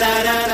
da 0.00 0.22
da 0.24 0.24
da 0.24 0.48
da. 0.48 0.53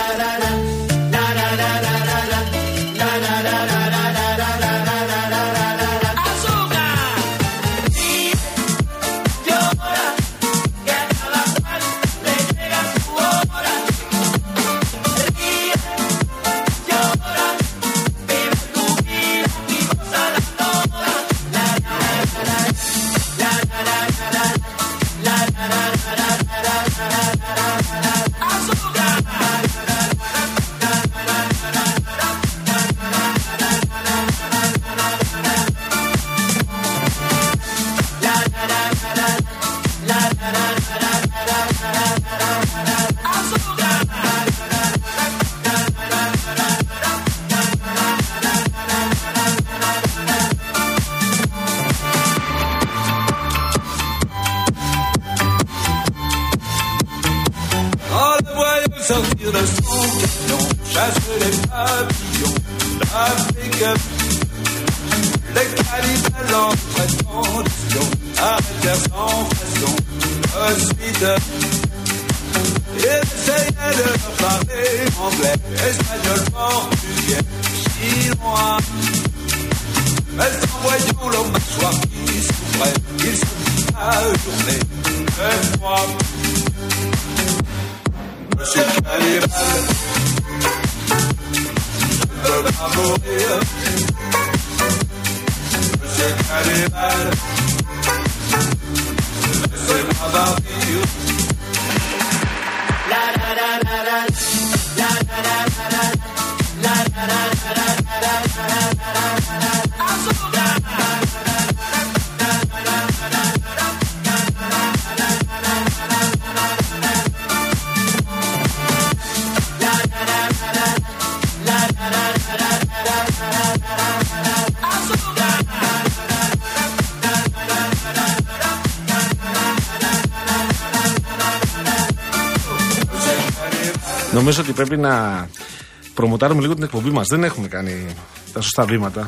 Προμοτάρουμε 136.40 136.60
λίγο 136.60 136.74
την 136.74 136.82
εκπομπή 136.82 137.10
μας. 137.10 137.26
Δεν 137.28 137.44
έχουμε 137.44 137.68
κάνει 137.68 138.06
τα 138.52 138.60
σωστά 138.60 138.84
βήματα. 138.84 139.26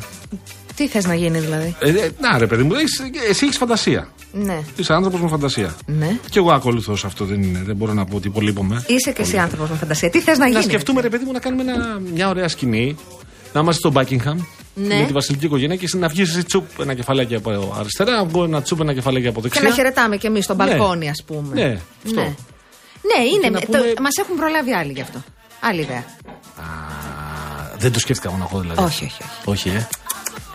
Τι 0.75 0.87
θες 0.87 1.05
να 1.05 1.13
γίνει 1.15 1.39
δηλαδή; 1.39 1.75
Ε, 1.79 1.89
ε, 1.89 2.11
να 2.19 2.37
ρε 2.37 2.47
παιδί 2.47 2.63
μου, 2.63 2.73
έχεις- 2.73 3.01
εσύ 3.29 3.45
έχεις 3.45 3.57
φαντασία. 3.57 4.07
Ναι. 4.31 4.59
Είσαι 4.75 4.93
άνθρωπος 4.93 5.21
με 5.21 5.27
φαντασία. 5.27 5.75
Ναι. 5.85 6.17
Και 6.29 6.39
εγώ 6.39 6.51
ακολουθώ 6.51 6.95
σε 6.95 7.07
αυτό. 7.07 7.25
Δεν, 7.25 7.41
είναι, 7.43 7.61
δεν 7.65 7.75
μπορώ 7.75 7.93
να 7.93 8.05
πω 8.05 8.15
ότι 8.15 8.27
υπολείπομαι. 8.27 8.83
Είσαι 8.87 9.11
και 9.11 9.21
εσύ 9.21 9.37
άνθρωπος 9.37 9.69
με 9.69 9.75
φαντασία. 9.75 10.09
Τι 10.09 10.19
θες 10.21 10.37
να 10.37 10.43
Να 10.43 10.49
γίνει; 10.51 10.63
σκεφτούμε, 10.63 11.01
ρε 11.01 11.09
παιδί 11.09 11.25
μου, 11.25 11.31
να 11.31 11.39
κάνουμε 11.39 11.71
ένα, 11.71 11.99
μια 12.13 12.29
ωραία 12.29 12.47
σκηνή. 12.47 12.95
Να 13.53 13.59
είμαστε 13.61 13.89
στο 13.89 13.99
Buckingham. 14.01 14.45
Ναι. 14.75 14.95
Με 14.99 15.05
τη 15.05 15.13
βασιλική 15.13 15.45
οικογένεια 15.45 15.75
και 15.75 15.85
εσύ 15.85 15.97
να 15.97 16.07
βγεις 16.07 16.29
εσύ 16.29 16.43
τσουπ 16.43 16.79
ένα 16.79 16.93
κεφαλάκι 16.93 17.35
από 17.35 17.75
αριστερά, 17.79 18.11
να 18.15 18.25
βγω 18.25 18.43
ένα 18.43 18.61
τσουπ 18.61 18.79
ένα 18.81 18.93
κεφαλάκι 18.93 19.27
από 19.27 19.41
Και 19.41 19.47
δεξιά. 19.47 19.69
να 19.69 19.75
χαιρετάμε 19.75 20.17
κι 20.17 20.25
εμείς 20.25 20.43
στο 20.43 20.55
Ναι. 20.55 20.63
μπαλκόνι, 20.65 21.09
ας 21.09 21.23
πούμε. 21.25 21.53
Ναι, 21.53 21.79
αυτό. 22.05 22.19
Ναι, 22.21 22.21
ναι 22.21 23.23
είναι. 23.33 23.49
να 23.49 23.59
το- 23.59 23.65
πούμε- 23.65 23.93
Μας 24.01 24.15
έχουν 24.19 24.35
προλάβει 24.35 24.71
άλλοι 24.73 24.91
γι' 24.91 25.01
αυτό. 25.01 25.23
Άλλη 25.59 25.81
ιδέα. 25.81 26.03
Α, 27.83 27.85
δεν 27.85 27.91
το 27.91 27.99
σκέφτηκα 27.99 28.31
μόνο 28.31 28.47
εγώ 28.51 28.59
δηλαδή. 28.61 28.83
Όχι, 28.83 29.03
όχι, 29.05 29.23
όχι. 29.23 29.67
Όχι, 29.69 29.69
ε. 29.77 29.87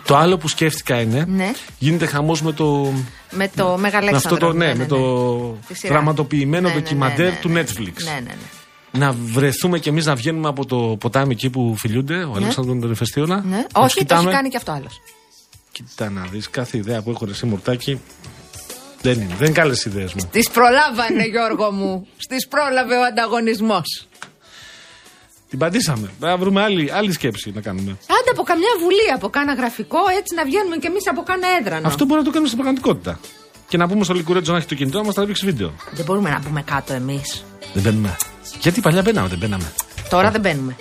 Το 0.05 0.17
άλλο 0.17 0.37
που 0.37 0.47
σκέφτηκα 0.47 1.01
είναι. 1.01 1.25
Ναι. 1.27 1.51
Γίνεται 1.77 2.05
χαμός 2.05 2.41
με 2.41 2.51
το. 2.51 2.91
Με 3.31 3.49
το 3.55 3.67
με 3.67 3.77
Μεγαλέξανδρο. 3.77 4.17
αυτό 4.33 4.37
το, 4.47 4.53
ναι, 4.53 4.75
με 4.75 4.85
το 4.85 4.97
Τη 5.67 5.73
σειρά. 5.73 5.93
δραματοποιημένο 5.93 6.61
Ναι, 6.67 6.73
ναι, 6.73 6.79
ναι, 6.79 6.81
ντοκιμαντέρ 6.81 7.25
ναι, 7.25 7.31
ναι, 7.31 7.37
του 7.41 7.49
ναι. 7.49 7.61
Netflix. 7.61 8.03
Ναι, 8.03 8.11
ναι, 8.11 8.19
ναι. 8.19 8.35
Να 8.91 9.11
βρεθούμε 9.25 9.79
κι 9.79 9.89
εμείς 9.89 10.05
να 10.05 10.15
βγαίνουμε 10.15 10.47
από 10.47 10.65
το 10.65 10.97
ποτάμι 10.99 11.31
εκεί 11.33 11.49
που 11.49 11.75
φιλιούνται, 11.77 12.23
ο 12.23 12.33
Αλέξανδρος 12.35 12.79
τον 12.81 12.91
Εφεστίωνα. 12.91 13.43
Ναι. 13.49 13.55
να 13.55 13.63
τους 13.63 13.71
Όχι, 13.73 13.73
το 13.73 13.85
έχει 13.85 13.95
κοιτάμε. 13.99 14.31
κάνει 14.31 14.49
κι 14.49 14.57
αυτό 14.57 14.71
άλλος. 14.71 15.01
Κοίτα 15.71 16.09
να 16.09 16.21
δεις 16.31 16.49
κάθε 16.49 16.77
ιδέα 16.77 17.01
που 17.01 17.09
έχω 17.09 17.25
ρε 17.25 17.31
εσύ 17.31 17.45
Μουρτάκη. 17.45 18.01
Δεν 19.01 19.13
είναι. 19.13 19.35
Δεν 19.37 19.47
είναι 19.47 19.55
καλές 19.55 19.85
ιδέες 19.85 20.13
μου. 20.13 20.29
Τη 20.31 20.39
προλάβανε, 20.53 21.23
Γιώργο 21.25 21.71
μου. 21.71 22.07
Στι 22.17 22.35
πρόλαβε 22.49 22.95
ο 22.95 23.03
ανταγωνισμός. 23.03 24.07
Την 25.49 25.59
πατήσαμε. 25.59 26.01
Πρέπει 26.19 26.33
να 26.33 26.37
βρούμε 26.37 26.61
άλλη, 26.61 26.91
άλλη 26.91 27.11
σκέψη 27.11 27.51
να 27.55 27.61
κάνουμε. 27.61 27.91
Άντε 27.91 28.29
από 28.31 28.43
καμιά 28.43 28.69
βουλή, 28.81 29.11
από 29.15 29.29
κάνα 29.29 29.53
γραφικό, 29.53 29.97
έτσι 30.19 30.35
να 30.35 30.43
βγαίνουμε 30.45 30.77
κι 30.77 30.85
εμείς 30.87 31.07
από 31.07 31.21
κάνα 31.21 31.47
έδρανο. 31.59 31.87
Αυτό 31.87 32.05
μπορεί 32.05 32.19
να 32.19 32.25
το 32.25 32.29
κάνουμε 32.31 32.47
στην 32.49 32.59
πραγματικότητα. 32.61 33.19
Και 33.67 33.77
να 33.77 33.87
πούμε 33.87 34.03
στο 34.03 34.13
Λικουρέτζο 34.13 34.51
να 34.51 34.57
έχει 34.57 34.67
το 34.67 34.75
κινητό 34.75 34.97
να 34.97 35.03
μας 35.03 35.15
τραβήξει 35.15 35.45
βίντεο. 35.45 35.73
Δεν 35.91 36.05
μπορούμε 36.05 36.29
να 36.29 36.39
πούμε 36.39 36.61
κάτω 36.61 36.93
εμείς. 36.93 37.43
Δεν 37.73 37.83
μπαίνουμε. 37.83 38.17
Γιατί 38.61 38.81
παλιά 38.81 39.01
μπαίναμε, 39.01 39.27
δεν 39.27 39.37
μπαίναμε. 39.37 39.71
Τώρα 40.09 40.31
δεν 40.31 40.41
μπαίνουμε. 40.41 40.75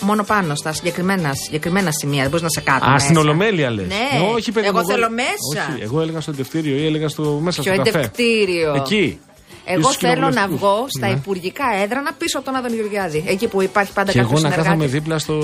Μόνο 0.00 0.22
πάνω 0.24 0.54
στα 0.54 0.72
συγκεκριμένα, 0.72 1.34
συγκεκριμένα 1.34 1.90
σημεία. 1.92 2.20
Δεν 2.20 2.28
μπορείς 2.30 2.42
να 2.42 2.48
σε 2.48 2.60
κάτω. 2.60 2.84
Α, 2.86 2.90
μέσα. 2.90 3.04
στην 3.04 3.16
Ολομέλεια 3.16 3.70
λες. 3.70 3.86
Ναι. 3.86 4.20
όχι, 4.34 4.52
παιδί, 4.52 4.70
μου, 4.70 4.76
Εγώ 4.76 4.86
θέλω 4.86 5.10
μέσα. 5.10 5.72
Όχι, 5.72 5.82
εγώ 5.82 6.00
έλεγα 6.00 6.20
στο 6.20 6.30
εντευτήριο 6.30 6.76
ή 6.76 6.86
έλεγα 6.86 7.08
στο, 7.08 7.22
μέσα 7.42 7.62
Ποιο 7.62 7.74
στο 7.74 7.82
καφέ. 7.82 7.98
εντευτήριο; 7.98 8.74
Εκεί. 8.74 9.18
Εγώ 9.64 9.80
Ίσως 9.80 9.96
θέλω 9.96 10.12
να 10.20 10.28
κοινοβουλευτικούς. 10.28 10.58
βγω 10.58 10.84
στα 10.88 11.06
Ναι. 11.06 11.12
υπουργικά 11.12 11.64
έδρανα 11.82 12.12
πίσω 12.18 12.36
από 12.38 12.46
τον 12.46 12.56
Άδων 12.56 12.74
Γεωργιάδη. 12.74 13.24
Εκεί 13.26 13.46
που 13.48 13.62
υπάρχει 13.62 13.92
πάντα 13.92 14.12
Και 14.12 14.18
κάποιος 14.18 14.40
εγώ 14.40 14.48
να 14.48 14.54
κάθομαι 14.56 14.70
συνεργάτης. 14.86 15.00
δίπλα 15.00 15.18
στο 15.18 15.34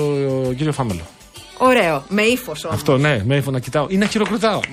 κύριο 0.57 0.71
Φάμελο. 0.71 1.01
Ωραίο, 1.57 2.03
με 2.09 2.21
ύφος 2.21 2.63
όμως. 2.65 2.75
Αυτό, 2.77 2.97
ναι, 2.97 3.21
με 3.25 3.35
ύφο 3.35 3.51
να 3.51 3.59
κοιτάω 3.59 3.85
ή 3.89 3.97
να 3.97 4.05
χειροκροτάω. 4.05 4.59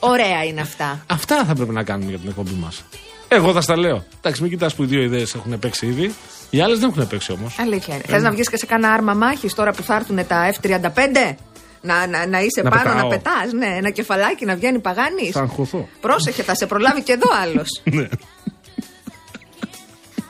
Ωραία 0.00 0.44
είναι 0.44 0.60
αυτά. 0.60 1.04
Αυτά 1.06 1.44
θα 1.44 1.54
πρέπει 1.54 1.72
να 1.72 1.82
κάνουμε 1.82 2.10
για 2.10 2.18
την 2.18 2.28
εκπομπή 2.28 2.56
μας. 2.60 2.82
Εγώ 3.28 3.52
θα 3.52 3.60
στα 3.60 3.76
λέω. 3.76 4.04
Εντάξει, 4.18 4.42
μην 4.42 4.50
κοιτάς 4.50 4.74
που 4.74 4.82
οι 4.82 4.86
δύο 4.86 5.02
ιδέες 5.02 5.34
έχουν 5.34 5.58
παίξει 5.58 5.86
ήδη. 5.86 6.14
Οι 6.50 6.60
άλλες 6.60 6.78
δεν 6.78 6.88
έχουν 6.90 7.08
παίξει 7.08 7.32
όμως. 7.32 7.56
Αλήθεια 7.58 7.94
είναι. 7.94 8.02
Θες 8.06 8.22
να 8.22 8.30
βγεις 8.30 8.48
και 8.50 8.56
σε 8.56 8.66
κάνα 8.66 8.92
άρμα 8.92 9.14
μάχης 9.14 9.54
τώρα 9.54 9.72
που 9.72 9.82
θα 9.82 9.94
έρθουν 9.94 10.26
τα 10.26 10.52
F-35; 10.52 11.34
Να, 11.82 12.06
να, 12.06 12.26
να 12.26 12.40
είσαι 12.40 12.62
Να 12.62 12.70
πάνω, 12.70 12.82
πετάω. 12.82 13.02
να 13.02 13.06
πετάς. 13.08 13.52
Ναι, 13.52 13.66
ένα 13.76 13.90
κεφαλάκι 13.90 14.44
να 14.44 14.54
βγαίνει 14.56 14.78
παγάνη. 14.78 15.30
Θα 15.30 15.40
αγχωθώ. 15.40 15.88
Πρόσεχε, 16.00 16.42
θα 16.42 16.54
σε 16.54 16.66
προλάβει 16.66 17.02
και 17.02 17.12
εδώ 17.12 17.28
άλλος. 17.42 17.68
Ναι. 17.96 18.08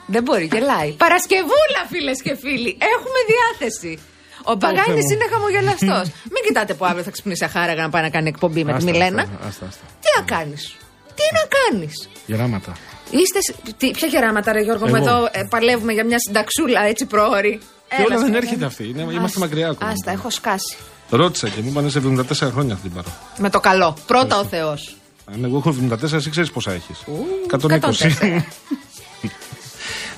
Δεν 0.07 0.23
μπορεί, 0.23 0.49
γελάει. 0.53 0.91
Παρασκευούλα, 0.93 1.81
φίλες 1.91 2.23
και 2.23 2.37
φίλοι. 2.37 2.79
Έχουμε 2.95 3.19
διάθεση. 3.33 3.99
Ο 4.45 4.57
Παγάνη 4.57 4.81
Θεέ 4.85 4.95
μου. 4.95 5.11
είναι 5.13 5.27
χαμογελαστός. 5.33 6.15
Μην 6.35 6.43
κοιτάτε 6.47 6.75
που 6.75 6.85
αύριο 6.85 7.03
θα 7.03 7.11
ξυπνήσει 7.11 7.45
αχάραγα 7.45 7.83
να 7.83 7.91
πάει 7.91 8.03
να 8.03 8.11
κάνει 8.11 8.29
εκπομπή 8.29 8.65
με 8.65 8.71
τη 8.71 8.77
Άστα, 8.77 8.91
Μιλένα. 8.91 9.23
άστα, 9.23 9.47
άστα, 9.49 9.67
άστα. 9.67 9.85
Τι 10.01 10.09
να 10.19 10.23
κάνεις; 10.37 10.77
Τι 11.15 11.23
να 11.39 11.43
κάνεις; 11.57 12.09
Γεράματα. 12.27 12.73
Είστε. 13.11 13.39
σ- 13.41 13.77
Τι, 13.77 13.91
ποια 13.91 14.09
γεράματα, 14.09 14.53
ρε 14.53 14.61
Γιώργο, 14.61 14.89
μου 14.89 14.95
Εγώ. 14.97 15.05
εδώ 15.09 15.29
ε, 15.33 15.43
παλεύουμε 15.51 15.93
για 15.93 16.05
μια 16.05 16.19
συνταξούλα 16.19 16.81
έτσι 16.87 17.07
πρόωρη. 17.07 17.59
Και 17.89 17.95
Έλα, 17.97 18.05
όλα 18.05 18.17
δεν 18.19 18.27
στο- 18.27 18.37
έρχεται 18.37 18.65
αυτή. 18.65 18.85
Είναι, 18.89 19.01
είμαστε 19.03 19.25
Άστα, 19.25 19.39
μακριά 19.39 19.69
ακόμα. 19.69 19.91
Άστα, 19.91 20.11
έχω 20.11 20.31
σκάσει. 20.31 20.77
Ρώτησα 21.11 21.49
και 21.49 21.61
μου 21.63 21.69
είπαν 21.71 21.91
σε 21.91 22.03
74 22.05 22.51
χρόνια 22.53 22.75
θα 22.75 22.81
την 22.83 22.93
πάρω. 22.93 23.09
Με 23.39 23.51
το 23.51 23.61
καλό. 23.61 23.97
Πρώτα 24.07 24.39
ο 24.39 24.45
Θεός. 24.45 24.95
Αν 25.35 25.45
εγώ 25.45 25.57
έχω 25.57 25.75
74, 25.91 26.13
εσύ 26.13 26.31
ξέρεις 26.31 26.51
πόσα 26.51 26.73
έχεις. 26.73 27.05
120. 27.51 27.59
104. 27.59 28.43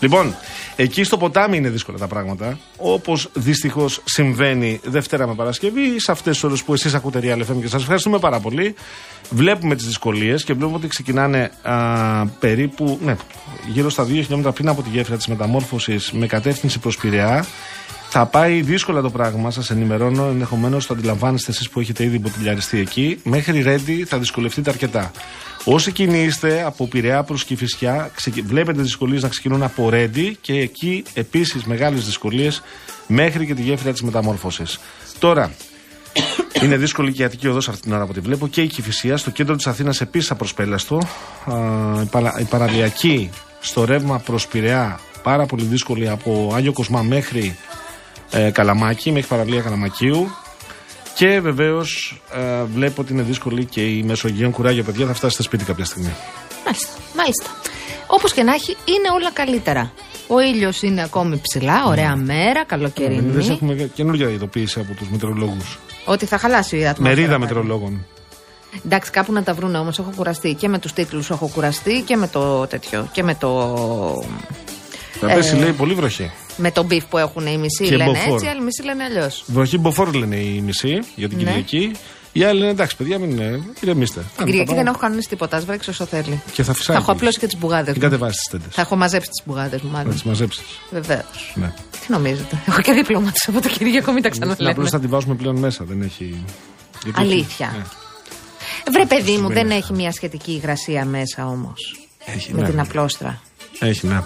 λοιπόν, 0.01 0.35
Εκεί 0.77 1.05
στο 1.05 1.17
ποτάμι 1.17 1.57
είναι 1.57 1.69
δύσκολα 1.69 1.99
τα 1.99 2.07
πράγματα. 2.07 2.59
Όπως 2.77 3.29
δυστυχώς 3.33 4.01
συμβαίνει 4.05 4.81
Δευτέρα 4.85 5.27
με 5.27 5.35
Παρασκευή, 5.35 6.01
σε 6.01 6.13
αυτές 6.13 6.33
τις 6.33 6.45
ώρες 6.45 6.63
που 6.63 6.73
εσείς 6.73 6.95
ακούτε 6.95 7.21
Real 7.23 7.41
FM 7.41 7.61
και 7.61 7.69
σας 7.69 7.83
ευχαριστούμε 7.83 8.19
πάρα 8.19 8.41
πολύ. 8.41 8.75
Βλέπουμε 9.31 9.75
τις 9.75 9.87
δυσκολίες 9.87 10.45
και 10.45 10.53
βλέπουμε 10.53 10.77
ότι 10.77 10.89
ξεκινάνε 10.89 11.51
α, 11.63 12.27
περίπου 12.27 12.99
ναι, 13.03 13.17
γύρω 13.73 13.91
στα 13.91 14.05
2 14.05 14.07
χιλιόμετρα 14.07 14.53
πριν 14.53 14.69
από 14.69 14.83
τη 14.83 14.89
γέφυρα 14.89 15.17
της 15.17 15.27
μεταμόρφωσης 15.27 16.13
με 16.13 16.27
κατεύθυνση 16.27 16.79
προς 16.79 16.97
Πειραιά. 16.97 17.47
Θα 18.15 18.27
πάει 18.27 18.63
δύσκολα 18.63 19.01
το 19.01 19.11
πράγμα, 19.11 19.51
σας 19.51 19.71
ενημερώνω. 19.71 20.25
Ενδεχομένως 20.25 20.87
το 20.87 20.95
αντιλαμβάνεστε 20.95 21.51
εσείς 21.51 21.71
που 21.71 21.81
έχετε 21.81 22.05
ήδη 22.05 22.19
μποτιλιαριστεί 22.19 22.79
εκεί. 22.79 23.21
Μέχρι 23.25 23.61
Ρέντι 23.63 24.05
θα 24.05 24.19
δυσκολευτείτε 24.19 24.71
αρκετά. 24.71 25.11
Όσοι 25.65 25.93
κινείστε 25.93 26.63
από 26.67 26.87
Πειραιά 26.87 27.23
προς 27.23 27.45
Κηφισιά, 27.45 28.11
ξεκι- 28.15 28.47
βλέπετε 28.47 28.83
δυσκολίες 28.83 29.23
να 29.23 29.29
ξεκινούν 29.29 29.63
από 29.63 29.91
Ρέντι 29.91 30.37
και 30.41 30.53
εκεί 30.59 31.05
επίσης 31.15 31.65
μεγάλες 31.65 32.05
δυσκολίες 32.05 32.63
μέχρι 33.07 33.47
και 33.47 33.55
τη 33.55 33.63
γέφυρα 33.63 33.93
της 33.93 34.03
μεταμόρφωσης. 34.03 34.79
Τώρα, 35.19 35.53
είναι 36.63 36.77
δύσκολη 36.77 37.13
και 37.13 37.23
η 37.23 37.25
Αττική 37.25 37.49
Οδός 37.49 37.69
αυτή 37.69 37.81
την 37.81 37.93
ώρα 37.93 38.07
που 38.07 38.13
τη 38.13 38.21
βλέπω 38.21 38.49
και 38.49 38.63
η 38.63 38.67
Κηφισία. 38.67 39.17
Στο 39.17 39.31
κέντρο 39.31 39.57
της 39.57 39.67
Αθήνας 39.67 40.01
επίσης 40.01 40.31
απροσπέλαστο. 40.31 40.97
Α, 41.45 41.55
η, 42.03 42.07
παρα, 42.11 42.35
η 42.41 42.45
παραλιακή 42.45 43.31
στο 43.61 43.85
ρεύμα 43.85 44.19
προς 44.19 44.47
Πειραιά 44.47 45.01
πάρα 45.23 45.47
πολύ 45.47 45.65
δύσκολη 45.65 46.09
από 46.09 46.53
Άγιο 46.55 46.73
Κοσμά 46.73 47.03
μέχρι 47.03 47.57
ε, 48.33 48.51
Καλαμάκι, 48.51 49.13
μέχρι 49.13 49.29
παραλία 49.29 49.61
Καλαμακίου. 49.61 50.31
Και 51.15 51.41
βεβαίως 51.41 52.21
ε, 52.33 52.63
βλέπω 52.63 53.01
ότι 53.03 53.13
είναι 53.13 53.23
δύσκολη 53.23 53.65
και 53.65 53.81
η 53.83 54.03
Μεσογείων 54.03 54.51
κουράγιο, 54.51 54.83
παιδιά, 54.83 55.07
θα 55.07 55.15
φτάσετε 55.15 55.43
σπίτι 55.43 55.65
κάποια 55.65 55.85
στιγμή. 55.85 56.13
Μάλιστα. 56.65 56.89
Μάλιστα. 57.17 57.47
Όπως 58.07 58.33
και 58.33 58.43
να 58.43 58.53
έχει, 58.55 58.71
είναι 58.85 59.09
όλα 59.15 59.31
καλύτερα. 59.33 59.93
Ο 60.27 60.41
ήλιος 60.41 60.83
είναι 60.83 61.03
ακόμη 61.03 61.41
ψηλά, 61.43 61.85
ωραία 61.87 62.17
μέρα, 62.17 62.53
Δεν 62.53 62.67
καλοκαιρινή. 62.67 63.47
έχουμε 63.51 63.75
καινούργια 63.95 64.29
ειδοποίηση 64.29 64.81
από 64.81 64.93
τους 64.95 65.09
μετεωρολόγου. 65.11 65.63
Ότι 66.05 66.27
θα 66.27 66.39
χαλάσει 66.39 66.77
η 66.77 66.87
ατμόσφαιρα. 66.87 67.09
Μερίδα 67.09 67.29
πάλι. 67.29 67.41
μετεωρολόγων. 67.41 68.07
Εντάξει, 68.85 69.11
κάπου 69.11 69.33
να 69.33 69.43
τα 69.43 69.55
βρούνε 69.55 69.79
όμως. 69.79 69.99
Έχω 69.99 70.13
κουραστεί 70.17 70.55
και 70.55 70.69
με 70.69 70.79
τους 70.79 70.93
τίτλους 70.93 71.31
έχω 71.31 71.51
κουραστεί 71.55 72.01
και 72.07 72.17
με 72.17 72.29
το 72.29 72.67
τέτοιο. 72.67 73.09
Και 73.13 73.23
με 73.23 73.35
το. 73.35 74.25
Θα 75.27 75.31
Ε, 75.31 75.35
πέσει, 75.35 75.57
λέει, 75.57 75.73
πολύ 75.73 75.95
βροχή. 75.95 76.31
Με 76.57 76.71
τον 76.71 76.85
μπιφ 76.85 77.05
που 77.05 77.19
έχουν 77.19 77.47
οι 77.47 77.59
μισοί 77.59 77.85
Και 77.85 77.97
λένε 77.97 78.11
μποφόρ. 78.19 78.33
έτσι, 78.35 78.45
οι 78.47 78.49
άλλοι 78.49 78.61
μισοί 78.61 78.83
λένε 78.83 79.05
αλλιώς. 79.05 79.45
Βροχή 79.47 79.79
μποφόρ 79.79 80.15
λένε 80.15 80.37
οι 80.37 80.61
μισοί 80.61 80.99
για 81.17 81.29
την 81.29 81.37
Ναι. 81.39 81.45
Κυριακή. 81.45 81.93
Οι 82.33 82.45
άλλοι 82.45 82.59
λένε 82.59 82.71
εντάξει, 82.71 82.97
παιδιά, 82.97 83.19
μην 83.19 83.31
είναι. 83.31 83.63
Ηρεμήστε. 83.81 84.21
Την 84.21 84.29
Πάμε, 84.37 84.51
Κυριακή 84.51 84.69
θα 84.69 84.75
δεν 84.75 84.85
πάω. 84.85 84.93
έχω 84.93 85.03
κανονίσει 85.03 85.29
τίποτα. 85.29 85.57
Α 85.57 85.61
βρέξει 85.61 85.91
όσο 85.91 86.05
θέλει. 86.05 86.43
Και 86.53 86.63
θα 86.63 86.73
Θα 86.73 86.79
φυσάει. 86.79 86.97
έχω 86.97 87.13
απλώσει 87.13 87.39
και 87.39 87.47
τις 87.47 87.57
μπουγάδες 87.59 87.87
Μην 87.95 88.03
μου. 88.05 88.11
κατεβάσεις 88.11 88.37
τις 88.37 88.49
τέντες. 88.51 88.75
Θα 88.75 88.81
έχω 88.81 88.97
μαζέψει 88.97 89.29
τις 89.29 89.43
μπουγάδες 89.47 89.81
μου, 89.81 89.91
Να 89.91 89.97
μάλλον. 89.99 90.13
τις 90.13 90.23
μαζέψεις. 90.23 90.65
Βεβαίως. 90.91 91.53
Ναι. 91.55 91.73
Τι 92.07 92.13
νομίζετε. 92.13 92.63
Έχω 92.69 92.81
και 92.81 92.93
δίπλωμα 92.93 93.31
τη 93.31 93.41
από 93.49 93.61
το 93.61 93.69
Κυριακό, 93.69 94.13
μην 94.13 94.23
τα 94.23 94.29
Απλώς 94.29 94.55
ξαναλέμε. 94.57 94.89
θα 94.89 95.01
τη 95.01 95.07
βάζουμε 95.07 95.35
πλέον 95.35 95.57
μέσα. 95.57 95.85
Δεν 95.85 96.03
έχει. 96.03 96.45
γιατί 97.05 97.21
Αλήθεια. 97.21 97.67
έχει- 97.67 97.77
ναι. 97.77 98.93
Βρε, 98.93 99.07
παιδί 99.07 99.31
μου, 99.31 99.37
Σημαίνει 99.37 99.55
δεν 99.55 99.65
αυτό. 99.65 99.75
έχει 99.75 99.93
μια 99.93 100.13
σχετική 100.13 100.53
υγρασία 100.53 101.05
μέσα 101.05 101.47
όμως. 101.47 101.97
Έχει, 102.25 102.55
Με 102.55 102.61
ναι. 102.63 102.69
την 102.69 102.81
απλόστρα. 102.81 103.41
Έχει, 103.79 104.07
ναι. 104.07 104.21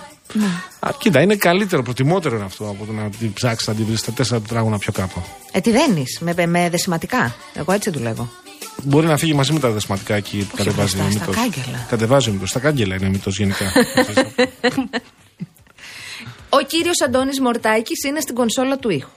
Α, 0.81 0.91
κοίτα, 0.99 1.21
είναι 1.21 1.37
καλύτερο, 1.37 1.83
προτιμότερο 1.83 2.37
είναι 2.37 2.45
αυτό 2.45 2.65
από 2.69 2.85
το 2.85 2.93
να 2.93 3.09
την 3.11 3.33
ψάξεις 3.33 3.69
να 3.69 3.75
την 3.75 3.85
βρεις 3.87 4.01
στα 4.01 4.13
τέσσερα 4.13 4.41
τετράγωνα 4.41 4.79
πιο 4.79 4.93
κάτω. 4.93 5.23
Ε, 5.53 5.61
τι 5.61 5.71
δένεις, 5.71 6.19
με, 6.21 6.47
με 6.47 6.69
δεσιματικά. 6.71 7.35
Εγώ 7.55 7.73
έτσι 7.73 7.91
δουλεύω. 7.91 8.29
Μπορεί 8.83 9.07
να 9.07 9.17
φύγει 9.17 9.35
μαζί 9.35 9.53
με 9.53 9.59
τα 9.61 9.71
δεσματικά 9.71 10.15
εκεί 10.15 10.37
που 10.39 10.47
Όχι 10.55 10.65
κατεβάζει 10.65 10.97
ο 10.97 11.03
μπροστά, 11.03 11.19
στα 11.25 11.31
μύτος. 11.31 11.37
κάγκελα. 11.37 11.87
Κατεβάζει 11.89 12.29
ο 12.29 12.33
μύτος. 12.33 12.49
Στα 12.49 12.59
κάγκελα 12.61 12.95
είναι 12.95 13.07
ο 13.07 13.11
μύτος 13.11 13.39
γενικά. 13.39 13.73
Ο 16.49 16.59
κύριος 16.67 17.01
Αντώνης 17.07 17.41
Μορτάκης 17.41 18.05
είναι 18.05 18.21
στην 18.21 18.35
κονσόλα 18.35 18.77
του 18.79 18.91
ήχου. 18.91 19.09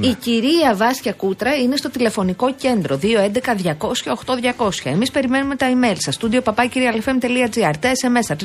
Η 0.00 0.14
κυρία 0.14 0.74
Βάσκια 0.74 1.12
Κούτρα 1.12 1.54
είναι 1.56 1.76
στο 1.76 1.90
τηλεφωνικό 1.90 2.54
κέντρο 2.54 2.98
211-200-8200. 3.02 4.68
Εμείς 4.84 5.10
περιμένουμε 5.10 5.56
τα 5.56 5.66
email 5.70 5.96
σας. 5.98 6.18
Studio 6.20 6.40
papakirialfm.gr. 6.42 7.74
Τα 7.80 7.90
SMS 7.90 8.20
σας. 8.26 8.36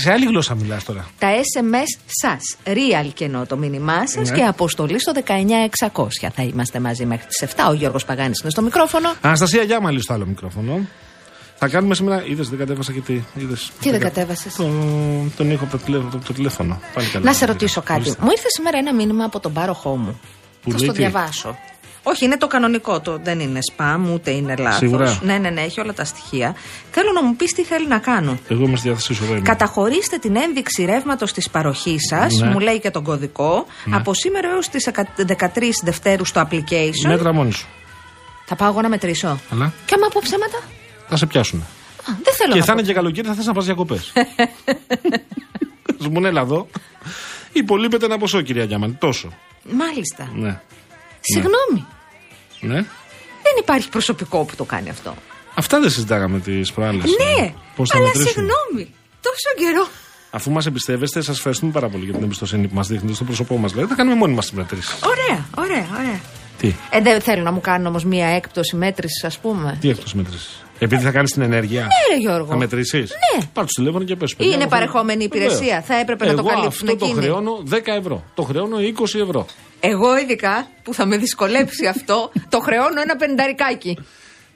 Σε 0.00 0.12
άλλη 0.12 0.26
γλώσσα 0.26 0.54
μιλάς 0.54 0.84
τώρα. 0.84 1.06
Τα 1.18 1.28
SMS 1.28 2.00
σας. 2.06 2.56
Real 2.66 3.08
και 3.14 3.24
ενώ 3.24 3.46
το 3.46 3.56
μήνυμά 3.56 4.06
σας 4.06 4.30
Ναι. 4.30 4.36
και 4.36 4.42
αποστολή 4.44 5.00
στο 5.00 5.12
19600. 5.12 6.30
Θα 6.34 6.42
είμαστε 6.42 6.80
μαζί 6.80 7.04
μέχρι 7.06 7.26
τις 7.26 7.42
7. 7.56 7.68
Ο 7.68 7.72
Γιώργος 7.72 8.04
Παγάνης 8.04 8.40
είναι 8.40 8.50
στο 8.50 8.62
μικρόφωνο. 8.62 9.12
Αναστασία 9.20 9.62
Γιάμα, 9.62 9.90
λίγο 9.90 10.02
στο 10.02 10.12
άλλο 10.12 10.26
μικρόφωνο. 10.26 10.80
Θα 11.64 11.70
κάνουμε 11.70 11.94
σήμερα. 11.94 12.24
Είδες, 12.26 12.48
δεν 12.48 12.58
κατέβασα 12.58 12.92
και 12.92 13.00
τι. 13.00 13.20
Είδες, 13.34 13.70
Τι 13.80 13.90
δεν 13.90 14.00
κα- 14.00 14.08
κατέβασες; 14.08 14.54
Το, 14.54 14.68
τον 15.36 15.50
ήχο 15.50 15.64
από 15.64 15.78
το, 15.78 15.84
τηλέ- 15.84 16.02
από 16.14 16.24
το 16.26 16.32
τηλέφωνο. 16.32 16.80
Πάλι 16.94 17.06
καλά. 17.08 17.24
Να 17.24 17.32
σε 17.32 17.44
ρωτήσω 17.46 17.80
κάτι. 17.82 18.00
Ορίστε. 18.00 18.16
Μου 18.24 18.30
ήρθε 18.30 18.46
σήμερα 18.56 18.78
ένα 18.78 18.94
μήνυμα 18.94 19.24
από 19.24 19.40
τον 19.40 19.52
πάροχό 19.52 19.96
μου. 19.96 20.20
Που 20.62 20.70
Θα 20.70 20.76
λέει 20.76 20.84
στο 20.86 20.92
τι; 20.96 20.98
διαβάσω. 20.98 21.58
Όχι, 22.02 22.24
είναι 22.24 22.36
το 22.36 22.46
κανονικό. 22.46 23.00
Το, 23.00 23.18
δεν 23.22 23.40
είναι 23.40 23.58
spam, 23.76 23.98
ούτε 24.12 24.30
είναι 24.30 24.54
λάθος. 24.58 24.78
Σίγουρα. 24.78 25.18
Ναι, 25.22 25.38
ναι, 25.38 25.50
ναι, 25.50 25.60
έχει 25.60 25.80
όλα 25.80 25.92
τα 25.92 26.04
στοιχεία. 26.04 26.54
Θέλω 26.90 27.12
να 27.12 27.22
μου 27.22 27.36
πεις 27.36 27.52
τι 27.52 27.62
θέλει 27.64 27.86
να 27.88 27.98
κάνω. 27.98 28.38
Εγώ 28.48 28.64
είμαι 28.64 28.76
στη 28.76 28.88
διάθεσή 28.88 29.14
σου, 29.14 29.24
εδώ 29.24 29.32
είμαι. 29.32 29.42
Καταχωρήστε 29.42 30.16
την 30.18 30.36
ένδειξη 30.36 30.84
ρεύματος 30.84 31.32
της 31.32 31.50
παροχής 31.50 32.06
σας, 32.08 32.34
Ναι. 32.34 32.46
μου 32.48 32.58
λέει 32.58 32.80
και 32.80 32.90
τον 32.90 33.02
κωδικό, 33.04 33.66
από 33.90 34.14
σήμερα 34.14 34.48
έως 34.48 34.68
τις 34.68 34.88
13 35.26 35.80
Δευτέρου 35.82 36.24
στο 36.24 36.48
application. 36.50 37.06
Μέτρα 37.06 37.32
μόνη 37.32 37.52
σου. 37.52 37.66
Θα 38.46 38.56
πάω 38.56 38.68
εγώ 38.68 38.80
να 38.80 38.88
μετρήσω. 38.88 39.38
Αλλά 39.52 39.72
Και 39.86 39.94
άμα 39.96 40.08
πω 40.12 40.20
ψέματα; 40.22 40.58
Θα 41.12 41.16
σε 41.16 41.26
πιάσουν. 41.26 41.60
Α, 41.60 41.64
δεν 42.22 42.34
θέλω 42.34 42.52
Και 42.52 42.58
να 42.58 42.64
θα 42.64 42.72
πω. 42.72 42.78
είναι 42.78 42.86
και 42.88 42.94
καλοκαίρι, 42.94 43.26
θα 43.28 43.34
θες 43.34 43.46
να 43.46 43.52
πας 43.52 43.64
διακοπές. 43.64 44.12
Σου 46.02 46.10
μου 46.12 46.26
έλα 46.26 46.40
εδώ. 46.40 46.66
Υπολείπεται 47.52 48.04
ένα 48.04 48.18
ποσό, 48.18 48.40
κυρία 48.40 48.64
Γιάμαν. 48.64 48.98
Τόσο. 48.98 49.28
Μάλιστα. 49.72 50.30
Ναι. 50.34 50.60
Συγγνώμη. 51.20 51.86
ναι. 52.60 52.74
Δεν 53.42 53.54
υπάρχει 53.60 53.88
προσωπικό 53.88 54.44
που 54.44 54.56
το 54.56 54.64
κάνει 54.64 54.88
αυτό. 54.90 55.14
Αυτά 55.54 55.80
δεν 55.80 55.90
συζητάγαμε 55.90 56.38
τις 56.40 56.72
προάλλες. 56.72 57.04
Ναι, 57.04 57.54
Πώς 57.76 57.88
θα 57.90 57.96
αλλά 57.96 58.06
μετρήσουμε. 58.06 58.30
συγγνώμη. 58.30 58.94
Τόσο 59.20 59.66
καιρό. 59.72 59.88
Αφού 60.30 60.50
μας 60.50 60.66
εμπιστεύεστε, 60.66 61.20
σας 61.20 61.36
ευχαριστούμε 61.36 61.72
πάρα 61.72 61.88
πολύ 61.88 62.04
για 62.04 62.14
την 62.14 62.22
εμπιστοσύνη 62.22 62.68
που 62.68 62.74
μας 62.74 62.88
δείχνετε 62.88 63.14
στο 63.14 63.24
πρόσωπό 63.24 63.56
μας. 63.56 63.70
Δηλαδή, 63.72 63.88
θα 63.90 63.94
κάνουμε 63.96 64.16
μόνοι 64.16 64.34
μας 64.34 64.44
τις 64.46 64.54
μετρήσεις. 64.58 64.98
Ωραία, 65.04 65.46
ωραία, 65.58 65.86
ωραία. 65.98 66.20
Τι, 66.58 66.74
Ε, 66.90 67.00
δεν 67.00 67.20
θέλω 67.20 67.42
να 67.42 67.52
μου 67.52 67.60
κάνουν 67.60 67.86
όμως 67.86 68.04
μία 68.04 68.26
έκπτωση 68.26 68.76
μέτρησης, 68.76 69.24
ας 69.24 69.38
πούμε. 69.38 69.76
τι 69.80 69.88
εκτό 69.88 70.04
μετρήσει. 70.14 70.48
Επειδή 70.84 71.02
θα 71.02 71.10
κάνει 71.10 71.28
την 71.28 71.42
ενέργεια. 71.42 71.80
Ναι, 71.80 72.14
ρε 72.14 72.20
Γιώργο. 72.20 72.46
Θα 72.46 72.56
μετρήσεις. 72.56 73.10
Ναι. 73.10 73.44
Πάρ 73.52 73.64
τους 73.64 73.72
τηλέφωνο 73.72 74.04
και 74.04 74.16
πες. 74.16 74.34
Είναι 74.38 74.66
παρεχόμενη 74.68 75.24
υπηρεσία. 75.24 75.82
Θα 75.82 75.94
έπρεπε 75.98 76.26
να 76.26 76.34
το 76.34 76.42
καλύψουν 76.42 76.88
Αυτό 76.88 76.96
το 76.96 77.04
εκείνοι. 77.06 77.20
χρεώνω 77.22 77.62
10 77.70 77.76
ευρώ. 77.98 78.24
Το 78.34 78.42
χρεώνω 78.42 78.76
20 78.78 79.20
ευρώ. 79.20 79.46
Εγώ 79.80 80.18
ειδικά 80.18 80.66
που 80.82 80.94
θα 80.94 81.06
με 81.06 81.16
δυσκολέψει 81.16 81.86
αυτό, 81.86 82.30
το 82.48 82.58
χρεώνω 82.60 83.00
ένα 83.00 83.16
πενταρικάκι. 83.16 83.98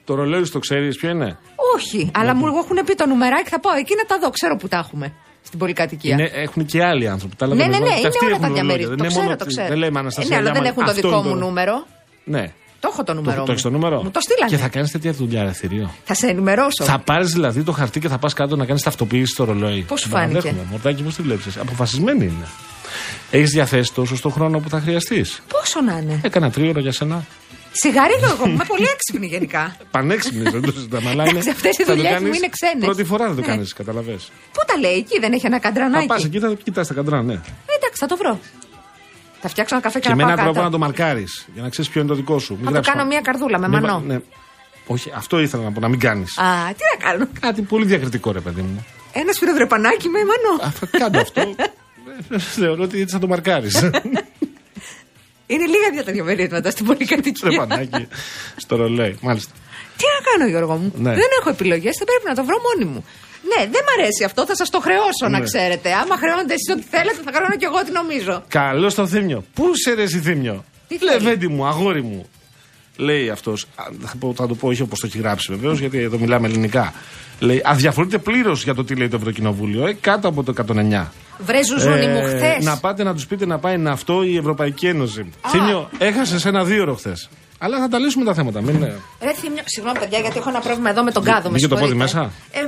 Το 0.05 0.15
ρολόι 0.15 0.43
σου 0.45 0.51
το 0.51 0.59
ξέρεις 0.59 0.97
ποιο 0.97 1.09
είναι; 1.09 1.37
Όχι, 1.75 2.11
αλλά 2.15 2.35
μου 2.35 2.47
έχουν 2.47 2.85
πει 2.85 2.95
το 2.95 3.05
νουμεράκι, 3.07 3.49
θα 3.49 3.59
πάω 3.59 3.75
εκεί 3.77 3.93
να 3.95 4.03
τα 4.05 4.17
δω. 4.21 4.29
Ξέρω 4.29 4.55
που 4.55 4.67
τα 4.67 4.77
έχουμε 4.77 5.13
στην 5.41 5.59
πολυκατοικία. 5.59 6.11
είναι 6.13 6.29
έχουν 6.33 6.65
και 6.65 6.83
άλλοι 6.83 7.07
άνθρωποι. 7.07 7.35
Τα 7.35 7.47
Ναι, 7.47 7.53
λέμε 7.55 7.67
ναι, 7.67 7.75
εδώ. 7.75 7.85
ναι, 7.85 7.91
Και 7.91 7.97
είναι 7.99 8.07
αυτοί 8.07 8.25
όλα 8.25 8.35
έχουν 8.35 8.41
τα 8.41 8.47
ρολόγια. 8.47 8.63
διαμέριστα. 8.63 8.89
Δεν 8.89 8.97
Το 8.97 9.03
είναι 9.03 9.11
ξέρω, 9.13 9.23
μόνο 9.25 9.35
το 9.37 9.43
ότι- 9.43 9.53
ξέρω. 9.53 9.67
Δεν 9.67 9.77
λέμε 9.77 9.97
Ε, 9.97 9.99
Αναστασία. 10.01 10.29
Ναι, 10.29 10.35
αλλά 10.35 10.43
δεν 10.43 10.53
Γιάμαλη, 10.61 10.73
έχουν 10.73 10.83
το 10.85 10.91
αυτό 10.91 11.07
δικό 11.09 11.19
είναι 11.19 11.29
μου 11.29 11.35
νούμερο. 11.45 11.85
Ναι. 12.23 12.43
Το 12.79 12.89
έχω 12.91 13.03
το 13.03 13.13
νούμερο. 13.13 13.33
Το, 13.33 13.39
μου. 13.39 13.45
το 13.45 13.51
έχεις 13.51 13.63
το 13.63 13.69
νούμερο; 13.69 14.03
Μου 14.03 14.11
το 14.11 14.19
στείλανε. 14.19 14.49
Και 14.49 14.57
θα 14.57 14.67
κάνεις 14.67 14.91
τέτοια 14.91 15.11
δουλειά 15.13 15.41
ελευθερίο. 15.41 15.93
Θα 16.03 16.13
σε 16.13 16.27
ενημερώσω. 16.27 16.83
Θα 16.83 16.99
πάρεις 16.99 17.31
δηλαδή 17.31 17.63
το 17.63 17.71
χαρτί 17.71 17.99
και 17.99 18.07
θα 18.07 18.17
πας 18.17 18.33
κάτω 18.33 18.55
να 18.55 18.65
κάνεις 18.65 18.81
ταυτοποίηση 18.83 19.31
στο 19.33 19.43
ρολόι. 19.43 19.81
Πώς 19.87 19.99
σου 19.99 20.07
Την 20.09 20.17
φάνηκε; 20.17 20.33
παραδέχομαι. 20.39 20.67
Μορτάκι, 20.71 21.03
πώς 21.03 21.15
τη 21.15 21.21
βλέπεις; 21.21 21.57
Αποφασισμένη 21.57 22.23
είναι. 22.23 22.47
Έχεις 23.31 23.49
διαθέσει 23.51 23.93
το 23.93 24.05
σωστό 24.05 24.29
χρόνο 24.29 24.59
που 24.59 24.69
θα 24.69 24.79
χρειαστείς; 24.79 25.41
Πόσο 25.47 25.81
να 25.81 25.97
είναι; 25.97 26.19
Έκανα 26.23 26.51
τρίωρο 26.51 26.79
για 26.79 26.91
σένα. 26.91 27.25
Σιγαρίδο 27.71 28.25
εγώ, 28.25 28.47
είμαι 28.49 28.63
πολύ 28.67 28.85
έξυπνη 28.93 29.27
γενικά. 29.27 29.75
Πανέξυπνη, 29.91 30.49
δεν 30.49 30.61
το 30.61 30.71
συζητάμε. 30.71 31.09
αλλά 31.09 31.23
Εντάξει, 31.23 31.41
είναι- 31.41 31.51
αυτές 31.51 31.77
οι 31.77 31.83
θα 31.83 31.89
το 31.89 31.95
δουλειές 31.95 32.13
μου 32.13 32.19
κάνεις 32.23 32.37
είναι 32.37 32.49
ξένες. 32.49 32.85
Πρώτη 32.85 33.03
φορά 33.03 33.25
δεν 33.25 33.35
το 33.35 33.41
Ναι. 33.41 33.47
κάνεις, 33.47 33.73
καταλαβέ. 33.73 34.15
Πού 34.51 34.61
τα 34.67 34.77
λέει, 34.79 34.93
εκεί 34.97 35.19
δεν 35.19 35.33
έχει 35.33 35.45
ένα 35.45 35.55
Θα 35.55 35.61
καντρανάκι; 35.61 36.05
πας 36.05 36.23
εκεί, 36.23 36.39
θα 36.39 36.53
κοιτάς 36.63 36.87
τα 36.87 36.93
καντρά, 36.93 37.21
ναι. 37.23 37.33
Ε, 37.33 37.37
Εντάξει, 37.77 37.97
θα 37.99 38.05
το 38.07 38.17
βρω. 38.17 38.39
Θα 39.41 39.49
φτιάξω 39.49 39.75
ένα 39.75 39.83
καφέ 39.83 39.99
και, 39.99 40.07
Και 40.07 40.15
με 40.15 40.23
να 40.23 40.31
έναν 40.31 40.35
πάω 40.35 40.45
τρόπο 40.53 40.59
κάτω. 40.69 40.77
να 40.77 40.79
το 40.79 40.85
μαρκάρει 40.85 41.25
για 41.53 41.61
να 41.61 41.69
ξέρεις 41.69 41.89
ποιο 41.91 41.99
είναι 42.01 42.09
το 42.09 42.15
δικό 42.15 42.39
σου. 42.39 42.53
Μην 42.53 42.59
Θα 42.63 42.65
το 42.65 42.71
γράψεις 42.71 42.93
κάνω 42.93 43.03
πάνω. 43.03 43.13
μια 43.13 43.21
καρδούλα 43.21 43.59
με 43.59 43.67
Μην 43.67 43.79
μανό. 43.79 43.99
βα- 43.99 44.05
ναι. 44.13 44.19
Όχι, 44.87 45.11
αυτό 45.15 45.39
ήθελα 45.39 45.63
να 45.63 45.71
πω, 45.71 45.79
να 45.79 45.87
μην 45.87 45.99
κάνεις. 45.99 46.37
Α, 46.37 46.43
τι 46.77 46.83
να 46.99 47.05
κάνω; 47.09 47.27
Κάτι 47.39 47.61
πολύ 47.61 47.85
διακριτικό, 47.85 48.31
ρε 48.31 48.39
παιδί 48.39 48.61
μου. 48.61 48.85
Ένα 49.13 49.31
σφυροδρεπανάκι 49.31 50.07
με 50.09 50.19
μανό. 50.19 50.63
Αυτό, 50.67 50.87
Κάντο 50.97 51.19
αυτό. 51.19 51.41
Ε, 52.29 52.39
Θεωρώ 52.39 52.83
ότι 52.83 53.01
έτσι 53.01 53.13
θα 53.13 53.19
το 53.21 53.27
μαρκάρεις. 53.27 53.75
Είναι 55.47 55.65
λίγα 55.65 55.89
δια 55.93 56.03
τα 56.03 56.11
διαμερίσματα 56.11 56.69
στην 56.69 56.85
πολυκατοικία. 56.85 57.49
Τρεπανάκι 57.49 58.07
στο 58.55 58.75
ρολόι. 58.75 59.17
Μάλιστα. 59.21 59.53
Τι 59.97 60.03
να 60.03 60.31
κάνω, 60.31 60.49
Γιώργο 60.49 60.75
μου; 60.75 60.91
Ναι. 60.95 61.09
Δεν 61.09 61.27
έχω 61.39 61.49
επιλογές, 61.49 61.97
θα 61.97 62.05
πρέπει 62.05 62.23
να 62.27 62.35
το 62.35 62.43
βρω 62.45 62.55
μόνη 62.67 62.91
μου. 62.91 63.05
Ναι, 63.51 63.61
δεν 63.73 63.81
μ' 63.87 63.91
αρέσει 63.99 64.23
αυτό, 64.23 64.45
θα 64.45 64.55
σας 64.55 64.69
το 64.69 64.79
χρεώσω 64.79 65.25
να 65.29 65.37
Ναι. 65.39 65.43
ξέρετε. 65.43 65.93
Άμα 65.93 66.15
χρεώνετε 66.17 66.53
εσείς 66.53 66.69
ό,τι 66.75 66.85
θέλετε, 66.95 67.17
θα 67.25 67.31
χρεώνω 67.35 67.55
κι 67.55 67.65
εγώ 67.65 67.77
ό,τι 67.81 67.91
νομίζω. 67.91 68.43
Καλό 68.47 68.89
στο 68.89 69.07
θύμιο. 69.07 69.43
Πού 69.53 69.63
σε 69.75 69.93
ρε 69.93 70.01
εσύ 70.03 70.19
θύμιο. 70.19 70.63
Τι 70.87 70.97
θέλεις; 70.97 71.23
Λεβέντι 71.23 71.47
μου, 71.47 71.65
αγόρι 71.65 72.01
μου. 72.03 72.25
λέει 72.97 73.29
αυτός, 73.29 73.65
θα, 73.75 73.91
θα 74.35 74.47
το 74.47 74.55
πω 74.55 74.67
όχι 74.67 74.81
όπως 74.81 74.99
το 74.99 75.07
έχει 75.07 75.17
γράψει 75.17 75.47
βεβαίως, 75.53 75.79
γιατί 75.79 75.97
εδώ 75.97 76.17
μιλάμε 76.17 76.47
ελληνικά. 76.47 76.93
Λέει, 77.39 77.61
αδιαφορείτε 77.65 78.17
πλήρως 78.17 78.63
για 78.63 78.73
το 78.75 78.83
τι 78.83 78.95
λέει 78.95 79.07
το 79.07 79.15
Ευρωκοινοβούλιο, 79.15 79.87
ε, 79.87 79.93
κάτω 80.01 80.27
από 80.27 80.43
το 80.43 80.53
109. 80.67 81.11
Βρε 81.37 81.63
ζουζούνι 81.63 82.07
μου, 82.07 82.21
χθες. 82.23 82.41
Ε, 82.41 82.57
να 82.61 82.77
πάτε 82.77 83.03
να 83.03 83.13
τους 83.13 83.27
πείτε 83.27 83.45
να 83.45 83.59
πάει 83.59 83.77
να 83.77 83.91
αυτό 83.91 84.23
η 84.23 84.37
Ευρωπαϊκή 84.37 84.87
Ένωση. 84.87 85.31
Θήμιο, 85.47 85.89
έχασες 85.97 86.45
ένα 86.45 86.63
δύο 86.63 86.93
χθες. 86.95 87.29
Αλλά 87.59 87.79
θα 87.79 87.87
τα 87.87 87.99
λύσουμε 87.99 88.25
τα 88.25 88.33
θέματα. 88.33 88.61
Μην... 88.61 88.83
ε, 88.83 88.95
Ρε 89.21 89.33
θύμιο, 89.33 89.61
συγγνώμη 89.65 89.99
παιδιά, 89.99 90.19
γιατί 90.19 90.37
έχω 90.37 90.49
ένα 90.49 90.59
πρόβλημα 90.59 90.89
εδώ 90.89 91.03
με 91.03 91.11
τον 91.11 91.23
κάδο. 91.23 91.49
Με 91.49 91.53
μπήκε 91.55 91.67
το 91.67 91.75
πόδι 91.75 91.87
συγχωρείτε. 91.87 92.17
μέσα; 92.19 92.31
Ε, 92.51 92.61
με, 92.61 92.67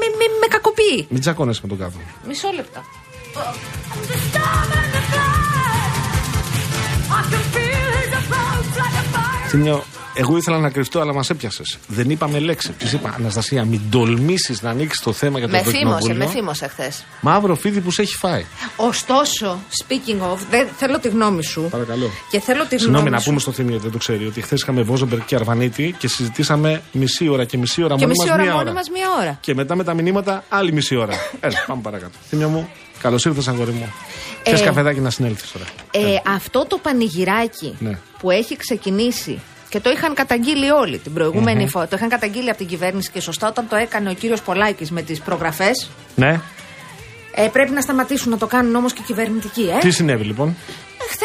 με, 0.00 0.06
με, 0.18 0.24
με 0.40 0.46
κακοποιεί. 0.48 1.06
Μην 1.10 1.20
τσακώνεσαι 1.20 1.60
με 1.62 1.68
τον 1.68 1.78
κάδο. 1.78 1.98
Μισό 2.26 2.50
λεπτό. 2.54 2.80
Θήμιο, 9.50 9.84
εγώ 10.14 10.36
ήθελα 10.36 10.58
να 10.58 10.70
κρυφτώ, 10.70 11.00
αλλά 11.00 11.14
μας 11.14 11.30
έπιασες. 11.30 11.78
Δεν 11.86 12.10
είπαμε 12.10 12.38
λέξη. 12.38 12.70
Τη 12.72 12.86
είπα, 12.92 13.14
Αναστασία, 13.18 13.64
μην 13.64 13.80
τολμήσεις 13.90 14.62
να 14.62 14.70
ανοίξεις 14.70 15.00
το 15.02 15.12
θέμα 15.12 15.38
για 15.38 15.48
το 15.48 15.52
Με 15.52 15.58
θύμωσε, 15.62 15.76
Ευρωκοινοβούλιο. 15.78 16.16
με 16.16 16.26
θύμωσε 16.26 16.68
χθες. 16.68 17.04
Μαύρο 17.20 17.54
φίδι 17.54 17.80
που 17.80 17.90
σε 17.90 18.02
έχει 18.02 18.16
φάει. 18.16 18.44
Ωστόσο, 18.76 19.58
speaking 19.86 20.32
of, 20.32 20.36
δεν, 20.50 20.68
θέλω 20.76 20.98
τη 20.98 21.08
γνώμη 21.08 21.42
σου. 21.44 21.68
Παρακαλώ. 21.70 22.10
Και 22.30 22.40
θέλω 22.40 22.58
τη 22.62 22.66
γνώμη 22.68 22.80
Συγγνώμη, 22.80 23.10
να 23.10 23.18
σου. 23.18 23.24
πούμε 23.28 23.40
στο 23.40 23.52
Θήμιο, 23.52 23.78
δεν 23.78 23.90
το 23.90 23.98
ξέρει, 23.98 24.26
ότι 24.26 24.40
χθες 24.40 24.60
είχαμε 24.62 24.82
Βόζεμπεργκ 24.82 25.22
και 25.26 25.34
Αρβανίτη 25.34 25.94
και 25.98 26.08
συζητήσαμε 26.08 26.82
μισή 26.92 27.28
ώρα 27.28 27.44
και 27.44 27.56
μισή 27.58 27.82
ώρα 27.82 27.94
Και 27.94 28.06
μόνοι 28.06 28.06
μισή 28.18 28.28
μας 28.28 28.38
ώρα 28.38 28.42
μία 28.42 28.54
μόνοι 28.54 28.72
μας 28.72 28.88
μία 28.90 29.06
ώρα. 29.20 29.38
Και 29.40 29.54
μετά 29.54 29.74
με 29.76 29.84
τα 29.84 29.94
μηνύματα 29.94 30.44
άλλη 30.48 30.72
μισή 30.72 30.96
ώρα. 30.96 31.14
Έλα, 31.40 31.64
πάμε 31.66 31.82
παρακάτω. 31.82 32.12
Θήμιο 32.28 32.48
μου, 32.48 32.68
καλώς 33.02 33.24
ήρθες, 33.24 33.48
αγόρι 33.48 33.70
μου. 33.70 33.92
Ε, 34.42 34.56
Θε 34.56 34.64
καφεδάκι 34.64 35.00
να 35.00 35.10
συνέλθεις 35.10 35.52
τώρα. 35.52 35.64
Ε, 35.90 36.20
αυτό 36.26 36.66
το 36.68 36.78
πανηγυράκι 36.78 37.74
Ναι. 37.78 37.98
που 38.18 38.30
έχει 38.30 38.56
ξεκινήσει 38.56 39.40
και 39.68 39.80
το 39.80 39.90
είχαν 39.90 40.14
καταγγείλει 40.14 40.70
όλοι 40.70 40.98
την 40.98 41.12
προηγούμενη 41.12 41.68
φορά. 41.68 41.88
Το 41.88 41.96
είχαν 41.96 42.08
καταγγείλει 42.08 42.48
από 42.48 42.58
την 42.58 42.66
κυβέρνηση 42.66 43.10
και 43.10 43.20
σωστά 43.20 43.48
όταν 43.48 43.68
το 43.68 43.76
έκανε 43.76 44.10
ο 44.10 44.14
κύριος 44.14 44.42
Πολάκης 44.42 44.90
με 44.90 45.02
τις 45.02 45.20
προγραφές. 45.20 45.90
Ναι. 46.14 46.40
Ε, 47.34 47.48
πρέπει 47.52 47.70
να 47.70 47.80
σταματήσουν 47.80 48.30
να 48.30 48.38
το 48.38 48.46
κάνουν 48.46 48.74
όμως 48.74 48.92
και 48.92 49.00
οι 49.02 49.04
κυβερνητικοί, 49.06 49.62
ε. 49.62 49.78
Τι 49.78 49.90
συνέβη 49.90 50.24
λοιπόν; 50.24 50.56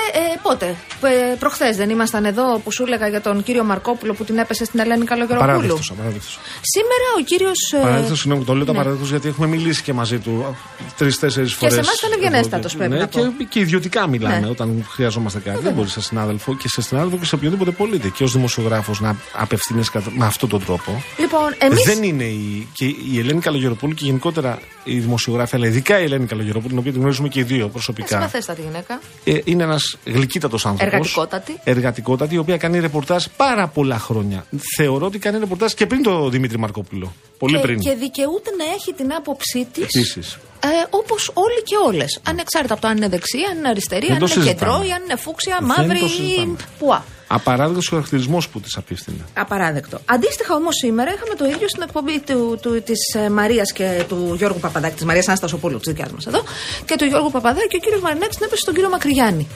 Ε, 0.06 0.18
χθε, 0.18 0.34
ε, 0.34 0.40
πότε, 0.42 0.76
ε, 1.02 1.36
προχθές 1.40 1.78
δεν 1.78 1.90
ήμασταν 1.90 2.26
εδώ 2.26 2.60
που 2.64 2.72
σου 2.72 2.84
έλεγα 2.84 3.08
για 3.08 3.22
τον 3.22 3.44
κύριο 3.44 3.64
Μαρκόπουλο 3.64 4.14
που 4.14 4.24
την 4.24 4.38
έπεσε 4.38 4.66
στην 4.66 4.80
Ελένη 4.80 5.06
Καλογεροπούλου. 5.06 5.52
Απαράδεκτο. 5.52 5.94
Απαράδεκτο. 5.94 6.28
Σήμερα 6.62 7.06
ο 7.20 7.22
κύριος. 7.24 7.74
Απαράδεκτο, 7.78 8.16
συγγνώμη, 8.16 8.44
το 8.46 8.54
λέω 8.54 8.66
το 8.66 8.72
ναι. 8.72 8.78
απαράδεκτο 8.78 9.08
γιατί 9.08 9.28
έχουμε 9.28 9.48
μιλήσει 9.48 9.82
και 9.84 9.94
μαζί 9.94 10.18
του 10.20 10.58
τρει-τέσσερι 10.98 11.48
φορέ. 11.48 11.72
σε 11.72 11.80
εμάς 11.80 11.98
ήταν 11.98 12.12
ευγενέστατος, 12.12 12.76
πρέπει 12.76 12.94
ναι, 12.94 13.00
να 13.00 13.08
πω. 13.08 13.34
Και, 13.38 13.44
και 13.44 13.60
ιδιωτικά 13.60 14.08
μιλάμε 14.08 14.40
Ναι. 14.40 14.48
όταν 14.48 14.86
χρειαζόμαστε 14.90 15.40
κάτι. 15.40 15.60
Δεν 15.64 15.74
μπορεί 15.74 15.90
σε 15.90 16.02
συνάδελφο 16.02 16.56
και 16.56 16.68
σε 16.68 16.82
συνάδελφο 16.82 17.18
και 17.18 17.26
σε 17.26 17.36
οποιοδήποτε 17.36 17.72
πολίτη. 17.72 18.10
Και 18.12 18.24
ως 18.24 18.32
δημοσιογράφος 18.32 19.00
να 19.00 19.16
απευθύνεις 19.34 19.92
με 20.16 20.26
αυτόν 20.26 20.50
τον 20.50 20.66
τρόπο. 20.66 21.04
Λοιπόν, 21.18 21.54
εμεί. 21.58 21.84
Δεν 21.86 22.04
είναι 22.04 22.24
η, 22.24 22.68
και 22.74 22.86
η 22.86 23.20
Ελένη 23.20 23.40
Καλογεροπούλου 23.40 23.94
και 23.94 24.06
γενικότερα 24.06 24.60
η 24.84 25.00
δημοσιογράφη, 25.00 25.56
αλλά 25.56 25.68
ειδικά 25.68 26.00
η 26.00 26.04
Ελένη 26.04 26.26
Καλογεροπούλου, 26.26 26.70
την 26.70 26.78
οποία 26.78 26.92
την 26.92 27.00
γνωρίζουμε 27.00 27.28
και 27.28 27.40
οι 27.40 27.44
δύο 27.44 27.68
προσωπικά. 27.68 28.08
Συμπαθέστατη 28.08 28.62
γυναίκα. 28.62 29.00
Ε, 29.24 29.38
είναι 29.44 29.64
ένας 29.64 29.95
γλυκύτατος 30.06 30.66
άνθρωπος. 30.66 30.94
Εργατικότατη. 30.94 31.60
Εργατικότατη, 31.64 32.36
η 32.36 32.38
οποία 32.38 32.58
κάνει 32.58 32.80
ρεπορτάζ 32.80 33.26
πάρα 33.38 33.68
πολλά 33.68 33.98
χρόνια. 34.00 34.46
Θεωρώ 34.78 35.06
ότι 35.06 35.20
κάνει 35.20 35.40
ρεπορτάζ 35.40 35.72
και 35.74 35.86
πριν 35.86 36.04
το 36.04 36.30
Δημήτρη 36.30 36.58
Μαρκόπουλο. 36.60 37.14
Πολύ 37.38 37.56
και, 37.56 37.62
πριν. 37.62 37.80
και 37.80 37.94
δικαιούται 37.96 38.50
να 38.58 38.64
έχει 38.76 38.94
την 38.94 39.14
άποψή 39.14 39.68
της. 39.74 39.84
Επίσης. 39.84 40.38
Ε, 40.64 40.68
Όπως 40.90 41.32
όλοι 41.34 41.62
και 41.64 41.76
όλες. 41.88 42.20
Ανεξάρτητα 42.28 42.74
από 42.74 42.82
το 42.82 42.88
αν 42.88 42.98
είναι 42.98 43.08
δεξιά, 43.10 43.48
αν 43.52 43.58
είναι 43.58 43.68
αριστερή, 43.68 44.06
Δεν 44.08 44.14
αν 44.16 44.20
το 44.20 44.26
είναι 44.36 44.44
συζητάμε. 44.44 44.72
κεντρό 44.72 44.88
ή 44.88 44.92
αν 44.92 45.04
είναι 45.04 45.16
φούξια, 45.16 45.58
Δεν 45.60 45.68
μαύρη 45.68 46.00
το 46.00 46.06
ή 46.06 46.10
συζητάμε. 46.10 46.56
πουά. 46.80 47.06
Απαράδεκτος 47.36 47.88
ο 47.88 47.90
χαρακτηρισμός 47.96 48.50
που 48.50 48.60
της 48.60 48.78
απίφθινε. 48.78 49.26
Απαράδεκτο. 49.34 50.00
Αντίστοιχα 50.06 50.56
όμως 50.56 50.76
σήμερα 50.76 51.14
είχαμε 51.14 51.36
το 51.36 51.46
ίδιο 51.46 51.68
στην 51.68 51.82
εκπομπή 51.82 52.20
του, 52.20 52.60
του, 52.62 52.82
της 52.84 53.14
ε, 53.16 53.30
Μαρίας 53.30 53.72
και 53.72 54.04
του 54.08 54.34
Γιώργου 54.38 54.60
Παπαδάκη, 54.60 54.96
της 54.96 55.06
Μαρίας 55.06 55.28
Αναστασοπούλου, 55.28 55.78
της 55.80 55.94
δικιάς 55.94 56.12
μας 56.12 56.26
εδώ, 56.26 56.44
και 56.86 56.96
του 56.98 57.06
Γιώργου 57.06 57.32
Παπαδάκη 57.32 57.68
και 57.68 57.76
ο 57.76 57.80
κύριος 57.80 58.02
Μαρινάκη 58.02 58.36
την 58.36 58.46
έπεσε 58.46 58.62
στον 58.62 58.74
κύριο 58.74 58.90
Μακρυγιάννη. 58.90 59.48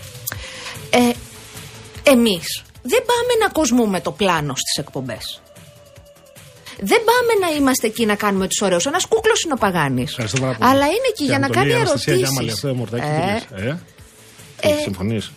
Ε, 0.90 1.00
Εμείς 2.04 2.64
δεν 2.82 3.02
πάμε 3.06 3.34
να 3.44 3.50
κοσμούμε 3.50 4.00
το 4.02 4.12
πλάνο 4.12 4.54
στις 4.56 4.76
εκπομπές. 4.84 5.42
Δεν 6.82 7.02
πάμε 7.10 7.48
να 7.48 7.56
είμαστε 7.58 7.88
εκεί 7.88 8.06
να 8.06 8.16
κάνουμε 8.16 8.48
τους 8.48 8.62
ωραίους. 8.62 8.86
Ένας 8.86 9.06
κούκλος 9.06 9.44
είναι 9.44 9.54
ο 9.54 9.58
Παγάνης. 9.58 10.10
Ευχαριστώ 10.10 10.40
πάρα 10.40 10.54
πολύ. 10.54 10.70
Αλλά 10.72 10.86
είναι 10.86 11.08
εκεί 11.10 11.24
για 11.24 11.40
να 11.40 11.50
κάνει 11.50 11.74
Αναστασία 11.74 12.16
Γιάμαλη, 12.16 12.48
ερωτήσει. 12.48 12.68
αυτό 12.68 12.78
μορτάκι. 12.78 13.04
Ε, 13.56 13.64
Ε, 13.64 13.78
ε, 14.62 14.70
ε, 14.70 14.76
συμφωνείς; 14.84 15.32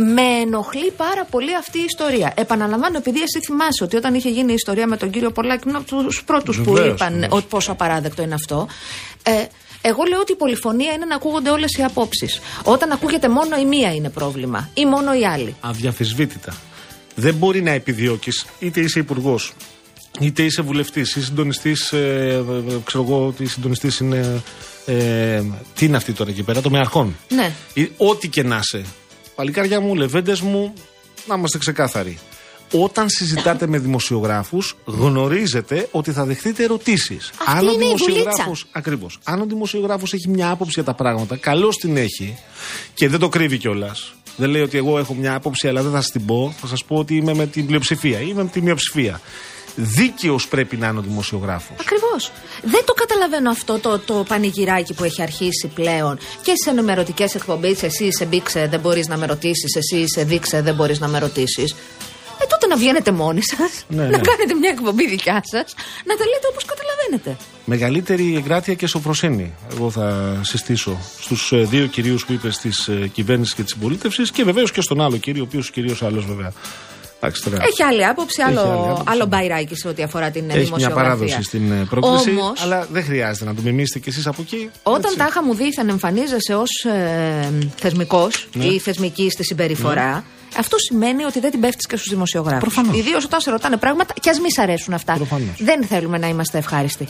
Με 0.00 0.22
ενοχλεί 0.22 0.90
πάρα 0.96 1.24
πολύ 1.24 1.56
αυτή 1.56 1.78
η 1.78 1.84
ιστορία. 1.84 2.32
Επαναλαμβάνω, 2.36 2.96
επειδή 2.96 3.18
εσύ 3.18 3.40
θυμάσαι 3.46 3.84
ότι 3.84 3.96
όταν 3.96 4.14
είχε 4.14 4.28
γίνει 4.30 4.50
η 4.50 4.54
ιστορία 4.54 4.86
με 4.86 4.96
τον 4.96 5.10
κύριο 5.10 5.30
Πολάκη, 5.30 5.68
είναι 5.68 5.76
από 5.78 5.86
τους 5.86 6.24
πρώτους 6.24 6.60
που 6.60 6.72
Βεβαίως, 6.72 6.94
είπαν 6.94 7.12
βεβαίως. 7.12 7.32
ότι 7.32 7.46
πόσο 7.48 7.72
απαράδεκτο 7.72 8.22
είναι 8.22 8.34
αυτό. 8.34 8.68
Ε, 9.22 9.44
εγώ 9.80 10.02
λέω 10.08 10.20
ότι 10.20 10.32
η 10.32 10.36
πολυφωνία 10.36 10.92
είναι 10.92 11.04
να 11.04 11.14
ακούγονται 11.14 11.50
όλες 11.50 11.72
οι 11.76 11.82
απόψεις. 11.82 12.40
Όταν 12.62 12.92
ακούγεται 12.92 13.28
μόνο 13.28 13.56
η 13.56 13.64
μία 13.64 13.94
είναι 13.94 14.08
πρόβλημα 14.10 14.68
ή 14.74 14.86
μόνο 14.86 15.14
η 15.14 15.24
άλλη. 15.26 15.54
Αδιαφυσβήτητα. 15.60 16.54
Δεν 17.14 17.34
μπορεί 17.34 17.62
να 17.62 17.70
επιδιώκεις, 17.70 18.46
είτε 18.58 18.80
είσαι 18.80 18.98
υπουργός, 18.98 19.52
είτε 20.20 20.42
είσαι 20.42 20.62
βουλευτής 20.62 21.16
ή 21.16 21.22
συντονιστής. 21.22 21.92
Ε, 21.92 22.44
ε, 22.68 22.72
ξέρω 22.84 23.04
εγώ 23.04 23.26
ότι 23.26 23.46
συντονιστή 23.46 23.92
είναι. 24.00 24.42
Ε, 24.86 25.42
τι 25.74 25.84
είναι 25.86 25.96
αυτή 25.96 26.12
τώρα 26.12 26.30
εκεί 26.30 26.42
πέρα, 26.42 26.60
το 26.60 26.70
με 26.70 26.78
αρχών. 26.78 27.16
Ναι. 27.28 27.52
Ή 27.74 27.90
Ό,τι 27.96 28.28
και 28.28 28.42
να 28.42 28.56
είσαι. 28.56 28.84
Παλικάρια 29.38 29.80
μου, 29.80 29.94
λεβέντες 29.94 30.40
μου, 30.40 30.72
να 31.26 31.34
είμαστε 31.34 31.58
ξεκάθαροι. 31.58 32.18
Όταν 32.72 33.08
συζητάτε 33.08 33.66
με 33.66 33.78
δημοσιογράφους, 33.78 34.76
γνωρίζετε 34.84 35.88
ότι 35.90 36.12
θα 36.12 36.24
δεχτείτε 36.24 36.62
ερωτήσεις. 36.62 37.30
Αυτή 37.46 37.64
είναι 37.64 37.84
η 37.84 37.94
δουλίτσα. 37.96 38.52
Ακριβώς. 38.72 39.18
Αν 39.24 39.40
ο 39.40 39.44
δημοσιογράφος 39.44 40.12
έχει 40.12 40.28
μια 40.28 40.50
άποψη 40.50 40.72
για 40.74 40.84
τα 40.84 40.94
πράγματα, 40.94 41.36
καλώς 41.36 41.76
την 41.76 41.96
έχει 41.96 42.38
και 42.94 43.08
δεν 43.08 43.18
το 43.18 43.28
κρύβει 43.28 43.58
κιόλας. 43.58 44.12
Δεν 44.36 44.50
λέει 44.50 44.62
ότι 44.62 44.76
εγώ 44.76 44.98
έχω 44.98 45.14
μια 45.14 45.34
άποψη, 45.34 45.68
αλλά 45.68 45.82
δεν 45.82 45.92
θα 45.92 46.00
σας 46.00 46.10
την 46.10 46.26
πω. 46.26 46.54
Θα 46.60 46.66
σας 46.66 46.84
πω 46.84 46.96
ότι 46.96 47.16
είμαι 47.16 47.34
με 47.34 47.46
την 47.46 47.66
πλειοψηφία 47.66 48.20
ή 48.20 48.26
είμαι 48.28 48.42
με 48.42 48.48
τη 48.48 48.60
μειοψηφία. 48.62 49.20
Δίκαιος 49.80 50.48
πρέπει 50.48 50.76
να 50.76 50.88
είναι 50.88 50.98
ο 50.98 51.02
δημοσιογράφος. 51.02 51.76
Ακριβώς. 51.80 52.32
Δεν 52.62 52.84
το 52.84 52.92
καταλαβαίνω 52.92 53.50
αυτό 53.50 53.78
το, 53.78 53.98
το 53.98 54.24
πανηγυράκι 54.28 54.94
που 54.94 55.04
έχει 55.04 55.22
αρχίσει 55.22 55.66
πλέον 55.74 56.18
και 56.42 56.52
σε 56.64 56.70
ενημερωτικές 56.70 57.34
εκπομπές. 57.34 57.82
Εσύ 57.82 58.04
είσαι 58.04 58.24
μπήξε, 58.24 58.66
δεν 58.70 58.80
μπορείς 58.80 59.08
να 59.08 59.16
με 59.16 59.26
ρωτήσεις. 59.26 59.74
Εσύ 59.76 59.96
είσαι 59.96 60.24
δείξε, 60.24 60.62
δεν 60.62 60.74
μπορείς 60.74 60.98
να 61.00 61.08
με 61.08 61.18
ρωτήσεις. 61.18 61.74
Ε, 62.42 62.46
τότε 62.48 62.66
να 62.66 62.76
βγαίνετε 62.76 63.10
μόνοι 63.12 63.40
σας, 63.42 63.84
Ναι, 63.88 64.02
να 64.02 64.08
ναι. 64.08 64.18
κάνετε 64.18 64.54
μια 64.54 64.70
εκπομπή 64.70 65.08
δικιά 65.08 65.42
σας, 65.44 65.74
να 66.04 66.16
τα 66.16 66.24
λέτε 66.24 66.46
όπως 66.50 66.64
καταλαβαίνετε. 66.64 67.36
Μεγαλύτερη 67.64 68.36
εγκράτεια 68.36 68.74
και 68.74 68.86
σοφροσύνη. 68.86 69.54
Εγώ 69.72 69.90
θα 69.90 70.38
συστήσω 70.42 70.98
στους 71.20 71.52
δύο 71.54 71.86
κυρίους 71.86 72.24
που 72.26 72.32
είπες 72.32 72.58
της 72.58 72.90
κυβέρνησης 73.12 73.54
και 73.54 73.62
της 73.62 73.72
συμπολίτευσης 73.72 74.30
και 74.30 74.44
βεβαίως 74.44 74.72
και 74.72 74.80
στον 74.80 75.00
άλλο 75.00 75.16
κύριο, 75.16 75.42
ο 75.42 75.46
οποίος 75.48 75.70
κυρίω 75.70 75.96
άλλος 76.00 76.26
βέβαια. 76.26 76.52
Εντάξει, 77.20 77.42
τώρα. 77.42 77.56
Έχει 77.62 77.82
άλλη 77.82 78.06
άποψη, 78.06 78.36
Έχει 78.42 78.50
άλλο, 78.50 78.60
άλλη 78.70 78.80
άποψη. 78.84 79.02
άλλο 79.06 79.26
μπαϊράκι 79.26 79.74
σε 79.76 79.88
ό,τι 79.88 80.02
αφορά 80.02 80.30
την 80.30 80.44
Έχει 80.48 80.54
μια 80.54 80.64
δημοσιογραφία. 80.64 81.02
παράδοση 81.02 81.42
στην 81.42 81.72
ε, 81.72 81.86
πρόκληση. 81.90 82.30
Όμως, 82.30 82.62
Αλλά 82.62 82.86
δεν 82.92 83.04
χρειάζεται 83.04 83.44
να 83.44 83.54
το 83.54 83.62
μιμήσετε 83.62 83.98
κι 83.98 84.08
εσείς 84.08 84.26
από 84.26 84.42
εκεί. 84.42 84.70
Όταν 84.82 85.02
έτσι. 85.04 85.16
τάχα 85.16 85.44
μου 85.44 85.54
δίθεν 85.54 85.88
εμφανίζεσαι 85.88 86.54
ως 86.54 86.70
ε, 86.84 87.52
θεσμικός 87.76 88.48
Ναι. 88.52 88.64
ή 88.64 88.78
θεσμική 88.78 89.30
στη 89.30 89.44
συμπεριφορά, 89.44 90.24
αυτό 90.58 90.76
σημαίνει 90.78 91.24
ότι 91.24 91.40
δεν 91.40 91.50
την 91.50 91.60
πέφτεις 91.60 91.86
και 91.86 91.96
στους 91.96 92.08
δημοσιογράφους. 92.08 92.60
Προφανώς. 92.74 92.96
Ιδίως 92.98 93.24
όταν 93.24 93.40
σε 93.40 93.50
ρωτάνε 93.50 93.76
πράγματα 93.76 94.14
και 94.20 94.30
ας 94.30 94.40
μη 94.40 94.50
σ' 94.52 94.58
αρέσουν 94.58 94.94
αυτά. 94.94 95.14
Προφανώς. 95.14 95.56
Δεν 95.58 95.84
θέλουμε 95.84 96.18
να 96.18 96.28
είμαστε 96.28 96.58
ευχάριστοι. 96.58 97.08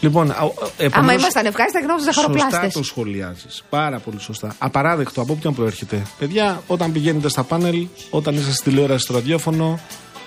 Λοιπόν, 0.00 0.30
α, 0.30 0.34
α, 0.34 0.38
Άμα 0.38 0.52
επομένως, 0.78 1.20
ήμασταν 1.20 1.46
ευχάριστοι, 1.46 1.76
θα 1.76 1.80
γινόμαστε 1.84 2.12
Σωστά 2.12 2.32
ζαχαροπλάστε. 2.32 2.78
το 2.78 2.84
σχολιάζεις. 2.84 3.62
Πάρα 3.70 3.98
πολύ 3.98 4.20
σωστά. 4.20 4.54
Απαράδεκτο 4.58 5.20
από 5.20 5.32
όποιον 5.32 5.54
προέρχεται. 5.54 6.02
Παιδιά, 6.18 6.62
όταν 6.66 6.92
πηγαίνετε 6.92 7.28
στα 7.28 7.42
πάνελ, 7.42 7.86
όταν 8.10 8.34
είστε 8.34 8.52
στη 8.52 8.62
τηλεόραση, 8.62 9.04
στο 9.04 9.12
ραδιόφωνο 9.14 9.80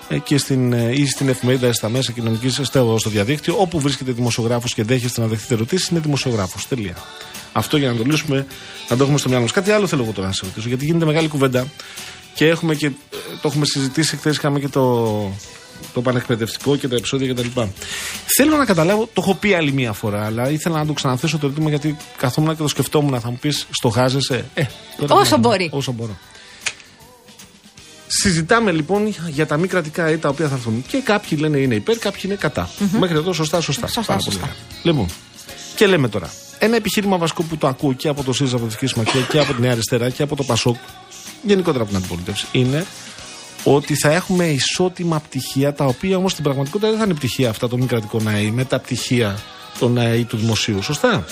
ε, 0.10 0.18
και 0.18 0.38
στην, 0.38 0.74
ε, 0.74 0.92
ή 0.92 1.06
στην 1.06 1.30
εφημερίδα 1.30 1.68
ή 1.68 1.74
στα 1.74 1.89
μέσα 1.89 2.12
κοινωνικής, 2.12 2.60
στο, 2.63 2.96
στο 3.00 3.10
διαδίκτυο, 3.10 3.56
όπου 3.60 3.80
βρίσκεται 3.80 4.12
δημοσιογράφος 4.12 4.74
και 4.74 4.84
δέχεστε 4.84 5.22
να 5.22 5.27
δεχτείτε 5.27 5.53
ερωτήσεις, 5.53 5.88
είναι 5.88 6.00
δημοσιογράφος. 6.00 6.68
Τελεία. 6.68 6.96
Αυτό 7.53 7.77
για 7.77 7.92
να 7.92 7.96
το 7.98 8.03
λύσουμε, 8.03 8.46
να 8.89 8.98
το 8.98 9.03
έχουμε 9.03 9.18
στο 9.18 9.27
μυαλό 9.27 9.44
μας. 9.44 9.53
Κάτι 9.53 9.72
άλλο 9.72 9.88
θέλω 9.88 10.03
εγώ 10.03 10.12
τώρα 10.12 10.27
να 10.27 10.34
σε 10.34 10.46
ρωτήσω, 10.46 10.68
γιατί 10.68 10.86
γίνεται 10.86 11.06
μεγάλη 11.06 11.27
κουβέντα 11.27 11.68
και 12.34 12.48
έχουμε 12.48 12.75
και, 12.75 12.86
ε, 12.86 12.92
το 13.42 13.48
έχουμε 13.48 13.65
συζητήσει 13.65 14.18
χθες, 14.18 14.36
είχαμε 14.36 14.60
και 14.60 14.68
το, 14.68 15.10
το 15.94 16.02
πανεκπαιδευτικό 16.02 16.75
και 16.75 16.88
τα 16.88 16.96
επεισόδια 16.96 17.34
κτλ. 17.34 17.62
Θέλω 18.38 18.58
να 18.58 18.66
καταλάβω, 18.66 19.04
το 19.13 19.22
έχω 19.25 19.34
πει 19.36 19.54
άλλη 19.54 19.72
μία 19.72 19.94
φορά, 19.94 20.25
αλλά 20.25 20.50
ήθελα 20.50 20.78
να 20.78 20.86
το 20.86 20.94
ξαναθέσω 20.94 21.38
το 21.38 21.46
ερώτημα 21.46 21.70
γιατί 21.70 21.98
καθόμουν 22.18 22.56
και 22.56 22.62
το 22.62 22.68
σκεφτόμουν. 22.68 23.20
Θα 23.22 23.30
μου 23.30 23.38
πεις, 23.42 23.68
στοχάζεσαι. 23.72 24.46
Ε, 24.54 24.63
τώρα 24.98 25.16
Όσο 25.16 25.30
να- 25.36 25.38
μπορεί. 25.38 25.70
Όσο 25.74 25.92
μπορώ. 25.92 26.18
Συζητάμε 28.08 28.72
λοιπόν 28.72 29.13
για 29.28 29.46
τα 29.46 29.58
μη 29.58 29.68
κρατικά 29.68 30.06
έτη 30.06 30.18
τα 30.18 30.30
οποία 30.30 30.48
θα 30.48 30.56
έρθουν. 30.56 30.84
Και 30.88 30.98
κάποιοι 30.98 31.38
λένε 31.42 31.58
είναι 31.58 31.75
υπέρ, 31.75 31.98
κάποιοι 31.98 32.22
είναι 32.24 32.36
κατά. 32.36 32.70
Μέχρι 33.00 33.16
εδώ 33.18 33.34
σωστά, 33.34 33.62
σωστά. 33.62 33.88
Σωστά, 33.88 34.02
Πάρα 34.13 34.20
σωστά. 34.20 34.40
πολύ 34.40 34.52
ωραία. 34.52 34.66
Λοιπόν, 34.84 35.08
και 35.75 35.88
λέμε 35.88 36.08
τώρα. 36.10 36.32
Ένα 36.60 36.75
επιχείρημα 36.75 37.18
βασικό 37.18 37.44
που 37.44 37.58
το 37.58 37.68
ακούω 37.68 37.94
και 37.94 38.08
από 38.08 38.24
το 38.24 38.34
ΣΥΡΙΖΑ 38.34 38.56
από 38.56 38.66
τη 38.66 38.88
Συμμαχία 38.88 39.22
και 39.22 39.40
από 39.40 39.54
τη 39.54 39.62
Νέα 39.62 39.72
Αριστερά 39.72 40.10
και 40.10 40.24
από 40.24 40.36
το 40.36 40.44
ΠΑΣΟΚ, 40.44 40.75
γενικότερα 41.44 41.84
από 41.84 41.92
την 41.94 41.98
αντιπολίτευση, 42.02 42.46
είναι 42.52 42.86
ότι 43.63 43.96
θα 43.96 44.12
έχουμε 44.12 44.46
ισότιμα 44.46 45.20
πτυχία, 45.20 45.74
τα 45.74 45.86
οποία 45.86 46.17
όμως 46.17 46.32
στην 46.32 46.43
πραγματικότητα 46.43 46.89
δεν 46.89 46.98
θα 46.98 47.05
είναι 47.05 47.13
πτυχία 47.13 47.50
αυτά 47.50 47.70
των 47.70 47.79
μη 47.79 47.86
κρατικών 47.86 48.27
ΑΕΗ 48.27 48.51
με 48.51 48.65
τα 48.65 48.79
πτυχία 48.79 49.39
των 49.79 49.98
ΑΕΗ 49.98 50.24
του 50.24 50.38
δημοσίου. 50.38 50.82
Σωστά; 50.82 51.25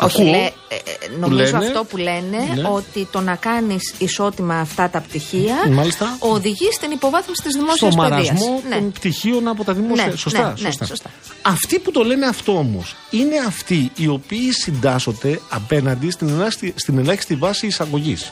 Όχι, 0.00 0.20
Ακούω 0.20 0.30
λέ, 0.32 0.36
ε, 0.36 0.74
ε, 0.74 1.18
νομίζω 1.18 1.42
λένε. 1.52 1.66
αυτό 1.66 1.84
που 1.84 1.96
λένε 1.96 2.38
Ναι. 2.54 2.68
ότι 2.68 3.08
το 3.12 3.20
να 3.20 3.34
κάνεις 3.36 3.94
ισότιμα 3.98 4.54
αυτά 4.60 4.90
τα 4.90 5.00
πτυχία 5.00 5.54
Μάλιστα. 5.70 6.16
οδηγεί 6.18 6.68
στην 6.72 6.90
υποβάθμιση 6.90 7.42
της 7.42 7.52
δημόσιας 7.54 7.92
στο 7.92 8.02
παιδείας. 8.02 8.26
μαρασμό 8.28 8.62
Ναι. 8.68 8.74
των 8.76 8.92
πτυχίων 8.92 9.48
από 9.48 9.64
τα 9.64 9.72
δημόσια. 9.72 10.06
Ναι, 10.06 10.16
σωστά, 10.16 10.42
ναι, 10.42 10.48
ναι, 10.48 10.56
σωστά. 10.58 10.84
σωστά. 10.84 11.10
Αυτοί 11.42 11.78
που 11.78 11.90
το 11.90 12.02
λένε 12.02 12.26
αυτό 12.26 12.52
όμως 12.58 12.96
είναι 13.10 13.36
αυτοί 13.46 13.90
οι 13.96 14.06
οποίοι 14.08 14.52
συντάσσονται 14.52 15.40
απέναντι 15.48 16.10
στην 16.10 16.28
ελάχιστη, 16.28 16.74
στην 16.76 16.98
ελάχιστη 16.98 17.34
βάση 17.34 17.66
εισαγωγής. 17.66 18.28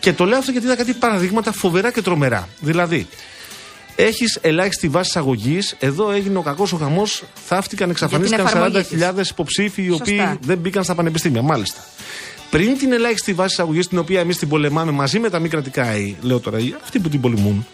Και 0.00 0.12
το 0.12 0.24
λέω 0.24 0.38
αυτό 0.38 0.50
γιατί 0.50 0.66
είδα 0.66 0.76
κάτι 0.76 0.92
παραδείγματα 0.92 1.52
φοβερά 1.52 1.92
και 1.92 2.02
τρομερά. 2.02 2.48
Δηλαδή, 2.60 3.08
έχεις 3.96 4.38
ελάχιστη 4.40 4.88
βάση 4.88 5.08
εισαγωγής, 5.08 5.76
εδώ 5.78 6.10
έγινε 6.10 6.38
ο 6.38 6.42
κακός 6.42 6.72
ο 6.72 6.76
χαμός, 6.76 7.22
θαύτηκαν, 7.46 7.90
εξαφανίστηκαν 7.90 8.46
εφαρμογή 8.46 8.86
40.000 8.90 9.30
υποψήφοι 9.30 9.82
οι 9.82 9.90
οποίοι 9.90 10.16
Σωστά. 10.16 10.38
δεν 10.40 10.58
μπήκαν 10.58 10.84
στα 10.84 10.94
πανεπιστήμια. 10.94 11.42
Μάλιστα. 11.42 11.80
Πριν 12.50 12.78
την 12.78 12.92
ελάχιστη 12.92 13.32
βάση 13.32 13.52
εισαγωγής, 13.52 13.88
την 13.88 13.98
οποία 13.98 14.20
εμείς 14.20 14.36
την 14.38 14.48
πολεμάμε 14.48 14.90
μαζί 14.92 15.18
με 15.18 15.30
τα 15.30 15.38
μη 15.38 15.48
κρατικά 15.48 15.82
ΑΕΗ, 15.82 16.16
λέω 16.20 16.40
τώρα, 16.40 16.58
αυτοί 16.82 16.98
που 16.98 17.08
την 17.08 17.20
πολεμούν, 17.20 17.66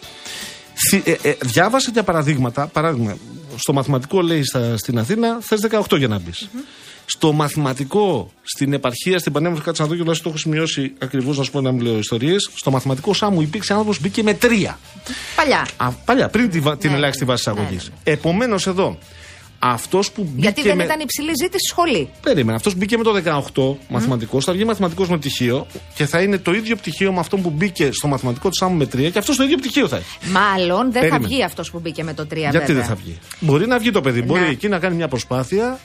Θυ- 0.89 1.07
ε, 1.07 1.17
ε, 1.29 1.35
διάβασα 1.41 1.89
για 1.93 2.03
παραδείγματα. 2.03 2.67
Παράδειγμα, 2.67 3.17
στο 3.55 3.73
μαθηματικό 3.73 4.21
λέει 4.21 4.43
στα, 4.43 4.77
στην 4.77 4.99
Αθήνα 4.99 5.37
θες 5.41 5.59
18 5.89 5.97
για 5.97 6.07
να 6.07 6.19
μπεις. 6.19 6.49
Στο 7.13 7.31
μαθηματικό, 7.31 8.31
στην 8.41 8.73
επαρχία, 8.73 9.19
στην 9.19 9.31
Πανέμορφη, 9.31 9.63
κάτσε 9.63 9.81
να 9.81 9.87
δω 9.87 9.95
και 9.95 10.03
το 10.03 10.21
έχω 10.25 10.37
σημειώσει 10.37 10.93
ακριβώς 10.99 11.37
να 11.37 11.43
σου 11.43 11.51
πω 11.51 11.61
να 11.61 11.71
μην 11.71 11.81
λέω 11.83 11.97
ιστορίες. 11.97 12.49
Στο 12.55 12.71
μαθηματικό 12.71 13.13
Σάμου 13.13 13.41
υπήρξε 13.41 13.71
άνθρωπος 13.73 13.97
που 13.97 14.03
μπήκε 14.03 14.23
με 14.23 14.33
τρία. 14.33 14.79
Παλιά. 15.35 15.67
Α, 15.77 15.91
παλιά, 15.91 16.29
πριν 16.29 16.49
τη, 16.49 16.59
βα- 16.59 16.77
την 16.77 16.89
Ναι, 16.89 16.95
ελάχιστη 16.95 17.25
βάσης 17.25 17.45
ναι, 17.45 17.53
εισαγωγή. 17.53 17.79
Επομένως 18.03 18.67
εδώ, 18.67 18.97
αυτός 19.59 20.11
που 20.11 20.21
μπήκε. 20.23 20.41
Γιατί 20.41 20.61
δεν 20.61 20.75
με... 20.77 20.83
ήταν 20.83 20.99
υψηλή 20.99 21.27
ζήτηση 21.27 21.47
στη 21.47 21.67
σχολή. 21.69 22.09
Περίμενα. 22.21 22.55
Αυτός 22.57 22.75
μπήκε 22.75 22.97
με 22.97 23.03
το 23.03 23.11
18 23.55 23.77
μαθηματικός, 23.89 24.45
θα 24.45 24.53
βγει 24.53 24.63
μαθηματικός 24.65 25.09
με 25.09 25.17
πτυχίο 25.17 25.67
και 25.95 26.05
θα 26.05 26.21
είναι 26.21 26.37
το 26.37 26.51
ίδιο 26.53 26.75
πτυχίο 26.75 27.11
με 27.13 27.19
αυτό 27.19 27.37
που 27.37 27.49
μπήκε 27.49 27.89
στο 27.91 28.07
μαθηματικό 28.07 28.49
του 28.49 28.55
Σάμου 28.55 28.75
με 28.77 28.83
3 28.85 29.11
και 29.11 29.19
αυτός 29.19 29.35
το 29.37 29.43
ίδιο 29.43 29.57
πτυχίο 29.57 29.87
θα 29.87 29.95
έχει. 29.97 30.17
Μάλλον 30.31 30.81
δεν 30.91 30.91
Περίμενε. 31.01 31.21
θα 31.23 31.27
βγει 31.29 31.43
αυτός 31.43 31.71
που 31.71 31.79
μπήκε 31.79 32.03
με 32.03 32.13
το 32.13 32.23
3 32.23 32.35
Γιατί 32.35 32.57
βέβαια. 32.57 32.75
δεν 32.75 32.83
θα 32.85 32.95
βγει; 32.95 33.19
Μπορεί 33.39 33.67
να 33.67 33.77
βγει 33.79 33.91
το 33.91 34.01
παιδί. 34.01 34.21
Μπορεί 34.21 34.41
Να. 34.41 34.47
εκεί 34.47 34.67
να 34.67 34.79
κάνει 34.79 34.95
μια 34.95 35.07
προσπάθεια 35.07 35.79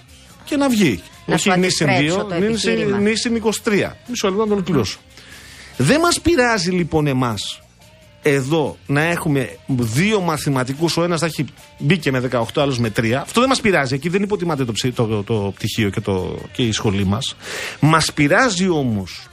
και 0.47 0.57
να 0.57 0.69
βγει. 0.69 1.03
Να 1.27 1.37
σου 1.37 1.51
Όχι 1.51 1.61
νήσιν 1.61 1.89
αντιστρέψω 1.91 2.27
2, 2.27 2.29
το 2.29 2.35
επιχείρημα. 2.35 2.99
νήσιν 2.99 3.43
23. 3.65 3.97
Μισό 4.07 4.29
λεπτό 4.29 4.43
να 4.43 4.47
το 4.49 4.53
ολοκληρώσω. 4.55 4.99
Δεν 5.77 6.01
μας 6.01 6.21
πειράζει 6.21 6.71
λοιπόν 6.71 7.07
εμάς 7.07 7.61
εδώ 8.23 8.77
να 8.87 9.03
έχουμε 9.03 9.57
δύο 9.67 10.21
μαθηματικούς, 10.21 10.97
ο 10.97 11.03
ένας 11.03 11.21
θα 11.21 11.27
έχει 11.27 11.45
μπήκε 11.79 12.11
με 12.11 12.29
18, 12.33 12.43
άλλος 12.55 12.79
με 12.79 12.93
3. 12.97 13.11
Αυτό 13.13 13.41
δεν 13.41 13.49
μας 13.49 13.61
πειράζει. 13.61 13.95
Εκεί 13.95 14.09
δεν 14.09 14.23
υποτιμάται 14.23 14.65
το, 14.65 14.73
ψη- 14.73 14.95
το, 14.95 15.23
το 15.23 15.53
πτυχίο 15.55 15.91
και, 15.91 16.01
το, 16.01 16.39
και 16.53 16.63
η 16.63 16.73
σχολή 16.73 17.05
μας. 17.05 17.37
Μας 17.81 18.13
πειράζει 18.13 18.69
όμως 18.69 19.27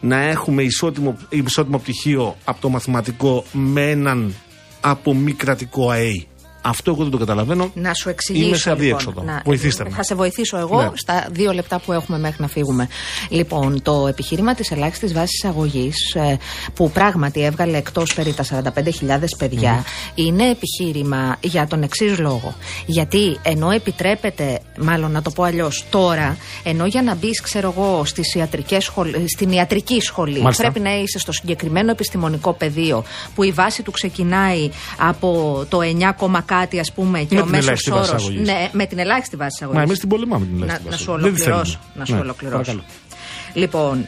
να 0.00 0.16
έχουμε 0.16 0.62
ισότιμο, 0.62 1.16
ισότιμο 1.28 1.78
πτυχίο 1.78 2.36
από 2.44 2.60
το 2.60 2.68
μαθηματικό 2.68 3.44
με 3.52 3.90
έναν 3.90 4.34
από 4.80 5.14
μη 5.14 5.32
κρατικό 5.32 5.90
ΑΕΗ. 5.90 6.26
Αυτό 6.66 6.90
εγώ 6.90 7.02
δεν 7.02 7.10
το 7.10 7.18
καταλαβαίνω. 7.18 7.70
Να 7.74 7.94
σου 7.94 8.08
εξηγήσω. 8.08 8.46
Είμαι 8.46 8.56
σε 8.56 8.68
λοιπόν. 8.70 8.82
αδίέξοδο. 8.84 9.22
Να- 9.22 9.42
Βοηθήστε 9.44 9.84
με. 9.84 9.90
Θα 9.90 10.02
σε 10.02 10.14
βοηθήσω 10.14 10.58
εγώ 10.58 10.82
Ναι. 10.82 10.90
στα 10.94 11.26
δύο 11.30 11.52
λεπτά 11.52 11.78
που 11.78 11.92
έχουμε 11.92 12.18
μέχρι 12.18 12.36
να 12.42 12.48
φύγουμε. 12.48 12.88
Λοιπόν, 13.28 13.82
το 13.82 14.06
επιχείρημα 14.08 14.54
της 14.54 14.70
ελάχιστης 14.70 15.12
βάσης 15.12 15.32
εισαγωγή, 15.42 15.92
που 16.74 16.90
πράγματι 16.90 17.42
έβγαλε 17.44 17.76
εκτός 17.76 18.14
περί 18.14 18.32
τα 18.34 18.42
45.000 18.42 19.36
παιδιά, 19.38 19.84
είναι 20.14 20.50
επιχείρημα 20.50 21.36
για 21.40 21.66
τον 21.66 21.82
εξής 21.82 22.18
λόγο. 22.18 22.54
Γιατί 22.86 23.38
ενώ 23.42 23.70
επιτρέπεται, 23.70 24.60
μάλλον 24.80 25.10
να 25.10 25.22
το 25.22 25.30
πω 25.30 25.42
αλλιώς 25.42 25.84
τώρα, 25.90 26.36
ενώ 26.64 26.86
για 26.86 27.02
να 27.02 27.14
μπεις, 27.14 27.40
ξέρω 27.40 27.74
εγώ, 27.76 28.04
στις 28.04 28.34
ιατρικές 28.34 28.84
σχολ- 28.84 29.14
στην 29.36 29.50
ιατρική 29.50 30.00
σχολή, 30.00 30.40
Μάλιστα. 30.40 30.62
πρέπει 30.62 30.80
να 30.80 30.94
είσαι 30.98 31.18
στο 31.18 31.32
συγκεκριμένο 31.32 31.90
επιστημονικό 31.90 32.52
πεδίο, 32.52 33.04
που 33.34 33.42
η 33.42 33.50
βάση 33.52 33.82
του 33.82 33.90
ξεκινάει 33.90 34.70
από 34.98 35.62
το 35.68 35.80
9, 35.82 36.12
κόμμα 36.12 36.40
κάτι, 36.58 36.78
ας 36.78 36.92
πούμε, 36.92 37.18
και 37.22 37.34
Με 37.34 37.40
ο 37.40 37.42
την 37.44 37.50
μέσος 37.52 37.64
ελάχιστη 37.66 37.90
βάση 37.90 38.10
όρος. 38.10 38.22
εισαγωγής. 38.22 38.48
Ναι, 38.48 38.68
με 38.72 38.86
την 38.86 38.98
ελάχιστη 38.98 39.36
βάση 39.36 39.50
εισαγωγή. 39.54 39.76
Μα 39.78 39.82
εμείς 39.84 39.98
την 39.98 40.08
πολεμάμε 40.08 40.44
την 40.46 40.58
να, 40.58 40.64
ελάχιστη 40.64 40.84
να 40.84 40.90
βάση. 40.90 41.02
σου 41.02 41.12
Δεν 41.12 41.20
τη 41.34 41.40
ολοκληρώσω. 41.42 41.64
θέλουμε. 41.72 41.94
Να 41.94 42.04
σου 42.04 42.14
Ναι, 42.14 42.20
ολοκληρώσω. 42.20 42.56
παρακαλώ. 42.62 42.82
Λοιπόν, 43.54 44.06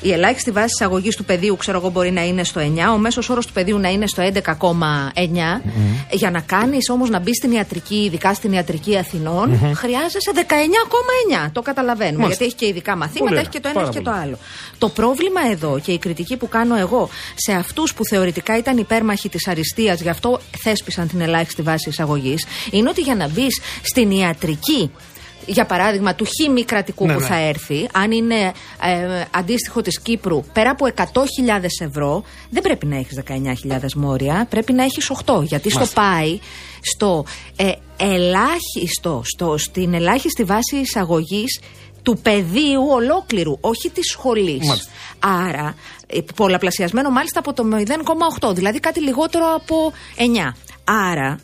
η 0.00 0.12
ελάχιστη 0.12 0.50
βάση 0.50 0.68
εισαγωγής 0.78 1.16
του 1.16 1.24
πεδίου, 1.24 1.56
ξέρω 1.56 1.78
εγώ, 1.78 1.88
μπορεί 1.90 2.10
να 2.10 2.24
είναι 2.24 2.44
στο 2.44 2.60
9, 2.60 2.92
ο 2.94 2.98
μέσος 2.98 3.28
όρος 3.28 3.46
του 3.46 3.52
πεδίου 3.52 3.78
να 3.78 3.88
είναι 3.88 4.06
στο 4.06 4.22
11,9. 4.22 5.62
Για 6.10 6.30
να 6.30 6.40
κάνεις 6.40 6.88
όμως 6.90 7.10
να 7.10 7.18
μπεις 7.18 7.36
στην 7.36 7.52
ιατρική, 7.52 7.94
ειδικά 7.94 8.34
στην 8.34 8.52
ιατρική 8.52 8.98
Αθηνών, 8.98 9.58
χρειάζεσαι 9.74 10.30
19,9. 10.34 11.50
Το 11.52 11.62
καταλαβαίνουμε. 11.62 12.18
Μάλιστα. 12.22 12.44
Γιατί 12.44 12.44
έχει 12.44 12.54
και 12.54 12.78
ειδικά 12.78 12.96
μαθήματα, 12.96 13.24
Πολύ 13.24 13.40
έχει 13.40 13.48
και 13.48 13.60
το 13.60 13.68
ένα, 13.68 13.78
ωραία. 13.78 13.88
έχει 13.88 13.98
και 13.98 14.04
το 14.04 14.10
Πάρα 14.10 14.22
άλλο. 14.22 14.38
Το 14.78 14.88
πρόβλημα 14.88 15.40
εδώ 15.50 15.80
και 15.84 15.92
η 15.92 15.98
κριτική 15.98 16.36
που 16.36 16.48
κάνω 16.48 16.76
εγώ 16.76 17.08
σε 17.34 17.52
αυτούς 17.52 17.94
που 17.94 18.04
θεωρητικά 18.04 18.56
ήταν 18.56 18.76
υπέρμαχοι 18.76 19.28
της 19.28 19.48
αριστείας, 19.48 20.00
γι' 20.00 20.08
αυτό 20.08 20.40
θέσπισαν 20.58 21.08
την 21.08 21.20
ελάχιστη 21.20 21.62
βάση 21.62 21.88
εισαγωγής, 21.88 22.46
είναι 22.70 22.88
ότι 22.88 23.00
για 23.00 23.14
να 23.14 23.28
μπεις 23.28 23.60
στην 23.82 24.10
ιατρική 24.10 24.90
για 25.50 25.64
παράδειγμα, 25.64 26.14
του 26.14 26.24
χ 26.24 26.50
μη 26.50 26.64
κρατικού 26.64 27.06
Ναι, 27.06 27.14
που 27.14 27.20
ναι. 27.20 27.26
θα 27.26 27.36
έρθει, 27.36 27.88
αν 27.92 28.10
είναι 28.10 28.52
ε, 28.82 29.24
αντίστοιχο 29.30 29.80
της 29.80 30.00
Κύπρου, 30.00 30.44
πέρα 30.52 30.70
από 30.70 30.86
100.000 30.96 31.04
ευρώ, 31.80 32.22
δεν 32.50 32.62
πρέπει 32.62 32.86
να 32.86 32.96
έχεις 32.96 33.22
19.000 33.26 33.92
μόρια, 33.96 34.46
πρέπει 34.50 34.72
να 34.72 34.82
έχεις 34.82 35.12
8. 35.24 35.42
Γιατί 35.42 35.70
στο 35.70 35.78
Μάλιστα. 35.78 36.00
πάει 36.00 36.38
στο 36.80 37.24
ε, 37.56 37.72
ελάχιστο, 37.96 39.22
στο, 39.24 39.58
στην 39.58 39.94
ελάχιστη 39.94 40.44
βάση 40.44 40.76
εισαγωγής 40.76 41.60
του 42.02 42.18
πεδίου 42.22 42.88
ολόκληρου, 42.90 43.58
όχι 43.60 43.90
της 43.90 44.10
σχολής. 44.10 44.66
Μάλιστα. 44.66 44.90
Άρα, 45.18 45.74
ε, 46.06 46.18
πολλαπλασιασμένο 46.34 47.10
μάλιστα 47.10 47.38
από 47.38 47.52
το 47.52 47.62
0,8, 48.40 48.54
δηλαδή 48.54 48.80
κάτι 48.80 49.00
λιγότερο 49.00 49.54
από 49.54 49.92
9. 50.16 50.56
Άρα, 50.84 51.40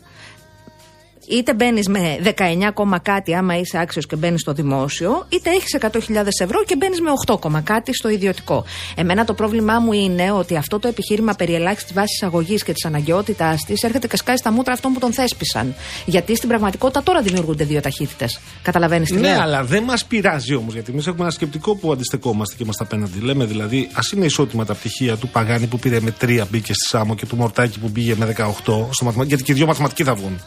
είτε 1.27 1.53
μπαίνεις 1.53 1.87
με 1.87 2.19
19, 2.23 2.71
κόμμα 2.73 2.99
κάτι, 2.99 3.35
άμα 3.35 3.57
είσαι 3.57 3.79
άξιος 3.79 4.05
και 4.05 4.15
μπαίνεις 4.15 4.41
στο 4.41 4.53
δημόσιο, 4.53 5.25
είτε 5.29 5.49
έχεις 5.49 5.77
100.000 5.79 6.41
ευρώ 6.41 6.63
και 6.65 6.75
μπαίνεις 6.75 7.01
με 7.01 7.09
8, 7.25 7.39
κόμμα 7.39 7.61
κάτι 7.61 7.93
στο 7.93 8.09
ιδιωτικό. 8.09 8.63
Εμένα 8.95 9.25
το 9.25 9.33
πρόβλημά 9.33 9.79
μου 9.79 9.93
είναι 9.93 10.31
ότι 10.31 10.55
αυτό 10.55 10.79
το 10.79 10.87
επιχείρημα 10.87 11.33
περί 11.33 11.53
ελάχιστης 11.53 11.93
βάσης 11.93 12.15
εισαγωγή 12.15 12.55
και 12.55 12.73
της 12.73 12.85
αναγκαιότητάς 12.85 13.63
της 13.65 13.83
έρχεται 13.83 14.07
και 14.07 14.17
σκάει 14.17 14.37
στα 14.37 14.51
μούτρα 14.51 14.73
αυτών 14.73 14.93
που 14.93 14.99
τον 14.99 15.13
θέσπισαν. 15.13 15.75
Γιατί 16.05 16.35
στην 16.35 16.49
πραγματικότητα 16.49 17.03
τώρα 17.03 17.21
δημιουργούνται 17.21 17.63
δύο 17.63 17.81
ταχύτητες. 17.81 18.39
Καταλαβαίνεις 18.61 19.09
τι 19.09 19.15
Ναι, 19.15 19.19
λέω; 19.19 19.41
αλλά 19.41 19.63
δεν 19.63 19.83
μας 19.83 20.05
πειράζει 20.05 20.55
όμως, 20.55 20.73
γιατί 20.73 20.91
εμείς 20.91 21.07
έχουμε 21.07 21.23
ένα 21.23 21.31
σκεπτικό 21.31 21.75
που 21.75 21.91
αντιστεκόμαστε 21.91 22.55
και 22.57 22.63
είμαστε 22.63 22.83
απέναντι. 22.83 23.19
Λέμε 23.19 23.45
δηλαδή, 23.45 23.89
ας 23.93 24.11
είναι 24.11 24.25
ισότιμα 24.25 24.65
τα 24.65 24.73
πτυχία 24.73 25.15
του 25.15 25.29
Παγάνη 25.29 25.67
που 25.67 25.79
πήρε 25.79 25.99
με 25.99 26.13
3 26.21 26.43
μπήκε 26.49 26.73
στη 26.73 26.87
Σάμο 26.87 27.15
και 27.15 27.25
του 27.25 27.35
Μορτάκη 27.35 27.79
που 27.79 27.91
πήγε 27.91 28.15
με 28.15 28.35
18 28.37 28.45
στο 28.63 29.05
μαθηματικό, 29.05 29.23
γιατί 29.23 29.43
και 29.43 29.51
οι 29.51 29.55
δύο 29.55 29.65
μαθηματικοί 29.65 30.03
θα 30.03 30.15
βγουν. 30.15 30.41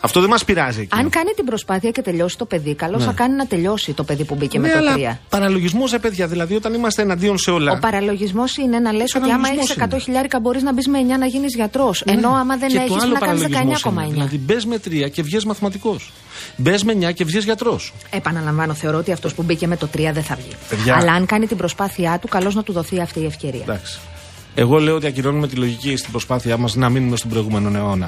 Αυτό 0.00 0.20
δεν 0.22 0.30
μας 0.30 0.44
πειράζει 0.44 0.80
εκεί. 0.80 0.98
Αν 0.98 1.08
κάνει 1.10 1.30
την 1.36 1.44
προσπάθεια 1.44 1.90
και 1.90 2.02
τελειώσει 2.02 2.38
το 2.38 2.44
παιδί, 2.44 2.74
καλό 2.74 3.00
θα 3.00 3.12
κάνει 3.12 3.34
να 3.34 3.46
τελειώσει 3.46 3.92
το 3.92 4.04
παιδί 4.04 4.24
που 4.24 4.34
μπήκε 4.34 4.58
ναι, 4.58 4.66
με 4.66 4.72
το 4.72 4.78
αλλά 4.78 5.14
3. 5.14 5.18
παραλογισμός, 5.28 5.90
ρε 5.90 5.98
παιδιά, 5.98 6.26
δηλαδή 6.26 6.54
όταν 6.54 6.74
είμαστε 6.74 7.02
εναντίον 7.02 7.38
σε 7.38 7.50
όλα. 7.50 7.72
Ο 7.72 7.78
παραλογισμός 7.78 8.56
είναι 8.56 8.78
να 8.78 8.92
λες 8.92 9.14
ότι 9.14 9.30
άμα 9.30 9.36
Παραλογισμός 9.42 9.70
έχει 9.70 9.80
100 9.82 9.90
είναι. 9.92 10.00
χιλιάρικα 10.00 10.40
μπορείς 10.40 10.62
να 10.62 10.72
μπεις 10.72 10.86
με 10.88 10.98
9 10.98 11.18
να 11.18 11.26
γίνεις 11.26 11.54
γιατρός. 11.54 12.02
Ναι. 12.06 12.12
Ενώ 12.12 12.28
άμα 12.28 12.56
δεν 12.56 12.68
Και 12.68 12.76
το 12.76 12.82
έχεις 12.82 13.02
άλλο 13.02 13.12
να 13.12 13.18
κάνεις 13.18 13.42
παραλογισμός 13.42 13.84
είναι, 13.84 14.04
19,9. 14.06 14.12
Δηλαδή 14.12 14.38
μπες 14.38 14.64
με 14.64 14.78
3 14.78 15.10
και 15.10 15.22
βγει 15.22 15.38
μαθηματικός. 15.46 16.12
Μπες 16.56 16.84
με 16.84 16.92
9 16.92 17.12
και 17.12 17.24
βγει 17.24 17.38
γιατρός. 17.38 17.92
Επαναλαμβάνω, 18.10 18.74
θεωρώ 18.74 18.98
ότι 18.98 19.12
αυτός 19.12 19.34
που 19.34 19.42
μπήκε 19.42 19.66
με 19.66 19.76
το 19.76 19.88
3 19.96 20.12
δεν 20.12 20.22
θα 20.22 20.34
βγει. 20.34 20.52
Παιδιά. 20.68 20.96
Αλλά 20.96 21.12
αν 21.12 21.26
κάνει 21.26 21.46
την 21.46 21.56
προσπάθειά 21.56 22.18
του, 22.20 22.28
καλώς 22.28 22.54
να 22.54 22.62
του 22.62 22.72
δοθεί 22.72 23.00
αυτή 23.00 23.20
η 23.20 23.24
ευκαιρία. 23.24 23.60
Εντάξει. 23.62 23.98
Εγώ 24.54 24.78
λέω 24.78 24.94
ότι 24.94 25.06
ακυρώνουμε 25.06 25.48
τη 25.48 25.56
λογική 25.56 25.96
στην 25.96 26.10
προσπάθειά 26.10 26.56
μας 26.56 26.74
να 26.74 26.88
μείνουμε 26.88 27.16
στον 27.16 27.30
προηγούμενο 27.30 27.78
αιώνα. 27.78 28.06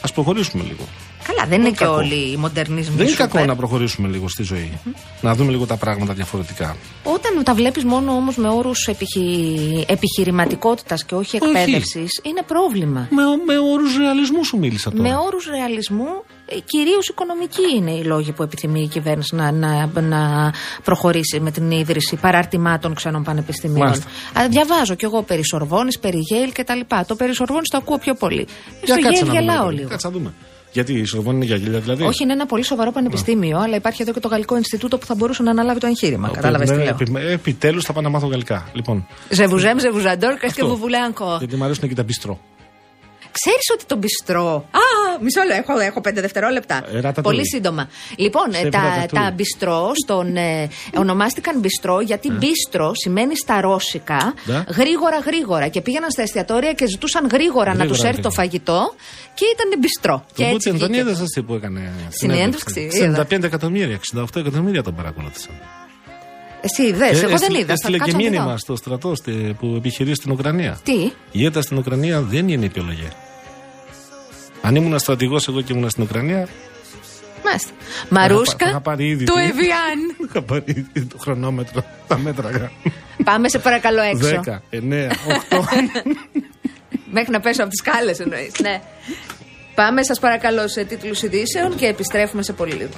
Α 0.00 0.12
προχωρήσουμε 0.12 0.62
λίγο. 0.62 0.88
Καλά, 1.26 1.44
δεν 1.48 1.60
είναι 1.60 1.70
και 1.70 1.76
κακό. 1.76 1.92
όλοι 1.94 2.30
οι 2.32 2.36
μοντερνισμοί. 2.36 2.96
Δεν 2.96 3.06
είναι 3.06 3.16
σούπερ. 3.16 3.28
κακό 3.28 3.44
να 3.44 3.56
προχωρήσουμε 3.56 4.08
λίγο 4.08 4.28
στη 4.28 4.42
ζωή. 4.42 4.78
Να 5.20 5.34
δούμε 5.34 5.50
λίγο 5.50 5.66
τα 5.66 5.76
πράγματα 5.76 6.12
διαφορετικά. 6.12 6.76
Όταν 7.04 7.44
τα 7.44 7.54
βλέπεις 7.54 7.84
μόνο 7.84 8.12
όμως 8.12 8.36
με 8.36 8.48
όρους 8.48 8.86
επιχει... 8.86 9.84
επιχειρηματικότητας 9.88 11.04
και 11.04 11.14
όχι 11.14 11.38
Όχι. 11.42 11.50
εκπαίδευσης, 11.56 12.20
είναι 12.22 12.42
πρόβλημα. 12.46 13.08
Με, 13.10 13.22
με 13.46 13.58
όρους 13.58 13.96
ρεαλισμού 13.96 14.44
σου 14.44 14.58
μίλησα 14.58 14.90
τώρα. 14.90 15.02
Με 15.02 15.16
όρους 15.26 15.46
ρεαλισμού, 15.46 16.06
κυρίως 16.64 17.08
οικονομικοί 17.08 17.76
είναι 17.76 17.90
οι 17.90 18.02
λόγοι 18.04 18.32
που 18.32 18.42
επιθυμεί 18.42 18.82
η 18.82 18.86
κυβέρνηση 18.88 19.34
να, 19.34 19.52
να, 19.52 19.86
να 20.00 20.52
προχωρήσει 20.84 21.40
με 21.40 21.50
την 21.50 21.70
ίδρυση 21.70 22.16
παραρτημάτων 22.16 22.94
ξένων 22.94 23.22
πανεπιστημίων. 23.22 23.86
Μάλιστα. 23.86 24.06
Α, 24.40 24.48
διαβάζω 24.48 24.94
κι 24.94 25.04
εγώ 25.04 25.22
περί 25.22 25.44
Σορβόνης, 25.44 25.98
περί 25.98 26.18
Γέιλ 26.18 26.52
κτλ. 26.52 26.80
Το 27.06 27.14
περί 27.14 27.34
Σορβόνης 27.34 27.68
το 27.68 27.76
ακούω 27.76 27.98
πιο 27.98 28.14
πολύ. 28.14 28.46
Για 28.84 28.94
Στο 28.94 29.02
κάτσε 29.02 29.08
Γέιλ 29.08 29.26
να 29.26 29.26
δούμε 29.26 29.40
γελάω 29.40 29.68
λίγο. 29.68 29.76
λίγο. 29.76 29.88
Κάτσε 29.88 30.06
να 30.06 30.12
δούμε. 30.12 30.32
Γιατί 30.72 30.92
η 30.92 31.04
Σορβόνη 31.04 31.36
είναι 31.36 31.44
για 31.44 31.56
γέλια, 31.56 31.78
δηλαδή; 31.80 32.04
Όχι, 32.04 32.22
είναι 32.22 32.32
ένα 32.32 32.46
πολύ 32.46 32.64
σοβαρό 32.64 32.92
πανεπιστήμιο, 32.92 33.58
αλλά 33.58 33.76
υπάρχει 33.76 34.02
εδώ 34.02 34.12
και 34.12 34.20
το 34.20 34.28
Γαλλικό 34.28 34.56
Ινστιτούτο 34.56 34.98
που 34.98 35.06
θα 35.06 35.14
μπορούσε 35.14 35.42
να 35.42 35.50
αναλάβει 35.50 35.80
το 35.80 35.86
εγχείρημα. 35.86 36.30
Κατάλαβες 36.32 36.70
τι 36.70 36.76
λέω. 36.76 37.28
Επιτέλους 37.28 37.84
θα 37.84 37.92
πάω 37.92 38.02
να 38.02 38.08
μάθω 38.08 38.26
γαλλικά. 38.26 38.66
Λοιπόν, 38.72 39.06
Je 39.30 39.44
vous 39.48 39.62
aime, 39.68 39.80
je 39.80 39.90
vous 39.96 40.06
adore, 40.06 40.36
qu'est-ce 40.40 40.56
que 40.58 40.64
Αυτό. 40.64 40.66
vous 40.66 40.80
voulez 40.84 41.02
encore; 41.12 41.38
γιατί 41.38 41.56
μου 41.56 41.64
αρέσουν 41.64 41.88
και 41.88 41.94
τα 41.94 42.02
μπιστρό. 42.02 42.38
Ξέρεις 43.32 43.66
ότι 43.74 43.84
το 43.86 43.96
μπιστρό. 43.96 44.68
Α, 44.70 44.84
μισό 45.22 45.42
λεπτό, 45.42 45.72
έχω, 45.72 45.80
έχω 45.80 46.00
πέντε 46.00 46.20
δευτερόλεπτα. 46.20 46.76
Ε, 46.94 47.00
ρατατouille. 47.00 47.22
Πολύ 47.22 47.46
σύντομα. 47.48 47.88
Λοιπόν, 48.16 48.50
ε, 48.52 48.56
Σεφ 48.56 48.68
τα, 48.70 48.80
ρατατouille. 48.80 49.08
τα 49.24 49.32
μπιστρό 49.36 49.90
στον, 50.04 50.36
ε, 50.36 50.68
ονομάστηκαν 50.96 51.58
μπιστρό 51.58 52.00
γιατί 52.00 52.30
μπίστρο 52.32 52.90
σημαίνει 52.94 53.36
στα 53.36 53.60
ρώσικα 53.60 54.34
Ναι. 54.44 54.64
γρήγορα 54.76 55.18
γρήγορα. 55.18 55.68
Και 55.68 55.80
πήγαιναν 55.80 56.10
στα 56.10 56.22
εστιατόρια 56.22 56.72
και 56.72 56.86
ζητούσαν 56.86 57.28
γρήγορα, 57.32 57.64
να 57.70 57.76
Γρήγορα, 57.76 57.88
τους 57.98 58.02
έρθει 58.08 58.20
το 58.22 58.28
γρήγορα. 58.28 58.48
φαγητό 58.48 58.94
και 59.34 59.44
ήταν 59.54 59.78
μπιστρό. 59.80 60.24
Και 60.34 60.42
Το 60.42 60.48
έτσι 60.48 60.52
Πούτιν 60.70 60.78
τον 60.78 60.88
βγήκε. 60.88 61.00
είδες 61.02 61.20
αυτή 61.20 61.42
που 61.42 61.54
έκανε. 61.54 61.92
Συνέντευξη, 62.08 62.88
είδα. 62.92 63.26
95 63.30 63.42
εκατομμύρια, 63.44 63.98
68 64.14 64.24
εκατομμύρια 64.36 64.82
τον 64.82 64.94
παρακολούθησαν. 64.94 65.54
Εσύ 66.64 66.82
είδε, 66.82 67.06
εγώ 67.06 67.18
δεν 67.20 67.32
έστειλε- 67.32 67.58
είδα. 67.58 67.66
Θα 67.66 67.72
Έστειλε 67.72 67.96
και 67.98 68.02
κάτσω 68.04 68.16
να 68.16 68.22
δω. 68.22 68.30
μήνυμα 68.30 68.56
στο 68.58 68.76
στρατό 68.76 69.14
στη- 69.14 69.56
που 69.60 69.74
επιχειρεί 69.76 70.14
στην 70.14 70.30
Ουκρανία. 70.32 70.78
Τι, 70.82 70.92
Η 71.32 71.44
ήττα 71.44 71.62
στην 71.62 71.76
Ουκρανία 71.78 72.20
δεν 72.20 72.48
είναι 72.48 72.64
επιλογή. 72.66 73.08
Αν 74.62 74.74
ήμουν 74.74 74.98
στρατηγός 74.98 75.48
εγώ 75.48 75.60
και 75.60 75.72
ήμουν 75.72 75.90
στην 75.90 76.02
Ουκρανία, 76.02 76.48
μάλιστα. 77.44 77.70
θα 77.78 78.06
Μαρούσκα 78.08 78.68
είχα 78.68 78.80
πάρει 78.80 79.08
ήδη 79.08 79.24
του 79.24 79.32
τι. 79.34 79.40
Εβιάν. 79.40 79.98
είχα 80.28 80.42
πάρει 80.42 80.64
ήδη 80.66 81.04
το 81.04 81.18
χρονόμετρο, 81.18 81.84
τα 82.06 82.18
μέτρα. 82.18 82.70
Πάμε 83.24 83.48
σε 83.48 83.58
παρακαλώ 83.58 84.00
έξω. 84.00 84.40
10, 84.46 84.62
9, 84.70 85.10
8. 85.50 85.64
Μέχρι 87.10 87.30
να 87.32 87.40
πέσω 87.40 87.62
από 87.62 87.70
τις 87.70 87.82
κάλε 87.82 88.12
εννοείς. 88.18 88.52
ναι. 88.60 88.80
Πάμε, 89.74 90.02
σας 90.02 90.18
παρακαλώ, 90.20 90.68
σε 90.68 90.84
τίτλους 90.84 91.22
ειδήσεων 91.22 91.74
και 91.76 91.86
επιστρέφουμε 91.86 92.42
σε 92.42 92.52
πολύ 92.52 92.72
λίγο. 92.72 92.90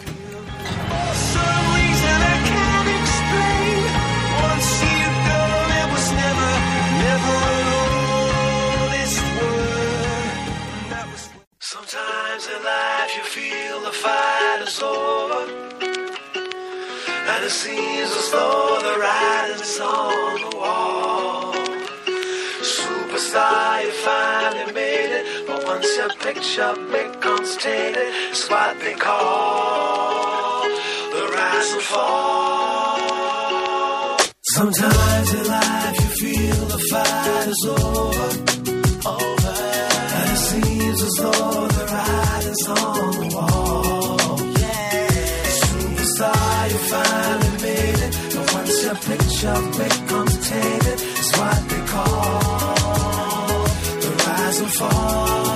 Sometimes 11.74 12.46
in 12.46 12.62
life 12.62 13.12
you 13.16 13.24
feel 13.24 13.80
the 13.80 13.90
fight 13.90 14.60
is 14.62 14.80
over, 14.80 15.42
and 17.32 17.44
it 17.44 17.50
seems 17.50 18.10
as 18.14 18.30
though 18.30 18.78
the 18.80 18.94
writing's 19.00 19.80
on 19.80 20.40
the 20.44 20.56
wall. 20.56 21.52
Superstar, 22.62 23.82
you 23.82 23.90
finally 23.90 24.72
made 24.72 25.10
it, 25.18 25.46
but 25.48 25.64
once 25.64 25.96
your 25.96 26.10
picture 26.10 26.74
becomes 26.92 27.56
tainted, 27.56 28.12
it's 28.30 28.48
what 28.48 28.78
they 28.78 28.94
call 28.94 30.62
the 30.62 31.26
rise 31.34 31.72
and 31.72 31.82
fall. 31.82 33.00
Sometimes 34.42 35.34
in 35.34 35.46
life 35.48 35.96
you 35.98 36.10
feel 36.22 36.66
the 36.66 36.78
fight 36.88 37.48
is 37.48 37.66
over, 37.66 38.63
the 41.16 41.84
writing's 41.90 42.66
on 42.68 43.10
the 43.12 43.26
wall. 43.34 44.38
Yeah, 44.60 45.08
superstar, 45.62 46.70
you 46.72 46.78
finally 46.92 47.52
made 47.62 48.00
it, 48.06 48.12
but 48.34 48.46
once 48.54 48.74
your 48.84 48.96
picture 49.10 49.60
becomes 49.82 50.34
tainted, 50.48 50.98
it's 51.00 51.32
what 51.38 51.60
they 51.68 51.82
call 51.92 53.64
the 54.02 54.10
rise 54.26 54.58
and 54.60 54.72
fall. 54.72 55.54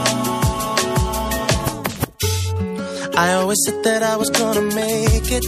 I 3.16 3.32
always 3.34 3.58
said 3.64 3.82
that 3.82 4.02
I 4.02 4.16
was 4.16 4.30
gonna 4.30 4.62
make 4.62 5.30
it. 5.32 5.44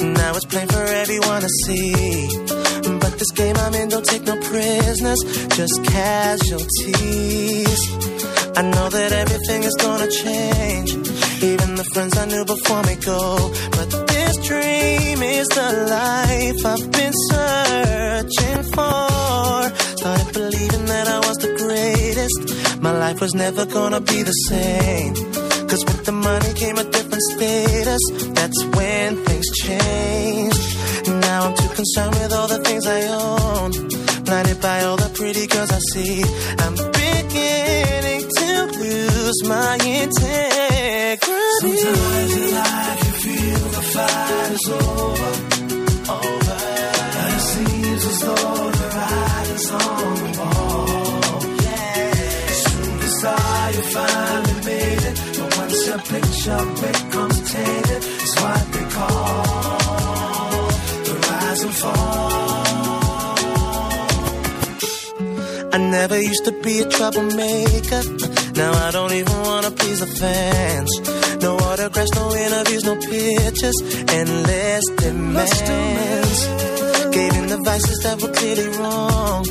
Now 0.00 0.30
it's 0.34 0.46
plain 0.46 0.68
for 0.68 0.84
everyone 0.84 1.42
to 1.42 1.48
see. 1.66 2.28
But 2.98 3.18
this 3.18 3.30
game 3.32 3.56
I'm 3.58 3.74
in 3.74 3.88
don't 3.90 4.06
take 4.06 4.22
no 4.22 4.36
prisoners, 4.40 5.20
just 5.54 5.84
casualties. 5.84 6.60
I 8.60 8.62
know 8.62 8.90
that 8.90 9.12
everything 9.12 9.62
is 9.62 9.74
gonna 9.80 10.10
change. 10.22 10.90
Even 11.42 11.76
the 11.80 11.86
friends 11.94 12.14
I 12.18 12.26
knew 12.26 12.44
before 12.44 12.82
me 12.82 12.94
go. 12.96 13.22
But 13.76 13.88
this 14.12 14.36
dream 14.48 15.22
is 15.22 15.48
the 15.48 15.68
life 15.96 16.60
I've 16.72 16.86
been 16.92 17.14
searching 17.30 18.62
for. 18.76 19.60
Started 19.96 20.30
believing 20.34 20.84
that 20.92 21.06
I 21.08 21.18
was 21.26 21.38
the 21.38 21.52
greatest. 21.62 22.82
My 22.82 22.92
life 22.92 23.18
was 23.22 23.32
never 23.32 23.64
gonna 23.64 24.02
be 24.02 24.22
the 24.30 24.36
same. 24.52 25.14
Cause 25.70 25.82
with 25.88 26.04
the 26.04 26.12
money 26.12 26.52
came 26.52 26.76
a 26.76 26.84
different 26.84 27.24
status. 27.32 28.02
That's 28.36 28.60
when 28.76 29.24
things 29.24 29.48
changed. 29.64 30.64
Now 31.08 31.46
I'm 31.46 31.56
too 31.56 31.72
concerned 31.80 32.14
with 32.16 32.32
all 32.34 32.48
the 32.48 32.60
things 32.66 32.84
I 32.86 33.00
own. 33.24 33.70
Blinded 34.26 34.60
by 34.60 34.82
all 34.82 34.98
the 34.98 35.10
pretty 35.14 35.46
girls 35.46 35.70
I 35.72 35.80
see. 35.94 36.24
I'm 36.64 36.74
beginning 36.92 37.89
lose 38.80 39.42
my 39.44 39.74
integrity. 39.76 41.20
Sometimes 41.60 42.32
in 42.36 42.46
life 42.54 43.00
you 43.06 43.12
feel 43.24 43.62
the 43.76 43.82
fight 43.92 44.50
is 44.56 44.66
over. 44.70 45.32
Over. 46.16 46.58
And 47.20 47.30
it 47.34 47.44
seems 47.52 48.02
as 48.10 48.18
though 48.20 48.70
the 48.80 48.86
writing's 48.96 49.68
on 49.70 50.14
the 50.22 50.30
wall. 50.38 51.40
Yeah. 51.64 52.10
Superstar, 52.64 53.74
you 53.76 53.82
finally 53.96 54.56
made 54.64 55.02
it. 55.10 55.16
But 55.38 55.48
once 55.58 55.78
your 55.86 56.00
picture 56.12 56.62
becomes 56.84 57.38
tainted, 57.52 58.02
it's 58.22 58.34
what 58.42 58.64
they 58.72 58.86
call 58.96 60.68
the 61.06 61.14
rise 61.28 61.62
and 61.62 61.74
fall. 61.74 62.20
I 65.72 65.76
never 65.78 66.18
used 66.20 66.44
to 66.46 66.52
be 66.62 66.80
a 66.80 66.88
troublemaker. 66.88 68.02
Now 68.62 68.72
I 68.86 68.90
don't 68.96 69.14
even 69.20 69.36
wanna 69.48 69.72
please 69.80 69.98
the 70.04 70.10
fans. 70.20 70.90
No 71.46 71.50
autographs, 71.68 72.12
no 72.20 72.24
interviews, 72.44 72.82
no 72.90 72.94
pictures, 73.10 73.78
endless 74.18 74.84
demands. 75.04 76.38
Gave 77.16 77.32
in 77.40 77.46
the 77.54 77.60
vices 77.70 77.98
that 78.04 78.16
were 78.22 78.32
clearly 78.38 78.68
wrong. 78.78 79.42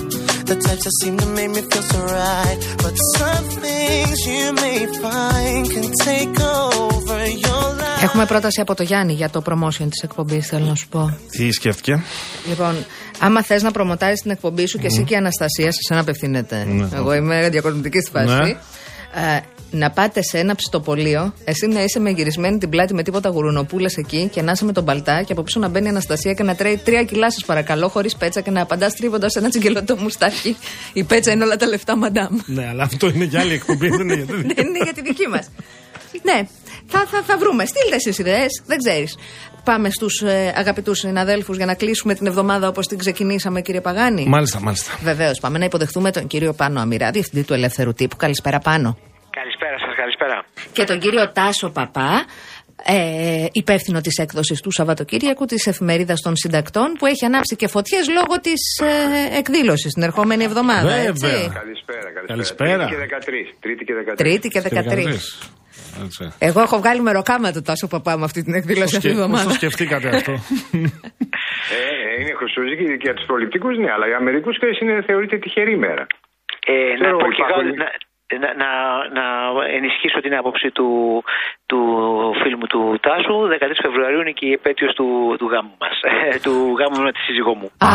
The 0.52 0.58
types 0.66 0.84
that 0.86 0.96
seem 1.02 1.16
to 1.24 1.28
make 1.38 1.52
me 1.56 1.62
feel 1.72 1.86
so 1.94 2.00
right. 2.22 2.58
But 2.84 2.96
some 3.18 3.46
things 3.64 4.18
you 4.32 4.46
may 4.64 4.80
find 5.04 5.62
can 5.74 5.88
take 6.10 6.34
over 6.64 7.20
your 7.46 7.66
life. 7.82 8.04
Έχουμε 8.04 8.26
πρόταση 8.26 8.62
από 8.62 8.76
το 8.76 8.84
Γιάννη 8.84 9.14
για 9.14 9.30
το 9.30 9.42
promotion 9.46 9.88
τη 9.90 10.00
εκπομπή, 10.04 10.42
θέλω 10.42 10.66
να 10.66 10.76
σου 10.76 10.88
πω. 10.88 11.18
Τι 11.32 11.52
σκέφτηκε. 11.52 12.04
Λοιπόν, 12.48 12.86
άμα 13.20 13.44
θε 13.44 13.62
να 13.62 13.72
προμοτάρει 13.72 14.16
την 14.16 14.32
εκπομπή 14.32 14.66
σου 14.66 14.78
και 14.78 14.86
εσύ 14.86 15.04
και 15.04 15.14
η 15.14 15.18
Αναστασία, 15.18 15.72
σε 15.72 15.80
σένα 15.88 16.00
απευθύνεται. 16.00 16.68
Εγώ 16.94 17.14
είμαι 17.14 17.50
διακοσμητική 17.50 18.00
στη 18.00 18.12
φάση. 18.12 18.34
Ναι. 18.34 18.58
Ε, 19.14 19.40
να 19.72 19.92
πάτε 19.92 20.22
σε 20.24 20.38
ένα 20.38 20.56
ψητοπολείο, 20.56 21.34
εσύ 21.44 21.68
να 21.68 21.84
είσαι 21.84 22.00
με 22.00 22.10
γυρισμένη 22.10 22.58
την 22.58 22.70
πλάτη 22.70 22.94
με 22.94 23.04
τίποτα 23.04 23.30
γουρουνοπούλες 23.30 23.98
εκεί 23.98 24.30
και 24.32 24.42
να 24.42 24.52
είσαι 24.52 24.66
με 24.66 24.72
τον 24.72 24.86
παλτά 24.86 25.24
και 25.24 25.32
από 25.32 25.42
πίσω 25.44 25.60
να 25.60 25.68
μπαίνει 25.68 25.86
η 25.86 25.90
Αναστασία 25.90 26.34
και 26.34 26.44
να 26.44 26.56
τρέει 26.56 26.78
τρία 26.78 27.04
κιλά 27.04 27.32
σας 27.32 27.46
παρακαλώ, 27.46 27.88
χωρίς 27.88 28.16
πέτσα 28.16 28.42
και 28.42 28.52
να 28.52 28.62
απαντάς 28.62 28.94
τρίβοντας 28.96 29.36
ένα 29.36 29.50
τσιγκελωτό 29.50 29.98
μουστάκι. 29.98 30.58
Η 30.94 31.04
πέτσα 31.04 31.32
είναι 31.32 31.44
όλα 31.44 31.56
τα 31.56 31.66
λεφτά, 31.68 31.98
μαντάμ. 31.98 32.38
Ναι, 32.46 32.68
αλλά 32.68 32.84
αυτό 32.84 33.10
είναι 33.10 33.24
για 33.24 33.40
άλλη 33.40 33.54
εκπομπή, 33.54 33.90
δεν 33.90 34.00
είναι 34.00 34.14
για 34.16 34.26
την. 34.36 34.52
Δεν 34.56 34.68
είναι 34.68 34.80
για 34.84 34.94
τη 34.94 35.02
δική 35.02 35.28
μας. 35.28 35.50
ναι, 36.24 36.48
θα, 36.88 37.06
θα, 37.12 37.24
θα 37.26 37.38
βρούμε. 37.38 37.66
Στείλτε 37.66 37.96
εσείς 37.96 38.18
ιδέες, 38.18 38.62
δεν 38.66 38.78
ξέρεις. 38.78 39.18
Πάμε 39.72 39.90
στους 39.90 40.22
ε, 40.22 40.54
αγαπητούς 40.56 40.98
συναδέλφους 40.98 41.58
για 41.58 41.66
να 41.66 41.76
κλείσουμε 41.76 42.14
την 42.16 42.28
εβδομάδα 42.28 42.68
όπως 42.68 42.88
την 42.88 42.98
ξεκινήσαμε, 42.98 43.62
κύριε 43.62 43.82
Παγάνη. 43.82 44.26
Μάλιστα, 44.28 44.62
μάλιστα. 44.62 44.98
Βεβαίως, 45.02 45.40
πάμε 45.40 45.58
να 45.58 45.66
υποδεχθούμε 45.66 46.12
τον 46.12 46.28
κύριο 46.28 46.54
Πάνο 46.54 46.80
Αμυρά, 46.80 47.12
διευθυντή 47.12 47.46
του 47.46 47.54
Ελεύθερου 47.54 47.94
Τύπου. 47.94 48.16
Καλησπέρα, 48.16 48.60
Πάνο. 48.60 48.98
Καλησπέρα 49.30 49.80
σας, 49.80 49.96
καλησπέρα. 49.96 50.46
Και 50.72 50.84
τον 50.84 51.00
κύριο 51.00 51.32
Τάσο 51.32 51.70
Παπά, 51.70 52.26
ε, 52.86 53.46
υπεύθυνο 53.52 54.02
της 54.02 54.18
έκδοσης 54.18 54.62
του 54.62 54.72
Σαββατοκύριακου 54.72 55.46
της 55.46 55.68
εφημερίδας 55.68 56.22
των 56.22 56.36
συντακτών, 56.36 56.94
που 57.00 57.06
έχει 57.06 57.26
ανάψει 57.26 57.56
και 57.56 57.68
φωτιές 57.68 58.10
λόγω 58.10 58.40
της 58.42 58.62
ε, 58.82 59.38
εκδήλωσης 59.38 59.94
την 59.94 60.04
ερχόμενη 60.04 60.44
εβδομάδα. 60.44 60.82
Βέβαια. 60.82 61.08
Έτσι. 61.08 61.52
Καλησπέρα, 61.54 62.12
καλησπέρα. 62.14 62.28
Καλησπέρα. 62.28 62.86
Τρίτη 63.60 63.84
και 63.86 63.94
13. 63.94 64.16
Τρίτη 64.16 64.48
και 64.48 64.62
13. 64.62 64.72
Τρίτη 64.76 65.28
και 65.28 65.42
13. 65.56 65.59
Έτσι. 66.06 66.24
Εγώ 66.40 66.60
έχω 66.62 66.78
βγάλει 66.78 67.02
μεροκάμα 67.02 67.52
του 67.52 67.62
Τάσο 67.62 67.88
Παπά 67.88 68.18
με 68.18 68.24
αυτή 68.30 68.44
την 68.44 68.54
εκδήλωση 68.54 68.96
αυτή 68.96 69.08
την 69.10 69.18
Πώς 69.18 69.26
το 69.26 69.32
εβδομάδα. 69.32 69.52
σκεφτήκατε 69.60 70.08
αυτό; 70.16 70.32
Ε, 71.78 71.82
ε, 72.10 72.22
είναι 72.22 72.34
Χριστούγεννη 72.40 72.98
και 72.98 73.06
για 73.08 73.14
τους 73.18 73.26
πολιτικούς, 73.32 73.74
ναι, 73.78 73.90
αλλά 73.96 74.06
για 74.12 74.20
μερικούς 74.28 74.56
είναι 74.82 74.96
θεωρείται 75.08 75.38
τυχερή 75.38 75.74
ημέρα. 75.80 76.04
Ε, 76.72 76.74
να 76.74 77.04
Ξέρω, 77.04 77.18
πω 77.24 77.28
και 77.38 77.44
εγώ, 77.50 77.60
υπάρχουν- 77.62 77.78
να, 77.84 77.88
να, 78.44 78.50
να, 78.64 78.70
να 79.18 79.26
ενισχύσω 79.78 80.20
την 80.26 80.34
άποψη 80.40 80.68
του, 80.78 80.88
του 81.70 81.80
φίλου 82.42 82.58
μου 82.62 82.68
του 82.74 82.82
Τάσου. 83.06 83.36
13 83.54 83.86
Φεβρουαρίου 83.86 84.22
είναι 84.24 84.36
και 84.40 84.46
η 84.52 84.54
επέτειος 84.60 84.94
του, 84.98 85.08
του 85.40 85.48
γάμου 85.54 85.76
μας. 85.84 85.96
Ε, 86.34 86.38
του 86.46 86.54
γάμου 86.80 87.00
με 87.08 87.12
τη 87.16 87.20
σύζυγό 87.28 87.54
μου. 87.60 87.68
Α, 87.90 87.92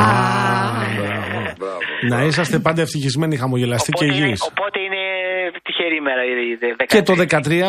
Μπράβο. 1.59 1.79
Να 2.12 2.18
είσαστε 2.29 2.59
πάντα 2.59 2.81
ευτυχισμένοι, 2.87 3.37
χαμογελαστοί 3.37 3.90
και 3.92 4.05
Οπότε 4.05 4.14
είναι, 4.16 4.25
υγιείς. 4.25 4.42
οπότε 4.53 4.79
είναι 4.87 5.03
τυχερή 5.63 5.97
ημέρα 5.97 6.23
η 6.25 6.31
η 6.53 6.59
13. 6.83 6.85
Και 6.87 7.03
το 7.03 7.15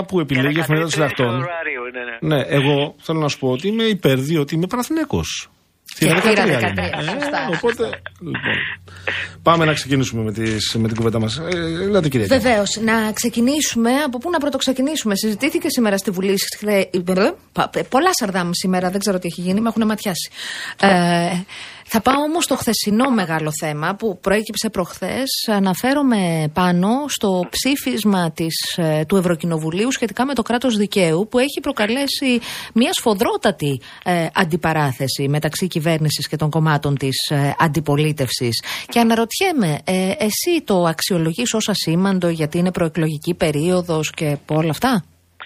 13 0.02 0.08
που 0.08 0.20
επιλέγει 0.20 0.58
η 0.58 0.60
εφημερίδας 0.60 0.94
των 0.94 1.04
13 1.04 1.10
συντακτών. 1.10 1.26
Φεβρουαρίου, 1.40 1.84
ναι, 1.94 2.36
ναι. 2.36 2.36
Ναι, 2.36 2.44
εγώ 2.48 2.96
θέλω 3.02 3.20
να 3.20 3.28
σου 3.28 3.40
πω 3.40 3.50
ότι 3.50 3.68
είμαι 3.68 3.84
υπέρ, 3.84 4.18
διότι 4.20 4.56
είμαι 4.56 4.68
Παναθηναίκος. 4.68 5.50
Και 6.00 6.06
θύρα 6.06 6.22
13, 6.22 6.48
είμαι. 6.70 7.02
σωστά, 7.02 7.50
οπότε, 7.54 7.84
λοιπόν. 8.20 8.54
Πάμε 9.44 9.66
να 9.66 9.74
ξεκινήσουμε 9.74 10.24
με, 10.24 10.32
τις, 10.32 10.76
με 10.80 10.88
την 10.88 10.98
κουβέντα 10.98 11.20
μας. 11.20 11.38
Ε, 11.38 11.58
Ελάτε, 11.58 12.10
κύριε. 12.10 12.26
Βεβαίως. 12.26 12.80
Να 12.82 13.12
ξεκινήσουμε. 13.12 13.92
Από 14.06 14.18
πού 14.18 14.30
να 14.30 14.38
πρωτοξεκινήσουμε. 14.38 15.16
Συζητήθηκε 15.16 15.70
σήμερα 15.70 15.98
στη 15.98 16.12
Βουλή. 16.12 16.36
χθε- 16.58 16.90
πα- 17.52 17.70
Πολλά 17.90 18.10
σαρδάμ 18.20 18.50
σήμερα. 18.54 18.90
Δεν 18.90 19.00
ξέρω 19.00 19.20
τι 19.20 19.28
έχει 19.28 19.42
γίνει. 19.42 19.62
Με 19.62 19.68
έχουν 19.70 19.86
ματιάσει. 19.86 20.30
Ε, 20.80 20.88
θα 21.88 22.02
πάω 22.02 22.22
όμως 22.22 22.44
στο 22.44 22.56
χθεσινό 22.56 23.10
μεγάλο 23.10 23.50
θέμα 23.60 23.96
που 23.96 24.20
προέκυψε 24.20 24.70
προχθές. 24.70 25.48
Αναφέρομαι 25.48 26.50
πάνω 26.54 27.06
στο 27.08 27.48
ψήφισμα 27.50 28.32
της, 28.32 28.56
ε, 28.78 29.06
του 29.06 29.16
Ευρωκοινοβουλίου 29.16 29.92
σχετικά 29.92 30.26
με 30.26 30.34
το 30.34 30.42
κράτος 30.42 30.78
δικαίου 30.78 31.28
που 31.30 31.40
έχει 31.40 31.60
προκαλέσει 31.62 32.40
μια 32.74 32.94
σφοδρότατη 32.94 33.82
ε, 34.04 34.28
αντιπαράθεση 34.34 35.28
μεταξύ 35.28 35.68
κυβέρνησης 35.68 36.28
και 36.28 36.36
των 36.36 36.50
κομμάτων 36.50 36.98
της 36.98 37.30
ε, 37.30 37.54
αντιπολίτευσης. 37.60 38.64
Και 38.88 39.00
αναρωτιέμαι, 39.00 39.80
ε, 39.84 40.10
εσύ 40.10 40.62
το 40.64 40.84
αξιολογείς 40.84 41.54
ως 41.54 41.70
ασήμαντο 41.70 42.30
γιατί 42.30 42.58
είναι 42.58 42.72
προεκλογική 42.72 43.34
περίοδος 43.34 44.12
και 44.12 44.38
όλα 44.46 44.70
αυτά; 44.70 45.04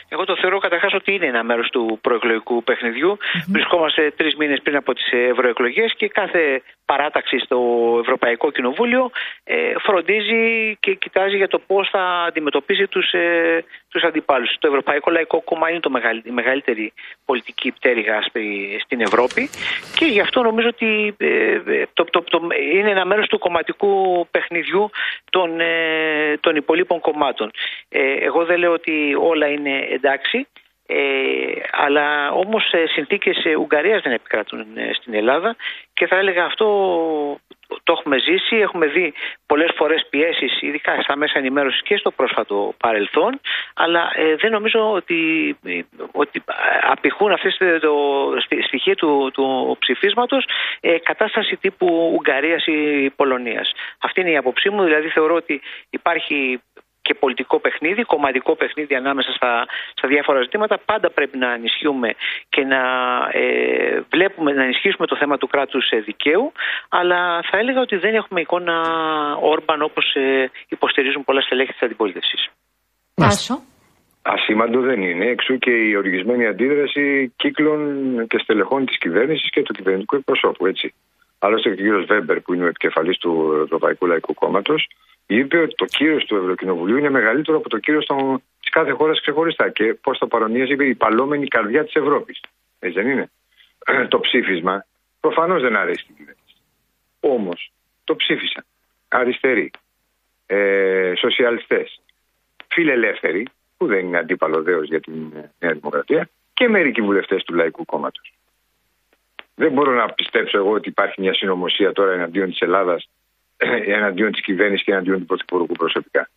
Εγώ 0.09 0.23
το 0.25 0.35
θεωρώ 0.37 0.57
καταρχάς 0.59 0.93
ότι 0.93 1.13
είναι 1.13 1.25
ένα 1.25 1.43
μέρος 1.43 1.69
του 1.69 1.99
προεκλογικού 2.01 2.63
παιχνιδιού. 2.63 3.17
Βρισκόμαστε 3.47 4.11
τρεις 4.15 4.35
μήνες 4.35 4.59
πριν 4.63 4.75
από 4.75 4.93
τις 4.93 5.11
ευρωεκλογές 5.11 5.93
και 5.97 6.07
κάθε 6.07 6.61
παράταξη 6.85 7.37
στο 7.39 7.57
Ευρωπαϊκό 8.01 8.51
Κοινοβούλιο 8.51 9.11
ε, 9.43 9.55
φροντίζει 9.79 10.75
και 10.79 10.93
κοιτάζει 10.93 11.35
για 11.37 11.47
το 11.47 11.59
πώς 11.59 11.89
θα 11.89 12.01
αντιμετωπίσει 12.27 12.87
τους 12.87 13.11
ε, 13.11 13.63
τους 13.89 14.03
αντιπάλους. 14.03 14.55
Το 14.59 14.67
Ευρωπαϊκό 14.67 15.11
Λαϊκό 15.11 15.41
Κόμμα 15.41 15.69
είναι 15.69 15.79
το 15.79 15.89
μεγαλ- 15.89 16.25
η 16.25 16.31
μεγαλύτερη 16.31 16.93
πολιτική 17.25 17.71
πτέρυγα 17.71 18.21
στη- 18.21 18.79
στην 18.83 19.01
Ευρώπη 19.01 19.49
και 19.95 20.05
γι' 20.05 20.19
αυτό 20.19 20.41
νομίζω 20.41 20.67
ότι 20.67 21.15
ε, 21.17 21.27
ε, 21.51 21.85
το, 21.93 22.03
το, 22.03 22.21
το, 22.21 22.47
είναι 22.73 22.89
ένα 22.89 23.05
μέρος 23.05 23.27
του 23.27 23.37
κομματικού 23.39 24.27
παιχνιδιού 24.31 24.89
των, 25.31 25.59
ε, 25.59 26.37
των 26.39 26.55
υπολείπων 26.55 26.99
κομμάτων. 26.99 27.51
Ε, 27.89 28.13
εγώ 28.13 28.45
δεν 28.45 28.57
λέω 28.59 28.71
ότι 28.71 29.15
όλα 29.19 29.47
είναι 29.47 29.98
εντάξει. 30.01 30.47
Ε, 30.91 31.61
αλλά 31.71 32.31
όμως 32.31 32.71
ε, 32.71 32.85
συνθήκες 32.87 33.45
ε, 33.45 33.55
Ουγγαρίας 33.55 34.01
δεν 34.01 34.11
επικρατούν 34.11 34.77
ε, 34.77 34.93
στην 34.93 35.13
Ελλάδα 35.13 35.55
και 35.93 36.07
θα 36.07 36.15
έλεγα 36.15 36.45
αυτό 36.45 36.65
το 37.83 37.95
έχουμε 37.97 38.17
ζήσει, 38.19 38.55
έχουμε 38.55 38.87
δει 38.87 39.13
πολλές 39.45 39.71
φορές 39.75 40.07
πιέσεις 40.09 40.61
ειδικά 40.61 41.01
στα 41.01 41.15
μέσα 41.15 41.37
ενημέρωσης 41.37 41.81
και 41.81 41.97
στο 41.97 42.11
πρόσφατο 42.11 42.73
παρελθόν 42.77 43.39
αλλά 43.73 44.11
ε, 44.15 44.35
δεν 44.35 44.51
νομίζω 44.51 44.91
ότι, 44.91 45.55
ε, 45.65 45.79
ότι 46.11 46.43
απηχούν 46.81 47.31
αυτές 47.31 47.57
το, 47.57 47.79
το 47.79 48.41
στι- 48.41 48.63
στοιχεία 48.63 48.95
του, 48.95 49.29
του 49.33 49.77
ψηφίσματος 49.79 50.45
ε, 50.79 50.97
κατάσταση 50.97 51.55
τύπου 51.55 52.11
Ουγγαρίας 52.15 52.65
ή 52.65 53.09
Πολωνίας. 53.15 53.71
Αυτή 53.99 54.21
είναι 54.21 54.31
η 54.31 54.37
άποψή 54.37 54.69
μου, 54.69 54.83
δηλαδή 54.83 55.07
θεωρώ 55.07 55.35
ότι 55.35 55.61
υπάρχει 55.89 56.61
και 57.09 57.15
πολιτικό 57.25 57.59
παιχνίδι, 57.59 58.03
κομματικό 58.03 58.55
παιχνίδι 58.55 58.95
ανάμεσα 58.95 59.31
στα, 59.31 59.65
στα 59.93 60.07
διάφορα 60.07 60.41
ζητήματα. 60.41 60.77
Πάντα 60.85 61.09
πρέπει 61.09 61.37
να 61.37 61.53
ενισχύουμε 61.53 62.09
και 62.49 62.63
να 62.63 62.81
ε, 63.31 64.01
βλέπουμε, 64.11 64.51
να 64.51 64.63
ενισχύσουμε 64.63 65.07
το 65.07 65.15
θέμα 65.15 65.37
του 65.37 65.47
κράτους 65.47 65.89
ε, 65.89 65.99
δικαίου, 65.99 66.51
αλλά 66.89 67.41
θα 67.49 67.57
έλεγα 67.57 67.81
ότι 67.81 67.95
δεν 67.95 68.13
έχουμε 68.15 68.41
εικόνα 68.41 68.75
Όρμπαν 69.41 69.81
όπως 69.81 70.15
ε, 70.15 70.51
υποστηρίζουν 70.67 71.23
πολλά 71.23 71.41
στελέχη 71.41 71.71
της 71.71 71.81
αντιπολίτευσης. 71.81 72.49
Άσο. 73.15 73.61
Ασήμαντο 74.21 74.79
δεν 74.79 75.01
είναι. 75.01 75.25
Εξού 75.25 75.57
και 75.57 75.71
η 75.71 75.95
οργισμένη 75.95 76.45
αντίδραση 76.45 77.33
κύκλων 77.35 77.79
και 78.27 78.37
στελεχών 78.37 78.85
της 78.85 78.97
κυβέρνησης 78.97 79.49
και 79.49 79.61
του 79.61 79.73
κυβερνητικού 79.73 80.15
εκπροσώπου. 80.15 80.65
Έτσι. 80.65 80.93
Άλλωστε, 81.39 81.75
και 81.75 81.93
ο 81.93 82.01
κ. 82.01 82.05
Βέμπερ, 82.05 82.39
που 82.39 82.53
είναι 82.53 82.63
ο 82.63 82.67
επικεφαλής 82.67 83.17
του 83.17 83.61
Ευρωπαϊκού 83.63 84.05
Λαϊκού 84.05 84.33
Κόμματος, 84.33 84.87
είπε 85.35 85.57
ότι 85.57 85.75
το 85.75 85.85
κύριο 85.85 86.17
του 86.17 86.35
Ευρωκοινοβουλίου 86.35 86.97
είναι 86.97 87.09
μεγαλύτερο 87.09 87.57
από 87.57 87.69
το 87.69 87.77
κύριο 87.77 87.99
της 88.59 88.69
κάθε 88.69 88.91
χώρας 88.91 89.21
ξεχωριστά. 89.21 89.69
Και 89.69 89.93
πώς 89.93 90.17
το 90.17 90.27
παρομοίαζε, 90.27 90.73
είπε 90.73 90.85
η 90.85 90.95
παλόμενη 90.95 91.47
καρδιά 91.47 91.83
της 91.83 91.93
Ευρώπης. 91.93 92.41
Έτσι 92.79 93.01
δεν 93.01 93.11
είναι; 93.11 93.29
το 94.13 94.19
ψήφισμα 94.19 94.85
προφανώς 95.19 95.61
δεν 95.61 95.75
αρέσει 95.75 96.03
στην 96.03 96.15
κυβέρνηση. 96.15 96.55
Όμως 97.19 97.71
το 98.03 98.15
ψήφισαν 98.15 98.65
αριστεροί, 99.07 99.71
ε, 100.45 101.13
σοσιαλιστές, 101.17 102.01
φιλελεύθεροι, 102.67 103.47
που 103.77 103.85
δεν 103.85 104.05
είναι 104.05 104.17
αντίπαλο 104.17 104.63
δέος 104.63 104.87
για 104.87 104.99
την 104.99 105.31
ε, 105.35 105.51
Νέα 105.59 105.73
Δημοκρατία, 105.73 106.29
και 106.53 106.67
μερικοί 106.67 107.01
βουλευτές 107.01 107.43
του 107.43 107.53
Λαϊκού 107.53 107.85
Κόμματος. 107.85 108.33
Δεν 109.55 109.71
μπορώ 109.71 109.91
να 109.91 110.09
πιστέψω 110.09 110.57
εγώ 110.57 110.71
ότι 110.71 110.89
υπάρχει 110.89 111.21
μια 111.21 111.33
συνωμοσία 111.33 111.91
τώρα 111.91 112.11
εναντίον 112.11 112.49
της 112.49 112.59
Ελλάδας, 112.59 113.09
εναντίον 113.97 114.31
της 114.31 114.41
κυβέρνησης 114.41 114.85
και 114.85 114.91
εναντίον 114.91 115.19
του 115.19 115.25
Πρωθυπουργού 115.25 115.73
προσωπικά. 115.73 116.29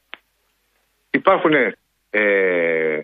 Υπάρχουν, 1.11 1.55
ε, 2.11 3.01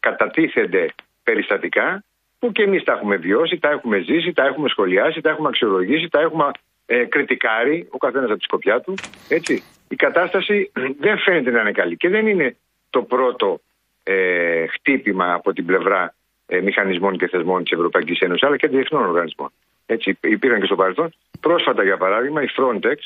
κατατίθενται 0.00 0.94
περιστατικά 1.22 2.04
που 2.38 2.52
και 2.52 2.62
εμείς 2.62 2.84
τα 2.84 2.92
έχουμε 2.92 3.16
βιώσει, 3.16 3.58
τα 3.58 3.70
έχουμε 3.70 3.98
ζήσει, 3.98 4.32
τα 4.32 4.44
έχουμε 4.44 4.68
σχολιάσει, 4.68 5.20
τα 5.20 5.30
έχουμε 5.30 5.48
αξιολογήσει, 5.48 6.08
τα 6.08 6.20
έχουμε 6.20 6.50
ε, 6.86 7.04
κριτικάρει, 7.04 7.88
ο 7.90 7.98
καθένας 7.98 8.28
από 8.30 8.38
τη 8.38 8.44
σκοπιά 8.44 8.80
του. 8.80 8.94
Έτσι. 9.28 9.62
Η 9.88 9.96
κατάσταση 9.96 10.70
δεν 11.04 11.18
φαίνεται 11.18 11.50
να 11.50 11.60
είναι 11.60 11.72
καλή 11.72 11.96
και 11.96 12.08
δεν 12.08 12.26
είναι 12.26 12.56
το 12.90 13.02
πρώτο 13.02 13.60
ε, 14.02 14.66
χτύπημα 14.66 15.32
από 15.32 15.52
την 15.52 15.66
πλευρά 15.66 16.14
ε, 16.46 16.60
μηχανισμών 16.60 17.16
και 17.18 17.28
θεσμών 17.28 17.62
της 17.62 17.72
Ευρωπαϊκής 17.72 18.20
Ένωσης, 18.20 18.42
αλλά 18.42 18.56
και 18.56 18.68
διεθνών 18.68 19.04
οργανισμών. 19.04 19.50
Έτσι, 19.86 20.18
υπήρχαν 20.20 20.60
και 20.60 20.66
στο 20.66 20.76
παρελθόν. 20.76 21.12
Πρόσφατα, 21.40 21.82
για 21.82 21.96
παράδειγμα, 21.96 22.42
η 22.42 22.46
Frontex 22.56 22.96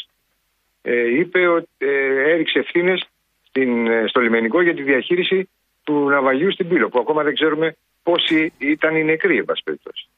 ε, 0.83 1.19
είπε 1.19 1.47
ότι 1.47 1.69
ε, 1.79 2.31
έριξε 2.31 2.59
ευθύνες 2.59 3.09
στο 4.07 4.21
λιμενικό 4.21 4.63
για 4.63 4.75
τη 4.75 4.83
διαχείριση 4.83 5.49
του 5.85 6.09
ναυαγίου 6.09 6.53
στην 6.53 6.69
Πύλο, 6.69 6.89
που 6.89 6.99
ακόμα 6.99 7.23
δεν 7.23 7.35
ξέρουμε 7.35 7.77
πόσοι 8.03 8.53
ήταν 8.59 8.97
οι 8.97 9.05
νεκροί, 9.05 9.37
εν 9.37 9.45
πάση 9.45 9.63
περιπτώσει. 9.65 10.09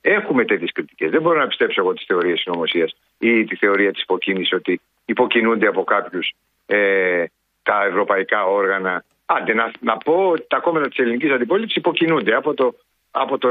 Έχουμε 0.00 0.44
τέτοιες 0.44 0.72
κριτικές. 0.72 1.10
Δεν 1.10 1.22
μπορώ 1.22 1.38
να 1.38 1.46
πιστέψω 1.46 1.80
εγώ 1.80 1.92
τις 1.92 2.04
θεωρίες 2.06 2.40
συνωμοσίας 2.40 2.96
ή 3.18 3.44
τη 3.44 3.56
θεωρία 3.56 3.92
της 3.92 4.02
υποκίνησης 4.02 4.52
ότι 4.52 4.80
υποκινούνται 5.04 5.66
από 5.66 5.84
κάποιους 5.84 6.34
ε, 6.66 7.24
τα 7.62 7.84
ευρωπαϊκά 7.84 8.44
όργανα. 8.46 9.04
Άντε, 9.26 9.54
να, 9.54 9.70
να 9.80 9.96
πω 9.96 10.28
ότι 10.28 10.46
τα 10.48 10.58
κόμματα 10.58 10.88
της 10.88 10.98
ελληνικής 10.98 11.30
αντιπολίτευσης 11.30 11.76
υποκινούνται 11.76 12.34
από 12.34 12.54
το, 12.54 12.74
από 13.10 13.38
το, 13.38 13.50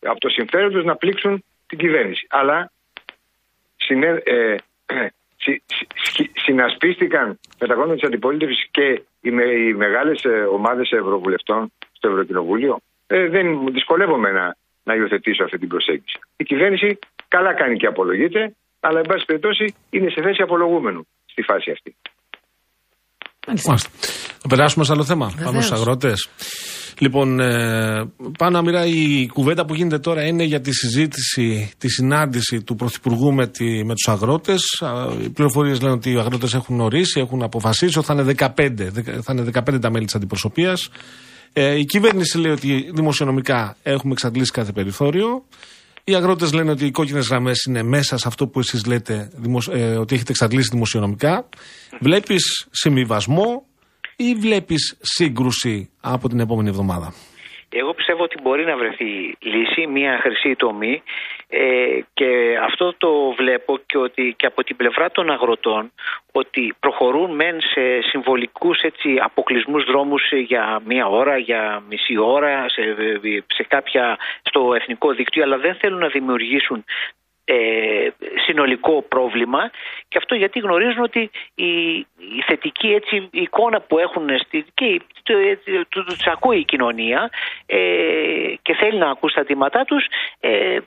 από 0.00 0.20
το 0.20 0.28
συμφέρον 0.28 0.72
τους 0.72 0.84
να 0.84 0.96
πλήξουν 0.96 1.44
την 1.66 1.78
κυβέρνηση. 1.78 2.26
Αλλά 2.30 2.72
συνε, 3.76 4.22
ε, 4.24 4.56
συ, 4.86 4.96
συ, 4.96 5.25
συνασπίστηκαν 6.44 7.38
με 7.60 7.66
τα 7.66 7.74
κόμματα 7.74 7.94
τη 7.94 8.06
αντιπολίτευσης 8.06 8.66
και 8.70 9.02
οι, 9.20 9.30
με, 9.30 9.44
οι 9.44 9.74
μεγάλες 9.74 10.22
ομάδες 10.52 10.90
ευρωβουλευτών 10.90 11.72
στο 11.92 12.08
Ευρωκοινοβούλιο. 12.08 12.78
Ε, 13.06 13.28
δεν 13.28 13.46
δυσκολεύομαι 13.72 14.30
να, 14.30 14.56
να 14.84 14.94
υιοθετήσω 14.94 15.44
αυτή 15.44 15.58
την 15.58 15.68
προσέγγιση. 15.68 16.18
Η 16.36 16.44
κυβέρνηση 16.44 16.98
καλά 17.28 17.54
κάνει 17.54 17.76
και 17.76 17.86
απολογείται, 17.86 18.54
αλλά 18.80 18.98
εν 18.98 19.06
πάση 19.08 19.24
περιπτώσει 19.24 19.74
είναι 19.90 20.10
σε 20.10 20.22
θέση 20.22 20.42
απολογούμενου 20.42 21.06
στη 21.26 21.42
φάση 21.42 21.70
αυτή. 21.70 21.96
Μάλιστα. 23.46 23.74
Θα 24.48 24.54
περάσουμε 24.56 24.84
σε 24.84 24.92
άλλο 24.92 25.04
θέμα. 25.04 25.26
Βεβαίως. 25.28 25.46
Πάμε 25.50 25.62
στους 25.62 25.78
αγρότες. 25.78 26.28
Λοιπόν, 26.98 27.40
ε, 27.40 28.04
πάνω 28.38 28.58
αμοιρά 28.58 28.84
η 28.86 29.26
κουβέντα 29.32 29.64
που 29.64 29.74
γίνεται 29.74 29.98
τώρα 29.98 30.26
είναι 30.26 30.42
για 30.44 30.60
τη 30.60 30.72
συζήτηση, 30.74 31.70
τη 31.78 31.88
συνάντηση 31.88 32.62
του 32.62 32.74
Πρωθυπουργού 32.74 33.32
με, 33.32 33.46
τη, 33.46 33.84
με 33.84 33.94
τους 33.94 34.08
αγρότες. 34.08 34.62
Α, 34.80 35.06
Οι 35.24 35.28
πληροφορίες 35.28 35.80
λένε 35.80 35.94
ότι 35.94 36.12
οι 36.12 36.18
αγρότες 36.18 36.54
έχουν 36.54 36.80
ορίσει, 36.80 37.20
έχουν 37.20 37.42
αποφασίσει 37.42 37.98
ότι 37.98 38.06
θα 38.06 38.12
είναι 38.14 38.22
15, 38.22 38.90
δεκα- 38.90 39.22
θα 39.22 39.32
είναι 39.32 39.42
15 39.42 39.78
τα 39.80 39.90
μέλη 39.90 40.04
της 40.04 40.14
αντιπροσωπείας. 40.14 40.88
Ε, 41.52 41.74
η 41.78 41.84
κυβέρνηση 41.84 42.38
λέει 42.38 42.52
ότι 42.52 42.90
δημοσιονομικά 42.94 43.76
έχουμε 43.82 44.12
εξαντλήσει 44.12 44.50
κάθε 44.50 44.72
περιθώριο. 44.72 45.44
Οι 46.04 46.14
αγρότες 46.14 46.52
λένε 46.52 46.70
ότι 46.70 46.86
οι 46.86 46.90
κόκκινες 46.90 47.26
γραμμές 47.28 47.62
είναι 47.68 47.82
μέσα 47.82 48.16
σε 48.18 48.28
αυτό 48.28 48.46
που 48.46 48.58
εσείς 48.58 48.86
λέτε 48.86 49.30
δημοσ- 49.36 49.72
ε, 49.72 49.96
ότι 49.96 50.14
έχετε 50.14 50.30
εξαντλήσει 50.32 50.68
δημοσιονομικά. 50.72 51.48
Βλέπεις 52.00 52.66
συμβιβασμό 52.70 53.64
ή 54.16 54.34
βλέπεις 54.34 54.98
σύγκρουση 55.00 55.90
από 56.00 56.28
την 56.28 56.40
επόμενη 56.40 56.68
εβδομάδα; 56.68 57.14
Εγώ 57.68 57.94
πιστεύω 57.94 58.22
ότι 58.22 58.36
μπορεί 58.42 58.64
να 58.64 58.76
βρεθεί 58.76 59.36
λύση, 59.38 59.86
μια 59.86 60.18
χρυσή 60.22 60.54
τομή 60.56 61.02
ε, 61.48 62.00
και 62.14 62.58
αυτό 62.62 62.94
το 62.98 63.10
βλέπω 63.36 63.78
και 63.86 63.98
ότι 63.98 64.34
και 64.36 64.46
από 64.46 64.64
την 64.64 64.76
πλευρά 64.76 65.10
των 65.10 65.30
αγροτών 65.30 65.92
ότι 66.32 66.74
προχωρούν 66.80 67.34
μεν 67.34 67.60
σε 67.60 68.00
συμβολικούς 68.10 68.78
έτσι, 68.80 69.16
αποκλεισμούς 69.20 69.84
δρόμους 69.84 70.22
για 70.46 70.80
μία 70.84 71.06
ώρα, 71.06 71.38
για 71.38 71.82
μισή 71.88 72.16
ώρα 72.18 72.68
σε, 72.68 72.82
σε 73.46 73.62
κάποια, 73.68 74.18
στο 74.42 74.74
εθνικό 74.74 75.12
δίκτυο 75.12 75.42
αλλά 75.42 75.58
δεν 75.58 75.74
θέλουν 75.74 75.98
να 75.98 76.08
δημιουργήσουν 76.08 76.84
ε, 77.48 78.08
συνολικό 78.46 79.02
πρόβλημα 79.02 79.70
και 80.08 80.18
αυτό 80.18 80.34
γιατί 80.34 80.58
γνωρίζουν 80.58 81.02
ότι 81.02 81.30
η, 81.54 81.96
η 82.36 82.42
θετική 82.46 82.88
έτσι, 82.88 83.28
εικόνα 83.32 83.80
που 83.80 83.98
έχουν 83.98 84.38
στη, 84.38 84.64
και 84.74 84.84
η- 84.84 85.00
το, 85.22 85.36
έτσι, 85.36 85.84
του, 85.88 86.04
τους 86.04 86.26
ακούει 86.26 86.58
η 86.58 86.64
κοινωνία 86.64 87.30
ε, 87.66 87.78
και 88.62 88.74
θέλει 88.74 88.98
να 88.98 89.10
ακούσει 89.10 89.34
τα 89.34 89.40
αιτήματά 89.40 89.84
τους 89.84 90.04
ε, 90.40 90.78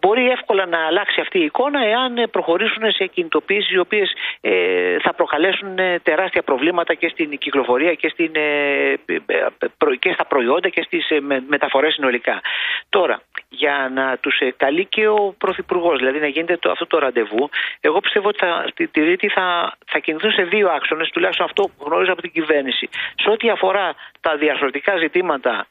μπορεί 0.00 0.30
εύκολα 0.30 0.66
να 0.66 0.86
αλλάξει 0.86 1.20
αυτή 1.20 1.38
η 1.38 1.44
εικόνα 1.44 1.84
εάν 1.86 2.18
ε, 2.18 2.26
προχωρήσουν 2.26 2.92
σε 2.92 3.06
κινητοποιήσεις 3.06 3.70
οι 3.70 3.78
οποίες 3.78 4.12
ε, 4.40 4.96
θα 4.98 5.14
προκαλέσουν 5.14 5.78
ε, 5.78 5.98
τεράστια 6.02 6.42
προβλήματα 6.42 6.94
και 6.94 7.08
στην 7.08 7.38
κυκλοφορία 7.38 7.94
και, 7.94 8.08
στην, 8.08 8.30
ε, 8.34 8.90
ε, 9.26 9.46
προ- 9.78 9.96
και 9.98 10.12
στα 10.12 10.26
προϊόντα 10.26 10.68
και 10.68 10.82
στις 10.82 11.10
ε, 11.10 11.20
με- 11.20 11.42
μεταφορές 11.46 11.92
συνολικά. 11.94 12.40
Τώρα, 12.88 13.22
για 13.52 13.90
να 13.94 14.16
τους 14.16 14.38
ε, 14.38 14.54
καλεί 14.56 14.84
και 14.84 15.08
ο 15.08 15.34
Πρωθυπουργός, 15.38 15.98
δηλαδή 15.98 16.18
να 16.18 16.26
γίνεται 16.26 16.56
το, 16.56 16.70
αυτό 16.70 16.86
το 16.86 16.98
ραντεβού, 16.98 17.50
εγώ 17.80 18.00
πιστεύω 18.00 18.28
ότι 18.28 18.38
θα, 18.38 18.64
στη 18.70 18.88
τη 18.88 19.00
Ρίτη 19.00 19.28
θα, 19.28 19.76
θα 19.86 19.98
κινηθούν 19.98 20.32
σε 20.32 20.42
δύο 20.42 20.68
άξονες, 20.68 21.10
τουλάχιστον 21.10 21.46
αυτό 21.46 21.62
που 21.62 21.84
γνωρίζω 21.86 22.12
από 22.12 22.22
την 22.22 22.32
κυβέρνηση. 22.32 22.88
Σε 23.14 23.30
ό,τι 23.30 23.50
αφορά 23.50 23.94
τα 24.20 24.36
διασωτικά 24.36 24.96
ζητήματα, 24.96 25.66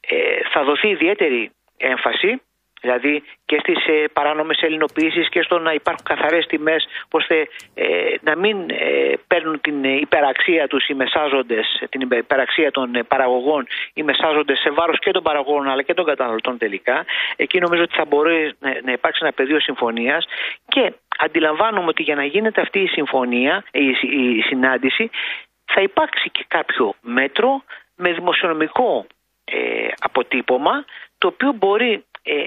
ε, 0.00 0.16
θα 0.52 0.64
δοθεί 0.64 0.88
ιδιαίτερη 0.88 1.50
έμφαση, 1.76 2.42
δηλαδή 2.80 3.22
και 3.44 3.58
στις 3.58 3.86
ε, 3.86 4.04
παράνομες 4.12 4.58
ελληνοποιήσεις 4.60 5.28
και 5.28 5.42
στο 5.42 5.58
να 5.58 5.72
υπάρχουν 5.72 6.04
καθαρές 6.04 6.46
τιμές 6.46 6.86
ώστε 7.10 7.48
ε, 7.74 7.86
να 8.20 8.36
μην 8.36 8.70
ε, 8.70 9.12
παίρνουν 9.26 9.60
την 9.60 9.84
ε, 9.84 9.88
υπεραξία 9.88 10.68
τους 10.68 10.88
οι 10.88 10.94
μεσάζοντες, 10.94 11.82
την 11.88 12.00
υπεραξία 12.00 12.70
των 12.70 12.94
ε, 12.94 13.02
παραγωγών 13.02 13.66
οι 13.94 14.02
μεσάζοντες 14.02 14.58
σε 14.58 14.70
βάρος 14.70 14.98
και 14.98 15.10
των 15.10 15.22
παραγωγών 15.22 15.68
αλλά 15.68 15.82
και 15.82 15.94
των 15.94 16.04
καταναλωτών 16.04 16.58
τελικά. 16.58 17.04
Εκεί 17.36 17.58
νομίζω 17.58 17.82
ότι 17.82 17.94
θα 17.94 18.04
μπορεί 18.04 18.52
να, 18.58 18.80
να 18.84 18.92
υπάρξει 18.92 19.20
ένα 19.22 19.32
πεδίο 19.32 19.60
συμφωνίας 19.60 20.26
και 20.68 20.92
αντιλαμβάνομαι 21.18 21.88
ότι 21.88 22.02
για 22.02 22.14
να 22.14 22.24
γίνεται 22.24 22.60
αυτή 22.60 22.78
η 22.78 22.86
συμφωνία, 22.86 23.64
η, 23.70 23.88
η 24.36 24.40
συνάντηση 24.40 25.10
θα 25.64 25.80
υπάρξει 25.80 26.30
και 26.30 26.44
κάποιο 26.48 26.94
μέτρο 27.00 27.62
με 27.96 28.12
δημοσιονομικό 28.12 29.06
ε, 29.44 29.88
αποτύπωμα 30.00 30.84
το 31.18 31.26
οποίο 31.26 31.52
μπορεί 31.52 31.92
ε, 31.92 32.00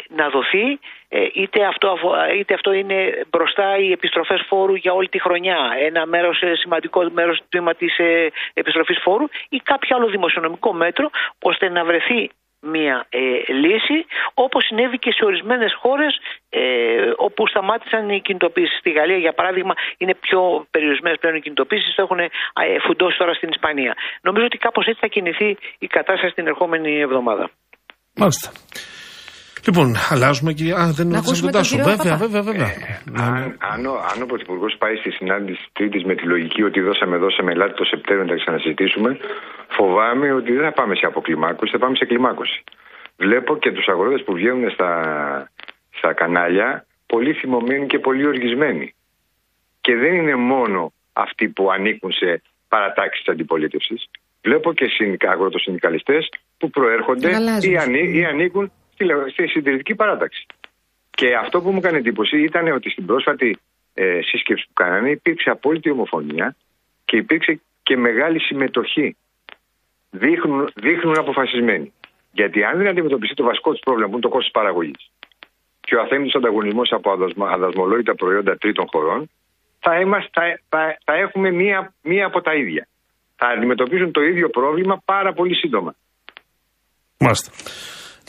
να 0.10 0.30
δοθεί 0.30 0.80
ε, 1.16 1.28
είτε, 1.34 1.66
αυτό, 1.66 1.88
αφο- 1.90 2.16
είτε 2.40 2.54
αυτό 2.54 2.72
είναι 2.72 3.26
μπροστά 3.30 3.78
οι 3.78 3.92
επιστροφές 3.92 4.46
φόρου 4.48 4.76
για 4.76 4.94
όλη 4.94 5.10
τη 5.10 5.22
χρονιά 5.22 5.58
ένα 5.80 6.06
μέρος, 6.06 6.42
ε, 6.42 6.56
σημαντικό 6.56 7.10
μέρος 7.12 7.38
του 7.38 7.46
τμήμα 7.50 7.74
της 7.74 7.98
ε, 7.98 8.32
επιστροφής 8.54 9.00
φόρου 9.02 9.26
ή 9.50 9.58
κάποιο 9.58 9.96
άλλο 9.96 10.08
δημοσιονομικό 10.08 10.74
μέτρο 10.74 11.10
ώστε 11.42 11.70
να 11.70 11.84
βρεθεί 11.84 12.30
μια 12.64 13.06
ε, 13.10 13.54
λύση 13.54 14.06
όπως 14.34 14.66
συνέβη 14.66 14.98
και 15.00 15.12
σε 15.12 15.26
ορισμένες 15.26 15.74
χώρες 15.74 16.20
ε, 16.50 16.62
όπου 17.18 17.48
σταμάτησαν 17.48 18.10
οι 18.10 18.22
κινητοποίησεις. 18.22 18.78
Στη 18.78 18.92
Γαλλία 18.92 19.18
για 19.18 19.34
παράδειγμα 19.34 19.74
είναι 19.98 20.14
πιο 20.14 20.66
περιορισμένες 20.72 21.20
πλέον 21.20 21.36
οι 21.36 21.42
κινητοποίησεις, 21.42 21.96
το 21.96 22.02
έχουν 22.02 22.20
ε, 22.20 22.30
φουντώσει 22.86 23.18
τώρα 23.18 23.34
στην 23.34 23.50
Ισπανία. 23.50 23.94
Νομίζω 24.22 24.46
ότι 24.46 24.58
κάπως 24.58 24.86
έτσι 24.86 25.00
θα 25.00 25.08
κινηθεί 25.08 25.58
η 25.78 25.88
κατάσταση 25.88 26.34
την 26.34 26.48
ερχόμενη 26.48 27.00
εβδομάδα. 27.00 27.50
Μάλιστα. 28.16 28.52
Λοιπόν, 29.67 29.88
αλλάζουμε 30.10 30.52
και. 30.54 30.63
Α, 30.63 30.86
δεν 30.99 31.08
Να 31.08 31.15
ρώτησα 31.15 31.17
ακούσουμε 31.17 31.52
τον 31.52 31.62
τον 31.62 31.62
Τάσο. 31.62 31.76
κύριο 31.76 31.89
Βέβαια, 31.91 32.12
Παπά. 32.13 32.17
βέβαια, 32.26 32.41
βέβαια. 32.49 32.67
Ναι, 32.67 32.73
ναι. 33.12 33.23
Αν, 33.23 33.58
αν, 33.71 33.86
ο, 33.86 33.93
αν 34.12 34.17
ο 34.21 34.26
Πρωθυπουργός 34.26 34.76
πάει 34.82 34.95
στη 34.95 35.10
συνάντηση 35.12 35.62
τη 35.65 35.69
Τρίτης 35.78 36.04
με 36.04 36.15
τη 36.15 36.23
λογική 36.34 36.62
ότι 36.63 36.80
δώσαμε, 36.82 37.17
δώσαμε, 37.17 37.52
ελάτε 37.52 37.73
το 37.82 37.86
Σεπτέμβριο 37.93 38.26
να 38.28 38.32
τα 38.34 38.38
ξανασυζητήσουμε, 38.43 39.10
φοβάμαι 39.78 40.28
ότι 40.39 40.52
δεν 40.54 40.63
θα 40.67 40.71
πάμε 40.80 40.93
σε 40.95 41.06
αποκλιμάκωση, 41.06 41.71
θα 41.71 41.80
πάμε 41.84 41.95
σε 41.95 42.06
κλιμάκωση. 42.06 42.63
Βλέπω 43.17 43.52
και 43.58 43.71
τους 43.71 43.88
αγρότε 43.88 44.17
που 44.26 44.34
βγαίνουν 44.34 44.69
στα, 44.76 44.89
στα 45.97 46.13
κανάλια 46.13 46.86
πολύ 47.06 47.34
θυμωμένοι 47.34 47.86
και 47.88 47.99
πολύ 47.99 48.26
οργισμένοι. 48.28 48.93
Και 49.82 49.95
δεν 49.95 50.13
είναι 50.19 50.36
μόνο 50.36 50.93
αυτοί 51.13 51.47
που 51.56 51.71
ανήκουν 51.71 52.12
σε 52.12 52.41
παρατάξεις 52.67 53.23
τη 53.23 53.32
αντιπολίτευσης. 53.32 53.99
Βλέπω 54.43 54.73
και 54.73 54.86
συνδικα- 54.86 55.32
αγροτοσυνδικαλιστές 55.32 56.30
που 56.58 56.69
προέρχονται 56.69 57.30
Γαλάζιους. 57.30 57.73
ή, 57.73 57.78
ανή, 57.78 58.04
ή 58.19 58.26
ανήκουν 58.26 58.71
στη, 59.04 59.13
λε- 59.13 59.30
στη 59.30 59.48
συντηρητική 59.48 59.96
παράταξη. 59.96 60.46
Και 61.10 61.36
αυτό 61.36 61.62
που 61.62 61.72
μου 61.72 61.78
έκανε 61.78 61.98
εντύπωση 61.98 62.44
ήταν 62.44 62.68
ότι 62.68 62.89
στην 62.89 63.06
πρόσφατη 63.06 63.58
ε, 63.94 64.20
σύσκεψη 64.22 64.66
που 64.68 64.74
κάνανε 64.74 65.10
υπήρξε 65.10 65.50
απόλυτη 65.50 65.89
ομοφωνία 65.89 66.56
και 67.06 67.18
υπήρξε 67.18 67.62
και 67.84 67.98
μεγάλη 67.98 68.39
συμμετοχή. 68.39 69.16
Δείχνουν, 70.10 70.70
δείχνουν 70.76 71.18
αποφασισμένοι. 71.18 71.94
Γιατί 72.32 72.63
αν 72.63 72.78
δεν 72.78 72.88
αντιμετωπιστεί 72.88 73.36
το 73.36 73.44
βασικό 73.44 73.72
τους 73.72 73.82
πρόβλημα 73.84 74.08
που 74.08 74.13
είναι 74.13 74.22
το 74.22 74.30
κόστος 74.30 74.52
παραγωγής 74.52 75.12
και 75.80 75.96
ο 75.96 76.02
αθέμητος 76.02 76.36
ανταγωνισμός 76.36 76.92
από 76.92 77.12
αδασμα- 77.12 77.52
αδασμολόγητα 77.52 78.16
προϊόντα 78.16 78.58
τρίτων 78.58 78.86
χωρών, 78.88 79.30
θα, 79.80 80.00
είμαστε, 80.00 80.30
θα, 80.34 80.60
θα, 80.70 80.98
θα 81.04 81.13
έχουμε 81.13 81.52
μία, 81.52 81.94
μία 82.02 82.26
από 82.26 82.42
τα 82.42 82.54
ίδια. 82.54 82.88
Θα 83.36 83.48
αντιμετωπίζουν 83.48 84.12
το 84.12 84.22
ίδιο 84.22 84.50
πρόβλημα 84.50 85.02
πάρα 85.06 85.34
πολύ 85.34 85.56
σύντομα. 85.56 85.96
Μάλιστα. 87.20 87.52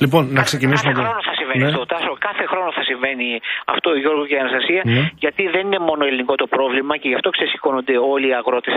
Λοιπόν, 0.01 0.33
να 0.33 0.43
ξεκινήσουμε. 0.43 0.93
Κάθε 0.93 1.03
από- 1.03 1.11
χρόνο 1.11 1.23
θα 1.29 1.35
συμβαίνει 1.39 1.63
Ναι. 1.63 1.69
αυτό, 1.71 1.87
Τάσο. 1.87 2.17
Κάθε 2.19 2.45
χρόνο 2.47 2.73
θα 2.73 2.83
συμβαίνει 2.83 3.41
αυτό, 3.65 3.95
Γιώργος 3.95 4.27
και 4.29 4.39
Αναστασία. 4.39 4.83
Ναι. 4.85 5.11
Γιατί 5.19 5.43
δεν 5.49 5.61
είναι 5.67 5.79
μόνο 5.79 6.05
ελληνικό 6.05 6.35
το 6.35 6.47
πρόβλημα 6.47 6.97
και 6.97 7.09
γι' 7.09 7.15
αυτό 7.15 7.31
ξεσηκώνονται 7.31 7.97
όλοι 7.99 8.27
οι 8.29 8.35
αγρότες 8.35 8.75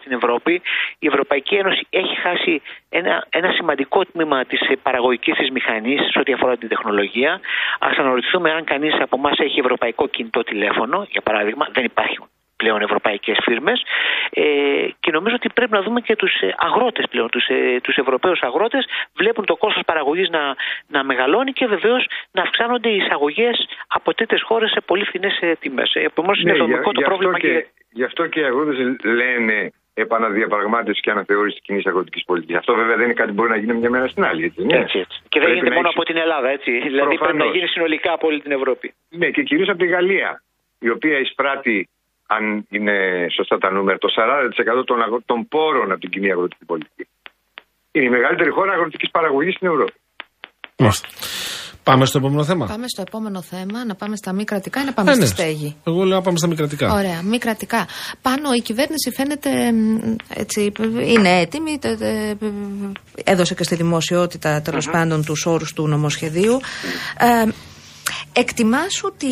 στην 0.00 0.12
Ευρώπη. 0.12 0.62
Η 0.98 1.06
Ευρωπαϊκή 1.06 1.54
Ένωση 1.54 1.86
έχει 1.90 2.14
χάσει 2.20 2.62
ένα, 2.88 3.26
ένα 3.30 3.52
σημαντικό 3.52 4.04
τμήμα 4.04 4.44
της 4.44 4.60
παραγωγικής 4.82 5.34
της 5.36 5.50
μηχανής 5.50 6.00
σε 6.12 6.18
ό,τι 6.18 6.32
αφορά 6.32 6.56
την 6.56 6.68
τεχνολογία. 6.68 7.32
Α 7.78 7.88
αναρωτηθούμε 7.98 8.50
αν 8.50 8.64
κανείς 8.64 8.94
από 9.00 9.16
εμάς 9.16 9.38
έχει 9.38 9.58
ευρωπαϊκό 9.60 10.08
κινητό 10.08 10.42
τηλέφωνο, 10.42 11.06
για 11.10 11.20
παράδειγμα. 11.20 11.68
Δεν 11.72 11.84
υπάρχουν 11.84 12.28
πλέον 12.56 12.80
ευρωπαϊκές 12.82 13.38
φίρμες 13.42 13.82
ε, 14.30 14.42
και 15.00 15.10
νομίζω 15.10 15.34
ότι 15.34 15.48
πρέπει 15.54 15.72
να 15.72 15.82
δούμε 15.82 16.00
και 16.00 16.16
τους 16.16 16.40
ε, 16.40 16.54
αγρότες 16.58 17.04
πλέον, 17.10 17.28
τους, 17.28 17.46
ε, 17.48 17.80
τους 17.82 17.96
ευρωπαίους 17.96 18.40
αγρότες 18.40 18.86
βλέπουν 19.16 19.44
το 19.44 19.56
κόστος 19.56 19.82
παραγωγής 19.86 20.28
να, 20.30 20.54
να 20.86 21.04
μεγαλώνει 21.04 21.52
και 21.52 21.66
βεβαίως 21.66 22.06
να 22.30 22.42
αυξάνονται 22.42 22.88
οι 22.88 22.96
εισαγωγές 22.96 23.68
από 23.88 24.14
τρίτες 24.14 24.42
χώρες 24.42 24.70
σε 24.70 24.80
πολύ 24.80 25.04
φθηνές 25.04 25.38
ε, 25.40 25.56
τιμές. 25.60 25.90
Επομένως 25.94 26.40
είναι 26.40 26.50
Ναι, 26.50 26.56
για- 26.56 26.66
δομικό 26.66 26.92
το 26.92 26.98
γι' 27.00 27.04
αυτό 27.04 27.16
πρόβλημα 27.16 27.38
και, 27.38 27.48
και... 27.48 27.66
γι' 27.90 28.04
αυτό 28.04 28.26
και 28.26 28.40
οι 28.40 28.44
αγρότες 28.44 28.76
λένε 29.04 29.72
επαναδιαπραγμάτευση 29.96 31.00
και 31.00 31.10
αναθεώρηση 31.10 31.56
της 31.56 31.64
κοινής 31.64 31.86
αγροτικής 31.86 32.24
πολιτικής. 32.24 32.56
Αυτό 32.56 32.74
βέβαια 32.74 32.96
δεν 32.96 33.04
είναι 33.04 33.14
κάτι 33.14 33.28
που 33.28 33.34
μπορεί 33.34 33.50
να 33.50 33.56
γίνει 33.56 33.72
μια 33.72 33.90
μέρα 33.90 34.08
στην 34.08 34.24
άλλη. 34.24 34.44
Έτσι, 34.44 34.64
ναι. 34.64 34.76
Έτσι, 34.78 34.98
έτσι. 34.98 35.18
Και 35.28 35.38
δεν 35.40 35.48
Πρέπει 35.48 35.52
γίνεται 35.54 35.68
να 35.68 35.74
μόνο 35.74 35.86
έχεις- 35.88 35.98
από 36.00 36.06
την 36.10 36.16
Ελλάδα, 36.16 36.48
έτσι. 36.48 36.70
Δηλαδή 36.70 36.92
πρέπει 36.98 37.08
να 37.20 37.26
Προφανώς. 37.26 37.54
γίνει 37.54 37.66
συνολικά 37.68 38.12
από 38.12 38.26
όλη 38.26 38.40
την 38.40 38.52
Ευρώπη. 38.52 38.94
Ναι, 39.10 39.30
και 39.30 39.42
κυρίως 39.42 39.68
από 39.68 39.78
τη 39.78 39.86
Γαλλία, 39.86 40.42
η 40.78 40.88
οποία 40.90 41.18
εισπράττει, 41.18 41.88
αν 42.26 42.66
είναι 42.70 42.94
σωστά 43.36 43.58
τα 43.58 43.70
νούμερα, 43.70 43.98
το 43.98 44.08
40% 44.80 44.84
των, 44.86 45.02
αγρο... 45.02 45.22
των 45.26 45.48
πόρων 45.48 45.90
από 45.92 46.00
την 46.00 46.10
κοινή 46.10 46.30
αγροτική 46.30 46.64
πολιτική. 46.64 47.04
Είναι 47.92 48.06
η 48.06 48.10
μεγαλύτερη 48.10 48.50
χώρα 48.50 48.72
αγροτικής 48.72 49.10
παραγωγής 49.10 49.54
στην 49.54 49.68
Ευρώπη. 49.68 49.92
Μάλιστα. 50.78 51.08
Πάμε 51.84 52.04
στο 52.04 52.18
επόμενο 52.18 52.44
θέμα. 52.44 52.66
Πάμε 52.66 52.88
στο 52.88 53.02
επόμενο 53.06 53.42
θέμα, 53.42 53.84
να 53.84 53.94
πάμε 53.94 54.16
στα 54.16 54.32
μη 54.32 54.44
κρατικά 54.44 54.80
ή 54.80 54.84
να 54.84 54.92
πάμε 54.92 55.10
Ε, 55.10 55.12
στη 55.12 55.22
ναι. 55.22 55.26
στέγη; 55.28 55.76
Εγώ 55.86 56.04
λέω 56.04 56.16
να 56.16 56.22
πάμε 56.22 56.38
στα 56.38 56.46
μη 56.46 56.54
κρατικά. 56.54 56.92
Ωραία, 56.92 57.22
μη 57.22 57.38
κρατικά. 57.38 57.86
Πάνω 58.22 58.52
η 58.56 58.60
κυβέρνηση 58.60 59.10
φαίνεται 59.10 59.72
μ, 59.72 60.14
έτσι, 60.34 60.72
είναι 61.04 61.40
έτοιμη. 61.40 61.78
τε- 61.78 61.98
τε- 61.98 62.36
έδωσε 63.24 63.54
και 63.54 63.62
στη 63.64 63.74
δημοσιότητα 63.74 64.60
τέλος 64.62 64.90
πάντων 64.90 65.24
τους 65.24 65.46
όρους 65.46 65.72
του 65.72 65.88
νομοσχεδίου. 65.88 66.60
Ε, 67.18 67.48
Εκτιμάς 68.36 69.02
ότι 69.04 69.26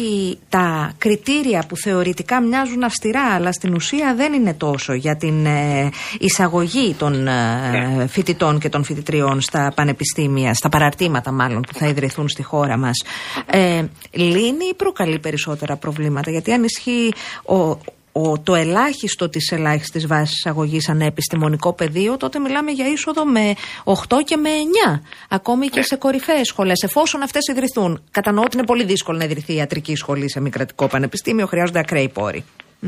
τα 0.48 0.92
κριτήρια 0.98 1.64
που 1.68 1.76
θεωρητικά 1.76 2.40
μοιάζουν 2.40 2.82
αυστηρά 2.82 3.22
αλλά 3.22 3.52
στην 3.52 3.74
ουσία 3.74 4.14
δεν 4.14 4.32
είναι 4.32 4.54
τόσο 4.54 4.92
για 4.92 5.16
την 5.16 5.46
ε, 5.46 5.90
εισαγωγή 6.18 6.94
των 6.94 7.26
ε, 7.26 8.06
φοιτητών 8.08 8.58
και 8.58 8.68
των 8.68 8.84
φοιτητριών 8.84 9.40
στα 9.40 9.72
πανεπιστήμια, 9.74 10.54
στα 10.54 10.68
παραρτήματα 10.68 11.32
μάλλον 11.32 11.62
που 11.62 11.74
θα 11.74 11.86
ιδρυθούν 11.86 12.28
στη 12.28 12.42
χώρα 12.42 12.76
μας. 12.76 13.02
Ε, 13.46 13.84
λύνει 14.10 14.66
ή 14.70 14.74
προκαλεί 14.76 15.18
περισσότερα 15.18 15.76
προβλήματα; 15.76 16.30
Γιατί 16.30 16.52
αν 16.52 16.64
ισχύει 16.64 17.12
ο, 17.42 17.76
ο, 18.12 18.40
το 18.42 18.54
ελάχιστο 18.54 19.28
της 19.28 19.50
ελάχιστης 19.50 20.06
βάσης 20.06 20.36
εισαγωγής 20.36 20.88
ανά 20.88 21.04
επιστημονικό 21.04 21.74
πεδίο, 21.74 22.16
τότε 22.16 22.38
μιλάμε 22.38 22.70
για 22.70 22.86
είσοδο 22.88 23.24
με 23.24 23.54
8 23.84 23.94
και 24.24 24.36
με 24.36 24.50
9. 24.88 25.00
Ακόμη 25.30 25.66
και 25.68 25.82
σε 25.82 25.96
κορυφαίες 25.96 26.46
σχολές, 26.46 26.82
εφόσον 26.82 27.22
αυτές 27.22 27.46
ιδρυθούν. 27.46 28.04
Κατανοώ 28.10 28.44
ότι 28.44 28.56
είναι 28.56 28.66
πολύ 28.66 28.84
δύσκολο 28.84 29.18
να 29.18 29.24
ιδρυθεί 29.24 29.54
ιατρική 29.54 29.94
σχολή 29.96 30.30
σε 30.30 30.40
μη 30.40 30.50
κρατικό 30.50 30.86
πανεπιστήμιο, 30.88 31.46
χρειάζονται 31.46 31.78
ακραίοι 31.78 32.08
πόροι. 32.08 32.44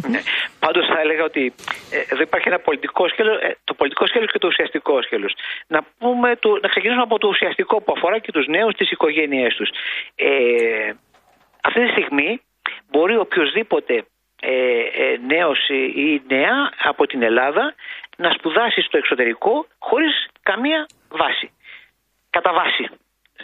Ναι. 0.08 0.20
Πάντως 0.58 0.86
θα 0.86 1.00
έλεγα 1.00 1.24
ότι 1.24 1.52
ε, 1.90 1.98
εδώ 2.12 2.22
υπάρχει 2.22 2.48
ένα 2.48 2.58
πολιτικό 2.58 3.08
σκέλος, 3.08 3.36
ε, 3.40 3.56
το 3.64 3.74
πολιτικό 3.74 4.06
σκέλος 4.06 4.30
και 4.32 4.38
το 4.38 4.46
ουσιαστικό 4.46 5.02
σκέλος. 5.02 5.32
Να, 5.66 5.80
πούμε 5.98 6.36
το, 6.36 6.48
να 6.62 6.68
ξεκινήσουμε 6.68 7.02
από 7.02 7.18
το 7.18 7.28
ουσιαστικό 7.28 7.80
που 7.82 7.92
αφορά 7.96 8.18
και 8.18 8.32
τους 8.32 8.46
νέους, 8.46 8.74
τις 8.74 8.90
οικογένειές 8.90 9.54
τους. 9.54 9.68
Ε, 10.14 10.28
αυτή 11.62 11.80
τη 11.84 11.90
στιγμή 11.90 12.40
μπορεί 12.90 13.16
οποιοδήποτε 13.16 13.94
ε, 13.94 13.98
ε, 13.98 14.13
νέος 15.26 15.68
ή 15.94 16.22
νέα 16.28 16.70
από 16.82 17.06
την 17.06 17.22
Ελλάδα 17.22 17.74
να 18.16 18.30
σπουδάσει 18.30 18.80
στο 18.80 18.96
εξωτερικό 18.96 19.66
χωρίς 19.78 20.28
καμία 20.42 20.86
βάση. 21.08 21.50
Κατά 22.30 22.52
βάση. 22.52 22.88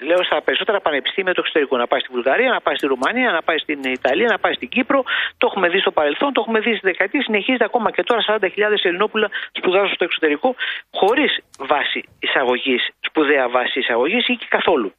Λέω 0.03 0.23
στα 0.23 0.43
περισσότερα 0.43 0.81
πανεπιστήμια 0.81 1.35
του 1.35 1.41
εξωτερικού. 1.41 1.77
Να 1.77 1.87
πάει 1.87 2.01
στη 2.01 2.09
Βουλγαρία, 2.13 2.51
να 2.51 2.61
πάει 2.61 2.75
στη 2.75 2.87
Ρουμανία, 2.87 3.31
να 3.31 3.43
πάει 3.43 3.59
στην 3.59 3.83
Ιταλία, 3.83 4.27
να 4.27 4.39
πάει 4.39 4.53
στην 4.53 4.69
Κύπρο. 4.69 5.05
Το 5.39 5.47
έχουμε 5.51 5.69
δει 5.69 5.79
στο 5.79 5.91
παρελθόν, 5.91 6.33
το 6.33 6.41
έχουμε 6.41 6.61
δει 6.61 6.71
στη 6.71 6.87
δεκαετία. 6.87 7.23
Συνεχίζεται 7.23 7.65
ακόμα 7.65 7.91
και 7.91 8.03
τώρα 8.03 8.21
40.000 8.27 8.49
Ελληνόπουλα 8.83 9.31
σπουδάζουν 9.53 9.95
στο 9.95 10.05
εξωτερικό 10.05 10.55
χωρίς 10.91 11.39
βάση 11.59 12.05
εισαγωγής, 12.21 12.89
σπουδαία 13.01 13.49
βάση 13.49 13.79
εισαγωγής 13.79 14.29
ή 14.29 14.37
και 14.37 14.47
καθόλου. 14.49 14.93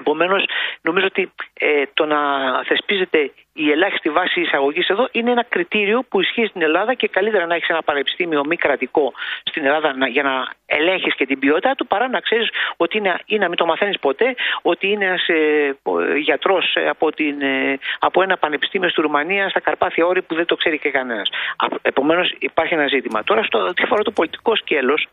Επομένως, 0.00 0.44
νομίζω 0.82 1.06
ότι 1.06 1.32
ε, 1.54 1.82
το 1.94 2.06
να 2.06 2.18
θεσπίζεται 2.64 3.30
η 3.56 3.70
ελάχιστη 3.70 4.10
βάση 4.10 4.40
εισαγωγής 4.40 4.88
εδώ 4.88 5.08
είναι 5.12 5.30
ένα 5.30 5.44
κριτήριο 5.48 6.04
που 6.08 6.20
ισχύει 6.20 6.46
στην 6.46 6.62
Ελλάδα 6.62 6.94
και 6.94 7.08
καλύτερα 7.08 7.46
να 7.46 7.54
έχεις 7.54 7.68
ένα 7.68 7.82
πανεπιστήμιο 7.82 8.44
μη 8.44 8.56
κρατικό 8.56 9.12
στην 9.42 9.64
Ελλάδα 9.64 9.96
να, 9.96 10.08
για 10.08 10.22
να 10.22 10.48
ελέγχεις 10.66 11.14
και 11.14 11.26
την 11.26 11.38
ποιότητά 11.38 11.74
του 11.74 11.86
παρά 11.86 12.08
να 12.08 12.20
ξέρεις 12.20 12.48
ότι 12.76 12.98
είναι, 12.98 13.18
ή 13.26 13.38
να 13.38 13.48
μην 13.48 13.56
το 13.56 13.66
μαθαίνεις 13.66 13.98
ποτέ, 13.98 14.34
ότι 14.62 14.88
είναι 14.88 15.04
ένας 15.04 15.28
ε, 15.28 15.76
γιατρός 16.18 16.76
από, 16.88 17.12
την, 17.12 17.42
ε, 17.42 17.78
από 17.98 18.22
ένα 18.22 18.36
πανεπιστήμιο 18.36 18.88
στη 18.88 19.00
Ρουμανία, 19.00 19.48
στα 19.48 19.60
Καρπάθια 19.60 20.06
Όρη 20.06 20.22
που 20.22 20.34
δεν 20.34 20.46
το 20.46 20.56
ξέρει 20.56 20.78
και 20.78 20.90
κανένας. 20.90 21.30
Επομένως, 21.82 22.34
υπάρχει 22.38 22.74
ένα 22.74 22.86
ζήτημα. 22.86 23.24
Τώρα, 23.24 23.42
στο 23.42 23.72
τι 23.72 23.82
αφορά 23.82 24.02
το 24.02 24.10
πολιτικό 24.10 24.56
σκέλος, 24.56 25.06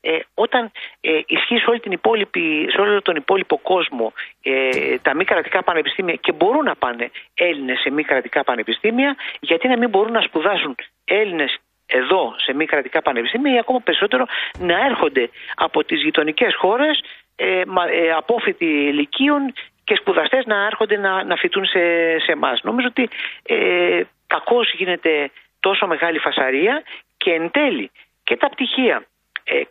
ε, 0.00 0.18
όταν 0.34 0.70
ε, 1.00 1.20
ισχύει 1.26 1.58
σε, 1.58 1.70
όλη 1.70 1.80
την 1.80 1.92
υπόλοιπη, 1.92 2.68
σε 2.70 2.80
όλο 2.80 3.02
τον 3.02 3.16
υπόλοιπο 3.16 3.58
κόσμο 3.58 4.12
ε, 4.42 4.98
τα 4.98 5.14
μη 5.14 5.24
κρατικά 5.24 5.62
πανεπιστήμια 5.62 6.14
και 6.14 6.32
μπορούν 6.32 6.64
να 6.64 6.74
πάνε 6.74 7.10
Έλληνες 7.34 7.80
σε 7.80 7.90
μη 7.90 8.02
κρατικά 8.02 8.44
πανεπιστήμια, 8.44 9.16
γιατί 9.40 9.68
να 9.68 9.78
μην 9.78 9.88
μπορούν 9.88 10.12
να 10.12 10.20
σπουδάσουν 10.20 10.74
Έλληνες 11.04 11.58
εδώ 11.86 12.34
σε 12.36 12.54
μη 12.54 12.64
κρατικά 12.64 13.02
πανεπιστήμια 13.02 13.54
ή 13.54 13.58
ακόμα 13.58 13.80
περισσότερο 13.80 14.24
να 14.58 14.84
έρχονται 14.84 15.30
από 15.54 15.84
τις 15.84 16.02
γειτονικές 16.02 16.54
χώρες 16.54 17.02
ε, 17.36 17.62
ε, 17.92 18.12
απόφοιτοι 18.16 18.64
ηλικίων 18.64 19.52
και 19.84 19.94
σπουδαστές 19.94 20.46
να 20.46 20.66
έρχονται 20.66 20.96
να, 20.96 21.24
να 21.24 21.36
φοιτούν 21.36 21.64
σε, 21.64 21.78
σε 22.18 22.32
εμάς. 22.32 22.60
Νομίζω 22.62 22.86
ότι 22.86 23.08
ε, 23.42 24.00
κακώς 24.26 24.72
γίνεται 24.72 25.30
τόσο 25.60 25.86
μεγάλη 25.86 26.18
φασαρία 26.18 26.82
και 27.16 27.32
εν 27.32 27.50
τέλει 27.50 27.90
και 28.24 28.36
τα 28.36 28.48
πτυχία 28.48 28.96
ε, 28.96 29.17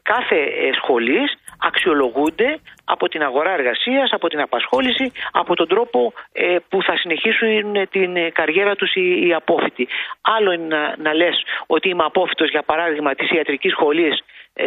κάθε 0.01 0.35
ε, 0.35 0.69
σχολής 0.79 1.29
αξιολογούνται 1.69 2.59
από 2.85 3.07
την 3.07 3.21
αγορά 3.21 3.51
εργασίας, 3.51 4.09
από 4.11 4.27
την 4.27 4.39
απασχόληση, 4.39 5.11
από 5.31 5.55
τον 5.55 5.67
τρόπο 5.67 6.13
ε, 6.31 6.55
που 6.69 6.77
θα 6.87 6.97
συνεχίσουν 6.97 7.89
την 7.95 8.11
καριέρα 8.33 8.75
τους 8.75 8.91
οι, 8.95 9.27
οι 9.27 9.33
απόφοιτοι. 9.33 9.87
Άλλο 10.21 10.51
είναι 10.51 10.67
να, 10.75 10.81
να 10.97 11.13
λες 11.13 11.35
ότι 11.67 11.89
είμαι 11.89 12.03
απόφοιτος 12.03 12.49
για 12.49 12.63
παράδειγμα 12.63 13.11
της 13.15 13.29
ιατρικής 13.29 13.71
σχολής 13.71 14.15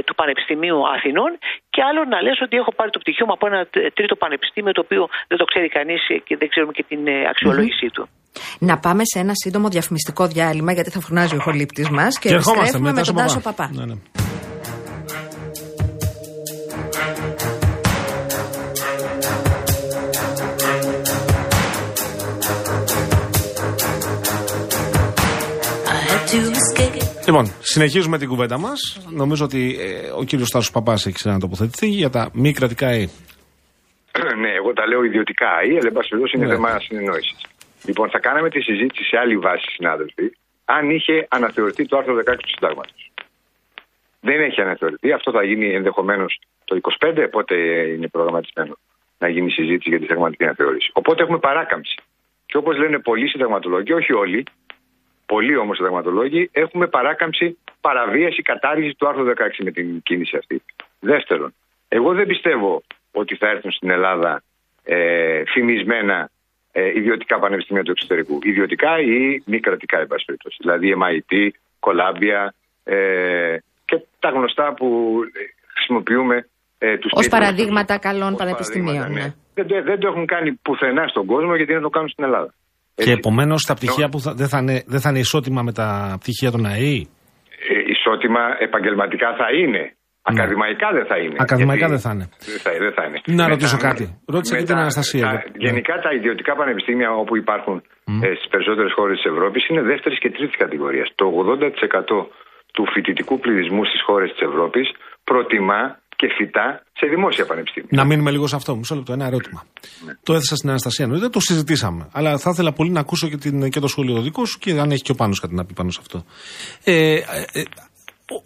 του 0.05 0.15
Πανεπιστημίου 0.15 0.79
Αθηνών 0.95 1.39
και 1.71 1.83
άλλο 1.89 2.05
να 2.05 2.23
λες 2.23 2.41
ότι 2.41 2.57
έχω 2.57 2.73
πάρει 2.79 2.91
το 2.91 2.99
πτυχίο 2.99 3.27
μου 3.27 3.33
από 3.33 3.47
ένα 3.47 3.61
τρίτο 3.95 4.15
πανεπιστήμιο 4.17 4.73
το 4.73 4.83
οποίο 4.85 5.09
δεν 5.29 5.39
το 5.39 5.45
ξέρει 5.45 5.69
κανείς 5.69 6.03
και 6.25 6.37
δεν 6.37 6.49
ξέρουμε 6.49 6.73
και 6.73 6.85
την 6.89 7.03
αξιολόγησή 7.31 7.87
του. 7.87 8.09
Να 8.59 8.79
πάμε 8.79 9.03
σε 9.05 9.19
ένα 9.19 9.33
σύντομο 9.35 9.69
διαφημιστικό 9.69 10.27
διάλειμμα 10.27 10.73
γιατί 10.73 10.91
θα 10.91 11.01
φωνάζει 11.01 11.35
ο 11.37 11.41
χολύπτης 11.41 11.89
μας 11.91 12.19
και, 12.19 12.29
και 12.29 12.35
επιστρέφουμε 12.35 12.93
με 12.93 13.03
τον 13.03 13.15
Τάσο 13.15 13.41
Παπά. 13.41 13.71
Ναι, 13.73 13.85
ναι. 13.85 13.95
Λοιπόν, 27.31 27.47
συνεχίζουμε 27.73 28.19
την 28.19 28.29
κουβέντα 28.29 28.59
μας. 28.59 28.81
Νομίζω 29.11 29.45
ότι 29.45 29.63
ε, 29.81 30.11
ο 30.21 30.25
κύριος 30.25 30.51
Τάσο 30.51 30.73
Παπάς 30.73 31.07
έχει 31.07 31.15
ξανατοποθετηθεί 31.15 31.87
για 31.87 32.11
τα 32.11 32.31
μη 32.33 32.53
κρατικά 32.53 32.87
ΑΕ. 32.87 33.07
ναι, 34.43 34.51
εγώ 34.61 34.73
τα 34.73 34.87
λέω 34.87 35.03
ιδιωτικά 35.05 35.49
ΑΕ, 35.59 35.75
αλλά 35.79 35.89
εν 35.91 35.93
πάση 35.93 36.15
είναι 36.35 36.47
ναι. 36.47 36.55
θέμα 36.55 36.81
συνεννόησης. 36.81 37.41
Λοιπόν, 37.85 38.11
θα 38.11 38.19
κάναμε 38.19 38.49
τη 38.51 38.61
συζήτηση 38.61 39.05
σε 39.11 39.17
άλλη 39.23 39.37
βάση, 39.37 39.67
συνάδελφοι, 39.77 40.27
αν 40.65 40.91
είχε 40.91 41.27
αναθεωρηθεί 41.29 41.87
το 41.87 41.97
άρθρο 41.97 42.15
16 42.15 42.21
του 42.45 42.49
Συντάγματος. 42.55 43.13
Δεν 44.21 44.41
έχει 44.41 44.61
αναθεωρηθεί. 44.61 45.13
Αυτό 45.13 45.31
θα 45.31 45.43
γίνει 45.45 45.67
ενδεχομένως 45.75 46.41
το 46.65 46.81
25, 46.99 47.27
πότε 47.31 47.55
είναι 47.95 48.09
προγραμματισμένο 48.09 48.75
να 49.19 49.29
γίνει 49.29 49.51
συζήτηση 49.51 49.89
για 49.89 49.99
τη 49.99 50.05
συνταγματική 50.05 50.45
αναθεώρηση. 50.45 50.91
Οπότε 50.93 51.23
έχουμε 51.23 51.39
παράκαμψη. 51.39 51.95
Και 52.47 52.57
όπως 52.57 52.77
λένε 52.79 52.99
πολλοί 52.99 53.29
συνταγματολόγοι, 53.29 53.93
όχι 53.93 54.13
όλοι, 54.13 54.45
πολλοί 55.33 55.57
όμως 55.57 55.77
συνταγματολόγοι, 55.77 56.51
έχουμε 56.53 56.87
παράκαμψη, 56.87 57.59
παραβίαση, 57.81 58.43
κατάργηση 58.43 58.95
του 58.95 59.09
άρθρου 59.09 59.25
16 59.27 59.33
με 59.59 59.71
την 59.71 60.03
κίνηση 60.03 60.37
αυτή. 60.37 60.63
Δεύτερον, 61.01 61.55
εγώ 61.89 62.13
δεν 62.13 62.27
πιστεύω 62.27 62.83
ότι 63.13 63.37
θα 63.37 63.49
έρθουν 63.49 63.71
στην 63.71 63.91
Ελλάδα 63.91 64.43
ε, 64.85 65.43
φημισμένα 65.47 66.31
ε, 66.73 66.87
ιδιωτικά 66.87 67.39
πανεπιστήμια 67.39 67.83
του 67.83 67.91
εξωτερικού. 67.91 68.39
Ιδιωτικά 68.43 69.01
ή 69.01 69.43
μη 69.45 69.61
κρατικά, 69.61 69.99
εν 70.01 70.07
πάση 70.07 70.25
περιπτώσει. 70.25 70.57
Δηλαδή 70.61 70.97
MIT, 71.01 71.49
Columbia 71.81 72.49
ε, 72.85 73.57
και 73.85 74.01
τα 74.19 74.29
γνωστά 74.29 74.75
που 74.75 75.21
χρησιμοποιούμε 75.75 76.49
ε, 76.79 76.99
τους 76.99 77.13
Ως 77.15 77.29
παραδείγματα 77.29 77.99
καλών 77.99 78.37
πανεπιστημίων. 78.37 79.13
Ναι. 79.13 79.21
Ναι. 79.55 79.65
Δεν, 79.65 79.85
δεν, 79.85 79.99
το 79.99 80.09
έχουν 80.09 80.27
κάνει 80.27 80.53
πουθενά 80.53 81.07
στον 81.07 81.27
κόσμο 81.27 81.57
γιατί 81.57 81.73
δεν 81.73 81.83
το 81.83 81.91
κάνουν 81.91 82.09
στην 82.09 82.25
Ελλάδα. 82.25 82.55
Και 82.95 83.13
επομένως 83.13 83.63
τα 83.63 83.75
πτυχία 83.75 84.09
που 84.09 84.21
θα, 84.21 84.33
δεν, 84.35 84.49
θα 84.49 84.59
είναι, 84.59 84.83
δεν 84.87 85.01
θα 85.01 85.09
είναι 85.11 85.19
ισότιμα 85.19 85.63
με 85.63 85.73
τα 85.73 86.17
πτυχία 86.21 86.51
των 86.51 86.67
ΑΕΗ; 86.67 87.09
Ε, 87.69 87.91
ισότιμα 87.95 88.41
επαγγελματικά 88.59 89.29
θα 89.37 89.47
είναι. 89.61 89.83
Ναι. 90.33 90.41
Ακαδημαϊκά 90.41 90.89
δεν 90.93 91.07
θα 91.11 91.17
είναι. 91.19 91.37
Ακαδημαϊκά 91.39 91.87
δεν 91.89 92.01
θα 92.05 92.11
είναι. 92.15 92.27
Δεν 92.51 92.59
θα, 92.65 92.71
δεν 92.85 92.93
θα 92.97 93.03
είναι. 93.07 93.19
Να 93.41 93.49
ρωτήσω 93.49 93.79
κάτι. 93.89 94.05
Ρώτησα 94.35 94.57
και 94.57 94.65
την 94.65 94.77
Αναστασία. 94.77 95.27
Τα, 95.27 95.43
γενικά 95.57 95.95
τα 96.05 96.11
ιδιωτικά 96.19 96.53
πανεπιστήμια 96.57 97.11
όπου 97.23 97.37
υπάρχουν 97.37 97.77
mm. 97.83 98.25
ε, 98.27 98.35
στις 98.35 98.49
περισσότερες 98.49 98.93
χώρες 98.99 99.17
της 99.21 99.31
Ευρώπης 99.33 99.69
είναι 99.69 99.83
δεύτερης 99.83 100.19
και 100.19 100.31
τρίτης 100.31 100.57
κατηγορίας. 100.57 101.09
Το 101.15 101.27
80% 102.13 102.27
του 102.73 102.85
φοιτητικού 102.93 103.39
πληθυσμού 103.39 103.85
στις 103.85 104.03
χώρες 104.03 104.31
της 104.33 104.41
Ευρώπης 104.41 104.87
προτιμά 105.25 106.00
και 106.21 106.27
φυτά 106.37 106.83
σε 106.93 107.07
δημόσια 107.07 107.47
πανεπιστήμια. 107.47 107.89
Να 107.91 108.05
μείνουμε 108.05 108.31
λίγο 108.31 108.47
σε 108.47 108.57
αυτό. 108.57 108.77
Μισό 108.77 108.95
λεπτό, 108.95 109.13
ένα 109.13 109.27
ερώτημα. 109.27 109.65
Ναι. 110.07 110.13
Το 110.23 110.35
έθεσα 110.35 110.57
στην 110.57 110.69
Αναστασία 110.69 111.07
νωρίτερα, 111.07 111.31
το 111.31 111.41
συζητήσαμε. 111.41 112.09
Αλλά 112.13 112.39
θα 112.39 112.51
ήθελα 112.51 112.73
πολύ 112.73 112.91
να 112.91 113.01
ακούσω 113.01 113.29
και, 113.29 113.37
την, 113.37 113.71
και 113.71 113.81
το 113.81 113.89
σχόλιο 113.89 114.15
το 114.15 114.21
δικό 114.21 114.45
σου 114.45 114.59
και 114.59 114.71
αν 114.71 114.91
έχει 114.91 115.03
και 115.03 115.13
ο 115.13 115.15
Πάνος 115.15 115.41
κάτι 115.41 115.55
να 115.55 115.65
πει 115.65 115.75
πάνω 115.75 115.91
σε 115.91 115.99
αυτό. 116.03 116.25
Ε, 116.85 117.15
ε, 117.15 117.21
ε 117.53 117.63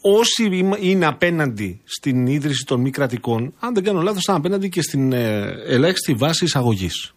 όσοι 0.01 0.67
είναι 0.81 1.07
απέναντι 1.07 1.81
στην 1.85 2.27
ίδρυση 2.27 2.65
των 2.65 2.81
μη 2.81 2.91
κρατικών, 2.91 3.55
αν 3.59 3.75
δεν 3.75 3.85
κάνω 3.85 4.03
λάθος, 4.03 4.23
ήταν 4.23 4.37
απέναντι 4.37 4.69
και 4.69 4.83
στην 4.83 5.13
ε, 5.13 5.55
ελάχιστη 5.67 6.15
βάση 6.15 6.45
εισαγωγής. 6.45 7.15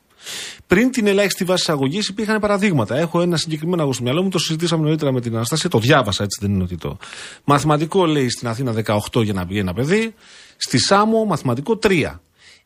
Πριν 0.68 0.92
την 0.92 1.08
ελάχιστη 1.08 1.44
βάση 1.44 1.62
εισαγωγής 1.62 2.08
υπήρχαν 2.08 2.40
παραδείγματα. 2.40 2.98
Έχω 2.98 3.22
ένα 3.22 3.38
συγκεκριμένο 3.38 3.82
εγώ 3.82 3.94
στο 3.94 4.04
μυαλό 4.04 4.24
μου, 4.24 4.30
το 4.30 4.38
συζητήσαμε 4.38 4.84
νωρίτερα 4.84 5.12
με 5.12 5.22
την 5.22 5.36
Αναστασία, 5.36 5.70
το 5.70 5.80
διάβασα 5.80 6.24
έτσι, 6.24 6.40
δεν 6.42 6.54
είναι 6.54 6.64
ότι 6.64 6.78
το. 6.78 6.98
Μαθηματικό 7.44 8.06
λέει 8.06 8.30
στην 8.30 8.48
Αθήνα 8.48 8.74
18 9.14 9.24
για 9.24 9.34
να 9.34 9.46
βγει 9.46 9.60
ένα 9.60 9.74
παιδί, 9.74 10.14
Στη 10.58 10.78
Σάμο 10.80 11.26
μαθηματικό 11.26 11.80
3. 11.84 12.20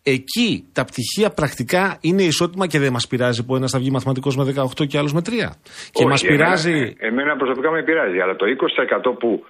Εκεί 0.04 0.66
τα 0.74 0.86
πτυχία 0.86 1.30
πρακτικά 1.30 1.98
είναι 2.02 2.24
ισότιμα 2.24 2.68
και 2.68 2.80
δεν 2.80 2.92
μας 2.92 3.08
πειράζει 3.08 3.46
που 3.46 3.56
ένας 3.56 3.72
θα 3.72 3.80
βγει 3.80 3.92
μαθηματικός 3.92 4.36
με 4.38 4.54
18 4.80 4.88
και 4.88 4.98
άλλος 4.98 5.14
με 5.14 5.22
3. 5.26 5.30
Και 5.92 6.06
μας 6.06 6.22
πειράζει. 6.22 6.72
Εμένα, 6.72 6.96
εμένα 7.00 7.36
προσωπικά 7.36 7.72
με 7.72 7.84
πειράζει, 7.84 8.20
αλλά 8.20 8.36
το 8.36 8.46
20% 8.46 9.16
που. 9.20 9.46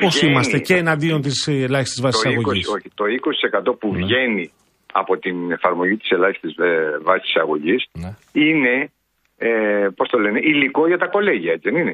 Πώ 0.00 0.26
είμαστε 0.26 0.58
και 0.58 0.76
εναντίον 0.76 1.20
της 1.20 1.46
ελάχιστης 1.48 2.00
βάσης 2.00 2.26
αγωγή. 2.26 2.62
Όχι, 2.74 2.90
το 2.94 3.04
20% 3.70 3.78
που 3.78 3.92
ναι. 3.92 3.98
βγαίνει 3.98 4.52
από 4.92 5.18
την 5.18 5.50
εφαρμογή 5.50 5.96
της 5.96 6.10
ελάχιστης 6.10 6.56
ε, 6.56 6.98
βάσης 7.02 7.36
αγωγή 7.36 7.76
ναι. 7.92 8.10
είναι, 8.32 8.90
ε, 9.38 9.88
πώς 9.96 10.08
το 10.08 10.18
λένε, 10.18 10.38
υλικό 10.42 10.86
για 10.86 10.98
τα 10.98 11.06
κολέγια, 11.06 11.52
έτσι 11.52 11.70
δεν 11.70 11.80
είναι; 11.80 11.92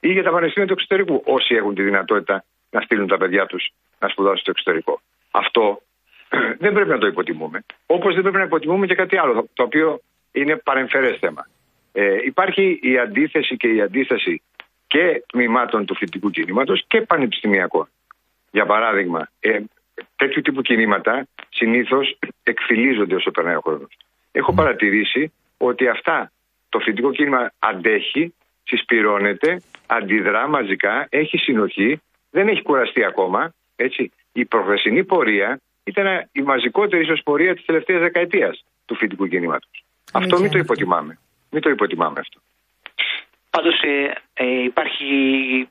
Ή 0.00 0.08
για 0.12 0.22
τα 0.22 0.30
πανεπιστήμια 0.30 0.68
του 0.68 0.76
εξωτερικού, 0.78 1.22
όσοι 1.24 1.54
έχουν 1.54 1.74
τη 1.74 1.82
δυνατότητα 1.82 2.44
να 2.70 2.80
στείλουν 2.80 3.06
τα 3.06 3.16
παιδιά 3.16 3.46
τους 3.46 3.72
να 3.98 4.08
σπουδάσουν 4.08 4.38
στο 4.38 4.50
εξωτερικό. 4.50 5.00
Αυτό 5.30 5.82
δεν 6.62 6.72
πρέπει 6.72 6.88
να 6.88 6.98
το 6.98 7.06
υποτιμούμε. 7.06 7.64
Όπως 7.86 8.14
δεν 8.14 8.22
πρέπει 8.22 8.36
να 8.36 8.42
υποτιμούμε 8.42 8.86
και 8.86 8.94
κάτι 8.94 9.16
άλλο, 9.16 9.48
το 9.54 9.62
οποίο 9.62 10.00
είναι 10.32 10.56
παρεμφερές 10.56 11.18
θέμα. 11.18 11.48
Ε, 11.92 12.16
υπάρχει 12.24 12.78
η 12.82 12.98
αντίθεση 12.98 13.56
και 13.56 13.68
η 13.68 13.80
αντίσταση 13.80 14.42
και 14.86 15.24
τμήματων 15.26 15.86
του 15.86 15.94
φοιτητικού 15.94 16.30
κινήματος 16.30 16.84
και 16.86 17.00
πανεπιστημιακών. 17.00 17.88
Για 18.50 18.66
παράδειγμα, 18.66 19.28
ε, 19.40 19.60
τέτοιου 20.16 20.42
τύπου 20.42 20.62
κινήματα 20.62 21.26
συνήθως 21.48 22.18
εκφυλίζονται 22.42 23.14
όσο 23.14 23.30
περνάει 23.30 23.54
ο 23.54 23.60
χρόνος. 23.60 23.96
Έχω 24.32 24.52
παρατηρήσει 24.52 25.32
ότι 25.56 25.88
αυτά 25.88 26.32
το 26.68 26.78
φοιτητικό 26.78 27.10
κίνημα 27.12 27.52
αντέχει, 27.58 28.34
συσπηρώνεται, 28.64 29.62
αντιδρά 29.86 30.48
μαζικά, 30.48 31.06
έχει 31.10 31.38
συνοχή, 31.38 32.00
δεν 32.30 32.48
έχει 32.48 32.62
κουραστεί 32.62 33.04
ακόμα 33.04 33.54
έτσι. 33.76 34.12
Η 34.32 34.44
προχθεσινή 34.44 35.04
πορεία 35.04 35.60
ήταν 35.84 36.28
η 36.32 36.42
μαζικότερη 36.42 37.02
ίσως 37.02 37.20
πορεία 37.24 37.54
της 37.54 37.64
τελευταίας 37.64 38.00
δεκαετίας 38.00 38.64
του 38.86 38.94
φοιτητικού 38.94 39.28
κινήματος. 39.28 39.84
Αυτό 40.12 40.40
μην 40.40 40.50
το 40.50 40.58
υποτιμάμε. 40.58 41.18
Μην 41.50 41.62
το 41.62 41.70
υποτιμάμε 41.70 42.20
αυτό. 42.20 42.40
Πάντως 43.50 43.80
ε, 43.82 44.12
ε, 44.34 44.62
υπάρχει 44.62 45.08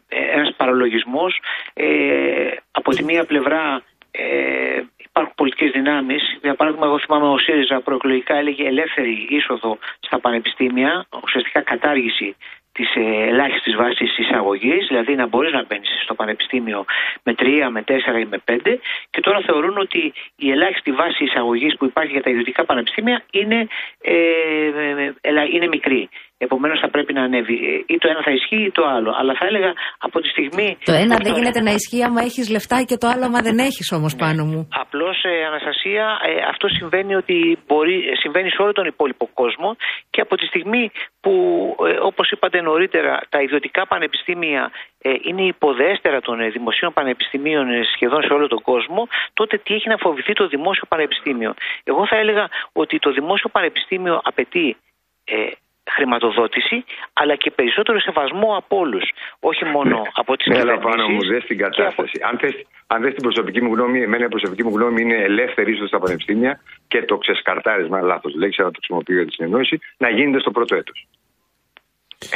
ε, 0.08 0.20
ένας 0.20 0.54
παραλογισμός. 0.56 1.40
Ε, 1.74 2.52
από 2.72 2.92
τη 2.92 3.04
μία 3.04 3.26
πλευρά 3.26 3.84
ε, 4.12 4.82
υπάρχουν 4.98 5.34
πολιτικές 5.36 5.72
δυνάμεις. 5.72 6.38
Για 6.42 6.56
παράδειγμα, 6.56 6.86
εγώ 6.86 7.00
θυμάμαι 7.00 7.28
ο 7.28 7.38
ΣΥΡΙΖΑ 7.38 7.82
προεκλογικά 7.82 8.36
έλεγε 8.36 8.68
ελεύθερη 8.68 9.28
είσοδο 9.30 9.78
στα 10.00 10.20
πανεπιστήμια, 10.20 11.06
ουσιαστικά 11.24 11.62
κατάργηση 11.62 12.36
τη 12.78 13.02
ελάχιστη 13.28 13.72
βάση 13.72 14.04
εισαγωγή, 14.18 14.78
δηλαδή 14.88 15.16
να 15.16 15.28
μπορεί 15.28 15.52
να 15.52 15.64
μπαίνει 15.68 15.86
στο 16.04 16.14
πανεπιστήμιο 16.14 16.86
με 17.24 17.36
3, 17.38 17.46
με 17.72 17.84
4 17.88 17.92
ή 18.20 18.26
με 18.26 18.42
5, 18.46 18.80
και 19.10 19.22
τώρα 19.22 19.40
θεωρούν 19.42 19.78
ότι 19.78 20.14
η 20.36 20.52
ελάχιστη 20.52 20.92
βάση 20.92 21.24
εισαγωγή 21.24 21.76
που 21.78 21.86
υπάρχει 21.86 22.12
για 22.12 22.24
τα 22.24 22.30
ιδιωτικά 22.30 22.66
πανεπιστήμια 22.66 23.24
είναι, 23.32 23.68
ε, 24.02 24.14
ε, 25.22 25.44
είναι 25.52 25.68
μικρή. 25.68 26.10
Επομένως 26.38 26.80
θα 26.80 26.90
πρέπει 26.90 27.14
να 27.14 27.24
ανέβει. 27.24 27.54
Ε, 27.54 27.94
Ή 27.94 27.98
το 27.98 28.08
ένα 28.10 28.22
θα 28.24 28.32
ισχύει 28.32 28.64
ή 28.64 28.72
το 28.72 28.84
άλλο. 28.86 29.14
Αλλά 29.20 29.34
θα 29.40 29.46
έλεγα 29.46 29.74
από 29.98 30.20
τη 30.22 30.28
στιγμή. 30.28 30.78
Το 30.84 30.94
ένα 30.94 31.16
δεν 31.24 31.34
γίνεται 31.34 31.62
να 31.62 31.72
ισχύει 31.72 32.04
άμα 32.04 32.22
έχεις 32.22 32.50
λεφτά 32.50 32.78
και 32.90 32.98
το 32.98 33.08
άλλο 33.08 33.26
άμα 33.26 33.42
δεν 33.42 33.58
έχεις 33.58 33.92
όμως 33.92 34.16
πάνω 34.16 34.46
μου. 34.46 34.68
Απλώς, 34.84 35.24
ε, 35.24 35.46
Αναστασία, 35.46 36.06
ε, 36.30 36.32
αυτό 36.54 36.68
συμβαίνει, 36.68 37.16
ότι 37.16 37.58
μπορεί, 37.68 37.98
ε, 38.12 38.16
συμβαίνει 38.16 38.50
σε 38.50 38.62
όλο 38.62 38.72
τον 38.72 38.86
υπόλοιπο 38.86 39.30
κόσμο 39.34 39.76
και 40.10 40.22
από 40.22 40.36
τη 40.36 40.46
στιγμή 40.46 40.92
που, 41.22 41.34
ε, 41.88 41.98
όπως 42.02 42.32
είπατε 42.32 42.62
νωρίτερα, 42.62 43.20
τα 43.30 43.42
ιδιωτικά 43.42 43.88
πανεπιστήμια 43.88 44.72
ε, 45.02 45.14
είναι 45.22 45.44
υποδέστερα 45.44 46.20
των 46.22 46.40
ε, 46.40 46.50
δημοσίων 46.50 46.94
πανεπιστημίων 46.94 47.70
ε, 47.70 47.84
σχεδόν 47.94 48.22
σε 48.24 48.34
όλο 48.34 48.48
τον 48.48 48.62
κόσμο, 48.62 49.08
τότε 49.34 49.58
τι 49.58 49.74
έχει 49.74 49.90
να 49.90 49.98
φοβηθεί 49.98 50.34
το 50.34 50.48
δημόσιο 50.48 50.84
πανεπιστήμιο. 50.88 51.54
Εγώ 51.84 52.08
θα 52.08 52.18
έλεγα 52.18 52.50
ότι 52.72 53.00
το 53.00 53.12
δημόσιο 53.12 53.50
πανεπιστήμιο 53.50 54.22
απαιτεί 54.24 54.78
ε, 55.24 55.36
χρηματοδότηση, 55.96 56.78
αλλά 57.14 57.36
και 57.36 57.52
περισσότερο 57.52 58.00
σεβασμό 58.00 58.50
από 58.62 58.78
όλους. 58.78 59.06
Όχι 59.40 59.66
μόνο 59.66 59.96
από 60.22 60.36
τις 60.38 60.48
Έλα 60.62 60.78
πάνω 60.78 61.08
μου, 61.08 61.22
δες 61.32 61.44
την 61.46 61.58
κατάσταση. 61.58 62.18
Αν 62.30 62.38
θες, 62.42 62.54
αν 62.88 63.02
θες 63.04 63.14
την 63.14 63.24
προσωπική 63.28 63.62
μου 63.64 63.74
γνώμη, 63.74 64.02
εμένα 64.02 64.26
η 64.26 64.28
προσωπική 64.36 64.64
μου 64.64 64.74
γνώμη 64.78 65.02
είναι 65.02 65.18
ελεύθερη 65.32 65.72
ίσως 65.72 65.88
στα 65.88 66.00
πανεπιστήμια 66.00 66.60
και 66.88 67.00
το 67.10 67.18
ξεσκαρτάρισμα, 67.18 68.02
λάθος 68.02 68.34
λέξη, 68.36 68.58
αλλά 68.62 68.72
το 68.72 68.78
χρησιμοποιώ 68.80 69.16
για 69.16 69.26
τη 69.26 69.32
συνεννόηση, 69.32 69.80
να 69.98 70.10
γίνεται 70.10 70.40
στο 70.40 70.52
πρώτο 70.52 70.76
έτος. 70.76 71.08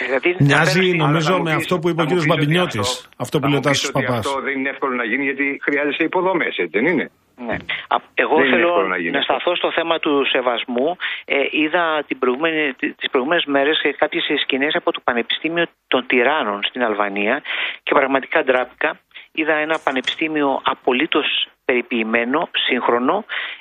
Δηλαδή, 0.05 0.35
Μοιάζει 0.39 0.89
θα 0.91 0.95
νομίζω 1.05 1.31
θα 1.31 1.37
μου 1.37 1.43
με 1.43 1.49
πεις- 1.55 1.61
αυτό 1.61 1.79
που 1.79 1.89
είπε 1.89 2.01
ο 2.01 2.05
θα 2.05 2.09
μου 2.09 2.15
κ. 2.15 2.21
πεις 2.21 2.31
ότι 2.31 2.37
Μπαμπινιώτης. 2.39 2.79
αυτό- 2.79 3.09
Αυτό 3.23 3.35
που 3.39 3.43
θα 3.43 3.49
λέει 3.49 3.59
ο 3.59 3.61
μου 3.63 3.69
πεις 3.69 3.79
Τάσος 3.81 3.89
ότι 3.95 4.05
Παπάς. 4.05 4.25
Αυτό 4.25 4.41
δεν 4.41 4.53
είναι 4.59 4.69
εύκολο 4.69 4.93
να 5.01 5.03
γίνει 5.03 5.23
γιατί 5.23 5.45
χρειάζεσαι 5.65 6.03
υποδομές, 6.03 6.53
έτσι 6.57 6.77
δεν 6.77 6.85
είναι; 6.91 7.05
Ναι. 7.45 7.53
Α- 7.87 7.95
Εγώ 8.13 8.35
Δεν 8.35 8.45
είναι 8.45 8.55
θέλω 8.55 8.67
εύκολο 8.67 8.87
να 8.87 8.97
γίνει 8.97 9.11
να 9.11 9.19
αυτό. 9.19 9.33
σταθώ 9.33 9.55
στο 9.55 9.71
θέμα 9.71 9.99
του 9.99 10.25
σεβασμού. 10.25 10.95
Ε, 11.25 11.35
είδα 11.51 12.03
την 12.07 12.19
προηγούμενη, 12.19 12.73
τις 12.73 13.09
προηγούμενες 13.11 13.45
μέρες 13.45 13.79
ε, 13.83 13.91
κάποιες 13.91 14.25
σκηνές 14.41 14.75
από 14.75 14.91
το 14.91 14.99
Πανεπιστήμιο 15.03 15.65
των 15.87 16.05
Τυράννων 16.07 16.63
στην 16.63 16.83
Αλβανία 16.83 17.41
και 17.83 17.93
πραγματικά 17.93 18.43
ντράπηκα. 18.43 18.99
Είδα 19.31 19.53
ένα 19.53 19.79
πανεπιστήμιο 19.83 20.61
απολύτως 20.63 21.47
περιποιημένο, 21.65 22.49
σύγχρονο 22.51 23.25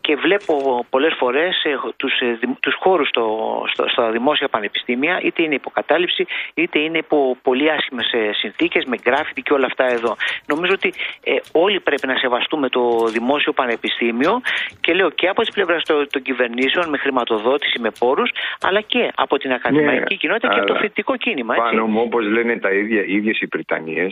και 0.00 0.16
βλέπω 0.16 0.84
πολλές 0.90 1.14
φορές 1.18 1.64
ε, 1.64 1.74
τους, 1.96 2.20
ε, 2.20 2.36
δημ- 2.40 2.60
τους 2.60 2.74
χώρους 2.74 3.08
στο, 3.08 3.24
στο, 3.72 3.88
στα 3.88 4.10
δημόσια 4.10 4.48
πανεπιστήμια 4.48 5.20
είτε 5.22 5.42
είναι 5.42 5.54
υποκατάληψη 5.54 6.26
είτε 6.54 6.78
είναι 6.78 6.98
υπό 6.98 7.36
πολύ 7.42 7.70
άσχημες 7.70 8.12
ε, 8.12 8.30
συνθήκες 8.32 8.84
με 8.84 8.96
γκράφιτι 9.02 9.42
και 9.42 9.52
όλα 9.52 9.66
αυτά 9.66 9.84
εδώ. 9.84 10.16
Νομίζω 10.46 10.72
ότι 10.72 10.92
ε, 11.24 11.36
όλοι 11.52 11.80
πρέπει 11.80 12.06
να 12.06 12.16
σεβαστούμε 12.16 12.68
το 12.68 13.06
δημόσιο 13.06 13.52
πανεπιστήμιο 13.52 14.40
και 14.80 14.92
λέω 14.92 15.10
και 15.10 15.28
από 15.28 15.40
τις 15.40 15.50
πλευράς 15.50 15.82
των, 15.82 16.06
των 16.10 16.22
κυβερνήσεων 16.22 16.88
με 16.88 16.98
χρηματοδότηση, 16.98 17.78
με 17.80 17.90
πόρους 17.98 18.30
αλλά 18.60 18.80
και 18.80 19.10
από 19.14 19.38
την 19.38 19.52
ακαδημαϊκή 19.52 20.16
κοινότητα 20.16 20.48
και 20.48 20.54
από 20.58 20.66
το 20.66 20.72
Ναι, 20.72 20.78
αλλά 20.78 20.80
φοιτητικό 20.80 21.16
κίνημα. 21.16 21.54
Έτσι. 21.54 21.66
Πάνω 21.68 21.86
μου, 21.86 22.00
όπως 22.00 22.24
λένε 22.26 22.56
τα 22.58 22.70
ίδια, 22.72 23.04
οι 23.04 23.12
ίδιες 23.12 23.40
οι 23.40 23.46
Βρυτανίε, 23.46 24.08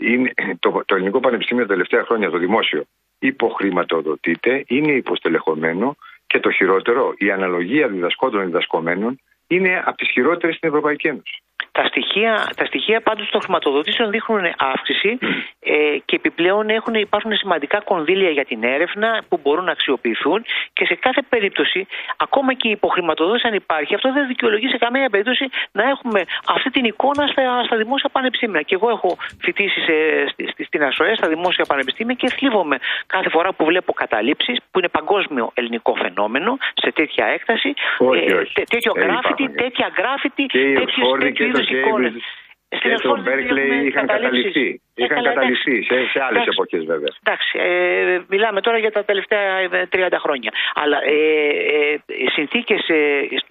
είναι, 0.00 0.32
το, 0.60 0.82
το 0.86 0.94
ελληνικό 0.94 1.20
πανεπιστήμιο 1.20 1.66
τα 1.66 1.72
τελευταία 1.72 2.04
χρόνια, 2.04 2.30
το 2.30 2.38
δημόσιο, 2.38 2.84
υποχρηματοδοτείται, 3.18 4.64
είναι 4.66 4.92
υποστελεχωμένο 4.92 5.96
και 6.26 6.40
το 6.40 6.50
χειρότερο, 6.50 7.14
η 7.16 7.30
αναλογία 7.30 7.88
διδασκόντων 7.88 8.44
διδασκομένων 8.44 9.20
είναι 9.46 9.82
από 9.84 9.96
τις 9.96 10.10
χειρότερες 10.10 10.56
στην 10.56 10.68
Ευρωπαϊκή 10.68 11.06
Ένωση. 11.06 11.42
Τα 11.78 11.84
στοιχεία, 11.86 12.32
τα 12.56 12.64
στοιχεία 12.64 13.00
πάντως 13.00 13.28
των 13.30 13.40
χρηματοδοτήσεων 13.40 14.10
δείχνουν 14.10 14.44
αύξηση 14.58 15.18
ε, 15.60 15.74
και 16.04 16.16
επιπλέον 16.16 16.68
έχουν, 16.68 16.94
υπάρχουν 16.94 17.32
σημαντικά 17.36 17.78
κονδύλια 17.80 18.30
για 18.30 18.44
την 18.44 18.62
έρευνα 18.64 19.22
που 19.28 19.40
μπορούν 19.42 19.64
να 19.64 19.70
αξιοποιηθούν 19.72 20.44
και 20.72 20.84
σε 20.84 20.94
κάθε 20.94 21.22
περίπτωση, 21.28 21.86
ακόμα 22.16 22.52
και 22.54 22.68
η 22.68 22.70
υποχρηματοδότηση 22.70 23.46
αν 23.46 23.54
υπάρχει, 23.54 23.94
αυτό 23.94 24.12
δεν 24.12 24.26
δικαιολογεί 24.26 24.68
σε 24.68 24.78
καμία 24.78 25.08
περίπτωση 25.10 25.48
να 25.72 25.82
έχουμε 25.88 26.20
αυτή 26.48 26.70
την 26.70 26.84
εικόνα 26.84 27.26
στα, 27.26 27.62
στα 27.64 27.76
δημόσια 27.76 28.08
πανεπιστήμια. 28.08 28.60
Και 28.62 28.74
εγώ 28.74 28.90
έχω 28.90 29.16
φοιτήσει 29.40 29.80
σε, 29.80 29.94
στη, 30.32 30.48
στη- 30.52 30.64
στην 30.64 30.82
ΑΣΟΕ, 30.84 31.14
στα 31.14 31.28
δημόσια 31.28 31.64
πανεπιστήμια 31.64 32.14
και 32.14 32.28
θλίβομαι 32.28 32.76
κάθε 33.06 33.28
φορά 33.28 33.52
που 33.52 33.64
βλέπω 33.64 33.92
καταλήψεις, 33.92 34.58
που 34.70 34.78
είναι 34.78 34.88
παγκόσμιο 34.88 35.50
ελληνικό 35.54 35.94
φαινόμενο, 35.94 36.56
σε 36.74 36.92
τέτοια 36.92 37.26
έκταση. 37.26 37.74
Όχι, 37.98 38.32
όχι. 38.32 38.52
τέ- 38.52 38.68
τέτοιο 38.68 38.92
Ε, 38.96 39.00
γκράφιτι, 39.04 39.42
υπάρχουν. 39.42 39.54
τέτοια 39.62 39.88
γκράφιτι, 39.96 40.42
Και 40.46 40.58
η 40.60 40.74
τέτοιες- 40.74 41.06
Oxford 41.06 41.20
τέτοιους 41.20 41.66
και 41.67 41.67
το 41.72 41.76
είδους 41.76 41.88
εικόνες. 41.88 42.12
Cambridge 42.12 42.46
Στην 42.76 42.90
και 42.90 42.96
το 43.02 43.10
Oxford 43.14 43.28
Berkeley 43.28 43.64
έχουμε 43.68 43.86
είχαν 43.88 44.06
καταλήψεις. 44.06 44.52
καταληφθεί. 44.52 44.80
Ε, 45.00 45.04
Είχαν 45.04 45.16
καλά, 45.16 45.28
καταληφθεί 45.32 45.82
σε, 45.82 45.94
σε 46.12 46.18
άλλες 46.26 46.42
Εντάξει. 46.42 46.48
εποχές 46.52 46.84
βέβαια. 46.92 47.10
Εντάξει, 47.22 47.50
ε, 47.62 48.18
μιλάμε 48.28 48.60
τώρα 48.60 48.78
για 48.78 48.92
τα 48.92 49.04
τελευταία 49.04 49.42
ε, 49.58 49.88
30 49.92 50.18
χρόνια. 50.24 50.50
Αλλά 50.74 50.98
ε, 51.04 51.12
ε, 51.12 51.98
οι 52.24 52.28
συνθήκες 52.36 52.80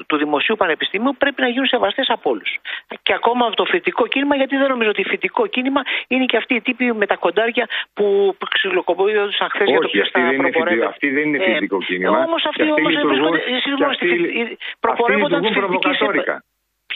του 0.07 0.18
Δημοσίου 0.18 0.55
Πανεπιστημίου 0.55 1.15
πρέπει 1.18 1.41
να 1.41 1.47
γίνουν 1.47 1.68
σεβαστές 1.68 2.09
από 2.09 2.30
όλους. 2.30 2.57
Και 3.01 3.13
ακόμα 3.13 3.45
από 3.45 3.55
το 3.55 3.65
φοιτητικό 3.65 4.07
κίνημα, 4.07 4.36
γιατί 4.36 4.55
δεν 4.57 4.68
νομίζω 4.70 4.89
ότι 4.89 5.03
φοιτητικό 5.03 5.47
κίνημα 5.47 5.82
είναι 6.07 6.26
και 6.26 6.38
αυτοί 6.38 6.53
οι 6.55 6.61
τύποι 6.61 6.93
με 6.93 7.05
τα 7.05 7.15
κοντάρια 7.15 7.65
που 7.93 8.36
ξυλοκοπούνταν 8.49 9.32
χθες 9.53 9.68
για 9.70 9.80
το 9.80 9.84
Όχι, 9.86 9.91
ποιος 9.91 10.05
αυτή 10.07 10.20
θα 10.20 10.26
δεν 10.26 10.34
είναι 10.34 10.49
προπορεύεται. 10.49 10.76
φοιτητικό- 10.76 10.89
αυτή 10.93 11.09
δεν 11.09 11.24
είναι 11.28 11.39
φοιτητικό 11.43 11.78
κίνημα. 11.88 12.18
Όμως 12.28 12.41
Και 12.41 12.47
αυτοί 12.51 12.61
αυτοί 12.61 12.74
όμως 12.82 12.91
λειτουργούν- 12.93 13.32
βρίσκονται. 13.32 13.55
και 13.55 13.61
Συγγνώμη, 13.65 13.91
αυτοί- 13.93 14.07
στη- 14.07 14.41
αυτοί 14.41 14.57
προπορεύονταν 14.80 15.41
λειτουργούν 15.43 15.80
τη 15.80 15.88
φοιτητική 15.88 15.97
προβοκατόρικα. 15.97 16.36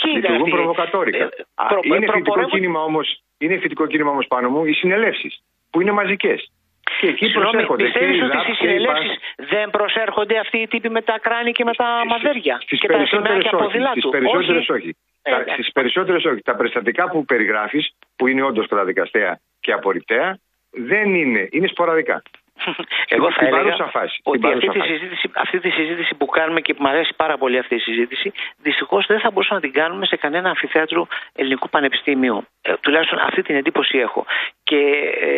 Ποιοι 0.02 0.12
είναι 0.16 0.20
Λειτουργούν 0.20 0.41
αυτοί; 0.41 0.56
προβοκατόρικα. 0.56 1.24
Ε, 1.24 1.30
Α, 1.56 1.66
προ- 1.68 1.84
είναι 1.86 1.95
φοιτητικό 1.95 2.22
προπορεύον- 2.22 2.49
κίνημα 2.60 2.84
όμως, 2.84 3.22
είναι 3.38 3.54
φοιτητικό 3.56 3.86
κίνημα 3.88 4.12
όμως 4.12 4.26
πάνω 4.28 4.49
μου 4.49 4.66
οι 4.66 4.74
συνελεύσεις 4.74 5.34
που 5.70 5.82
είναι 5.82 5.91
μαζικές. 5.91 6.52
Και 6.99 7.08
εκεί 7.08 7.26
Συγγνώμη, 7.26 7.49
προσέρχονται 7.52 7.84
και 7.84 7.89
πιστεύεις 7.89 8.18
οι 8.18 8.24
ότι 8.24 8.32
ΔΑΠ 8.36 8.43
στις 8.45 8.58
και 8.58 8.66
οι 8.66 8.68
συνελεύσεις 8.68 9.08
ΠΑΣ. 9.36 9.47
δεν 9.49 9.70
προσέρχονται 9.70 10.38
αυτοί 10.39 10.58
οι 10.58 10.68
τύποι 10.68 10.89
με 10.89 11.02
τα 11.02 11.20
κράνη 11.20 11.52
και 11.52 11.64
με 11.64 11.74
τα 11.74 12.02
μαδέρια 12.08 12.60
Στις 12.62 12.80
και 12.80 12.88
τα 12.88 12.93
περισσότερες 12.93 13.32
σημαία 13.32 13.49
και 13.49 13.56
όχι. 13.56 13.64
ποδηλάτου. 13.64 13.99
Στις 13.99 14.12
περισσότερες 14.12 14.70
όχι. 14.70 14.89
Ε, 15.22 15.32
Τα- 15.32 15.36
εντάξει. 15.38 15.54
Στις 15.54 15.72
περισσότερες 15.72 16.24
όχι. 16.26 16.41
Τα 16.41 16.56
περιστατικά 16.56 17.10
που 17.10 17.26
περιγράφεις, 17.26 17.95
που 18.16 18.28
είναι 18.28 18.41
όντως 18.43 18.68
καταδικαστέα 18.68 19.39
και 19.60 19.72
απορριπταία, 19.72 20.38
δεν 20.72 21.16
είναι. 21.16 21.47
Είναι 21.52 21.68
σποραδικά. 21.68 22.22
Εγώ 23.16 23.26
θα 23.26 23.32
Στην 23.32 23.47
έλεγα 23.47 23.64
παρούσα 23.64 23.88
φάση. 23.88 24.16
Στην 24.20 24.32
ότι 24.34 24.47
αυτή 24.53 24.66
παρούσα 24.66 24.72
τη, 24.72 24.78
φάση. 24.78 24.91
συζήτηση, 24.91 25.30
αυτή 25.34 25.59
τη 25.59 25.70
συζήτηση 25.70 26.16
που 26.16 26.26
κάνουμε 26.26 26.62
και 26.62 26.74
που 26.74 26.82
μου 26.84 26.89
αρέσει 26.89 27.14
πάρα 27.16 27.38
πολύ 27.38 27.57
αυτή 27.57 27.76
η 27.76 27.80
συζήτηση, 27.80 28.32
δυστυχώς 28.57 29.05
δεν 29.05 29.20
θα 29.20 29.32
μπορούσαμε 29.32 29.59
να 29.59 29.66
την 29.70 29.82
κάνουμε 29.82 30.05
σε 30.05 30.16
κανένα 30.16 30.49
αμφιθέατρο 30.49 31.07
ελληνικού 31.36 31.70
πανεπιστημίου. 31.70 32.45
Ε, 32.62 32.74
τουλάχιστον 32.82 33.20
αυτή 33.20 33.41
την 33.41 33.55
εντύπωση 33.55 33.97
έχω. 33.97 34.26
Και 34.72 34.82
ε, 35.30 35.32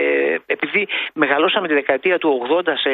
επειδή 0.55 0.81
μεγαλώσαμε 1.13 1.67
τη 1.67 1.73
δεκαετία 1.81 2.17
του 2.21 2.29
80 2.43 2.45
σε, 2.86 2.93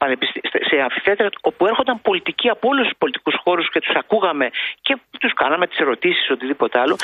πανεπιστη... 0.00 0.38
σε 0.68 0.76
αμφιθέατρα 0.86 1.28
όπου 1.50 1.62
έρχονταν 1.70 1.96
πολιτικοί 2.08 2.48
από 2.54 2.64
όλους 2.70 2.84
τους 2.88 2.96
πολιτικούς 3.02 3.34
χώρους 3.44 3.66
και 3.72 3.80
τους 3.84 3.94
ακούγαμε 4.02 4.46
και 4.86 4.94
τους 5.22 5.32
κάναμε 5.40 5.66
τις 5.66 5.78
ερωτήσεις, 5.84 6.26
οτιδήποτε 6.30 6.76
άλλο, 6.82 6.96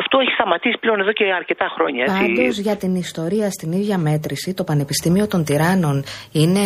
αυτό 0.00 0.14
έχει 0.22 0.32
σταματήσει 0.38 0.76
πλέον 0.80 1.00
εδώ 1.00 1.12
και 1.12 1.24
αρκετά 1.40 1.66
χρόνια. 1.74 2.02
Έτσι. 2.08 2.32
Πάντως 2.34 2.58
για 2.58 2.76
την 2.76 2.94
ιστορία 2.94 3.50
στην 3.50 3.72
ίδια 3.72 3.98
μέτρηση, 3.98 4.54
το 4.54 4.64
Πανεπιστήμιο 4.64 5.26
των 5.32 5.44
Τυράννων 5.44 6.04
είναι 6.32 6.64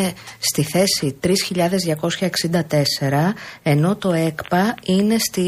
στη 0.49 0.63
θέση 0.73 1.07
3.264, 1.25 1.29
ενώ 3.63 3.97
το 3.97 4.13
ΕΚΠΑ 4.13 4.75
είναι 4.87 5.17
στη, 5.19 5.45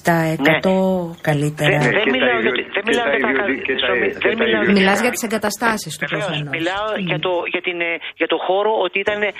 στα 0.00 0.36
100 0.38 1.16
καλύτερα. 1.20 1.78
Δεν- 1.78 1.90
δεν 1.90 2.02
Και 2.04 2.10
τα 2.10 2.16
μιλάω 2.16 2.28
για- 2.30 2.38
ιδιωτικά- 2.38 2.59
δεν 2.80 2.84
και 2.86 2.90
μιλάω 2.90 3.08
τα 3.12 3.16
για 3.16 3.26
τα- 3.26 3.32
ιδιωτικά- 3.32 3.66
και 3.66 3.72
τα- 3.72 3.78
συγγνώμη, 3.80 4.06
και 4.22 4.28
δεν 4.30 4.36
τα 4.38 4.44
μιλάω- 4.44 4.62
ιδιωτικά- 4.62 4.78
Μιλάς 4.80 4.98
για 5.04 5.12
τις 5.14 5.22
εγκαταστάσεις 5.28 5.92
του 5.98 6.04
Βεβαίως, 6.04 6.26
προφανώς. 6.26 6.52
μιλάω 6.56 6.88
για, 7.08 7.18
το, 7.26 7.32
για, 7.52 7.62
την, 7.66 7.76
ε, 7.90 7.92
για 8.20 8.28
το 8.32 8.36
χώρο 8.46 8.70
ότι 8.86 8.96
ήταν, 9.04 9.18
ε, 9.22 9.30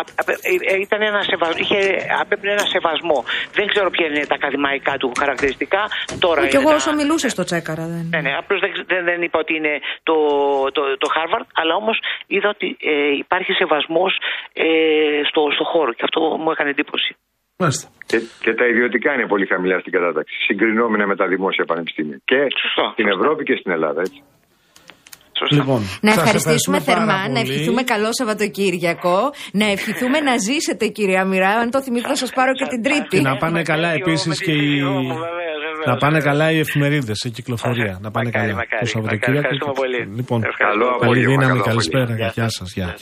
α- 0.00 0.10
α- 0.20 0.34
ε, 0.50 0.54
ε, 0.72 0.74
ήταν 0.86 1.00
ένα 1.10 1.20
σεβασμό, 1.30 1.56
είχε, 1.62 1.78
απέπνε 2.22 2.50
ένα 2.56 2.66
σεβασμό. 2.74 3.18
Δεν 3.58 3.66
ξέρω 3.72 3.88
ποια 3.94 4.06
είναι 4.08 4.22
τα 4.30 4.36
ακαδημαϊκά 4.40 4.92
του 5.00 5.08
χαρακτηριστικά. 5.20 5.82
Τώρα 6.26 6.40
Και 6.40 6.46
είναι 6.50 6.58
εγώ 6.62 6.70
τα- 6.72 6.78
όσο 6.80 6.90
μιλούσε 7.00 7.28
στο 7.34 7.42
τσέκαρα 7.48 7.84
δεν. 7.92 8.04
Ναι, 8.12 8.20
ναι, 8.26 8.32
απλώς 8.40 8.58
δεν, 8.64 8.70
δεν, 8.90 9.00
δεν 9.10 9.18
είπα 9.26 9.38
ότι 9.44 9.52
είναι 9.60 9.74
το, 10.08 10.14
το, 10.76 10.82
το 11.02 11.08
Harvard, 11.16 11.46
αλλά 11.60 11.74
όμως 11.82 11.96
είδα 12.34 12.48
ότι 12.56 12.68
ε, 12.92 12.92
υπάρχει 13.24 13.52
σεβασμός 13.60 14.12
ε, 14.52 14.64
στο, 15.30 15.42
στο 15.56 15.64
χώρο 15.72 15.92
και 15.92 16.04
αυτό 16.08 16.20
μου 16.42 16.50
έκανε 16.50 16.70
εντύπωση. 16.70 17.10
Μάλιστα. 17.62 17.86
Και, 18.10 18.18
και 18.44 18.52
τα 18.58 18.64
ιδιωτικά 18.72 19.10
είναι 19.14 19.26
πολύ 19.32 19.46
χαμηλά 19.52 19.76
στην 19.82 19.92
κατάταξη, 19.96 20.34
συγκρινόμενα 20.46 21.04
με 21.10 21.16
τα 21.20 21.26
δημόσια 21.34 21.64
πανεπιστήμια. 21.70 22.18
Και 22.30 22.38
Σωστό, 22.62 22.84
στην 22.92 23.06
σωστό. 23.06 23.18
Ευρώπη 23.18 23.42
και 23.48 23.56
στην 23.60 23.70
Ελλάδα, 23.76 24.00
έτσι. 24.06 24.20
Σωστά. 25.40 25.56
Λοιπόν, 25.56 25.80
Να 26.06 26.10
σας 26.12 26.22
ευχαριστήσουμε 26.22 26.78
πάρα 26.80 26.86
θερμά, 26.88 27.18
να 27.20 27.26
πολύ. 27.28 27.38
ευχηθούμε 27.44 27.82
καλό 27.92 28.08
Σαββατοκύριακο, 28.18 29.16
να 29.60 29.66
ευχηθούμε 29.76 30.18
να 30.28 30.34
ζήσετε 30.46 30.84
κυρία 30.96 31.22
Μοιρά. 31.30 31.52
Αν 31.62 31.70
το 31.74 31.78
θυμηθώ 31.82 32.08
θα 32.08 32.14
σας 32.22 32.32
πάρω 32.38 32.52
και 32.58 32.66
την 32.72 32.80
Τρίτη. 32.86 33.08
Και 33.16 33.20
να 33.20 33.36
πάνε 33.36 33.62
καλά 33.62 33.90
επίσης 33.98 34.40
και 34.46 34.52
οι. 34.52 34.82
Να 35.86 35.96
πάνε 35.96 36.20
καλά 36.20 36.50
οι 36.52 36.58
εφημερίδες 36.58 37.18
σε 37.22 37.28
κυκλοφορία. 37.28 37.98
Να 38.02 38.10
πάνε 38.10 38.26
Μακάρι, 38.26 38.46
καλά. 38.46 38.58
μακάρι, 38.62 38.80
Το 38.84 38.86
Σαββατοκύριακο. 38.86 39.36
μακάρι. 39.36 39.56
Ευχαριστούμε 39.56 39.72
πολύ. 39.82 40.16
Λοιπόν, 40.18 40.38
Ευχαριστούμε 40.44 40.84
Καλό 40.84 40.86
πολύ. 40.98 41.00
καλή 41.00 41.24
απόγευμα, 41.24 41.32
δύναμη, 41.42 41.58
καλό 41.60 41.68
καλησπέρα. 41.70 42.04
απόγευμα. 42.04 42.32
Γεια 42.36 42.48
σας. 42.48 42.68
Γεια, 42.76 42.94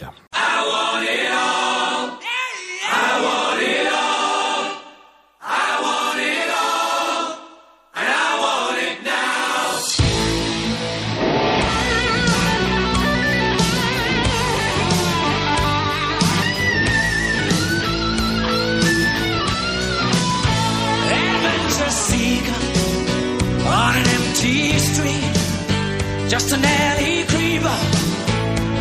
Just 26.39 26.53
an 26.53 26.65
alley 26.65 27.25
creeper, 27.25 27.79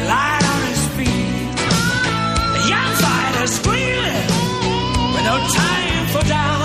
light 0.08 0.44
on 0.54 0.62
his 0.70 0.84
feet. 0.96 1.60
A 2.54 2.62
young 2.70 2.94
fighter 3.02 3.48
screaming 3.48 4.28
with 5.14 5.26
no 5.26 5.38
time 5.56 6.08
for 6.10 6.28
down. 6.30 6.57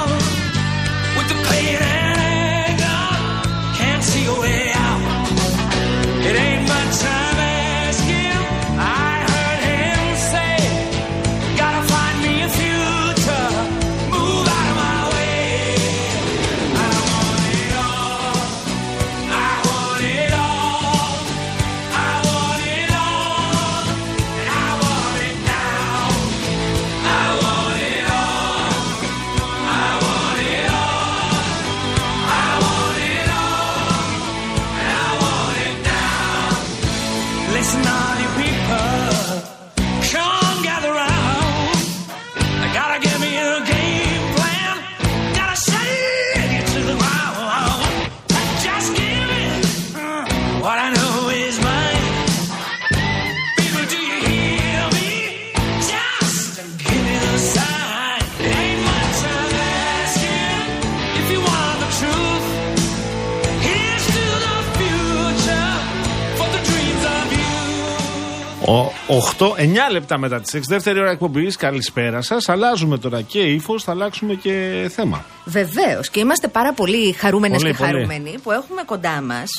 You. 69.42 69.52
8, 69.52 69.56
9 69.56 69.90
λεπτά 69.90 70.18
μετά 70.18 70.40
τις 70.40 70.54
6, 70.54 70.60
δεύτερη 70.68 71.00
ώρα 71.00 71.10
εκπομπής. 71.10 71.56
Καλησπέρα 71.56 72.20
σας. 72.22 72.48
Αλλάζουμε 72.48 72.98
τώρα 72.98 73.20
και 73.22 73.38
ύφος, 73.38 73.82
θα 73.84 73.92
αλλάξουμε 73.92 74.34
και 74.34 74.86
θέμα. 74.94 75.24
Βεβαίως. 75.44 76.10
Και 76.10 76.20
είμαστε 76.20 76.48
πάρα 76.48 76.72
πολύ 76.72 77.12
χαρούμενες 77.12 77.62
Πολύ, 77.62 77.70
και 77.72 77.78
πολύ. 77.78 77.90
χαρούμενοι 77.92 78.38
που 78.42 78.50
έχουμε 78.50 78.82
κοντά 78.84 79.20
μας 79.22 79.50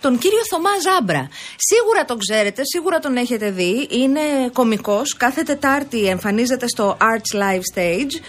τον 0.00 0.18
κύριο 0.18 0.40
Θωμά 0.50 0.70
Ζάμπρα. 0.82 1.28
Σίγουρα 1.56 2.04
τον 2.04 2.18
ξέρετε, 2.18 2.62
σίγουρα 2.64 2.98
τον 2.98 3.16
έχετε 3.16 3.50
δει. 3.50 3.88
Είναι 3.90 4.20
κωμικός. 4.52 5.14
Κάθε 5.16 5.42
Τετάρτη 5.42 6.06
εμφανίζεται 6.06 6.68
στο 6.68 6.96
Arts 7.00 7.40
Live 7.40 7.78
Stage. 7.78 8.22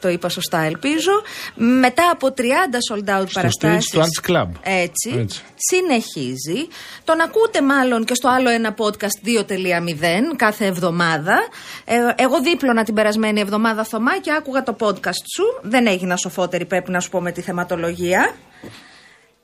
Το 0.00 0.08
είπα 0.08 0.28
σωστά, 0.28 0.58
ελπίζω. 0.62 1.10
Μετά 1.54 2.10
από 2.12 2.34
30 2.36 2.40
sold 2.40 3.20
out 3.20 3.24
Στο 3.28 3.40
παραστάσεις 3.40 3.90
stage 3.94 4.00
του 4.00 4.00
Arts 4.00 4.30
Club. 4.30 4.48
Έτσι, 4.62 5.14
Έτσι. 5.18 5.42
Συνεχίζει. 5.54 6.68
Τον 7.04 7.20
ακούτε 7.20 7.62
μάλλον 7.62 8.04
και 8.04 8.14
στο 8.14 8.28
άλλο 8.28 8.50
ένα 8.50 8.74
podcast 8.78 9.26
2.0 9.48 10.36
κάθε 10.36 10.66
εβδομάδα. 10.66 11.38
Ε, 11.84 11.94
εγώ 12.16 12.40
δίπλωνα 12.40 12.84
την 12.84 12.94
περασμένη 12.94 13.40
εβδομάδα 13.40 13.84
Θωμά 13.84 14.18
και 14.18 14.32
άκουγα 14.32 14.62
το 14.62 14.76
podcast 14.80 15.24
σου. 15.34 15.44
Δεν 15.62 15.86
έγινα 15.86 16.16
σοφότερη, 16.16 16.64
πρέπει 16.64 16.90
να 16.90 17.00
σου 17.00 17.10
πω 17.10 17.20
με 17.20 17.32
τη 17.32 17.40
θεματολογία. 17.40 18.34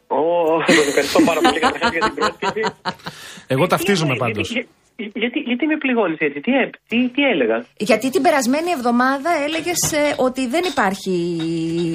Ω, 0.07 0.17
σας 0.67 0.87
ευχαριστώ 0.87 1.21
πάρα 1.21 1.41
πολύ 1.41 1.59
καταρχάς 1.59 1.91
για 1.91 2.01
την 2.01 2.15
πρόσκληση. 2.15 2.71
Εγώ 3.47 3.67
ταυτίζομαι 3.67 4.15
Γιατί- 4.15 4.33
πάντω. 4.33 4.67
Γιατί- 4.97 5.19
Γιατί, 5.19 5.39
γιατί 5.39 5.67
με 5.67 5.77
πληγώνεις 5.77 6.19
έτσι, 6.19 6.41
τι, 6.41 6.53
έ- 6.53 6.75
τι, 6.89 7.09
τι 7.09 7.23
έλεγα; 7.23 7.65
Γιατί 7.77 8.11
την 8.11 8.23
περασμένη 8.23 8.71
εβδομάδα 8.71 9.31
έλεγες 9.47 9.81
ότι 10.17 10.47
δεν 10.47 10.65
υπάρχει. 10.73 11.15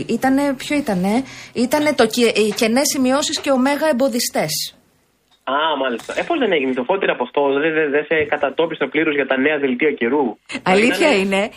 Ήτανε, 0.10 0.54
ποιο 0.58 0.76
ήτανε, 0.78 1.14
ήτανε 1.54 1.94
το 1.94 2.06
κε- 2.08 2.38
οι 2.38 2.54
κενές 2.60 2.88
σημειώσεις 2.94 3.40
και 3.42 3.52
ωμέγα 3.52 3.88
εμποδιστές. 3.92 4.54
Α, 5.44 5.78
μάλιστα. 5.84 6.14
Ε, 6.20 6.24
πώς 6.28 6.38
δεν 6.40 6.52
έγινε; 6.52 6.74
Το 6.74 6.84
φώτηρα 6.84 7.14
από 7.14 7.24
αυτό, 7.24 7.42
δεν 7.64 7.74
δε, 7.74 7.84
δε 7.94 8.02
σε 8.04 8.24
κατατόπισα 8.34 8.86
πλήρως 8.92 9.16
για 9.16 9.28
τα 9.28 9.38
νέα 9.38 9.58
δελτία 9.58 9.92
καιρού. 9.92 10.26
Αλήθεια 10.64 11.08
Ήτανε- 11.12 11.26
είναι. 11.26 11.50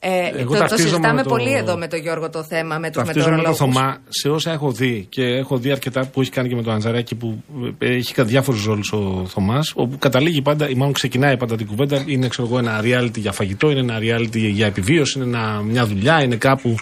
Ε, 0.00 0.28
Εγώ 0.28 0.42
το, 0.42 0.52
το 0.52 0.58
ταυτίζομαι 0.58 0.88
συζητάμε 0.88 1.14
με 1.14 1.22
το- 1.22 1.28
πολύ 1.28 1.52
εδώ 1.52 1.76
με 1.76 1.88
τον 1.88 1.98
Γιώργο 2.00 2.30
το 2.30 2.44
θέμα 2.44 2.78
με 2.78 2.90
τους 2.90 2.96
Ταυτίζομαι 3.02 3.36
με 3.36 3.42
το 3.42 3.48
μετεωρολόγους. 3.48 3.58
Θωμά 3.58 3.98
σε 4.08 4.28
όσα 4.28 4.52
έχω 4.52 4.70
δει 4.72 5.06
και 5.08 5.22
έχω 5.22 5.56
δει 5.58 5.70
αρκετά 5.70 6.06
που 6.06 6.20
έχει 6.20 6.30
κάνει 6.30 6.48
και 6.48 6.54
με 6.54 6.62
τον 6.62 6.72
Αντζαράκη 6.74 7.14
που 7.14 7.42
ε, 7.78 7.94
έχει 7.94 8.14
κάνει 8.14 8.28
διάφορους 8.28 8.64
ρόλους 8.64 8.92
ο 8.92 9.24
Θωμάς. 9.28 9.72
Όπου 9.74 9.98
καταλήγει 9.98 10.42
πάντα, 10.42 10.68
ή 10.68 10.74
μάλλον 10.74 10.92
ξεκινάει 10.92 11.36
πάντα 11.36 11.56
την 11.56 11.66
κουβέντα, 11.66 12.04
είναι 12.06 12.28
ξέρω 12.28 12.48
εγώ, 12.48 12.58
ένα 12.58 12.80
reality 12.82 13.16
για 13.18 13.32
φαγητό, 13.32 13.70
είναι 13.70 13.80
ένα 13.80 13.98
reality 14.00 14.36
για 14.38 14.66
επιβίωση, 14.66 15.18
είναι 15.18 15.36
ένα, 15.36 15.62
μια 15.62 15.86
δουλειά, 15.86 16.22
είναι 16.22 16.36
κάπου. 16.36 16.74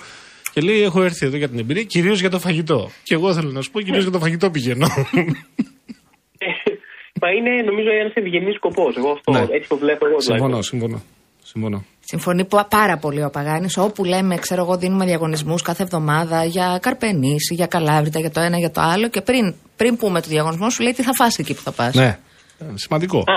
Και 0.52 0.60
λέει: 0.60 0.82
Έχω 0.82 1.02
έρθει 1.02 1.26
εδώ 1.26 1.36
για 1.36 1.48
την 1.48 1.58
εμπειρία, 1.58 1.82
κυρίως 1.82 2.20
για 2.20 2.30
το 2.30 2.38
φαγητό. 2.38 2.90
Και 3.02 3.14
εγώ 3.14 3.34
θέλω 3.34 3.50
να 3.50 3.60
σου 3.60 3.70
πω, 3.70 3.80
κυρίως 3.80 4.02
για 4.02 4.12
το 4.12 4.18
φαγητό 4.18 4.50
πηγαίνω. 4.50 4.86
Μα 7.22 7.30
είναι 7.30 7.62
νομίζω 7.64 7.88
ένας 8.00 8.12
ευγενής 8.14 8.54
σκοπός. 8.54 8.96
Εγώ 8.96 9.10
αυτό, 9.10 9.32
Ναι. 9.32 9.46
έτσι 9.56 9.68
το 9.68 9.76
βλέπω 9.76 10.06
εγώ. 10.06 10.16
δηλαδή. 10.18 10.62
συμφωνώ, 10.62 11.02
συμφωνώ. 11.42 11.84
Συμφωνώ. 12.08 12.36
Συμφωνεί 12.38 12.44
πα- 12.44 12.66
πάρα 12.80 12.96
πολύ 12.96 13.22
ο 13.24 13.30
Παγάνης. 13.30 13.76
Όπου 13.76 14.04
λέμε, 14.04 14.36
ξέρω 14.36 14.62
εγώ, 14.62 14.76
δίνουμε 14.76 15.04
διαγωνισμούς 15.04 15.62
κάθε 15.62 15.82
εβδομάδα 15.82 16.44
για 16.44 16.78
καρπενήσι, 16.82 17.54
για 17.54 17.66
καλάβρητα, 17.66 18.18
για 18.20 18.30
το 18.30 18.40
ένα, 18.40 18.58
για 18.58 18.70
το 18.70 18.80
άλλο. 18.80 19.08
Και 19.08 19.20
πριν, 19.20 19.54
πριν 19.76 19.96
πούμε 19.96 20.20
το 20.20 20.28
διαγωνισμό, 20.28 20.70
σου 20.70 20.82
λέει 20.82 20.92
τι 20.92 21.02
θα 21.02 21.12
φας 21.14 21.38
εκεί 21.38 21.54
που 21.54 21.60
θα 21.60 21.72
πας. 21.72 21.94
Ναι, 21.94 22.18
Ε, 22.58 22.64
σημαντικό. 22.74 23.18
Α, 23.18 23.34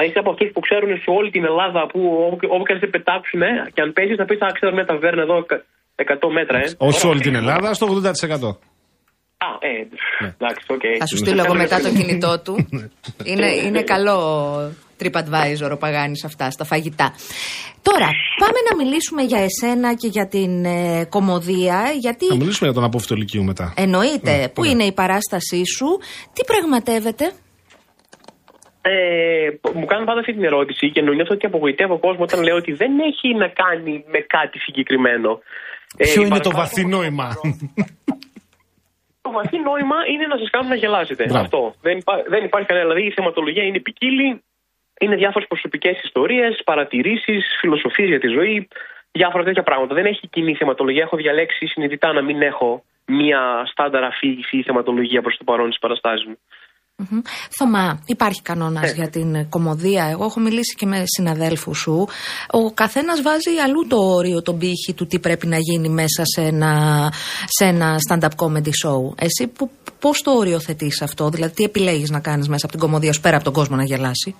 α, 0.00 0.04
είσαι 0.04 0.18
από 0.18 0.30
αυτούς 0.30 0.50
που 0.54 0.60
ξέρουν 0.60 0.88
σε 1.04 1.10
όλη 1.18 1.30
την 1.30 1.44
Ελλάδα 1.44 1.80
που 1.92 2.00
όπου, 2.32 2.46
όπου 2.54 2.64
και 2.66 2.72
αν 2.72 2.78
σε 2.78 2.86
πετάξουν 2.86 3.42
ε, 3.42 3.46
και 3.74 3.80
αν 3.84 3.92
παίζεις 3.92 4.16
να 4.16 4.24
πεις 4.24 4.38
α, 4.40 4.46
ξέρω 4.58 4.72
μια 4.76 4.84
ταβέρνα 4.90 5.22
εδώ 5.22 5.36
κα- 5.50 5.62
100 5.96 6.28
μέτρα, 6.38 6.58
ε. 6.58 6.66
Όχι 6.86 6.98
σε 6.98 7.06
όλη 7.06 7.20
την 7.20 7.34
Ελλάδα, 7.34 7.74
στο 7.74 7.86
80%. 7.86 8.58
Α, 9.46 9.48
ε, 9.68 9.70
Ναι. 10.22 10.34
εντάξει, 10.38 10.64
οκ. 10.76 10.80
Θα 10.98 11.06
σου 11.06 11.16
στείλω 11.16 11.42
εγώ 11.44 11.54
μετά 11.54 11.80
το 11.80 11.88
κινητό 11.98 12.40
του. 12.44 12.54
είναι, 13.24 13.46
είναι 13.66 13.82
καλό 13.82 14.16
TripAdvisor 15.00 15.70
ο 15.72 15.76
Παγάνης 15.76 16.24
αυτά, 16.24 16.50
στα 16.50 16.64
φαγητά. 16.64 17.14
Τώρα, 17.82 18.08
πάμε 18.38 18.58
να 18.70 18.76
μιλήσουμε 18.84 19.22
για 19.22 19.40
εσένα 19.48 19.94
και 19.94 20.06
για 20.06 20.28
την 20.28 20.64
ε, 20.64 21.04
κωμωδία, 21.08 21.78
γιατί 22.00 22.26
Θα 22.26 22.36
μιλήσουμε 22.36 22.66
για 22.70 22.72
τον 22.80 22.84
απόφοιτο 22.84 23.14
Λυκείου 23.14 23.44
μετά. 23.44 23.72
εννοείται 23.76 24.36
Ναι, 24.36 24.48
που 24.48 24.62
ναι. 24.62 24.68
είναι 24.68 24.84
η 24.84 24.92
παράστασή 24.92 25.62
σου, 25.76 25.86
τι 26.32 26.44
πραγματεύεται; 26.44 27.32
Ε, 28.82 28.90
μου 29.78 29.86
κάνουν 29.86 30.06
πάντα 30.06 30.20
αυτή 30.20 30.32
την 30.34 30.44
ερώτηση 30.44 30.90
και 30.92 31.00
νιώθω 31.02 31.34
ότι 31.34 31.46
απογοητεύω 31.46 31.98
κόσμο 31.98 32.22
όταν 32.22 32.42
λέω 32.42 32.56
ότι 32.56 32.72
δεν 32.72 32.92
έχει 33.10 33.28
να 33.42 33.48
κάνει 33.62 34.04
με 34.12 34.20
κάτι 34.36 34.58
συγκεκριμένο. 34.58 35.30
Ε, 35.96 36.04
Ποιο 36.04 36.22
είναι 36.22 36.38
το 36.38 36.50
παρακάτω- 36.50 36.56
βαθύ 36.60 36.84
νόημα; 36.96 37.28
Το 39.24 39.30
βαθύ 39.38 39.58
νόημα 39.68 39.96
είναι 40.12 40.26
να 40.32 40.36
σας 40.40 40.50
κάνουν 40.54 40.68
να 40.74 40.78
γελάσετε. 40.82 41.22
Μπράβο. 41.24 41.44
Αυτό. 41.44 41.60
Δεν, 41.86 41.94
υπά- 42.02 42.24
δεν 42.32 42.42
υπάρχει 42.48 42.66
κανένα. 42.70 42.86
Δηλαδή 42.88 43.06
η 43.10 43.12
θεματολογία 43.18 43.64
είναι 43.68 43.80
ποικίλη. 43.86 44.28
Είναι 45.00 45.16
διάφορες 45.16 45.48
προσωπικές 45.48 45.96
ιστορίες, 46.02 46.62
παρατηρήσεις, 46.64 47.42
φιλοσοφίες 47.60 48.08
για 48.08 48.20
τη 48.20 48.28
ζωή, 48.28 48.68
διάφορα 49.12 49.44
τέτοια 49.44 49.62
πράγματα. 49.62 49.94
Δεν 49.94 50.04
έχει 50.04 50.28
κοινή 50.28 50.54
θεματολογία. 50.54 51.02
Έχω 51.02 51.16
διαλέξει 51.16 51.66
συνειδητά 51.66 52.12
να 52.12 52.22
μην 52.22 52.42
έχω 52.42 52.84
μία 53.06 53.40
στάνταρ 53.72 54.04
αφήγηση 54.04 54.56
ή 54.56 54.62
θεματολογία 54.62 55.20
προς 55.22 55.36
το 55.38 55.44
παρόν 55.44 55.66
στις 55.66 55.78
παραστάσεις 55.78 56.26
μου. 56.28 56.38
Μμμ. 57.00 57.20
Θωμά, 57.50 58.02
υπάρχει 58.06 58.42
κανόνας 58.42 58.82
Ναι. 58.82 58.96
για 58.96 59.08
την 59.08 59.34
ε, 59.34 59.46
κομμωδία. 59.48 60.04
Εγώ 60.10 60.24
έχω 60.24 60.40
μιλήσει 60.40 60.74
και 60.76 60.86
με 60.86 61.02
συναδέλφους 61.06 61.78
σου. 61.78 62.08
Ο 62.50 62.70
καθένας 62.74 63.22
βάζει 63.22 63.58
αλλού 63.64 63.86
το 63.86 63.96
όριο, 63.96 64.42
τον 64.42 64.58
πύχη 64.58 64.94
του 64.96 65.06
τι 65.06 65.18
πρέπει 65.18 65.46
να 65.46 65.56
γίνει 65.58 65.88
μέσα 65.88 66.22
σε 66.24 66.40
ένα, 66.42 66.72
σε 67.46 67.64
ένα 67.64 67.96
stand-up 68.08 68.34
comedy 68.42 68.72
show. 68.82 69.14
Εσύ 69.18 69.52
πώς 70.00 70.22
το 70.22 70.30
οριοθετεί 70.30 70.90
αυτό, 71.02 71.28
δηλαδή 71.28 71.54
τι 71.54 71.64
επιλέγεις 71.64 72.10
να 72.10 72.20
κάνεις 72.20 72.48
μέσα 72.48 72.66
από 72.66 72.76
την 72.76 72.84
κομμωδία 72.84 73.12
σου 73.12 73.20
πέρα 73.20 73.34
από 73.36 73.44
τον 73.44 73.52
κόσμο 73.52 73.76
να 73.76 73.84
γελάσει; 73.84 74.34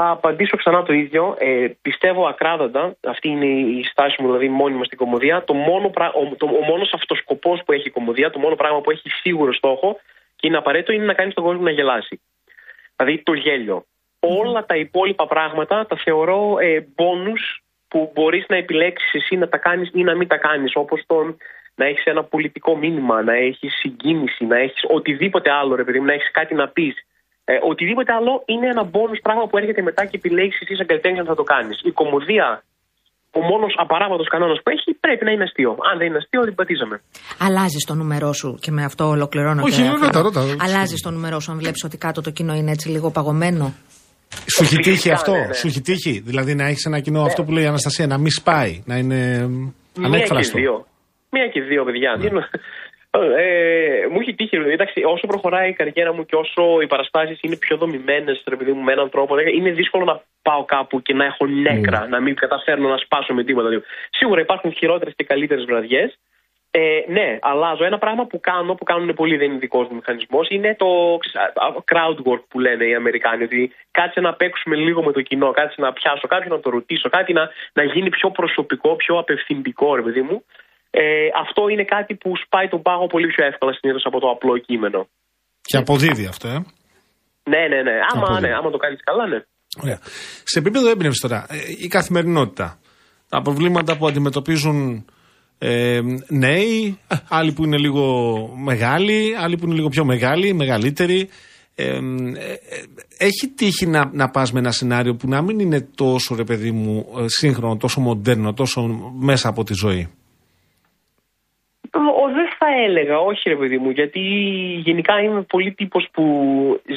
Θα 0.00 0.10
απαντήσω 0.10 0.56
ξανά 0.56 0.82
το 0.82 0.92
ίδιο. 0.92 1.36
Ε, 1.38 1.68
πιστεύω 1.82 2.26
ακράδαντα, 2.26 2.96
αυτή 3.06 3.28
είναι 3.28 3.46
η 3.46 3.84
στάση 3.84 4.22
μου 4.22 4.26
δηλαδή 4.26 4.48
μόνιμα 4.48 4.84
στην 4.84 4.98
κομμωδία. 4.98 5.44
Το 5.44 5.54
μόνο 5.54 5.88
πρα... 5.88 6.12
ο, 6.12 6.36
το, 6.36 6.46
ο 6.46 6.64
μόνος 6.64 6.92
αυτοσκοπός 6.92 7.62
που 7.64 7.72
έχει 7.72 7.88
η 7.88 7.90
κομμωδία, 7.90 8.30
το 8.30 8.38
μόνο 8.38 8.54
πράγμα 8.54 8.80
που 8.80 8.90
έχει 8.90 9.10
σίγουρο 9.10 9.52
στόχο 9.52 10.00
και 10.36 10.46
είναι 10.46 10.56
απαραίτητο 10.56 10.92
είναι 10.92 11.04
να 11.04 11.14
κάνει 11.14 11.32
τον 11.32 11.44
κόσμο 11.44 11.62
να 11.62 11.70
γελάσει. 11.70 12.20
Δηλαδή 12.96 13.22
το 13.22 13.32
γέλιο. 13.32 13.84
Όλα 14.20 14.66
τα 14.66 14.76
υπόλοιπα 14.76 15.26
πράγματα 15.26 15.86
τα 15.86 15.96
θεωρώ 15.96 16.58
ε, 16.58 16.86
bonus 16.96 17.60
που 17.88 18.12
μπορείς 18.14 18.44
να 18.48 18.56
επιλέξεις 18.56 19.14
εσύ 19.14 19.36
να 19.36 19.48
τα 19.48 19.56
κάνεις 19.56 19.90
ή 19.92 20.02
να 20.02 20.14
μην 20.14 20.28
τα 20.28 20.36
κάνεις 20.36 20.72
όπως 20.74 21.02
το 21.06 21.36
να 21.74 21.84
έχεις 21.84 22.04
ένα 22.04 22.22
πολιτικό 22.24 22.76
μήνυμα, 22.76 23.22
να 23.22 23.34
έχεις 23.34 23.74
συγκίνηση, 23.74 24.44
να 24.44 24.58
έχεις 24.58 24.84
οτιδήποτε 24.88 25.50
άλλο 25.50 25.74
ρε 25.74 25.84
παιδί 25.84 25.98
μου, 25.98 26.04
να 26.04 26.12
έχεις 26.12 26.30
κάτι 26.30 26.54
να 26.54 26.68
πεις. 26.68 27.06
Ε, 27.50 27.54
οτιδήποτε 27.70 28.12
άλλο 28.18 28.32
είναι 28.52 28.66
ένα 28.74 28.84
bonus 28.94 29.18
πράγμα 29.26 29.44
που 29.48 29.56
έρχεται 29.60 29.82
μετά 29.82 30.02
και 30.04 30.16
επιλέγεις 30.20 30.60
εσύ 30.60 30.74
σαν 30.76 30.86
καλλιτέχνης 30.86 31.20
να 31.20 31.26
θα 31.32 31.34
το 31.34 31.42
κάνεις. 31.42 31.76
Η 31.90 31.90
κομμωδία 32.00 32.62
ο 33.38 33.40
μόνος 33.50 33.72
απαράβατος 33.84 34.28
κανόνας 34.28 34.58
που 34.62 34.70
έχει 34.70 34.90
πρέπει 35.00 35.24
να 35.24 35.30
είναι 35.30 35.42
αστείο. 35.42 35.70
Αν 35.90 35.98
δεν 35.98 36.06
είναι 36.06 36.16
αστείο, 36.16 36.40
την 36.42 36.54
πατήσαμε. 36.54 37.00
Αλλάζεις 37.46 37.84
το 37.84 37.94
νούμερό 37.94 38.32
σου 38.32 38.58
και 38.60 38.70
με 38.70 38.82
αυτό 38.84 39.04
ολοκληρώνω. 39.08 39.62
Όχι, 39.62 39.82
και 39.82 39.88
ρώτα, 39.88 40.20
ρώτα. 40.22 40.40
Αλλάζεις 40.64 41.00
το 41.02 41.10
νούμερό 41.10 41.40
σου 41.40 41.50
αν 41.52 41.58
βλέπεις 41.58 41.84
ότι 41.84 41.96
κάτω 41.98 42.20
το 42.20 42.30
κοινό 42.30 42.54
είναι 42.54 42.70
έτσι 42.70 42.88
λίγο 42.88 43.10
παγωμένο. 43.10 43.74
Σου 44.54 44.62
έχει 44.62 44.76
τύχει 44.76 44.90
Φυσικά, 44.90 45.14
αυτό, 45.14 45.32
ναι, 45.32 45.38
ναι. 45.46 45.52
σου 45.52 45.66
έχει 45.66 45.80
τύχει. 45.80 46.22
Δηλαδή 46.24 46.54
να 46.54 46.64
έχεις 46.66 46.84
ένα 46.84 47.00
κοινό 47.00 47.22
αυτό 47.22 47.44
που 47.44 47.52
λέει 47.52 47.64
η 47.64 47.66
Αναστασία, 47.66 48.06
να 48.06 48.18
μην 48.18 48.30
σπάει, 48.30 48.82
να 48.86 48.96
είναι 48.96 49.46
μ, 49.46 49.52
Μία 49.98 50.06
ανέκφραστο. 50.06 50.56
και 50.56 50.60
δύο. 50.62 50.86
Μία 51.30 51.46
και 51.48 51.60
δύο, 51.60 51.84
παιδιά. 51.84 52.10
Τι 53.18 53.24
εννο- 53.24 53.36
Ε, 53.38 54.06
μου 54.10 54.20
έχει 54.20 54.34
τύχει, 54.34 54.56
ρε, 54.56 54.72
εντάξει, 54.72 55.02
όσο 55.04 55.26
προχωράει 55.26 55.68
η 55.68 55.72
καριέρα 55.72 56.12
μου 56.12 56.24
και 56.26 56.36
όσο 56.36 56.80
οι 56.80 56.86
παραστάσεις 56.86 57.38
είναι 57.42 57.56
πιο 57.56 57.76
δομημένες, 57.76 58.42
ρε 58.48 58.56
παιδί 58.56 58.72
μου, 58.72 58.82
με 58.82 58.92
έναν 58.92 59.10
τρόπο, 59.10 59.36
δηλαδή, 59.36 59.56
είναι 59.56 59.70
δύσκολο 59.70 60.04
να 60.04 60.20
πάω 60.42 60.64
κάπου 60.64 61.02
και 61.02 61.14
να 61.14 61.24
έχω 61.24 61.46
νέκρα, 61.46 62.06
να 62.08 62.20
μην 62.20 62.34
καταφέρνω 62.34 62.88
να 62.88 62.96
σπάσω 62.96 63.34
με 63.34 63.44
τίποτα. 63.44 63.68
Δηλαδή. 63.68 63.84
Σίγουρα 64.10 64.40
υπάρχουν 64.40 64.72
χειρότερες 64.72 65.14
και 65.16 65.24
καλύτερες 65.24 65.64
βραδιές. 65.64 66.18
Ε, 66.70 67.00
ναι, 67.08 67.38
αλλάζω. 67.40 67.84
Ένα 67.84 67.98
πράγμα 67.98 68.26
που 68.26 68.40
κάνω, 68.40 68.74
που 68.74 68.84
κάνουν 68.84 69.14
πολύ, 69.14 69.36
δεν 69.36 69.50
είναι 69.50 69.58
δικός 69.58 69.88
μου 69.88 69.94
μηχανισμός, 69.94 70.48
είναι 70.50 70.74
το 70.78 71.16
ξέρεις, 71.20 71.50
α, 71.54 71.66
α, 71.66 71.72
crowd 71.92 72.32
work 72.32 72.42
που 72.48 72.60
λένε 72.60 72.84
οι 72.84 72.94
Αμερικάνοι. 72.94 73.42
Ότι 73.44 73.72
κάτσε 73.90 74.20
να 74.20 74.34
παίξουμε 74.34 74.76
λίγο 74.76 75.02
με 75.02 75.12
το 75.12 75.22
κοινό, 75.22 75.50
κάτσε 75.50 75.80
να 75.80 75.92
πιάσω 75.92 76.26
κάποιον, 76.26 76.52
να 76.56 76.60
το 76.60 76.70
ρωτήσω, 76.70 77.08
κάτι 77.08 77.32
να, 77.32 77.50
να 77.72 77.82
γίνει 77.82 78.10
πιο 78.10 78.30
προσωπικό, 78.30 78.96
πιο 78.96 79.18
απευθυντικό, 79.18 79.94
ρε 79.94 80.02
παιδί 80.02 80.22
μου. 80.22 80.44
Ε, 80.98 81.28
αυτό 81.44 81.68
είναι 81.68 81.84
κάτι 81.84 82.14
που 82.14 82.32
σπάει 82.44 82.68
τον 82.68 82.82
πάγο 82.82 83.06
πολύ 83.06 83.26
πιο 83.26 83.44
εύκολα 83.44 83.72
συνήθως 83.72 84.04
από 84.06 84.20
το 84.20 84.28
απλό 84.30 84.58
κείμενο. 84.58 85.08
Και 85.60 85.76
αποδίδει 85.76 86.26
αυτό, 86.26 86.48
ε. 86.48 86.58
Ναι, 87.52 87.62
ναι, 87.68 87.82
ναι. 87.82 87.96
Άμα, 88.12 88.22
Αποδίδει. 88.22 88.46
ναι, 88.46 88.54
άμα 88.54 88.70
το 88.70 88.76
κάνεις 88.76 89.00
καλά, 89.04 89.26
ναι. 89.26 89.44
Ωραία. 89.82 89.98
Σε 90.44 90.58
επίπεδο 90.58 90.88
έμπνευση 90.90 91.20
τώρα, 91.20 91.46
ε, 91.48 91.56
η 91.84 91.88
καθημερινότητα. 91.88 92.78
Τα 93.28 93.42
προβλήματα 93.42 93.96
που 93.96 94.06
αντιμετωπίζουν 94.06 95.04
ε, 95.58 96.00
νέοι, 96.28 96.98
ε, 97.08 97.16
άλλοι 97.28 97.52
που 97.52 97.64
είναι 97.64 97.76
λίγο 97.76 98.04
μεγάλοι, 98.64 99.34
άλλοι 99.40 99.56
που 99.56 99.64
είναι 99.66 99.74
λίγο 99.74 99.88
πιο 99.88 100.04
μεγάλοι, 100.04 100.52
μεγαλύτεροι. 100.52 101.28
Ε, 101.74 101.84
ε, 101.84 101.92
ε, 101.92 101.98
έχει 103.18 103.48
τύχει 103.56 103.86
να, 103.86 104.10
να 104.12 104.28
πας 104.30 104.52
με 104.52 104.58
ένα 104.58 104.72
σενάριο 104.72 105.14
που 105.14 105.28
να 105.28 105.42
μην 105.42 105.58
είναι 105.58 105.80
τόσο 105.94 106.34
ρε 106.34 106.44
παιδί 106.44 106.70
μου 106.70 107.06
ε, 107.18 107.24
σύγχρονο, 107.26 107.76
τόσο 107.76 108.00
μοντέρνο, 108.00 108.52
τόσο 108.52 109.12
μέσα 109.18 109.48
από 109.48 109.64
τη 109.64 109.74
ζωή; 109.74 110.08
Ο, 112.76 112.86
δεν 112.88 112.96
θα 112.96 113.00
έλεγα, 113.00 113.18
όχι 113.18 113.48
ρε 113.48 113.56
παιδί 113.56 113.78
μου, 113.78 113.90
γιατί 113.90 114.20
γενικά 114.84 115.20
είμαι 115.22 115.42
πολύ 115.42 115.72
τύπος 115.72 116.08
που 116.12 116.22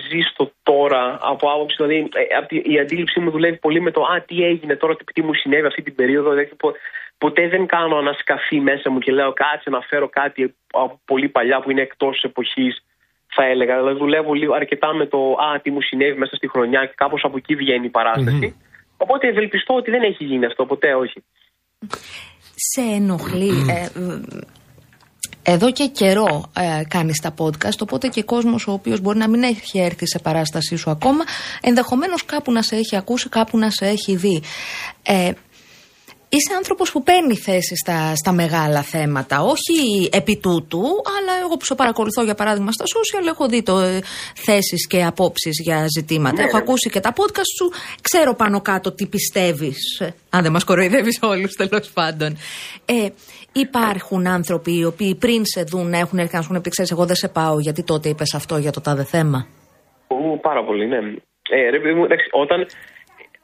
ζει 0.09 0.19
στο 0.33 0.51
τώρα 0.63 1.17
από 1.21 1.51
άποψη, 1.51 1.75
δηλαδή 1.79 2.09
ε, 2.13 2.35
απ' 2.37 2.47
τη- 2.47 2.71
η 2.73 2.79
αντίληψή 2.79 3.19
μου 3.19 3.31
δουλεύει 3.31 3.57
πολύ 3.57 3.81
με 3.81 3.91
το 3.91 4.01
«Α, 4.01 4.21
τι 4.27 4.43
έγινε 4.43 4.75
τώρα, 4.75 4.95
τι, 4.95 5.03
τι 5.03 5.21
μου 5.21 5.33
συνέβη 5.33 5.65
αυτή 5.67 5.81
την 5.81 5.95
περίοδο», 5.95 6.29
δηλαδή 6.29 6.55
πο- 6.55 6.73
ποτέ 7.17 7.47
δεν 7.47 7.65
κάνω 7.65 7.95
ανασκαφή 7.97 8.59
μέσα 8.59 8.91
μου 8.91 8.99
και 8.99 9.11
λέω 9.11 9.33
«Κάτσε 9.33 9.69
να 9.69 9.81
φέρω 9.81 10.09
κάτι 10.09 10.55
από 10.71 10.99
πολύ 11.05 11.29
παλιά 11.29 11.59
που 11.59 11.71
είναι 11.71 11.81
εκτός 11.81 12.23
εποχής», 12.23 12.83
θα 13.35 13.43
έλεγα. 13.45 13.77
Δηλαδή 13.77 13.97
δουλεύω 13.97 14.33
λίγο 14.33 14.53
αρκετά 14.53 14.93
με 14.93 15.05
το 15.05 15.17
«Α, 15.17 15.59
τι 15.61 15.71
μου 15.71 15.81
συνέβη 15.81 16.17
μέσα 16.19 16.35
στη 16.35 16.47
χρονιά» 16.49 16.85
και 16.85 16.93
κάπως 16.95 17.21
από 17.23 17.37
εκεί 17.37 17.55
βγαίνει 17.55 17.85
η 17.85 17.89
παρασταση 17.89 18.55
Οπότε 19.01 19.27
ευελπιστώ 19.27 19.75
ότι 19.75 19.91
δεν 19.91 20.01
έχει 20.03 20.23
γίνει 20.23 20.45
αυτό, 20.45 20.65
ποτέ 20.65 20.93
όχι. 20.93 21.23
Σε 22.55 22.81
ενοχλεί. 22.81 23.49
ε, 23.49 23.99
ε, 23.99 24.21
εδώ 25.51 25.71
και 25.71 25.87
καιρό 25.87 26.51
ε, 26.55 26.83
κάνεις 26.87 27.19
τα 27.21 27.33
podcast, 27.37 27.77
οπότε 27.79 28.07
και 28.07 28.23
κόσμος 28.23 28.67
ο 28.67 28.71
οποίος 28.71 28.99
μπορεί 28.99 29.17
να 29.17 29.27
μην 29.27 29.43
έχει 29.43 29.79
έρθει 29.79 30.07
σε 30.07 30.19
παράστασή 30.19 30.75
σου 30.75 30.89
ακόμα, 30.89 31.23
ενδεχομένως 31.61 32.25
κάπου 32.25 32.51
να 32.51 32.61
σε 32.61 32.75
έχει 32.75 32.95
ακούσει, 32.95 33.29
κάπου 33.29 33.57
να 33.57 33.69
σε 33.69 33.85
έχει 33.85 34.15
δει. 34.15 34.41
Ε, 35.03 35.31
Είσαι 36.31 36.53
άνθρωπος 36.57 36.91
που 36.91 37.03
παίρνει 37.03 37.35
θέση 37.35 37.75
στα, 37.75 38.15
στα 38.15 38.31
μεγάλα 38.31 38.81
θέματα, 38.81 39.41
όχι 39.41 40.09
επί 40.11 40.37
τούτου, 40.37 40.79
αλλά 41.17 41.39
εγώ 41.43 41.57
που 41.57 41.65
σε 41.65 41.75
παρακολουθώ 41.75 42.23
για 42.23 42.35
παράδειγμα 42.35 42.71
στα 42.71 42.85
social 42.85 43.27
έχω 43.27 43.47
δει 43.47 43.63
το, 43.63 43.79
ε, 43.79 44.01
θέσεις 44.35 44.87
και 44.87 45.03
απόψεις 45.03 45.59
για 45.63 45.85
ζητήματα. 45.97 46.35
Ναι, 46.35 46.43
έχω 46.43 46.57
ναι. 46.57 46.63
ακούσει 46.63 46.89
και 46.89 46.99
τα 46.99 47.13
podcast 47.15 47.51
σου, 47.57 47.71
ξέρω 48.01 48.35
πάνω 48.35 48.61
κάτω 48.61 48.91
τι 48.91 49.05
πιστεύεις, 49.05 49.99
ε, 49.99 50.13
αν 50.29 50.41
δεν 50.41 50.51
μας 50.51 50.63
κοροϊδεύεις 50.63 51.19
όλους 51.21 51.53
τέλος 51.53 51.89
πάντων. 51.93 52.37
Ε, 52.85 53.07
υπάρχουν 53.51 54.27
άνθρωποι 54.27 54.77
οι 54.79 54.85
οποίοι 54.85 55.15
πριν 55.15 55.41
σε 55.45 55.63
δουν 55.63 55.93
έχουν 55.93 56.17
έρθει 56.19 56.35
να 56.35 56.41
σου 56.41 56.47
πούνε 56.47 56.57
«Επειδή 56.59 56.69
ξέρεις 56.75 56.91
εγώ 56.91 57.05
δεν 57.05 57.15
σε 57.15 57.27
πάω 57.29 57.59
γιατί 57.59 57.83
τότε 57.83 58.09
είπες 58.09 58.33
αυτό 58.33 58.57
για 58.57 58.71
το 58.71 58.81
τάδε 58.81 59.03
θέμα. 59.03 59.47
Ου, 60.07 60.39
πάρα 60.41 60.63
πολύ, 60.63 60.87
ναι. 60.87 60.97
Ε, 61.49 61.69
ρε, 61.69 61.79
παιδί 61.79 61.93
μου, 61.93 62.03
εντάξει, 62.03 62.27
όταν 62.31 62.59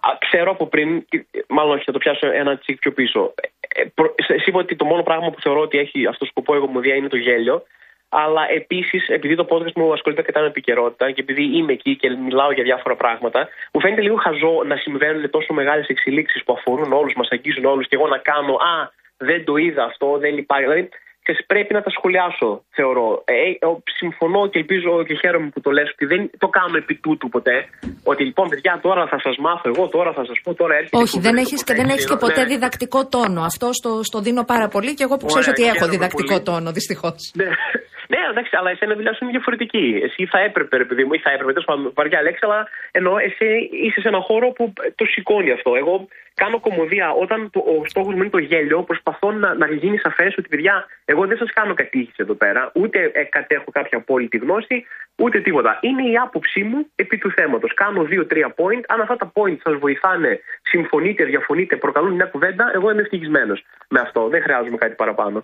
α, 0.07 0.09
ξέρω 0.29 0.51
από 0.51 0.65
πριν, 0.67 0.89
ε, 0.97 1.17
μάλλον 1.47 1.73
όχι, 1.75 1.83
θα 1.83 1.91
το 1.91 1.97
πιάσω 1.97 2.27
ένα 2.41 2.57
τσικ 2.57 2.77
πιο 2.79 2.91
πίσω. 2.91 3.33
Ε, 3.43 3.81
ε, 3.81 3.85
προ- 3.93 4.15
σε- 4.25 4.33
εσύ 4.33 4.49
είπα 4.49 4.59
ότι 4.59 4.75
το 4.75 4.85
μόνο 4.85 5.03
πράγμα 5.03 5.29
που 5.31 5.41
θεωρώ 5.41 5.61
ότι 5.61 5.77
έχει 5.77 6.07
αυτό 6.07 6.25
σκοπό 6.25 6.55
η 6.55 6.59
κομμωδία 6.59 6.95
είναι 6.95 7.07
το 7.07 7.17
γέλιο. 7.17 7.63
Αλλά 8.09 8.43
επίσης, 8.59 9.07
επειδή 9.07 9.35
το 9.35 9.45
podcast 9.51 9.75
μου 9.75 9.93
ασχολείται 9.93 10.21
αρκετά 10.21 10.39
με 10.41 10.47
επικαιρότητα 10.47 11.11
και 11.11 11.21
επειδή 11.21 11.43
είμαι 11.57 11.73
εκεί 11.73 11.95
και 11.95 12.09
μιλάω 12.09 12.51
για 12.51 12.63
διάφορα 12.63 12.95
πράγματα, 12.95 13.39
μου 13.73 13.81
φαίνεται 13.81 14.01
λίγο 14.01 14.15
χαζό 14.25 14.53
να 14.71 14.75
συμβαίνουν 14.75 15.29
τόσο 15.29 15.53
μεγάλες 15.53 15.87
εξελίξεις 15.87 16.43
που 16.43 16.53
αφορούν 16.57 16.91
όλους, 16.93 17.13
μας 17.15 17.27
αγγίζουν 17.31 17.65
όλους 17.65 17.87
και 17.87 17.95
εγώ 17.95 18.07
να 18.07 18.17
κάνω 18.17 18.53
Α, 18.53 18.75
δεν 19.17 19.45
το 19.45 19.55
είδα 19.55 19.83
αυτό, 19.83 20.17
δεν 20.17 20.37
υπάρχει. 20.37 20.65
Δηλαδή, 20.65 20.89
ξέρεις, 20.89 21.04
πρέπει 21.51 21.73
να 21.73 21.81
τα 21.81 21.89
σχολιάσω, 21.89 22.49
θεωρώ. 22.77 23.07
Ε, 23.25 23.33
ε, 23.33 23.67
συμφωνώ 24.01 24.41
και 24.51 24.59
ελπίζω 24.59 24.91
και 25.07 25.15
χαίρομαι 25.21 25.49
που 25.53 25.61
το 25.61 25.71
λες 25.71 25.89
ότι 25.93 26.05
δεν 26.05 26.21
το 26.37 26.47
κάνω 26.47 26.77
επί 26.77 26.95
τούτου 26.95 27.29
ποτέ. 27.29 27.57
Ότι 28.03 28.23
λοιπόν, 28.23 28.45
παιδιά, 28.49 28.79
τώρα 28.81 29.03
θα 29.11 29.19
σας 29.25 29.35
μάθω 29.37 29.65
εγώ, 29.73 29.83
τώρα 29.87 30.11
θα 30.17 30.23
σας 30.25 30.37
πω, 30.43 30.53
τώρα 30.53 30.73
έρχεται. 30.75 30.97
Όχι, 30.97 31.17
η 31.17 31.21
δεν 31.21 31.31
κουβέντα 31.31 31.41
έχεις 31.41 31.59
που 31.59 31.65
και, 31.67 31.73
θα 31.73 31.81
δεν 31.81 31.89
έχεις, 31.89 32.05
έχεις 32.05 32.11
και 32.11 32.23
ποτέ 32.25 32.41
ναι. 32.41 32.51
διδακτικό 32.53 32.99
τόνο. 33.13 33.41
Αυτό 33.51 33.67
στο, 33.79 33.91
στο 34.09 34.17
δίνω 34.25 34.43
πάρα 34.53 34.67
πολύ 34.73 34.91
και 34.97 35.03
εγώ 35.07 35.15
που 35.17 35.25
ξέρεις 35.31 35.47
Ωραία, 35.47 35.55
ότι 35.55 35.63
έχω 35.63 35.73
χαίρομαι 35.75 35.95
διδακτικό 35.95 36.35
πολύ. 36.37 36.47
τόνο, 36.49 36.69
δυστυχώς. 36.77 37.19
Ναι, 37.41 37.49
ναι, 38.13 38.19
εντάξει, 38.31 38.53
αλλά 38.59 38.69
εσένα 38.75 38.93
η 38.95 38.97
δουλειάς 38.99 39.15
σου 39.15 39.23
είναι 39.23 39.35
διαφορετική. 39.37 39.85
Εσύ 40.07 40.21
θα 40.33 40.39
έπρεπε, 40.47 40.73
ρε 40.83 40.87
παιδί 40.89 41.03
μου, 41.05 41.13
ή 41.17 41.19
θα 41.25 41.31
έπρεπε, 41.35 41.51
τέλος 41.55 41.69
πάντων, 41.69 41.83
βαριά 41.97 42.19
λέξη, 42.25 42.41
αλλά 42.47 42.59
εννοώ, 42.97 43.13
εσύ 43.27 43.47
είσαι 43.85 43.99
σε 44.03 44.07
έναν 44.11 44.23
χώρο 44.29 44.47
που 44.57 44.63
το 44.99 45.05
σηκώνει 45.13 45.51
αυτό. 45.57 45.71
Εγώ 45.81 45.93
κάνω 46.41 46.57
κομμωδία 46.67 47.07
όταν 47.23 47.39
το, 47.53 47.59
ο 47.73 47.75
στόχος 47.91 48.13
μου 48.13 48.21
είναι 48.23 48.35
το 48.37 48.43
γέλιο, 48.49 48.79
προσπαθώ 48.89 49.27
να, 49.31 49.49
να 49.61 49.65
γίνει 49.81 49.97
σαφές 49.97 50.31
ότι, 50.39 50.47
παιδιά, 50.53 50.75
εγώ 51.15 51.23
δεν 51.29 51.37
σας 51.41 51.51
κάνω 51.57 51.73
κατήχηση 51.81 52.19
εδώ 52.25 52.35
πέρα, 52.43 52.61
ούτε 52.81 52.99
ε, 53.19 53.23
κατέχω 53.37 53.69
κάποια 53.77 53.97
απόλυτη 54.01 54.37
γνώση, 54.43 54.75
ούτε 55.23 55.37
τίποτα. 55.45 55.71
Είναι 55.87 56.03
η 56.13 56.15
άποψή 56.25 56.61
μου 56.69 56.79
επί 56.95 57.17
του 57.21 57.29
θέματος. 57.37 57.71
Κάνω 57.81 58.01
δύο-τρία 58.11 58.49
point. 58.59 58.83
Αν 58.93 58.99
αυτά 59.01 59.15
τα 59.21 59.27
point 59.35 59.57
σας 59.65 59.75
βοηθάνε, 59.83 60.31
συμφωνείτε, 60.71 61.23
διαφωνείτε, 61.31 61.75
προκαλούν 61.75 62.13
μια 62.19 62.25
κουβέντα, 62.33 62.65
εγώ 62.77 62.91
είμαι 62.91 63.01
ευτυχισμένος 63.01 63.59
με 63.93 63.99
αυτό. 64.05 64.21
Δεν 64.33 64.41
χρειάζομαι 64.45 64.77
κάτι 64.83 64.95
παραπάνω. 65.01 65.37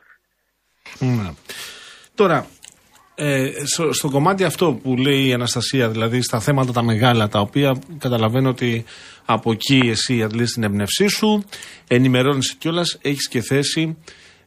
Ναι. 1.00 1.30
Τώρα, 2.16 2.38
ε, 3.16 3.52
στο, 3.64 3.94
στο 3.94 4.10
κομμάτι 4.10 4.44
αυτό 4.44 4.80
που 4.84 4.98
λέει 4.98 5.28
η 5.28 5.34
Αναστασία, 5.34 5.90
δηλαδή 5.90 6.22
στα 6.22 6.40
θέματα 6.40 6.72
τα 6.72 6.84
μεγάλα, 6.84 7.28
τα 7.28 7.40
οποία 7.40 7.82
καταλαβαίνω 8.00 8.50
ότι 8.50 8.86
από 9.26 9.52
εκεί 9.52 9.80
εσύ 9.90 10.24
αντλείς 10.24 10.52
την 10.52 10.64
εμπνευσή 10.64 11.08
σου, 11.08 11.44
ενημερώνεις 11.88 12.56
κιόλας, 12.56 13.00
έχεις 13.02 13.28
και 13.28 13.42
θέση. 13.42 13.98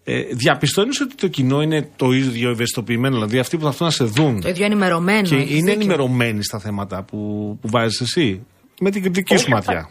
Ε, 0.06 0.22
διαπιστώνεις 0.22 1.00
ότι 1.00 1.14
το 1.14 1.28
κοινό 1.28 1.62
είναι 1.62 1.88
το 1.96 2.10
ίδιο 2.10 2.50
ευαισθητοποιημένο, 2.50 3.14
δηλαδή 3.14 3.38
αυτοί 3.38 3.56
που 3.56 3.62
θα 3.62 3.68
έρθουν 3.68 3.86
να 3.86 3.92
σε 3.92 4.04
δουν 4.04 4.40
Το 4.40 4.48
ίδιο 4.48 4.64
ενημερωμένο. 4.64 5.28
και 5.28 5.34
έχεις 5.34 5.50
είναι 5.50 5.60
δίκιο. 5.60 5.72
ενημερωμένοι 5.72 6.44
στα 6.44 6.58
θέματα 6.58 7.04
που, 7.08 7.18
που 7.60 7.68
βάζεις 7.68 8.00
εσύ, 8.00 8.46
με 8.80 8.90
την 8.90 9.02
κριτική 9.02 9.36
σου 9.36 9.42
Όχι, 9.44 9.52
ματιά. 9.52 9.88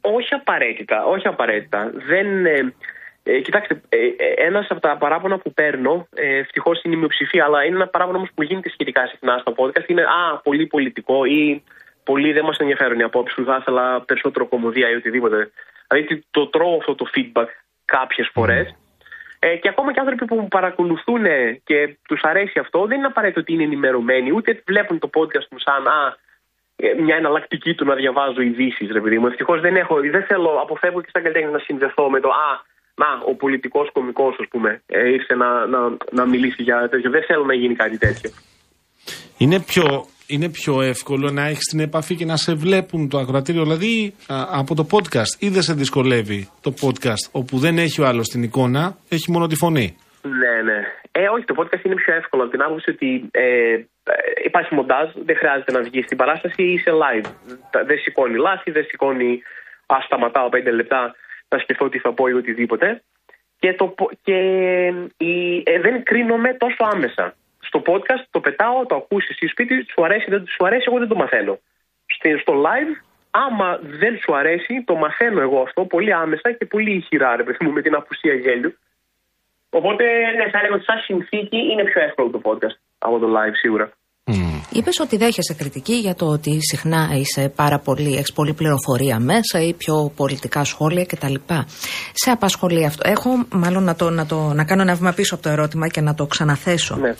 Όχι 0.00 0.34
απαραίτητα, 0.34 1.04
όχι 1.04 1.26
απαραίτητα. 1.28 1.90
Δεν, 2.10 2.46
ε, 2.46 2.74
ε, 3.22 3.40
κοιτάξτε, 3.40 3.80
ε, 3.88 3.96
ε, 3.96 4.46
ένας 4.48 4.66
από 4.68 4.80
τα 4.80 4.96
παράπονα 4.98 5.38
που 5.38 5.52
παίρνω, 5.52 6.08
ε, 6.14 6.38
ευτυχώς 6.38 6.82
είναι 6.82 6.94
η 6.94 6.98
μειοψηφία, 6.98 7.44
αλλά 7.44 7.64
είναι 7.64 7.76
ένα 7.76 7.88
παράπονο 7.88 8.16
όμως 8.16 8.30
που 8.34 8.42
γίνεται 8.42 8.68
σχετικά 8.70 9.06
συχνά 9.06 9.38
στο 9.38 9.52
podcast, 9.60 9.88
είναι 9.88 10.02
«Α, 10.02 10.40
πολύ 10.42 10.66
πολιτικό» 10.66 11.24
ή 11.24 11.62
«Πολύ 12.04 12.32
δεν 12.32 12.44
μας 12.44 12.56
ενδιαφέρουν 12.58 12.98
οι 12.98 13.02
απόψεις 13.02 13.34
σου, 13.36 13.44
θα 13.44 13.56
ήθελα 13.60 14.02
περισσότερο 14.04 14.48
κομμωδία» 14.48 14.90
ή 14.90 14.94
οτιδήποτε. 14.94 15.50
Δηλαδή 15.88 16.24
το 16.30 16.48
τρώω 16.48 16.76
αυτό 16.76 16.94
το 16.94 17.06
feedback 17.14 17.48
κάποιες 17.84 18.30
φορές. 18.32 18.74
Ε, 19.42 19.56
και 19.56 19.68
ακόμα 19.68 19.92
και 19.92 20.00
άνθρωποι 20.00 20.24
που 20.24 20.34
μου 20.34 20.48
παρακολουθούν 20.48 21.24
και 21.64 21.96
τους 22.08 22.20
αρέσει 22.22 22.58
αυτό, 22.58 22.86
δεν 22.86 22.98
είναι 22.98 23.06
απαραίτητο 23.06 23.40
ότι 23.40 23.52
είναι 23.52 23.62
ενημερωμένοι, 23.62 24.32
ούτε 24.32 24.62
βλέπουν 24.66 24.98
το 24.98 25.10
podcast 25.14 25.46
μου 25.50 25.58
σαν 25.58 25.86
«Α, 25.86 26.16
ε, 26.76 26.94
μια 27.02 27.16
εναλλακτική 27.16 27.74
του 27.74 27.84
να 27.84 27.94
διαβάζω 27.94 28.40
ειδήσεις, 28.40 28.90
ρε 28.90 29.00
παιδί 29.00 29.18
μου. 29.18 29.26
Ευτυχώς 29.26 29.60
δεν 29.60 29.76
έχω, 29.76 30.00
δεν 30.00 30.24
θέλω, 30.24 30.50
αποφεύγω 30.50 31.00
και 31.00 31.08
στα 31.08 31.20
καλλιτέχνη 31.20 31.50
να 31.50 31.58
συνδεθώ 31.58 32.10
με 32.10 32.20
το 32.20 32.28
Α, 32.28 32.50
να, 32.94 33.06
ο 33.26 33.34
πολιτικός 33.34 33.90
κωμικός, 33.92 34.36
ας 34.40 34.48
πούμε, 34.48 34.82
ε, 34.86 35.08
ήρθε 35.08 35.34
να, 35.34 35.66
να, 35.66 35.96
να 36.10 36.26
μιλήσει 36.26 36.62
για 36.62 36.88
τέτοιο. 36.88 37.10
Δεν 37.10 37.22
θέλω 37.22 37.44
να 37.44 37.54
γίνει 37.54 37.74
κάτι 37.74 37.98
τέτοιο. 37.98 38.30
Είναι 39.38 39.60
πιο, 39.60 40.06
είναι 40.30 40.48
πιο 40.48 40.82
εύκολο 40.82 41.30
να 41.30 41.46
έχεις 41.46 41.64
την 41.64 41.80
επαφή 41.80 42.14
και 42.14 42.24
να 42.24 42.36
σε 42.36 42.54
βλέπουν 42.54 43.08
το 43.08 43.18
ακροατήριο, 43.18 43.62
δηλαδή 43.62 44.14
α, 44.26 44.44
από 44.50 44.74
το 44.74 44.86
podcast. 44.90 45.32
Ή 45.38 45.48
δεν 45.48 45.62
σε 45.62 45.74
δυσκολεύει 45.74 46.48
το 46.60 46.74
podcast, 46.82 47.24
όπου 47.32 47.58
δεν 47.58 47.78
έχει 47.78 48.00
ο 48.00 48.06
άλλος 48.06 48.28
την 48.28 48.42
εικόνα, 48.42 48.96
έχει 49.08 49.30
μόνο 49.30 49.46
τη 49.46 49.54
φωνή. 49.56 49.96
Ναι, 50.22 50.62
ναι. 50.72 50.78
Ε, 51.12 51.28
όχι, 51.28 51.44
το 51.44 51.54
podcast 51.58 51.84
είναι 51.84 51.94
πιο 51.94 52.14
εύκολο 52.14 52.42
από 52.42 52.50
την 52.50 52.62
άποψη 52.62 52.90
ότι 52.90 53.28
ε, 53.30 53.42
ε, 53.72 53.82
υπάρχει 54.44 54.74
μοντάζ, 54.74 55.08
δεν 55.24 55.36
χρειάζεται 55.36 55.72
να 55.72 55.82
βγεις 55.82 56.04
στην 56.04 56.16
παράσταση, 56.16 56.62
είσαι 56.62 56.90
live. 57.02 57.26
Τα- 57.70 57.84
Δεν 57.84 57.98
σηκώνει 57.98 58.36
λάθη, 58.38 58.70
δεν 58.70 58.84
σηκώνει 58.84 59.42
Α, 59.86 59.96
σταματάω 60.04 60.48
πέντε 60.48 60.70
λεπτά. 60.70 61.14
να 61.48 61.58
σκεφτώ 61.58 61.88
τι 61.88 61.98
θα 61.98 62.12
πω 62.12 62.26
ή 62.26 62.32
οτιδήποτε. 62.32 63.02
Και, 63.58 63.74
το, 63.74 63.86
πο- 63.86 64.10
και 64.22 64.36
η, 65.16 65.62
ε, 65.64 65.80
δεν 65.80 66.02
κρίνομαι 66.02 66.54
τόσο 66.54 66.76
άμεσα. 66.94 67.34
Στο 67.70 67.82
podcast 67.86 68.22
το 68.30 68.40
πετάω, 68.40 68.86
το 68.86 68.94
ακούσει 68.94 69.26
εσύ 69.30 69.46
σπίτι, 69.46 69.86
σου 69.92 70.04
αρέσει, 70.04 70.26
δεν 70.28 70.46
σου 70.46 70.66
αρέσει, 70.66 70.84
εγώ 70.86 70.98
δεν 70.98 71.08
το 71.08 71.14
μαθαίνω. 71.14 71.58
Στη- 72.06 72.38
Στο 72.38 72.62
live, 72.66 72.92
άμα 73.30 73.78
δεν 73.82 74.18
σου 74.18 74.34
αρέσει, 74.34 74.82
το 74.86 74.94
μαθαίνω 74.94 75.40
εγώ 75.40 75.60
αυτό 75.60 75.84
πολύ 75.84 76.12
άμεσα 76.12 76.52
και 76.52 76.66
πολύ 76.66 76.90
ηχηρά, 76.90 77.36
ρε 77.36 77.42
παιδί 77.42 77.64
μου, 77.64 77.72
με 77.72 77.82
την 77.82 77.94
απουσία 77.94 78.34
γέλιου. 78.34 78.74
Οπότε, 79.70 80.04
ναι, 80.36 80.50
θα 80.50 80.58
έλεγα 80.58 80.74
ότι 80.74 80.84
σαν 80.84 80.98
συνθήκη 80.98 81.56
είναι 81.56 81.84
πιο 81.84 82.02
εύκολο 82.02 82.30
το 82.30 82.40
podcast 82.44 82.76
από 82.98 83.18
το 83.18 83.38
live 83.38 83.56
σίγουρα. 83.56 83.92
Είπες 84.70 84.98
ότι 85.00 85.16
δέχεσαι 85.16 85.54
κριτική 85.54 85.94
για 85.94 86.14
το 86.14 86.26
ότι 86.26 86.58
συχνά 86.60 87.10
είσαι 87.14 87.48
πάρα 87.48 87.78
πολύ, 87.78 88.14
έχεις 88.16 88.32
πολλή 88.32 88.52
πληροφορία 88.52 89.18
μέσα 89.18 89.62
ή 89.62 89.72
πιο 89.72 90.12
πολιτικά 90.16 90.64
σχόλια 90.64 91.04
κτλ. 91.04 91.34
Σε 92.12 92.30
απασχολεί 92.30 92.84
αυτό. 92.84 93.08
Έχω 93.08 93.30
μάλλον 93.52 93.84
να, 93.84 93.94
το, 93.94 94.10
να, 94.10 94.26
το, 94.26 94.52
να 94.54 94.64
κάνω 94.64 94.82
ένα 94.82 94.94
βήμα 94.94 95.12
πίσω 95.12 95.34
από 95.34 95.42
το 95.42 95.48
ερώτημα 95.48 95.88
και 95.88 96.00
να 96.00 96.14
το 96.14 96.26
ξαναθέσω. 96.26 96.96
Ναι. 96.96 97.14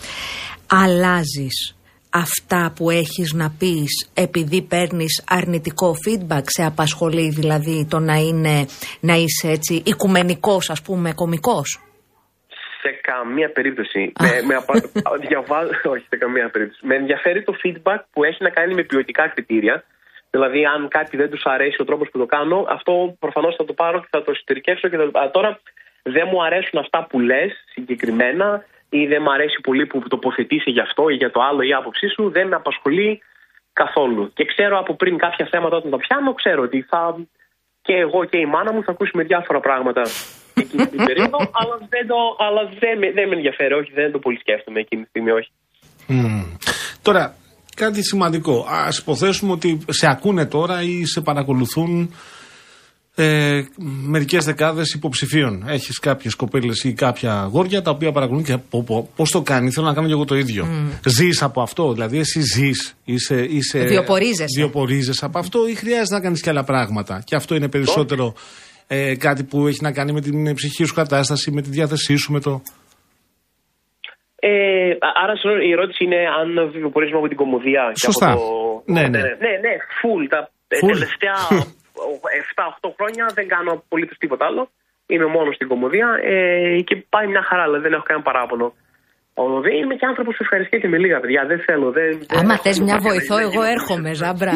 Αλλάζεις 0.67 1.75
αυτά 2.09 2.71
που 2.75 2.89
έχεις 2.89 3.33
να 3.33 3.49
πεις 3.57 4.07
επειδή 4.13 4.61
παίρνεις 4.61 5.23
αρνητικό 5.27 5.95
feedback; 6.05 6.41
Σε 6.45 6.65
απασχολεί 6.65 7.29
δηλαδή 7.29 7.85
το 7.89 7.99
να, 7.99 8.15
είναι, 8.15 8.65
να 8.99 9.15
είσαι 9.15 9.47
έτσι 9.47 9.81
οικουμενικός 9.85 10.69
ας 10.69 10.81
πούμε 10.81 11.13
κομικός; 11.13 11.79
Σε 12.81 12.89
καμία 13.01 13.49
περίπτωση. 13.51 14.11
με, 14.19 14.41
με 14.47 14.55
απα... 14.55 14.73
διαβάζω, 15.27 15.71
όχι 15.85 16.05
σε 16.09 16.17
καμία 16.17 16.49
περίπτωση. 16.49 16.85
Με 16.85 16.95
ενδιαφέρει 16.95 17.43
το 17.43 17.55
feedback 17.63 17.99
που 18.11 18.23
έχει 18.23 18.43
να 18.43 18.49
κάνει 18.49 18.73
με 18.73 18.83
ποιοτικά 18.83 19.27
κριτήρια. 19.27 19.83
Δηλαδή, 20.29 20.65
αν 20.65 20.87
κάτι 20.87 21.17
δεν 21.17 21.29
τους 21.29 21.43
αρέσει 21.43 21.81
ο 21.81 21.85
τρόπος 21.85 22.09
που 22.09 22.17
το 22.17 22.25
κάνω, 22.25 22.65
αυτό 22.69 23.15
προφανώς 23.19 23.55
θα 23.55 23.65
το 23.65 23.73
πάρω 23.73 23.99
και 23.99 24.07
θα 24.09 24.23
το 24.23 24.31
εσωτερικεύσω 24.31 24.87
και 24.87 24.97
θα... 24.97 25.19
Α, 25.19 25.31
Τώρα, 25.31 25.59
δεν 26.03 26.27
μου 26.31 26.43
αρέσουν 26.43 26.79
αυτά 26.79 27.07
που 27.09 27.19
λες 27.19 27.51
συγκεκριμένα 27.73 28.65
ή 28.89 29.07
δεν 29.07 29.21
μου 29.21 29.31
αρέσει 29.31 29.61
πολύ 29.61 29.85
που 29.85 30.07
τοποθετήσει 30.07 30.69
γι' 30.71 30.79
αυτό 30.79 31.09
ή 31.09 31.13
για 31.13 31.31
το 31.31 31.41
άλλο 31.41 31.61
ή 31.61 31.67
η 31.67 31.73
άποψή 31.73 32.07
σου, 32.07 32.29
δεν 32.29 32.47
με 32.47 32.55
απασχολεί 32.55 33.21
καθόλου. 33.73 34.31
Και 34.33 34.45
ξέρω 34.45 34.77
από 34.77 34.93
πριν 34.95 35.17
κάποια 35.17 35.47
θέματα 35.51 35.75
όταν 35.75 35.91
τα 35.91 35.97
πιάνω, 35.97 36.33
ξέρω 36.33 36.61
ότι 36.61 36.81
θα 36.81 37.15
και 37.81 37.93
εγώ 37.93 38.25
και 38.25 38.37
η 38.37 38.45
μάνα 38.45 38.73
μου 38.73 38.83
θα 38.83 38.91
ακούσουμε 38.91 39.23
διάφορα 39.23 39.59
πράγματα 39.59 40.01
εκείνη 40.53 40.87
την 40.87 41.05
περίοδο, 41.05 41.37
αλλά 41.59 41.75
δεν, 41.93 42.07
το, 42.11 42.19
αλλά 42.45 42.61
δεν, 42.79 42.97
με, 43.01 43.07
δεν 43.17 43.27
με 43.29 43.35
ενδιαφέρει, 43.35 43.73
όχι, 43.73 43.91
δεν 43.93 44.11
το 44.11 44.19
πολύ 44.19 44.37
σκέφτομαι 44.39 44.79
εκείνη 44.79 45.01
τη 45.03 45.09
στιγμή, 45.09 45.31
όχι. 45.31 45.51
Μμμ. 46.07 46.43
Τώρα, 47.01 47.35
κάτι 47.75 48.03
σημαντικό. 48.03 48.55
Α 48.59 48.87
υποθέσουμε 48.99 49.51
ότι 49.51 49.79
σε 49.89 50.07
ακούνε 50.09 50.45
τώρα 50.45 50.81
ή 50.81 51.05
σε 51.05 51.21
παρακολουθούν 51.21 52.13
ε, 53.15 53.61
μερικές 54.07 54.45
δεκάδες 54.45 54.93
υποψηφίων. 54.93 55.63
Έχεις 55.67 55.99
κάποιες 55.99 56.35
κοπέλες 56.35 56.83
ή 56.83 56.93
κάποια 56.93 57.33
αγόρια 57.33 57.81
τα 57.81 57.91
οποία 57.91 58.11
παρακολουθούν 58.11 58.55
και 58.55 58.77
πώς 59.15 59.29
το 59.31 59.41
κάνει. 59.41 59.71
Θέλω 59.71 59.87
να 59.87 59.93
κάνω 59.93 60.07
και 60.07 60.13
εγώ 60.13 60.25
το 60.25 60.35
ίδιο. 60.35 60.67
Ζεις 61.05 61.41
από 61.41 61.61
αυτό, 61.61 61.93
δηλαδή 61.93 62.19
εσύ 62.19 62.41
ζεις. 62.41 62.95
Είσαι, 63.05 63.45
είσαι, 63.49 63.79
Βιοπορίζεσαι. 63.79 64.59
βιοπορίζεσαι 64.59 65.25
από 65.25 65.39
αυτό 65.39 65.67
ή 65.67 65.75
χρειάζεται 65.75 66.13
να 66.13 66.21
κάνεις 66.21 66.41
και 66.41 66.49
άλλα 66.49 66.63
πράγματα. 66.63 67.23
Και 67.25 67.35
αυτό 67.35 67.55
είναι 67.55 67.69
περισσότερο 67.69 68.33
ε, 68.93 69.15
κάτι 69.15 69.43
που 69.43 69.67
έχει 69.67 69.81
να 69.81 69.91
κάνει 69.91 70.11
με 70.11 70.21
την 70.21 70.53
ψυχική 70.53 70.83
σου 70.83 70.93
κατάσταση, 70.93 71.51
με 71.51 71.61
τη 71.61 71.69
διάθεσή 71.69 72.15
σου, 72.15 72.31
με 72.31 72.39
το. 72.39 72.61
Ε, 74.35 74.51
άρα 75.23 75.35
συγγνώμη, 75.35 75.67
η 75.67 75.71
ερώτηση 75.71 76.03
είναι 76.03 76.21
αν 76.39 76.49
βιοπορίζουμε 76.71 77.17
από 77.17 77.27
την 77.27 77.37
κομμωδία. 77.37 77.83
και 77.93 78.05
Σωστά. 78.09 78.31
Από 78.31 78.39
το... 78.39 78.91
Ναι, 78.93 79.01
ναι. 79.01 79.21
ναι, 79.43 79.53
ναι, 79.65 79.73
full. 79.99 80.23
Τα 80.33 80.39
Full. 80.81 80.91
τελευταία 80.91 81.37
7-8 82.85 82.89
χρόνια 82.97 83.25
δεν 83.37 83.47
κάνω 83.47 83.71
απολύτως 83.71 84.17
τίποτα 84.17 84.45
άλλο. 84.45 84.69
Είμαι 85.05 85.25
μόνος 85.25 85.55
στην 85.55 85.67
κομμωδία 85.67 86.07
ε, 86.23 86.81
και 86.87 86.95
πάει 87.13 87.27
μια 87.27 87.43
χαρά, 87.49 87.63
δηλαδή 87.63 87.83
δεν 87.83 87.93
έχω 87.93 88.03
κανένα 88.07 88.25
παράπονο. 88.29 88.67
Ο, 89.33 89.43
δεν 89.65 89.73
είμαι 89.81 89.95
και 89.99 90.05
άνθρωπος 90.11 90.33
που 90.37 90.43
ευχαριστιέται 90.47 90.87
με 90.93 90.97
λίγα 91.03 91.19
παιδιά. 91.23 91.41
Δεν 91.51 91.59
θέλω. 91.67 91.87
Δεν, 91.97 92.09
δεν 92.29 92.39
Άμα 92.39 92.53
έχω 92.53 92.63
θες 92.65 92.77
μια 92.79 92.95
κάποια 92.95 93.09
βοηθό, 93.09 93.35
να 93.35 93.41
εγώ 93.47 93.61
γίνω 93.61 93.73
έρχομαι, 93.75 94.09
περισσότερο. 94.09 94.21
Ζάμπρα. 94.21 94.55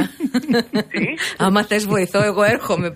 Τι; 0.93 1.05
Άμα 1.45 1.61
θες 1.69 1.83
βοηθό, 1.95 2.21
εγώ 2.31 2.43
έρχομαι. 2.55 2.87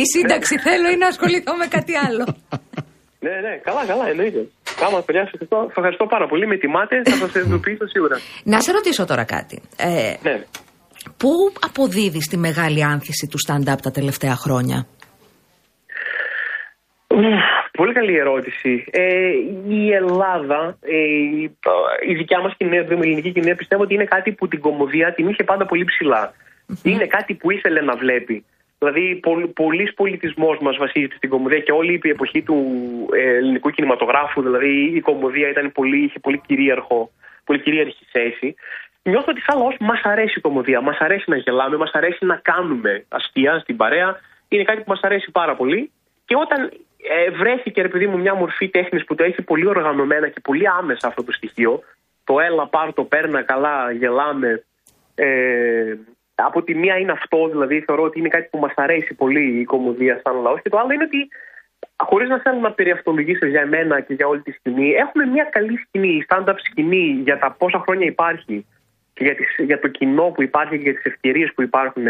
Η 0.00 0.02
σύνταξη 0.14 0.54
θέλω 0.66 0.88
ή 0.94 0.96
να 1.02 1.06
ασχοληθώ 1.12 1.52
με 1.62 1.66
κάτι 1.76 1.92
άλλο. 2.06 2.24
Ναι, 3.26 3.34
ναι, 3.46 3.52
καλά, 3.66 3.82
καλά, 3.90 4.04
εννοείται. 4.12 4.40
Κάμα, 4.80 4.98
παιδιά, 5.06 5.22
σας 5.24 5.32
ευχαριστώ, 5.32 5.58
σας 5.66 5.76
ευχαριστώ 5.76 6.06
πάρα 6.14 6.26
πολύ. 6.30 6.44
Με 6.52 6.56
τιμάτε, 6.62 6.96
θα 7.04 7.16
σας 7.22 7.34
ειδοποιήσω 7.34 7.86
σίγουρα. 7.94 8.16
Να 8.52 8.60
σε 8.60 8.70
ρωτήσω 8.72 9.04
τώρα 9.10 9.24
κάτι. 9.24 9.56
Ε, 9.76 10.14
Ναι. 10.28 10.36
Πού 11.16 11.30
αποδίδεις 11.68 12.26
τη 12.28 12.36
μεγάλη 12.36 12.84
άνθηση 12.84 13.26
του 13.30 13.38
stand-up 13.46 13.78
τα 13.82 13.90
τελευταία 13.90 14.36
χρόνια; 14.36 14.86
Ουφ, 17.12 17.42
Πολύ 17.72 17.92
καλή 17.92 18.16
ερώτηση. 18.16 18.84
Ε, 18.90 19.30
η 19.68 19.92
Ελλάδα, 19.92 20.78
ε, 20.80 20.96
η, 20.96 21.58
η 22.08 22.14
δικιά 22.14 22.40
μας 22.40 22.54
κοινωνία, 22.56 22.80
η 22.80 22.92
ελληνική 22.92 23.32
κοινωνία, 23.32 23.54
πιστεύω 23.54 23.82
ότι 23.82 23.94
είναι 23.94 24.04
κάτι 24.04 24.32
που 24.32 24.48
την 24.48 24.60
κομμωδία 24.60 25.12
την 25.14 25.28
είχε 25.28 25.44
πάντα 25.44 25.66
πολύ 25.66 25.84
ψηλά. 25.84 26.32
Είναι 26.82 27.06
κάτι 27.06 27.34
που 27.34 27.50
ήθελε 27.50 27.80
να 27.80 27.96
βλέπει. 27.96 28.44
Δηλαδή, 28.78 29.20
πολλή 29.54 29.92
πολιτισμός 29.92 30.58
μας 30.60 30.76
βασίζεται 30.76 31.14
στην 31.16 31.28
κομμωδία 31.28 31.58
και 31.58 31.72
όλη 31.72 32.00
η 32.02 32.08
εποχή 32.08 32.42
του 32.42 32.56
ε, 33.12 33.36
ελληνικού 33.36 33.70
κινηματογράφου, 33.70 34.42
δηλαδή 34.42 34.92
η 34.94 35.00
κομμωδία 35.00 35.48
ήταν 35.48 35.72
πολύ, 35.72 36.04
είχε 36.04 36.18
πολύ, 36.18 36.40
κυρίαρχο, 36.46 37.10
πολύ 37.44 37.60
κυρίαρχη 37.60 38.04
θέση. 38.10 38.54
Νιώθω 39.02 39.26
ότι 39.28 39.40
σαν 39.40 39.58
λαός 39.58 39.76
μας 39.80 40.00
αρέσει 40.02 40.34
η 40.36 40.40
κομμωδία, 40.40 40.80
μας 40.80 40.98
αρέσει 40.98 41.24
να 41.30 41.36
γελάμε, 41.36 41.76
μας 41.76 41.90
αρέσει 41.92 42.24
να 42.24 42.36
κάνουμε 42.36 43.04
αστεία 43.08 43.58
στην 43.58 43.76
παρέα. 43.76 44.20
Είναι 44.48 44.62
κάτι 44.62 44.78
που 44.78 44.90
μας 44.90 45.00
αρέσει 45.02 45.30
πάρα 45.30 45.56
πολύ. 45.56 45.90
Και 46.24 46.36
όταν 46.36 46.70
ε, 47.02 47.30
βρέθηκε, 47.30 47.82
ρε 47.82 47.88
παιδί 47.88 48.06
μου, 48.06 48.18
μια 48.18 48.34
μορφή 48.34 48.68
τέχνης 48.68 49.04
που 49.04 49.14
το 49.14 49.24
έχει 49.24 49.42
πολύ 49.42 49.66
οργανωμένα 49.66 50.28
και 50.28 50.40
πολύ 50.40 50.68
άμεσα 50.68 51.06
αυτό 51.06 51.24
το 51.24 51.32
στοιχείο, 51.32 51.82
το 52.24 52.40
έλα, 52.40 52.66
πάρ 52.66 52.92
το, 52.92 53.04
παίρνα 53.04 53.42
καλά, 53.42 53.92
γελάμε. 53.92 54.64
Ε, 55.14 55.94
από 56.34 56.62
τη 56.62 56.74
μία 56.74 56.98
είναι 56.98 57.12
αυτό, 57.12 57.48
δηλαδή 57.48 57.80
θεωρώ 57.80 58.02
ότι 58.02 58.18
είναι 58.18 58.28
κάτι 58.28 58.48
που 58.50 58.58
μας 58.58 58.72
αρέσει 58.74 59.14
πολύ 59.14 59.60
η 59.60 59.64
κομμωδία 59.64 60.20
σαν 60.24 60.42
λαός 60.42 60.62
και 60.62 60.68
το 60.68 60.78
άλλο 60.78 60.92
είναι 60.92 61.04
ότι 61.04 61.28
χωρίς 61.96 62.28
να 62.28 62.38
θέλω 62.40 62.60
να 62.60 62.72
περιαυτολογήσω 62.72 63.46
για 63.46 63.60
εμένα 63.60 64.00
και 64.00 64.14
για 64.14 64.26
όλη 64.26 64.40
τη 64.40 64.50
σκηνή, 64.50 64.90
έχουμε 64.90 65.24
μια 65.24 65.44
καλή 65.44 65.76
σκηνή, 65.76 66.08
η 66.08 66.26
stand-up 66.28 66.54
σκηνή 66.58 67.20
για 67.24 67.38
τα 67.38 67.50
πόσα 67.58 67.78
χρόνια 67.78 68.06
υπάρχει 68.06 68.66
και 69.12 69.24
για, 69.24 69.34
τις, 69.34 69.48
για 69.58 69.80
το 69.80 69.88
κοινό 69.88 70.24
που 70.24 70.42
υπάρχει 70.42 70.76
και 70.76 70.82
για 70.82 70.94
τις 70.94 71.04
ευκαιρίες 71.04 71.52
που 71.54 71.62
υπάρχουν, 71.62 72.04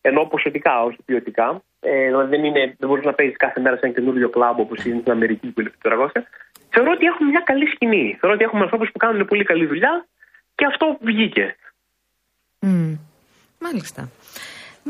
ενώ 0.00 0.24
ποσοτικά, 0.24 0.82
όχι 0.82 0.98
ποιοτικά. 1.04 1.62
Ε, 1.90 2.06
δηλαδή 2.10 2.28
δεν, 2.34 2.42
είναι, 2.48 2.62
δεν 2.80 2.86
μπορείς 2.88 3.04
να 3.10 3.14
παίζεις 3.18 3.36
κάθε 3.44 3.58
μέρα 3.64 3.76
σε 3.76 3.82
ένα 3.86 3.94
καινούριο 3.96 4.28
κλαμπ 4.34 4.58
όπως 4.64 4.78
είναι 4.84 5.00
στην 5.00 5.12
Αμερική 5.16 5.46
που 5.52 5.60
είναι 5.60 5.70
το 5.82 6.10
Θεωρώ 6.74 6.90
ότι 6.96 7.04
έχουμε 7.10 7.28
μια 7.34 7.42
καλή 7.50 7.66
σκηνή. 7.74 8.04
Θεωρώ 8.20 8.34
ότι 8.36 8.44
έχουμε 8.48 8.62
ανθρώπους 8.66 8.88
που 8.92 8.98
κάνουν 9.04 9.20
πολύ 9.30 9.44
καλή 9.50 9.66
δουλειά 9.72 9.92
και 10.56 10.64
αυτό 10.70 10.84
βγήκε. 11.08 11.44
Μμ. 12.66 12.92
Μάλιστα. 13.64 14.02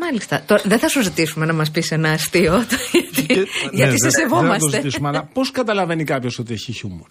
Μάλιστα. 0.03 0.43
Τώρα, 0.47 0.63
δεν 0.65 0.79
θα 0.79 0.89
σου 0.89 1.03
ζητήσουμε 1.03 1.45
να 1.47 1.53
μας 1.53 1.71
πεις 1.71 1.91
ένα 1.91 2.11
αστείο. 2.11 2.55
γιατί 2.93 3.27
Και- 3.27 3.47
γιατί 3.71 3.93
ναι, 3.93 3.97
σε 3.97 4.09
δεν- 4.09 4.29
Δεν 4.29 4.29
θα 4.29 4.29
το 4.29 4.37
σεβόμαστε. 4.37 4.77
ζητήσουμε, 4.77 5.09
αλλά 5.09 5.31
πώς 5.35 5.51
καταλαβαίνει 5.51 6.05
κάποιος 6.05 6.39
ότι 6.39 6.53
έχει 6.53 6.73
χιούμορ; 6.73 7.09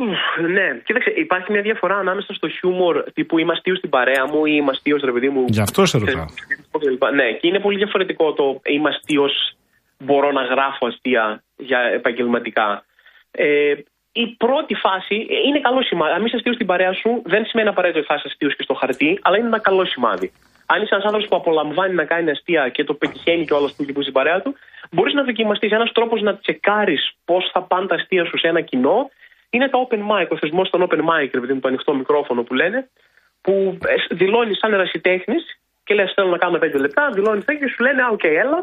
Ουφ, 0.00 0.50
Ναι, 0.50 0.80
κοίταξε, 0.84 1.10
υπάρχει 1.10 1.52
μια 1.52 1.62
διαφορά 1.62 1.96
ανάμεσα 1.96 2.34
στο 2.34 2.48
χιούμορ 2.48 3.04
τύπου 3.14 3.38
είμαι 3.38 3.52
αστείο 3.52 3.74
στην 3.74 3.90
παρέα 3.90 4.26
μου 4.26 4.44
ή 4.46 4.52
είμαι 4.54 4.70
αστείο, 4.70 4.96
ρε 5.04 5.12
παιδί 5.12 5.28
μου. 5.28 5.44
Γι' 5.48 5.60
αυτό 5.60 5.86
σε 5.86 5.98
ρωτάω. 5.98 6.24
κλπ. 6.78 7.04
Ναι, 7.14 7.32
και 7.32 7.46
είναι 7.46 7.60
πολύ 7.60 7.76
διαφορετικό 7.76 8.32
το 8.32 8.60
είμαι 8.64 8.88
αστείο, 8.88 9.30
μπορώ 9.98 10.32
να 10.32 10.42
γράφω 10.42 10.86
αστεία 10.86 11.42
για 11.56 11.78
επαγγελματικά. 11.78 12.84
Ε, 13.30 13.74
η 14.12 14.26
πρώτη 14.36 14.74
φάση 14.74 15.26
ε, 15.30 15.36
είναι 15.46 15.60
καλό 15.60 15.82
σημάδι. 15.82 16.12
Αν 16.12 16.24
είσαι 16.24 16.36
αστείο 16.36 16.52
στην 16.52 16.66
παρέα 16.66 16.92
σου, 16.92 17.22
δεν 17.24 17.46
σημαίνει 17.46 17.68
απαραίτητο 17.68 17.98
ότι 17.98 18.08
θα 18.08 18.14
είσαι 18.14 18.28
αστείος 18.30 18.56
και 18.56 18.62
στο 18.62 18.74
χαρτί, 18.74 19.18
αλλά 19.22 19.36
είναι 19.36 19.46
ένα 19.46 19.58
καλό 19.58 19.84
σημάδι. 19.84 20.32
Αν 20.66 20.82
είσαι 20.82 20.94
ένας 20.94 21.04
άνθρωπος 21.04 21.28
που 21.28 21.36
απολαμβάνει 21.36 21.94
να 21.94 22.04
κάνει 22.04 22.30
αστεία 22.30 22.68
και 22.68 22.84
το 22.84 22.94
πετυχαίνει 22.94 23.44
και 23.44 23.52
όλο 23.52 23.66
που 23.66 23.82
έχει 23.82 24.00
στην 24.00 24.12
παρέα 24.12 24.42
του, 24.42 24.54
μπορείς 24.90 25.14
να 25.14 25.22
δοκιμαστείς. 25.22 25.70
Ένας 25.72 25.92
τρόπος 25.92 26.22
να 26.22 26.36
τσεκάρεις 26.36 27.12
πώς 27.24 27.50
θα 27.52 27.62
πάνε 27.62 27.86
τα 27.86 27.94
αστεία 27.94 28.24
σου 28.24 28.38
σε 28.38 28.48
ένα 28.48 28.60
κοινό 28.60 29.10
είναι 29.56 29.68
το 29.74 29.78
open 29.84 30.02
mic, 30.12 30.28
ο 30.34 30.36
θεσμός 30.42 30.66
των 30.70 30.80
open 30.86 31.02
mic, 31.10 31.30
επειδή 31.38 31.54
με 31.56 31.62
το 31.64 31.68
ανοιχτό 31.72 31.92
μικρόφωνο 32.02 32.40
που 32.46 32.54
λένε, 32.60 32.78
που 33.44 33.52
δηλώνει 34.20 34.54
σαν 34.60 34.72
ερασιτέχνης 34.76 35.44
και 35.86 35.94
λες: 35.94 36.12
Θέλω 36.14 36.30
να 36.36 36.40
κάνω 36.44 36.58
πέντε 36.58 36.78
λεπτά, 36.84 37.02
δηλώνει 37.16 37.42
και 37.60 37.68
σου 37.72 37.82
λένε: 37.86 38.00
Α, 38.02 38.08
οκ, 38.16 38.24
έλα, 38.44 38.58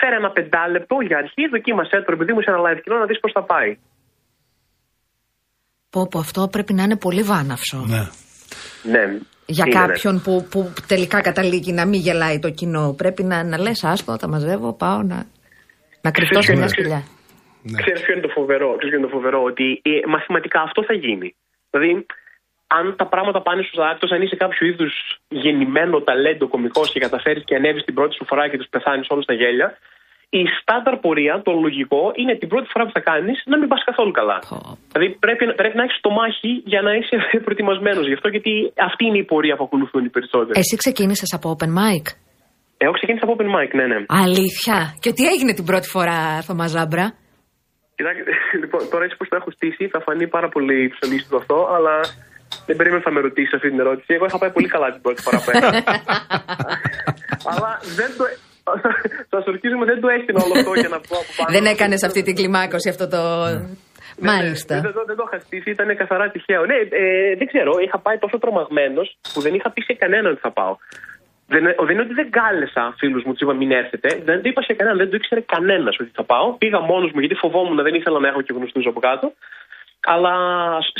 φέρε 0.00 0.16
ένα 0.22 0.30
πεντάλεπτο 0.36 0.96
για 1.08 1.16
αρχή, 1.22 1.42
δοκίμασε 1.54 1.96
το 2.04 2.12
επειδή 2.16 2.32
μου 2.32 2.42
σε 2.42 2.50
ένα 2.52 2.60
live 2.66 2.80
κοινό 2.82 2.96
να 2.98 3.06
δεις 3.06 3.20
πώς 3.20 3.32
θα 3.36 3.42
πάει. 3.52 3.70
Πω, 5.90 6.00
πω, 6.10 6.18
αυτό 6.18 6.48
πρέπει 6.54 6.72
να 6.72 6.82
είναι 6.82 6.98
πολύ 7.06 7.22
βάναυσο. 7.22 7.78
Ναι. 7.94 8.02
Ναι. 8.94 9.04
Για 9.46 9.64
είναι, 9.66 9.78
ναι. 9.78 9.86
κάποιον 9.86 10.14
που, 10.24 10.46
που 10.50 10.72
τελικά 10.86 11.20
καταλήγει 11.20 11.72
να 11.72 11.86
μην 11.86 12.00
γελάει 12.00 12.38
το 12.38 12.50
κοινό. 12.50 12.94
Πρέπει 12.96 13.22
να, 13.22 13.44
να 13.44 13.58
λες: 13.58 13.84
Άστο, 13.84 14.16
τα 14.16 14.28
μαζεύω, 14.28 14.72
πάω 14.72 15.02
να, 15.02 15.26
να 16.00 16.10
κρυφτώ 16.10 16.42
σε 16.42 16.52
Ναι. 16.52 16.58
μια 16.58 16.68
σπηλιά. 16.68 17.02
Ναι. 17.70 17.80
Ξέρεις 17.82 18.00
ποιο 18.02 18.12
είναι 18.14 18.26
το 18.28 18.32
φοβερό, 18.38 18.68
ξέρεις 18.78 18.90
ποιο 18.90 18.98
είναι 18.98 19.08
το 19.08 19.14
φοβερό, 19.16 19.40
ότι 19.50 19.66
ε, 19.82 19.90
μαθηματικά 20.14 20.60
αυτό 20.68 20.80
θα 20.88 20.94
γίνει. 21.04 21.28
Δηλαδή, 21.70 22.06
αν 22.66 22.84
τα 22.96 23.06
πράγματα 23.12 23.40
πάνε 23.42 23.62
στου 23.68 23.84
άκρου, 23.90 24.14
αν 24.14 24.22
είσαι 24.22 24.36
κάποιο 24.36 24.66
είδους 24.66 24.94
γεννημένο 25.28 26.00
ταλέντο 26.00 26.48
κωμικός 26.48 26.92
και 26.92 27.00
καταφέρεις 27.00 27.44
και 27.44 27.54
ανέβεις 27.54 27.84
την 27.84 27.94
πρώτη 27.94 28.14
σου 28.14 28.24
φορά 28.30 28.48
και 28.48 28.56
τους 28.56 28.68
πεθάνεις 28.74 29.06
όλους 29.12 29.24
στα 29.24 29.34
γέλια, 29.34 29.68
η 30.30 30.42
στάνταρ 30.60 30.96
πορεία, 31.04 31.34
το 31.44 31.52
λογικό, 31.52 32.12
είναι 32.20 32.34
την 32.36 32.48
πρώτη 32.48 32.68
φορά 32.72 32.84
που 32.86 32.92
θα 32.92 33.00
κάνεις 33.00 33.42
να 33.50 33.58
μην 33.58 33.68
πας 33.68 33.82
καθόλου 33.84 34.10
καλά. 34.10 34.38
Δηλαδή 34.92 35.08
πρέπει, 35.24 35.44
πρέπει 35.60 35.76
να 35.76 35.84
έχεις 35.86 35.98
το 36.00 36.10
μάχη 36.10 36.52
για 36.72 36.80
να 36.82 36.92
είσαι 36.94 37.16
προετοιμασμένος 37.44 38.06
γι' 38.06 38.16
αυτό, 38.18 38.28
γιατί 38.28 38.52
αυτή 38.88 39.02
είναι 39.06 39.18
η 39.18 39.24
πορεία 39.24 39.56
που 39.56 39.64
ακολουθούν 39.64 40.04
οι 40.04 40.08
περισσότεροι. 40.08 40.58
Εσύ 40.62 40.76
ξεκίνησες 40.76 41.30
από 41.36 41.46
open 41.54 41.70
mic; 41.80 42.04
Εγώ 42.84 42.92
ξεκίνησα 42.92 43.24
από 43.26 43.34
open 43.38 43.48
mic, 43.56 43.70
ναι, 43.78 43.86
ναι. 43.92 43.98
Αλήθεια. 44.24 44.78
Και 45.02 45.12
τι 45.12 45.22
έγινε 45.32 45.52
την 45.58 45.64
πρώτη 45.64 45.88
φορά, 45.88 46.18
Θωμά 46.46 46.66
Ζάμπρα; 46.66 47.06
Κοιτάξτε, 47.98 48.22
λοιπόν, 48.62 48.80
τώρα 48.92 49.04
έτσι 49.04 49.16
που 49.18 49.24
το 49.30 49.36
έχω 49.40 49.50
στήσει 49.50 49.84
θα 49.94 50.00
φανεί 50.06 50.26
πάρα 50.36 50.48
πολύ 50.54 50.78
ψωνίστικο 50.94 51.36
αυτό, 51.42 51.58
αλλά 51.76 51.94
δεν 52.66 52.76
περίμενα 52.76 53.02
να 53.06 53.12
με 53.16 53.20
ρωτήσει 53.20 53.52
αυτή 53.58 53.68
την 53.72 53.80
ερώτηση. 53.84 54.10
Εγώ 54.16 54.24
είχα 54.28 54.38
πάει 54.38 54.52
πολύ 54.56 54.68
καλά 54.74 54.88
την 54.94 55.00
πρώτη 55.04 55.20
φορά 55.22 55.38
που 55.42 55.50
έκανα. 55.54 55.70
αλλά 57.50 57.70
δεν 57.98 58.10
το. 58.18 58.24
Σας 59.32 59.44
ορκίζουμε, 59.52 59.84
δεν 59.84 60.00
το 60.00 60.08
έστεινα 60.16 60.40
όλο 60.44 60.54
αυτό 60.60 60.72
για 60.82 60.88
να 60.94 60.98
πω 61.06 61.14
από 61.22 61.32
πάνω. 61.36 61.50
Δεν 61.56 61.64
έκανες 61.74 62.02
αυτή 62.08 62.20
την 62.22 62.34
κλιμάκωση, 62.38 62.88
αυτό 62.88 63.08
το. 63.14 63.20
Ναι, 64.20 64.30
Μάλιστα. 64.32 64.74
ναι, 64.74 64.80
δεν, 64.80 64.92
το- 64.92 65.04
δεν 65.10 65.16
το 65.16 65.24
είχα 65.26 65.38
στήσει, 65.44 65.70
ήταν 65.70 65.96
καθαρά 65.96 66.26
τυχαίο. 66.30 66.62
Ναι, 66.70 66.74
ε, 66.74 67.34
δεν 67.40 67.46
ξέρω, 67.52 67.72
είχα 67.84 67.98
πάει 68.06 68.18
τόσο 68.18 68.38
τρομαγμένος 68.38 69.06
που 69.32 69.40
δεν 69.40 69.54
είχα 69.54 69.70
πει 69.72 69.80
σε 69.82 69.94
κανέναν 70.02 70.30
ότι 70.32 70.40
θα 70.40 70.52
πάω. 70.58 70.76
Δεν, 71.54 71.62
ο- 71.80 71.84
δεν 71.86 71.94
είναι 71.94 72.06
ότι 72.08 72.14
δεν 72.20 72.28
κάλεσα 72.38 72.82
φίλους 73.00 73.22
μου, 73.24 73.32
τους 73.32 73.42
είπα 73.44 73.54
μην 73.60 73.70
έρθετε. 73.82 74.08
Δεν 74.28 74.36
το 74.42 74.46
είπα 74.50 74.62
σε 74.62 74.72
κανέναν, 74.78 74.98
δεν 75.02 75.08
το 75.10 75.16
ήξερε 75.20 75.42
κανένας 75.54 75.94
ότι 76.02 76.10
θα 76.18 76.24
πάω. 76.30 76.46
Πήγα 76.62 76.78
μόνος 76.92 77.10
μου 77.12 77.20
γιατί 77.24 77.36
φοβόμουν, 77.44 77.78
δεν 77.86 77.94
ήθελα 78.00 78.18
να 78.24 78.28
έχω 78.32 78.40
και 78.46 78.52
γνωστούς 78.56 78.84
από 78.90 79.00
κάτω. 79.08 79.26
Αλλά 80.14 80.32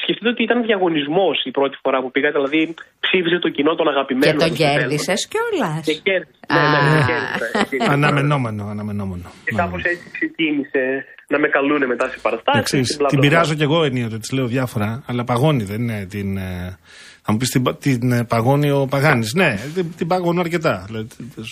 σκεφτείτε 0.03 0.29
ότι 0.35 0.43
ήταν 0.49 0.59
διαγωνισμός 0.69 1.37
η 1.45 1.51
πρώτη 1.51 1.77
φορά 1.83 1.99
που 2.03 2.11
πήγα, 2.11 2.31
δηλαδή 2.31 2.75
ψήφιζε 3.05 3.39
το 3.39 3.49
κοινό 3.57 3.73
των 3.75 3.87
Και 3.87 3.93
αγαπημένων. 3.95 4.39
τον 4.39 4.49
μου 4.49 4.55
στο 4.55 4.65
τέλος. 4.65 4.77
κέρδισες 4.79 5.21
κιόλας. 5.33 5.85
Και 5.89 5.95
κέρδισε. 6.07 6.41
Ναι, 6.55 6.61
ναι, 6.73 6.81
ναι, 6.89 6.99
Α. 6.99 7.07
κέρδισα. 7.11 7.93
Αναμενόμενο, 7.93 8.63
αναμενόμενο. 8.75 9.29
Και 9.45 9.53
κάπως 9.61 9.83
έτσι 9.93 10.07
ξεκίνησε 10.17 10.83
να 11.33 11.39
με 11.39 11.49
καλούνε 11.49 11.87
μετά 11.93 12.09
σε 12.09 12.19
παραστάσεις. 12.23 12.61
Εξής, 12.73 12.97
την 13.13 13.21
πειράζω 13.21 13.55
κι 13.55 13.63
εγώ 13.69 13.85
ενίοτε, 13.85 14.19
τη 14.19 14.35
λέω 14.35 14.47
διάφορα, 14.47 15.03
αλλά 15.09 15.25
παγώνει, 15.25 15.65
δεν 15.73 15.81
είναι 15.83 16.07
την. 16.15 16.37
ε, 16.37 16.79
θα 17.31 17.35
μου 17.37 17.41
πεις 17.43 17.51
την, 17.51 17.63
πα- 17.63 17.77
την 17.77 18.13
ε, 18.13 18.25
παγώνει 18.25 18.71
ο 18.71 18.87
Παγάνης. 18.91 19.33
Ναι, 19.35 19.59
την, 19.75 19.87
την 19.97 20.07
παγώνω 20.07 20.41
αρκετά. 20.41 20.85
Δηλαδή, 20.87 21.09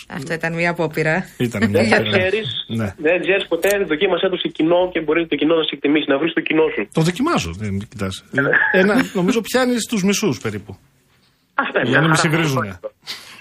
Αυτό 0.09 0.33
ήταν 0.33 0.53
μια 0.55 0.71
απόπειρα. 0.71 1.27
Ήταν 1.37 1.69
μια 1.71 1.81
Δεν 1.81 1.89
θα 1.91 1.97
χαρά. 1.97 2.09
ξέρεις, 2.19 2.47
Ναι. 2.67 2.95
δεν 2.99 3.21
ξέρεις 3.21 3.47
ποτέ, 3.49 3.69
δοκίμασέ 3.89 4.29
το 4.29 4.37
σε 4.37 4.49
κοινό 4.49 4.91
και 4.93 5.01
μπορεί 5.01 5.27
το 5.27 5.37
κοινό 5.37 5.55
να 5.55 5.63
σε 5.63 5.71
εκτιμήσει, 5.73 6.11
να 6.11 6.19
βρεις 6.19 6.33
το 6.33 6.41
κοινό 6.41 6.63
σου. 6.75 6.89
Το 6.93 7.01
δοκιμάζω. 7.01 7.51
Δεν 7.59 7.79
κοιτάς. 7.89 8.25
Ένα, 8.73 8.95
νομίζω 9.15 9.41
πιάνεις 9.41 9.87
τους 9.87 10.03
μισούς 10.05 10.41
περίπου. 10.41 10.77
Αυτά 11.55 11.79
είναι. 11.81 11.89
Για 11.89 12.01
να 12.01 12.07
μια 12.07 12.09
μην 12.09 12.17
χαρά. 12.17 12.31
συγκρίζουνε. 12.35 12.79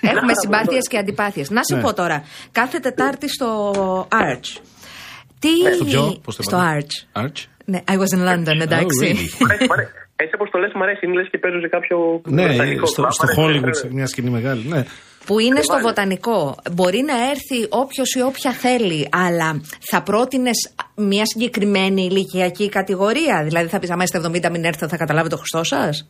Έχουμε 0.02 0.32
συμπάθειες 0.42 0.88
και 0.88 0.98
αντιπάθειες. 0.98 1.50
Να 1.50 1.62
σου 1.70 1.76
Ναι. 1.76 1.82
πω 1.82 1.94
τώρα, 1.94 2.24
κάθε 2.52 2.80
Τετάρτη 2.80 3.30
στο 3.30 3.72
Arch. 4.12 4.60
Τι. 5.40 5.74
Στο 5.76 5.86
ποιο, 5.86 6.20
πώς 6.24 6.36
το 6.36 6.42
στο 6.44 6.56
είπατε; 6.58 6.78
Arch. 7.14 7.22
Arch; 7.24 7.44
Ναι, 7.66 7.80
I 7.88 7.94
was 7.94 8.18
in 8.18 8.22
London, 8.30 8.60
εντάξει. 8.62 9.30
Oh, 10.18 10.24
really? 10.24 10.34
Μ' 10.34 10.34
αρέσει, 10.34 10.34
μ' 10.34 10.34
αρέσει. 10.34 10.34
Έτσι 10.34 10.36
όπως 10.36 10.50
το 10.50 10.58
λες, 10.58 10.72
μου 10.76 10.84
αρέσει. 10.84 11.06
Είναι 11.06 11.14
λες 11.14 11.30
και 11.30 11.38
παίζω 11.38 11.60
σε 11.60 11.68
κάποιο. 11.68 12.22
Ναι, 12.26 12.44
βρετανικό 12.44 12.86
στο, 12.86 13.02
κλαμπ. 13.02 13.12
στο 13.12 13.42
Μ' 13.42 13.46
αρέσει. 13.46 13.62
Hollywood, 13.64 13.76
σε 13.76 13.94
μια 13.94 14.08
σκηνή 14.08 14.30
μεγάλη. 14.30 14.68
Ναι. 14.68 14.84
Που 15.26 15.40
είναι 15.40 15.62
στο 15.62 15.80
βοτανικό. 15.80 16.56
Μπορεί 16.72 17.02
να 17.02 17.30
έρθει 17.30 17.68
όποιος 17.70 18.14
ή 18.14 18.22
όποια 18.22 18.52
θέλει, 18.52 19.10
αλλά 19.12 19.62
θα 19.80 20.04
πρότεινες 20.04 20.76
μια 20.96 21.26
συγκεκριμένη 21.26 22.06
ηλικιακή 22.06 22.70
κατηγορία; 22.70 23.44
Δηλαδή 23.44 23.68
θα 23.68 23.80
πεις, 23.80 23.90
άμα 23.92 24.04
είστε 24.04 24.20
70, 24.20 24.50
μην 24.52 24.64
έρθετε, 24.64 24.88
θα 24.88 24.98
καταλάβει 24.98 25.30
το 25.30 25.38
Χριστό 25.38 25.64
σας. 25.64 26.10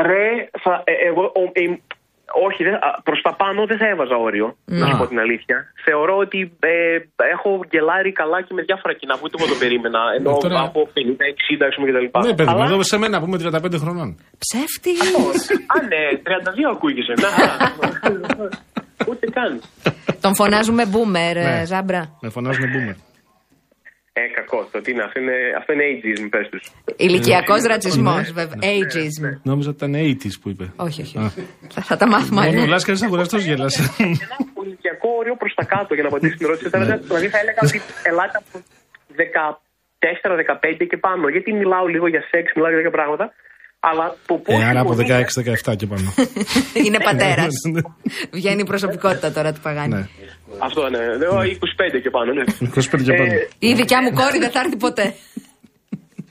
Ρε, 0.00 0.48
θα, 0.62 0.82
ε, 0.84 0.92
εγώ. 1.08 1.22
ο, 1.22 1.42
ε, 1.52 1.78
όχι, 2.46 2.60
προς 3.06 3.20
τα 3.26 3.32
πάνω 3.42 3.60
δεν 3.70 3.78
θα 3.82 3.86
έβαζα 3.92 4.16
όριο. 4.26 4.46
Να 4.80 4.86
σου 4.88 4.94
Α. 4.96 4.98
πω 5.00 5.06
την 5.12 5.18
αλήθεια. 5.24 5.56
Θεωρώ 5.86 6.14
ότι 6.24 6.38
ε, 6.60 6.74
έχω 7.34 7.50
γκελάρει 7.70 8.12
καλά 8.20 8.38
και 8.46 8.52
με 8.58 8.62
διάφορα 8.68 8.92
κοινά 9.00 9.14
που 9.18 9.24
ούτε 9.26 9.36
εγώ 9.38 9.46
το 9.52 9.58
περίμενα. 9.62 10.00
Ενώ 10.18 10.30
Ε, 10.30 10.38
τώρα- 10.44 10.60
από 10.68 10.80
50, 10.96 11.24
60 11.32 11.64
ας 11.70 11.74
πούμε 11.76 11.86
κτλ. 11.90 12.06
Ναι, 12.26 12.34
παιδί 12.38 12.50
μου, 12.50 12.56
Αλλά- 12.62 12.64
εδώ 12.70 12.82
σε 12.92 12.96
μένα 13.02 13.16
που 13.20 13.26
είμαι 13.28 13.38
35 13.44 13.78
χρονών. 13.84 14.08
Ψεύτης. 14.44 15.00
Α, 15.74 15.76
ναι, 15.92 16.02
32 16.26 16.68
ακούγεσαι. 16.74 17.14
Να, 17.24 17.30
ούτε 19.10 19.26
καν. 19.36 19.52
Τον 20.20 20.34
φωνάζουμε 20.34 20.82
boomer, 20.92 21.34
Ναι. 21.34 21.60
ε, 21.60 21.64
Ζάμπρα. 21.66 22.02
Με 22.20 22.28
φωνάζουν 22.30 22.64
boomer. 22.74 22.96
Ε, 24.20 24.22
κακός 24.38 24.66
το. 24.72 24.80
Τι 24.80 24.90
είναι, 24.92 25.02
αυτό 25.02 25.20
είναι, 25.20 25.36
αυτό 25.58 25.70
είναι 25.72 25.84
ageism, 25.92 26.26
πες 26.30 26.46
τους. 26.52 26.62
Ηλικιακός 26.96 27.60
Ναι. 27.62 27.68
ρατσισμός, 27.68 28.32
βέβαια. 28.40 28.58
Ageism. 28.76 29.24
Νόμιζα 29.50 29.68
ότι 29.72 29.78
ήταν 29.84 29.94
80s 30.10 30.36
που 30.40 30.48
είπε. 30.52 30.64
Όχι, 30.86 31.00
όχι. 31.06 31.16
Α. 31.18 31.28
Θα, 31.74 31.80
θα 31.82 31.96
τα 31.96 32.06
μάθουμε. 32.12 32.40
Μόνο 32.40 32.58
ο 32.58 32.60
αργά. 32.60 32.72
Λάσκαρη 32.74 32.98
αγοραστό 33.08 33.36
γέλασε. 33.46 33.82
Ένα 33.98 34.36
πολιτιακό 34.54 35.08
όριο 35.20 35.34
προς 35.42 35.52
τα 35.58 35.64
κάτω 35.74 35.94
για 35.94 36.02
να 36.02 36.08
απαντήσεις 36.08 36.36
την 36.38 36.46
ερώτηση. 36.46 36.68
Ναι. 36.72 36.78
Δηλαδή 36.84 37.02
δηλαδή 37.06 37.28
θα 37.34 37.38
έλεγα 37.42 37.60
ότι 37.68 37.78
ελάτε 38.10 38.36
από 38.42 38.54
14-15 40.80 40.86
και 40.90 40.96
πάνω. 41.06 41.24
Γιατί 41.34 41.52
μιλάω 41.52 41.86
λίγο 41.94 42.06
για 42.14 42.22
σεξ, 42.30 42.46
μιλάω 42.54 42.70
για 42.72 42.78
τέτοια 42.80 42.96
πράγματα. 42.98 43.24
Αλλά 43.90 44.16
το 44.26 44.34
πώ. 44.34 44.52
Ε, 44.60 44.64
άρα 44.64 44.80
από 44.80 44.92
16-17 45.70 45.76
και 45.76 45.86
πάνω. 45.86 46.14
Είναι 46.86 46.98
πατέρας. 47.08 47.54
Ναι. 47.72 47.80
Βγαίνει 48.32 48.60
η 48.60 48.64
προσωπικότητα 48.72 49.32
τώρα 49.32 49.52
του 49.52 49.60
Παγάνη. 49.60 49.94
Ναι. 49.94 50.06
Αυτό 50.58 50.88
ναι. 50.90 51.16
Λέω 51.16 51.32
25 51.94 52.00
και 52.02 52.10
πάνω, 52.10 52.32
ναι. 52.32 52.44
25 52.44 53.02
και 53.04 53.12
πάνω. 53.20 53.32
Ε, 53.32 53.48
Η 53.58 53.72
δικιά 53.74 54.02
μου 54.02 54.10
κόρη 54.12 54.38
δεν 54.38 54.50
θα 54.50 54.60
έρθει 54.64 54.76
ποτέ. 54.76 55.06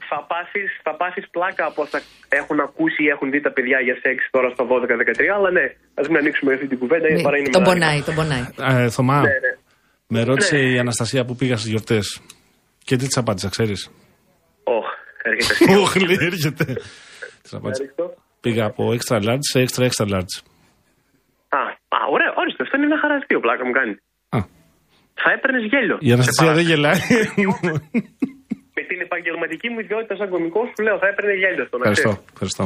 θα 0.10 0.18
πάθεις, 0.32 0.70
θα 0.84 0.96
πάθεις 0.96 1.26
πλάκα 1.36 1.66
από 1.66 1.82
όσα 1.82 2.02
έχουν 2.40 2.60
ακούσει 2.60 3.04
ή 3.04 3.08
έχουν 3.16 3.28
δει 3.32 3.40
τα 3.42 3.52
παιδιά 3.56 3.78
για 3.88 3.96
σεξ 4.02 4.20
τώρα 4.32 4.50
στα 4.56 4.64
12-13, 4.64 5.36
αλλά 5.38 5.50
ναι, 5.52 5.66
ας 6.00 6.08
μην 6.08 6.18
ανοίξουμε 6.18 6.54
αυτή 6.54 6.68
την 6.68 6.78
κουβέντα, 6.80 7.08
Μη- 7.12 7.22
παρά 7.28 7.38
είναι 7.38 7.50
Τον 7.50 7.62
μεγάλη. 7.62 7.80
πονάει, 7.80 8.00
τον 8.08 8.16
πονάει. 8.20 8.46
Ε, 8.84 8.90
Θωμά, 8.90 9.20
Ναι, 9.20 9.36
ναι. 9.46 9.52
με 10.08 10.24
ρώτησε 10.24 10.58
η 10.58 10.78
Αναστασία 10.80 11.26
που 11.26 11.36
πήγα 11.36 11.56
στις 11.58 11.70
γιορτές. 11.70 12.22
Και 12.84 12.96
τι 12.96 13.06
της 13.08 13.18
απάντησα, 13.18 13.50
ξέρεις; 13.50 13.90
Ωχ, 14.64 14.86
έρχεται. 15.24 15.76
Ωχ, 15.78 15.96
λέει, 15.96 16.18
έρχεται. 16.20 16.66
Της 17.46 17.54
απάντησα. 17.58 17.84
Ευχαριστώ. 17.84 18.06
Πήγα 18.44 18.64
από 18.72 18.84
extra 18.98 19.18
large 19.28 19.46
σε 19.52 19.58
extra 19.66 19.84
extra 19.90 20.06
large. 20.14 20.34
Α, 21.60 21.62
α, 21.98 22.00
ωραία, 22.16 22.30
ορίστε, 22.42 22.62
αυτό 22.66 22.74
είναι 22.78 22.88
μια 22.92 23.00
χαρά 23.04 23.16
αστείο 23.20 23.40
πλάκα 23.46 23.64
μου 23.68 23.74
κάνει. 23.80 23.94
Α, 24.36 24.40
Θα 25.24 25.30
έπαιρνες 25.36 25.64
γέλιο. 25.72 25.98
η 26.08 26.12
Αναστασία 26.16 26.48
Σε 26.52 26.58
δεν 26.60 26.66
γελάει. 26.70 27.00
Με 28.78 28.82
την 28.90 29.00
επαγγελματική 29.08 29.68
μου 29.70 29.80
ιδιότητα 29.80 30.16
σαν 30.20 30.30
κωμικό 30.34 30.60
σου 30.72 30.84
λέω, 30.86 30.98
θα 31.04 31.08
έπαιρνε 31.12 31.34
γέλιο 31.42 31.64
αυτό 31.66 31.76
να 31.78 31.84
Ευχαριστώ. 31.90 32.10
ξέρεις. 32.10 32.32
ευχαριστώ. 32.34 32.64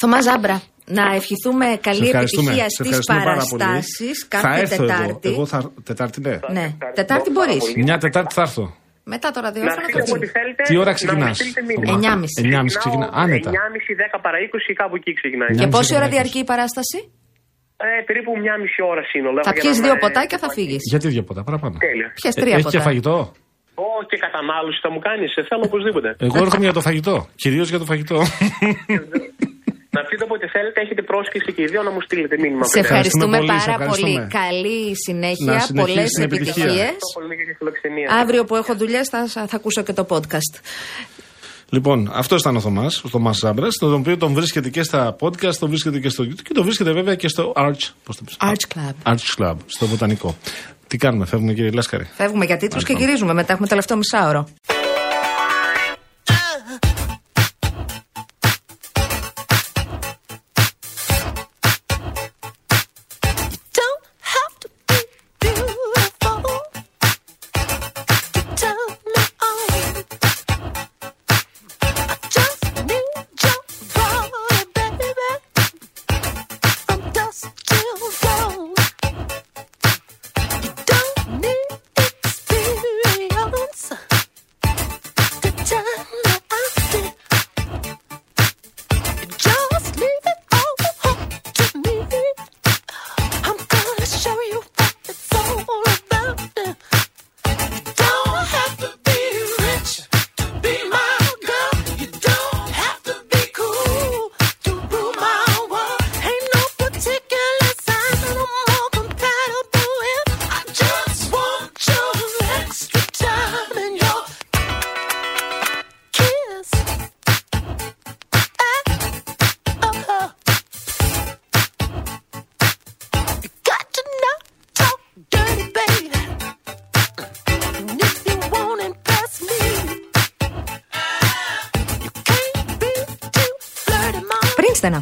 Θωμάς 0.00 0.24
Ζάμπρα, 0.28 0.56
να 0.98 1.04
ευχηθούμε 1.18 1.66
καλή 1.88 2.02
Σε 2.04 2.10
ευχαριστούμε. 2.10 2.50
επιτυχία 2.50 2.68
Σε 2.68 2.74
στις 2.76 2.86
ευχαριστούμε 2.86 3.22
πάρα 3.30 3.42
πολύ. 3.50 3.62
παραστάσεις 3.62 4.16
Θα 4.30 4.38
κάθε 4.38 4.60
έρθω 4.60 4.74
εγώ. 4.84 4.86
Τετάρτη. 4.92 5.28
Εγώ 5.28 5.46
θα. 5.46 5.58
Τετάρτη, 5.88 6.18
ναι. 6.20 6.28
Ναι, 6.30 6.36
Ευχαριστώ 6.38 6.92
Τετάρτη 7.00 7.30
πάρα 7.30 7.46
μπορείς. 7.46 7.58
πολύ. 7.64 7.82
Μια 7.86 7.98
Τετάρτη 7.98 8.34
θα 8.34 8.42
έρθω. 8.48 8.64
Μετά 9.14 9.28
το 9.34 9.38
Να 9.40 9.46
ραδιόφωνο 9.46 9.74
στείλετε 9.86 10.10
το 10.10 10.16
ό,τι 10.18 10.28
θέλετε. 10.36 10.62
Τι 10.68 10.74
ώρα 10.82 10.92
να 10.92 10.94
μου 10.94 10.98
ξεκινάς, 11.00 11.36
στείλετε 11.38 11.60
Θωμά; 11.60 11.68
μήνυμα. 11.68 12.62
9.30. 12.62 12.70
9.30 12.72 12.80
ξεκινά. 12.82 13.06
Άνετα. 13.22 13.50
9.30, 13.50 13.92
10 14.16 14.24
παρά 14.24 14.38
20 14.46 14.72
κάπου 14.80 14.94
εκεί 15.00 15.10
ξεκινάει. 15.20 15.50
Και 15.56 15.60
Μια 15.62 15.68
πόση 15.74 15.82
μισή 15.84 15.94
ώρα 15.98 16.04
ώρα 16.06 16.12
διαρκεί 16.14 16.38
η 16.44 16.48
παράσταση; 16.52 16.98
Ε, 17.86 17.88
περίπου 18.08 18.30
μια 18.44 18.54
μισή 18.62 18.80
ώρα 18.92 19.02
σύνολο. 19.12 19.38
Θα 19.48 19.52
για 19.54 19.60
πιει 19.62 19.72
να 19.74 19.82
δύο 19.84 19.94
με- 19.96 20.02
ποτά 20.04 20.22
και 20.30 20.38
θα 20.42 20.48
φύγεις. 20.56 20.82
Γιατί 20.92 21.06
δύο 21.14 21.22
ποτά, 21.28 21.40
παραπάνω. 21.48 21.74
Τέλεια. 21.88 22.08
Πιες 22.20 22.34
Ε, 22.36 22.40
τρία 22.42 22.56
Έχει 22.60 22.68
και 22.74 22.78
ποτά. 22.80 22.88
φαγητό. 22.88 23.16
Ω, 23.84 23.88
και 24.10 24.16
κατανάλωση 24.26 24.78
θα 24.84 24.90
μου 24.94 25.00
κάνεις. 25.08 25.28
Σε 25.36 25.40
θέλω 25.48 25.62
οπωσδήποτε. 25.70 26.08
Εγώ 26.28 26.36
έρχομαι 26.46 26.64
για 26.68 26.76
το 26.78 26.82
φαγητό. 26.88 27.16
Κυρίως 27.42 27.68
για 27.72 27.78
το 27.82 27.86
φαγητό. 27.90 28.18
Να 29.96 30.00
πείτε 30.08 30.24
όποτε 30.28 30.46
θέλετε, 30.54 30.78
έχετε 30.84 31.02
πρόσκληση 31.02 31.50
και 31.56 31.62
οι 31.64 31.68
δύο 31.72 31.82
να 31.82 31.90
μου 31.94 32.00
στείλετε 32.06 32.36
μήνυμα. 32.44 32.64
Σε 32.64 32.78
Ευχαριστούμε 32.78 33.24
ευχαριστούμε 33.24 33.36
πολύ, 33.38 33.60
σε 33.60 33.70
πάρα 33.70 33.78
πολύ. 33.90 34.12
ευχαριστούμε. 34.14 34.44
Καλή 34.44 34.80
Να 34.88 34.94
συνέχεια, 35.06 35.60
συνεχίσει 35.60 35.72
πολλές 35.82 36.08
την 36.16 36.22
επιτυχία. 36.28 36.64
επιτυχίες. 36.64 36.80
Ευχαριστώ 36.94 37.18
πολύ 37.20 37.34
για 37.38 37.46
τη 37.50 37.54
φιλοξενία. 37.60 38.06
Αύριο 38.22 38.42
που 38.48 38.54
έχω 38.60 38.72
δουλειέ 38.82 39.00
θα, 39.12 39.20
θα 39.50 39.56
ακούσω 39.60 39.80
και 39.86 39.92
το 40.00 40.04
podcast. 40.12 40.54
Λοιπόν, 41.76 41.98
αυτό 42.22 42.34
ήταν 42.42 42.56
ο 42.56 42.60
Θωμάς, 42.60 43.04
ο 43.04 43.08
Θωμάς 43.08 43.36
Ζάμπρας, 43.38 43.74
τον 43.80 43.94
οποίο 43.94 44.16
τον 44.16 44.32
βρίσκεται 44.32 44.68
και 44.68 44.82
στα 44.82 45.16
podcast, 45.20 45.54
τον 45.62 45.68
βρίσκεται 45.68 45.98
και 45.98 46.08
στο 46.08 46.24
YouTube 46.28 46.42
και 46.46 46.52
τον 46.54 46.64
βρίσκεται 46.64 46.92
βέβαια 46.92 47.14
και 47.14 47.28
στο 47.28 47.52
Arch. 47.56 47.82
Πώς 48.04 48.16
το 48.16 48.22
πεις; 48.26 48.36
Arch 48.50 48.64
Club. 48.74 49.12
Arch 49.12 49.26
Club, 49.38 49.56
στο 49.66 49.86
Βοτανικό. 49.86 50.36
Τι 50.88 50.96
κάνουμε, 50.96 51.24
φεύγουμε 51.26 51.52
κύριε 51.52 51.70
Λάσκαρη; 51.70 52.04
Φεύγουμε 52.16 52.44
για 52.44 52.56
τίτλους 52.56 52.84
και 52.84 52.92
γυρίζουμε. 52.92 53.32
Μετά 53.34 53.52
έχουμε 53.52 53.66
τελευταίο 53.68 53.96
μισάωρο. 53.96 54.48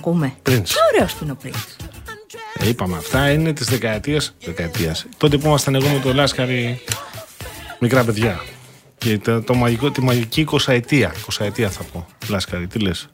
Ακούμε. 0.09 0.35
Prince. 0.43 0.63
Τι 0.63 0.75
ωραίος 0.95 1.15
που 1.15 1.25
είναι 1.25 1.33
ο 1.33 1.37
Prince. 1.45 1.87
Ε, 2.61 2.69
είπαμε, 2.69 2.97
αυτά 2.97 3.31
είναι 3.31 3.53
της 3.53 3.67
δεκαετίας. 3.67 4.35
Δεκαετίας. 4.45 5.07
Τότε 5.17 5.39
που 5.39 5.47
ήμασταν 5.47 5.75
εγώ 5.75 5.89
με 5.89 6.01
το 6.03 6.15
Λάσκαρη 6.15 6.81
μικρά 7.79 8.05
παιδιά. 8.05 8.41
Και 8.99 9.19
το, 9.19 9.43
το 9.43 9.55
μαγικό, 9.55 9.91
τη 9.91 10.03
μαγική 10.03 10.47
20 10.51 10.59
ετία. 10.67 11.15
20 11.39 11.45
ετία 11.47 11.71
θα 11.71 11.83
πω. 11.93 12.07
Λάσκαρη, 12.29 12.67
τι 12.67 12.79
λες; 12.79 13.09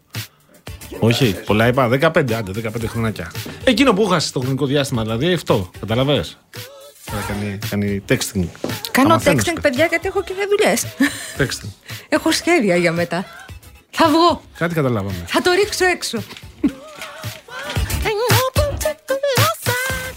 Όχι, 0.98 1.36
πολλά 1.44 1.66
είπα. 1.66 1.88
15, 1.88 2.32
άντε, 2.32 2.70
15 2.72 2.84
χρονάκια. 2.86 3.30
Εκείνο 3.64 3.92
που 3.92 4.02
είχα 4.02 4.20
στο 4.20 4.40
χρονικό 4.40 4.66
διάστημα, 4.66 5.02
δηλαδή 5.02 5.32
αυτό. 5.32 5.70
Καταλαβέ. 5.80 6.24
Κάνει, 7.28 7.58
κάνει 7.70 8.02
texting. 8.08 8.46
Κάνω 8.90 9.08
Θα 9.08 9.14
μαθαίνεις, 9.14 9.42
texting, 9.46 9.58
παιδιά, 9.60 9.86
γιατί 9.86 10.06
έχω 10.06 10.22
και 10.22 10.32
δουλειές. 10.48 10.84
Texting. 11.38 11.68
έχω 12.08 12.32
σχέδια 12.32 12.76
για 12.76 12.92
μετά. 12.92 13.24
Θα 13.96 14.08
βγω. 14.08 14.42
Κάτι 14.58 14.74
καταλάβαμε. 14.74 15.24
Θα 15.26 15.40
το 15.42 15.50
ρίξω 15.52 15.84
έξω. 15.84 16.22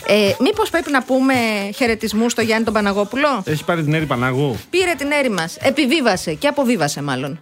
Ε, 0.09 0.35
Μήπως 0.39 0.69
πρέπει 0.69 0.91
να 0.91 1.03
πούμε 1.03 1.33
χαιρετισμούς 1.75 2.31
στο 2.31 2.41
Γιάννη 2.41 2.65
τον 2.65 2.73
Παναγόπουλο; 2.73 3.43
Έχει 3.45 3.63
πάρει 3.63 3.83
την 3.83 3.93
Έρη 3.93 4.05
Πανάγου. 4.05 4.57
Πήρε 4.69 4.93
την 4.97 5.11
έρη 5.11 5.29
μας. 5.29 5.55
Επιβίβασε 5.61 6.33
και 6.33 6.47
αποβίβασε 6.47 7.01
μάλλον. 7.01 7.39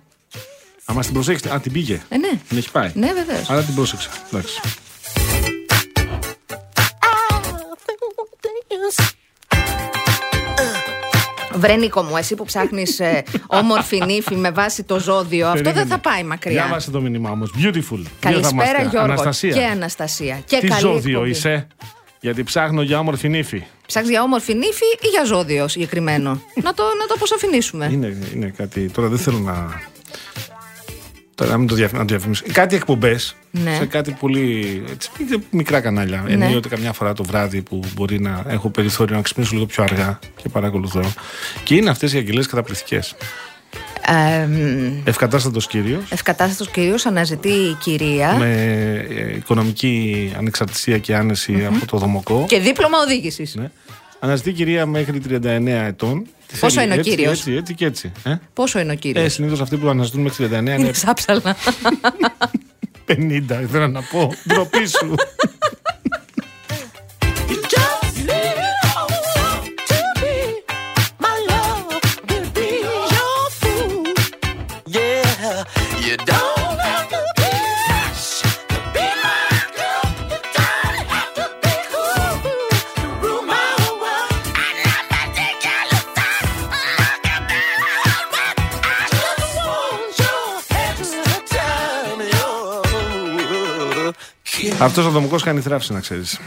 Άμα 0.85 1.01
την 1.01 1.13
προσέξετε. 1.13 1.53
Α, 1.55 1.59
την 1.59 1.71
πήγε. 1.71 2.01
Ε, 2.09 2.17
ναι. 2.17 2.29
Την 2.47 2.57
έχει 2.57 2.71
πάει. 2.71 2.91
Ναι, 2.93 3.13
βεβαίως. 3.13 3.49
Άρα 3.49 3.61
την 3.61 3.75
πρόσεξα. 3.75 4.09
Εντάξει. 4.31 4.59
Βρε 11.53 11.75
Νίκο 11.75 12.01
μου, 12.03 12.17
εσύ 12.17 12.35
που 12.35 12.45
ψάχνεις 12.45 13.01
όμορφη 13.47 14.03
νύφη 14.05 14.35
με 14.35 14.51
βάση 14.51 14.83
το 14.83 14.99
ζώδιο, 14.99 15.45
αυτό 15.47 15.61
δεν 15.61 15.63
Περίμενε. 15.73 15.89
θα 15.89 15.97
πάει 16.09 16.23
μακριά. 16.23 16.63
Διάβασε 16.63 16.91
το 16.91 17.01
μήνυμά 17.01 17.29
όμως. 17.31 17.51
Beautiful. 17.57 17.79
Δύο 17.89 18.05
Καλησπέρα 18.19 18.43
θαυμαστικά. 18.49 18.81
Γιώργο 18.81 19.11
Αναστασία. 19.11 19.53
και 19.53 19.63
Αναστασία. 19.65 20.41
Και 20.45 20.57
Τι 20.57 20.67
καλή 20.67 20.79
ζώδιο 20.81 21.11
εκπομπή. 21.11 21.29
είσαι; 21.29 21.67
Γιατί 22.25 22.43
ψάχνω 22.43 22.81
για 22.81 22.99
όμορφη 22.99 23.29
νύφη. 23.29 23.63
Ψάχνεις 23.87 24.11
για 24.11 24.21
όμορφη 24.21 24.53
νύφη 24.53 24.85
ή 25.01 25.07
για 25.07 25.23
ζώδιο 25.25 25.67
συγκεκριμένο; 25.67 26.41
να 26.63 26.73
το, 26.73 26.83
να 26.99 27.05
το 27.07 27.13
αποσαφηνίσουμε. 27.15 27.89
Είναι, 27.91 28.17
είναι 28.35 28.53
κάτι. 28.57 28.89
Τώρα 28.89 29.07
δεν 29.07 29.17
θέλω 29.17 29.37
να. 29.39 29.81
Τώρα 31.35 31.51
να 31.51 31.57
μην 31.57 31.67
το, 31.67 31.75
διαφ- 31.75 31.93
να 31.93 31.99
το 31.99 32.05
διαφημίσω. 32.05 32.43
Κάτι 32.51 32.75
εκπομπές 32.75 33.35
Ναι. 33.51 33.75
σε 33.75 33.85
κάτι 33.85 34.11
πολύ. 34.11 34.83
Έτσι, 34.91 35.09
μικρά 35.49 35.81
κανάλια. 35.81 36.23
Ναι. 36.27 36.45
Ενίοτε 36.45 36.69
καμιά 36.69 36.93
φορά 36.93 37.13
το 37.13 37.23
βράδυ 37.23 37.61
που 37.61 37.79
μπορεί 37.95 38.19
να 38.19 38.43
έχω 38.47 38.69
περιθώριο 38.69 39.15
να 39.15 39.21
ξυπνήσω 39.21 39.53
λίγο 39.53 39.65
πιο 39.65 39.83
αργά 39.83 40.19
και 40.35 40.49
παρακολουθώ. 40.49 41.13
Και 41.63 41.75
είναι 41.75 41.89
αυτές 41.89 42.13
οι 42.13 42.17
αγγελίες 42.17 42.47
καταπληκτικές. 42.47 43.15
Ε, 44.07 44.45
μ, 44.45 45.01
Ευκατάστατος 45.07 45.67
κύριος. 45.67 46.11
Ευκατάστατος 46.11 46.69
κυρίως 46.73 47.05
αναζητεί 47.05 47.49
η 47.49 47.73
κυρία 47.73 48.35
Με 48.37 48.53
ε, 49.09 49.35
οικονομική 49.35 50.33
ανεξαρτησία 50.37 50.97
και 50.97 51.15
άνεση 51.15 51.65
από 51.65 51.85
το 51.85 51.97
δομοκό. 51.97 52.45
και 52.47 52.59
δίπλωμα 52.59 52.97
οδήγησης. 52.99 53.55
Ναι. 53.55 53.69
Αναζητεί 54.19 54.51
κυρία 54.51 54.85
μέχρι 54.85 55.21
39 55.29 55.67
ετών. 55.67 56.25
Τη 56.47 56.57
Πόσο 56.59 56.73
θέλει 56.79 56.85
είναι 56.85 56.95
ο 56.95 56.97
έτσι, 56.99 57.09
κύριος; 57.09 57.31
Έτσι, 57.39 57.51
έτσι 57.53 57.73
και 57.73 57.85
έτσι. 57.85 58.11
Ε, 58.23 58.35
Πόσο 58.53 58.79
είναι 58.79 58.91
ο 58.91 58.95
κύριος; 58.95 59.25
ε 59.25 59.29
συνήθως 59.29 59.61
αυτοί 59.61 59.77
που 59.77 59.87
αναζητούν 59.89 60.21
μέχρι 60.21 60.47
39 60.51 60.51
είναι 60.51 60.71
είναι 60.71 60.93
σάψαλα. 60.93 61.55
50, 63.07 63.61
ήθελα 63.61 63.87
να 63.87 64.01
πω. 64.01 64.33
Ντροπή 64.47 64.85
σου. 64.87 65.15
Αυτός 94.85 95.05
ο 95.05 95.09
δομικός 95.09 95.43
κάνει 95.43 95.59
θράψη, 95.59 95.93
να 95.93 95.99
ξέρεις. 95.99 96.39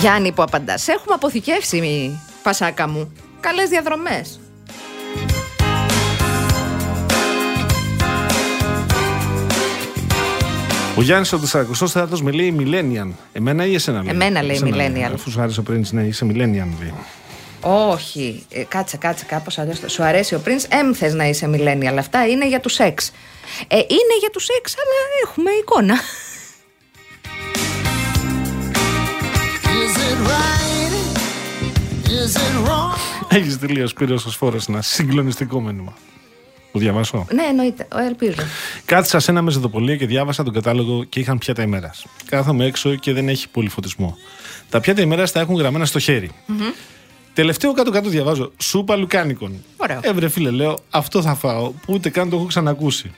Γιάννη 0.00 0.32
που 0.32 0.42
απαντάς 0.42 0.88
Έχουμε 0.88 1.14
αποθηκεύσει, 1.14 2.18
Πασάκα 2.42 2.88
μου. 2.88 3.12
Καλές 3.40 3.68
διαδρομές. 3.68 4.40
Ο 10.96 11.02
Γιάννης 11.02 11.32
ο 11.32 11.40
44ο 11.92 12.18
με 12.22 12.30
λέει 12.30 12.56
Millennial. 12.58 13.10
Εμένα 13.32 13.66
ή 13.66 13.74
εσένα 13.74 14.02
λέει. 14.02 14.12
Εμένα 14.12 14.42
λέει 14.42 14.56
Εσένα 14.56 14.76
millennial. 14.76 15.12
Αφού 15.14 15.30
σου 15.30 15.40
άρεσε 15.40 15.60
ο 15.60 15.64
Prince, 15.70 15.90
ναι, 15.90 16.02
είσαι 16.02 16.26
Millennial 16.28 16.68
λέει. 16.80 16.94
Όχι. 17.60 18.46
Ε, 18.52 18.62
κάτσε, 18.62 18.96
κάτσε, 18.96 19.24
κάπως 19.24 19.58
αλλιώς. 19.58 19.80
Σου 19.86 20.02
αρέσει 20.02 20.34
ο 20.34 20.42
Prince, 20.44 20.64
εμ 20.68 20.92
θες 20.94 21.14
να 21.14 21.24
είσαι 21.24 21.50
millennial. 21.54 21.96
Αυτά 21.98 22.26
είναι 22.26 22.48
για 22.48 22.60
τους 22.60 22.72
σεξ. 22.72 23.12
Ε, 23.68 23.76
είναι 23.76 24.16
για 24.20 24.30
τους 24.32 24.44
σεξ, 24.44 24.74
αλλά 24.74 25.30
έχουμε 25.30 25.50
εικόνα. 25.50 25.94
Is 29.82 29.96
it 30.10 30.18
right? 30.32 30.92
Is 32.06 32.36
it 32.36 32.68
wrong? 32.68 32.98
Έχει 33.28 33.50
στείλει 33.50 33.82
ο 33.82 33.86
Σπύρος 33.86 34.24
ο 34.26 34.30
Σφόρος 34.30 34.66
ένα 34.66 34.82
συγκλονιστικό 34.82 35.60
μήνυμα. 35.60 35.96
Το 36.72 36.78
διαβάσω; 36.78 37.26
ναι, 37.32 37.42
εννοείται. 37.42 37.88
Ο, 37.92 37.98
ελπίζω. 37.98 38.34
Κάθισα 38.84 39.18
σε 39.20 39.30
ένα 39.30 39.42
μεζοδοπολείο 39.42 39.96
και 39.96 40.06
διάβασα 40.06 40.42
τον 40.42 40.52
κατάλογο 40.52 41.04
και 41.04 41.20
είχαν 41.20 41.38
πιάτα 41.38 41.62
ημέρας. 41.62 42.06
Κάθομαι 42.26 42.64
έξω 42.64 42.94
και 42.94 43.12
δεν 43.12 43.28
έχει 43.28 43.48
πολύ 43.48 43.68
φωτισμό. 43.68 44.16
Τα 44.70 44.80
πιάτα 44.80 45.00
ημέρας 45.00 45.32
τα 45.32 45.40
έχουν 45.40 45.56
γραμμένα 45.56 45.84
στο 45.84 45.98
χέρι. 45.98 46.30
Τελευταίο 47.38 47.72
κάτω-κάτω 47.72 48.08
διαβάζω. 48.08 48.52
Σούπα 48.58 48.96
λουκάνικων. 48.96 49.64
Ωραίο. 49.76 50.00
Ε, 50.02 50.12
βρε 50.12 50.28
φίλε, 50.28 50.50
λέω, 50.50 50.78
αυτό 50.90 51.22
θα 51.22 51.34
φάω, 51.34 51.70
που 51.70 51.92
ούτε 51.92 52.10
καν 52.10 52.30
το 52.30 52.36
έχω 52.36 52.44
ξανακούσει. 52.44 53.14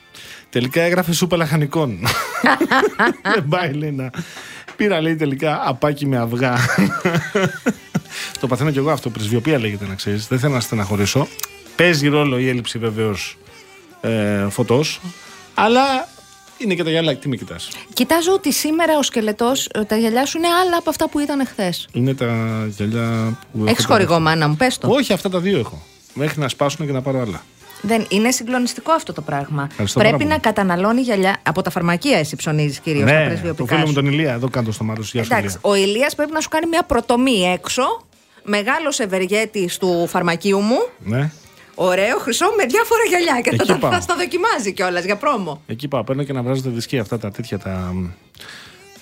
Τελικά 0.51 0.83
έγραφε 0.83 1.13
σούπα 1.13 1.37
λαχανικών. 1.37 1.99
Δεν 3.35 3.49
πάει, 3.49 3.73
λέει 3.73 3.91
να. 3.91 4.11
Πήρα, 4.77 5.01
λέει 5.01 5.17
τελικά 5.17 5.63
απάκι 5.65 6.07
με 6.07 6.17
αυγά. 6.19 6.57
το 8.41 8.47
παθαίνω 8.47 8.71
κι 8.71 8.79
εγώ 8.79 8.91
αυτό. 8.91 9.11
Πρεσβειοποία 9.11 9.59
λέγεται 9.59 9.87
να 9.87 9.95
ξέρεις. 9.95 10.27
Δεν 10.27 10.39
θέλω 10.39 10.55
να 10.55 10.61
στεναχωρήσω. 10.61 11.29
Παίζει 11.77 12.09
ρόλο 12.09 12.39
η 12.39 12.49
έλλειψη 12.49 12.79
βεβαίως 12.79 13.39
ε, 14.01 14.47
φωτός. 14.51 15.01
Αλλά 15.55 16.09
είναι 16.63 16.75
και 16.75 16.85
τα 16.85 16.91
γυαλά. 16.91 17.15
Τι 17.17 17.29
με 17.29 17.37
κοιτάς; 17.37 17.69
Κοιτάζω 17.95 18.33
ότι 18.33 18.53
σήμερα 18.53 18.99
ο 18.99 19.03
σκελετός, 19.03 19.69
ε, 19.75 19.85
τα 19.85 19.97
γυαλιά 19.97 20.27
σου 20.27 20.39
είναι 20.39 20.47
άλλα 20.49 20.77
από 20.79 20.91
αυτά 20.91 21.09
που 21.09 21.19
ήταν 21.19 21.47
χθες. 21.47 21.89
Είναι 21.93 22.15
τα 22.15 22.27
γυαλιά 22.77 23.39
που. 23.53 23.65
Έχεις 23.67 23.85
έχω 23.85 23.93
χορηγό, 23.93 24.21
μάνα 24.21 24.49
μου, 24.49 24.57
πες 24.57 24.79
το. 24.79 24.89
Όχι, 24.91 25.13
αυτά 25.13 25.29
τα 25.31 25.39
δύο 25.39 25.59
έχω. 25.59 25.83
Μέχρι 26.15 26.41
να 26.41 26.49
σπάσουν 26.49 26.87
και 26.87 26.93
να 26.93 27.03
πάρω 27.03 27.21
άλλα. 27.21 27.43
Δεν, 27.83 28.07
είναι 28.09 28.31
συγκλονιστικό 28.31 28.93
αυτό 28.93 29.13
το 29.13 29.21
πράγμα. 29.23 29.67
Ευχαριστώ 29.71 29.99
Πρέπει 29.99 30.17
πάρα 30.17 30.29
να 30.29 30.35
πολύ. 30.41 30.55
καταναλώνει 30.55 31.01
γυαλιά. 31.01 31.37
Από 31.43 31.63
τα 31.63 31.71
φαρμακεία 31.71 32.19
εσύ 32.19 32.37
ψωνίζεις 32.37 32.81
κυρίω 32.81 33.07
τα 33.07 33.13
Ναι, 33.13 33.19
το 33.23 33.25
πρεσβειοπικά. 33.29 33.67
φίλο 33.67 33.81
μου 33.81 33.87
σου. 33.87 33.95
τον 33.95 34.07
Ηλία, 34.07 34.33
εδώ 34.33 34.49
κάτω 34.49 34.73
στο 34.73 34.85
Μάρος. 34.85 35.13
Γεια 35.13 35.25
σου, 35.25 35.29
Εντάξει, 35.33 35.59
Ηλία. 35.65 35.71
ο 35.71 35.75
Ηλίας 35.89 36.15
πρέπει 36.15 36.33
να 36.33 36.41
σου 36.41 36.49
κάνει 36.49 36.67
μια 36.67 36.83
προτομή 36.83 37.53
έξω. 37.53 37.83
Μεγάλος 38.45 38.99
ευεργέτης 39.01 39.77
του 39.79 40.07
φαρμακείου 40.09 40.59
μου. 40.61 40.77
Ναι. 40.99 41.31
Ωραίο, 41.83 42.19
χρυσό 42.19 42.45
με 42.57 42.65
διάφορα 42.67 43.01
γυαλιά. 43.09 43.41
Και 43.43 43.49
Εκεί 43.53 43.57
θα, 43.59 43.65
τα- 43.73 43.79
πάω. 43.79 43.91
θα 43.91 44.01
στα 44.01 44.17
δοκιμάζει 44.17 44.73
κιόλας 44.73 45.05
για 45.05 45.17
πρόμο. 45.17 45.63
Εκεί 45.67 45.89
πάω, 45.89 46.05
παίρνω 46.05 46.23
και 46.23 46.33
να 46.33 46.43
βράζω 46.43 46.63
τα 46.63 46.71
δισκή 46.71 46.99
αυτά 46.99 47.19
τα 47.19 47.31
τέτοια 47.31 47.59
τα. 47.59 47.95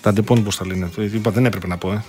Τα 0.00 0.12
ντεπών, 0.12 0.44
πώ 0.44 0.54
τα 0.54 0.66
λένε. 0.66 0.90
Ε, 0.98 1.04
Είπα, 1.04 1.30
δεν 1.30 1.44
έπρεπε 1.44 1.66
να 1.66 1.76
πω, 1.78 1.92
ε. 1.92 2.02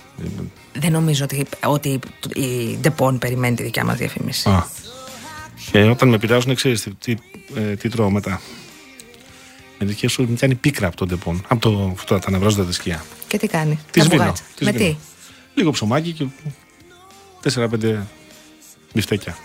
Δεν 0.72 0.92
νομίζω 0.92 1.24
ότι, 1.24 1.46
ότι 1.64 1.98
η 2.34 2.76
Ντεπών 2.80 3.18
περιμένει 3.18 3.56
τη 3.56 3.62
δικιά 3.62 3.84
μας 3.84 3.96
διαφήμιση. 3.96 4.48
Α. 4.48 4.66
Και 5.72 5.82
όταν 5.82 6.08
με 6.08 6.18
πειράζουν, 6.18 6.54
ξέρεις 6.54 6.82
τι, 6.82 6.94
τι, 6.94 7.14
ε, 7.54 7.60
τι 7.76 7.88
τρώω 7.88 8.10
μετά. 8.10 8.40
Με 9.78 9.86
δικέ 9.86 10.08
σου 10.08 10.22
μου 10.22 10.36
κάνει 10.40 10.54
πίκρα 10.54 10.86
από 10.86 10.96
τον 10.96 11.08
ντεπών. 11.08 11.44
Από 11.48 11.60
το, 11.60 11.90
αυτό, 11.92 12.18
τα 12.18 12.30
να 12.30 12.38
βράζω 12.38 12.56
τα 12.56 12.62
δισκία. 12.62 13.04
Και 13.26 13.38
τι 13.38 13.46
κάνει. 13.46 13.78
Τι 13.90 13.98
τα 13.98 14.04
σβήνω. 14.04 14.20
μπουγάτσα. 14.22 14.42
τι 14.56 14.64
Με 14.64 14.70
σβήνω. 14.70 14.88
τι; 14.90 14.96
Λίγο 15.54 15.70
ψωμάκι 15.70 16.12
και 16.12 16.24
4-5 17.54 17.96
μπιφτέκια. 18.92 19.36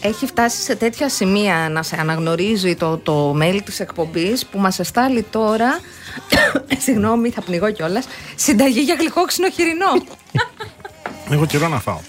Έχει 0.00 0.26
φτάσει 0.26 0.62
σε 0.62 0.76
τέτοια 0.76 1.08
σημεία 1.08 1.68
να 1.70 1.82
σε 1.82 1.96
αναγνωρίζει 2.00 2.74
το, 2.74 2.96
το 2.96 3.36
mail 3.42 3.60
της 3.64 3.80
εκπομπής 3.80 4.46
που 4.46 4.58
μας 4.58 4.78
εστάλει 4.78 5.22
τώρα 5.22 5.80
συγγνώμη 6.84 7.30
θα 7.30 7.40
πνιγώ 7.40 7.70
κιόλας 7.70 8.06
συνταγή 8.34 8.80
για 8.80 8.94
γλυκόξινο 8.98 9.50
χοιρινό 9.50 9.92
Έχω 11.30 11.46
καιρό 11.46 11.68
να 11.68 11.80
φάω. 11.80 12.00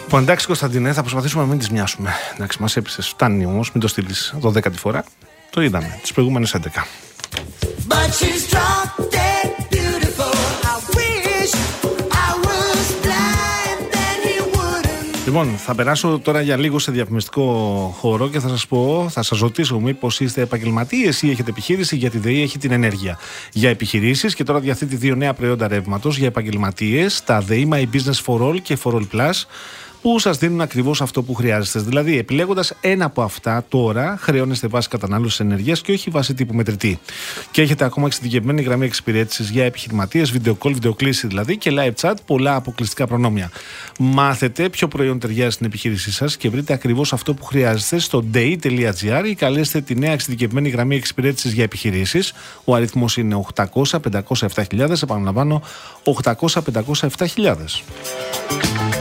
Λοιπόν, 0.07 0.21
εντάξει, 0.21 0.45
Κωνσταντινέ, 0.45 0.93
θα 0.93 1.01
προσπαθήσουμε 1.01 1.43
να 1.43 1.49
μην 1.49 1.57
τις 1.57 1.69
μοιάσουμε. 1.69 2.11
Εντάξει, 2.35 2.61
μας 2.61 2.75
έπεισες. 2.75 3.07
Φτάνει 3.07 3.45
όμως, 3.45 3.71
μην 3.71 3.81
το 3.81 3.87
στείλεις 3.87 4.35
12η 4.41 4.73
φορά. 4.75 5.03
Το 5.49 5.61
είδαμε 5.61 5.99
τις 6.01 6.13
προηγούμενες 6.13 6.53
11. 6.53 6.87
But 7.87 8.09
she's 8.19 8.43
drop 8.53 8.89
dead 9.15 9.49
beautiful. 9.73 10.35
I 10.73 10.75
wish 10.97 11.53
I 12.27 12.29
was 12.47 12.85
blind, 13.03 13.79
then 13.93 14.17
he 14.27 14.37
wouldn't. 14.55 15.25
Λοιπόν, 15.25 15.47
θα 15.57 15.75
περάσω 15.75 16.19
τώρα 16.19 16.41
για 16.41 16.57
λίγο 16.57 16.79
σε 16.79 16.91
διαφημιστικό 16.91 17.43
χώρο 17.99 18.29
και 18.29 18.39
θα 18.39 18.47
σας 18.47 18.67
πω, 18.67 19.07
θα 19.09 19.23
σας 19.23 19.39
ρωτήσω 19.39 19.79
μήπω 19.79 20.09
είστε 20.19 20.41
επαγγελματίες 20.41 21.21
ή 21.21 21.29
έχετε 21.29 21.49
επιχείρηση, 21.49 21.95
γιατί 21.95 22.17
η 22.17 22.19
ΔΕΗ 22.19 22.41
έχει 22.41 22.57
την 22.57 22.71
ενέργεια. 22.71 23.17
Για 23.51 23.69
επιχειρήσεις 23.69 24.35
και 24.35 24.43
τώρα 24.43 24.59
διαθέτει 24.59 24.95
δύο 24.95 25.15
νέα 25.15 25.33
προϊόντα 25.33 25.67
ρεύματος 25.67 26.17
για 26.17 26.27
επαγγελματίες, 26.27 27.23
τα 27.23 27.41
ΔΕΗ 27.41 27.69
My 27.71 27.81
Business 27.81 28.23
for 28.25 28.41
All 28.41 28.61
και 28.61 28.77
For 28.83 28.93
All 28.93 29.07
Plus 29.13 29.31
που 30.11 30.19
σας 30.19 30.37
δίνουν 30.37 30.61
ακριβώς 30.61 31.01
αυτό 31.01 31.23
που 31.23 31.33
χρειάζεστε. 31.33 31.79
Δηλαδή, 31.79 32.17
επιλέγοντας 32.17 32.73
ένα 32.81 33.05
από 33.05 33.21
αυτά 33.21 33.65
τώρα, 33.69 34.17
χρεώνεστε 34.19 34.67
βάση 34.67 34.89
κατανάλωσης 34.89 35.39
ενέργειας 35.39 35.81
και 35.81 35.91
όχι 35.91 36.09
βάση 36.09 36.33
τύπου 36.33 36.53
μετρητή. 36.53 36.99
Και 37.51 37.61
έχετε 37.61 37.85
ακόμα 37.85 38.05
εξειδικευμένη 38.05 38.61
γραμμή 38.61 38.85
εξυπηρέτησης 38.85 39.49
για 39.49 39.65
επιχειρηματίες, 39.65 40.33
video 40.33 40.51
call, 40.51 40.71
βιντεοκλήση 40.73 41.27
δηλαδή 41.27 41.57
και 41.57 41.71
live 41.73 41.93
chat, 42.01 42.13
πολλά 42.25 42.55
αποκλειστικά 42.55 43.07
προνόμια. 43.07 43.51
Μάθετε 43.99 44.69
ποιο 44.69 44.87
προϊόν 44.87 45.19
ταιριάζει 45.19 45.51
στην 45.51 45.65
επιχείρησή 45.65 46.11
σας 46.11 46.37
και 46.37 46.49
βρείτε 46.49 46.73
ακριβώς 46.73 47.13
αυτό 47.13 47.33
που 47.33 47.45
χρειάζεστε 47.45 47.99
στο 47.99 48.23
day.gr 48.33 49.23
ή 49.25 49.35
καλέστε 49.35 49.81
τη 49.81 49.95
νέα 49.95 50.11
εξειδικευμένη 50.11 50.69
γραμμή 50.69 50.95
εξυπηρέτησης 50.95 51.53
για 51.53 51.63
επιχειρήσεις. 51.63 52.33
Ο 52.63 52.75
αριθμός 52.75 53.17
είναι 53.17 53.45
800-507.000. 53.55 55.01
Επαναλαμβάνω, 55.01 55.61
800-507.000. 56.03 58.96